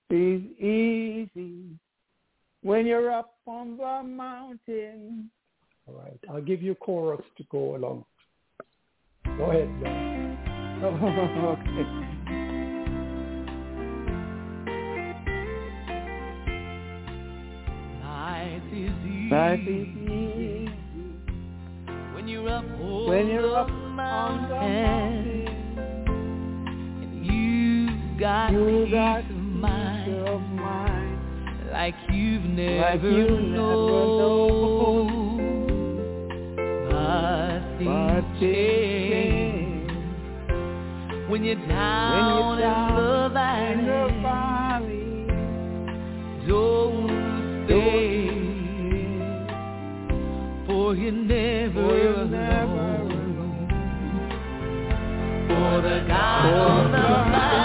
[0.09, 1.79] is easy
[2.61, 5.31] when you're up on the mountain.
[5.87, 6.19] All right.
[6.29, 8.05] I'll give you chorus to go along.
[9.37, 10.15] Go ahead, Leon.
[12.23, 12.24] okay.
[19.35, 19.41] Is.
[19.41, 20.69] Life is easy
[22.13, 24.49] when you're up on when you're the up the mountain.
[24.49, 25.47] mountain.
[27.03, 31.19] And you've got You peace got of mind, peace of mind
[31.71, 33.53] like you've never like you known.
[33.53, 35.21] know.
[36.89, 39.91] But things change
[41.29, 45.11] when you're down, down in the valley, in the valley.
[46.47, 48.14] don't stay, for
[50.97, 52.29] you're never For you're alone.
[52.31, 53.67] never
[55.47, 56.99] For the God of the
[57.31, 57.64] mountain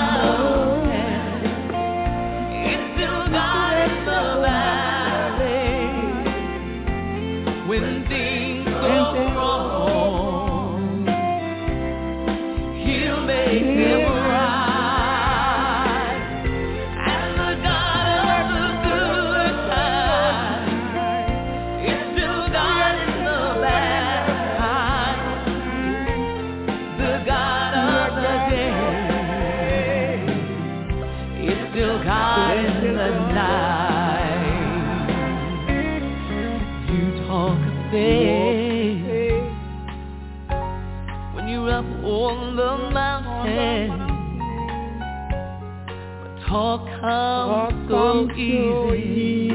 [48.40, 49.50] so easy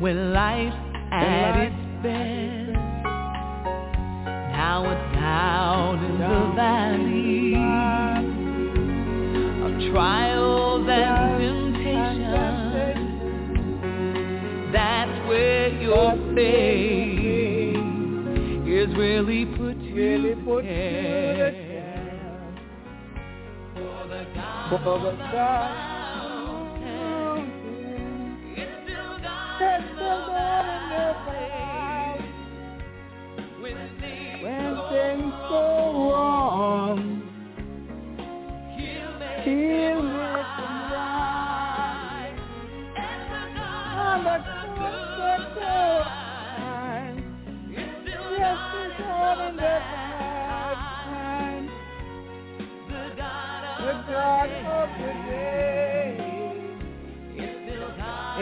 [0.00, 0.76] when life's
[1.12, 2.72] at its best.
[4.52, 7.54] Now it's down in the valley
[9.62, 13.12] of trials and temptations.
[14.72, 17.76] That's where your faith
[18.66, 21.56] is really put to test.
[24.70, 25.93] For the God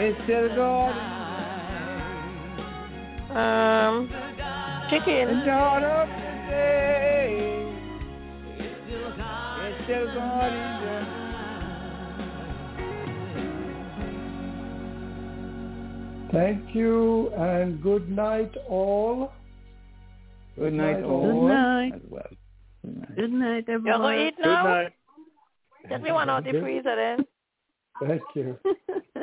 [0.03, 0.93] God is still God.
[3.31, 5.45] Um, The chicken.
[5.45, 6.15] God of the
[6.51, 7.73] day
[8.59, 11.23] is still God still God in the
[16.33, 19.31] Thank you and good night all.
[20.57, 21.47] Good night, night, all.
[21.47, 21.93] Good night.
[21.95, 22.27] As well.
[22.83, 23.15] Good night.
[23.15, 24.01] Good night, You everyone.
[24.01, 24.87] gonna eat now?
[25.87, 27.25] Get me one out the freezer then.
[28.01, 28.57] Thank you.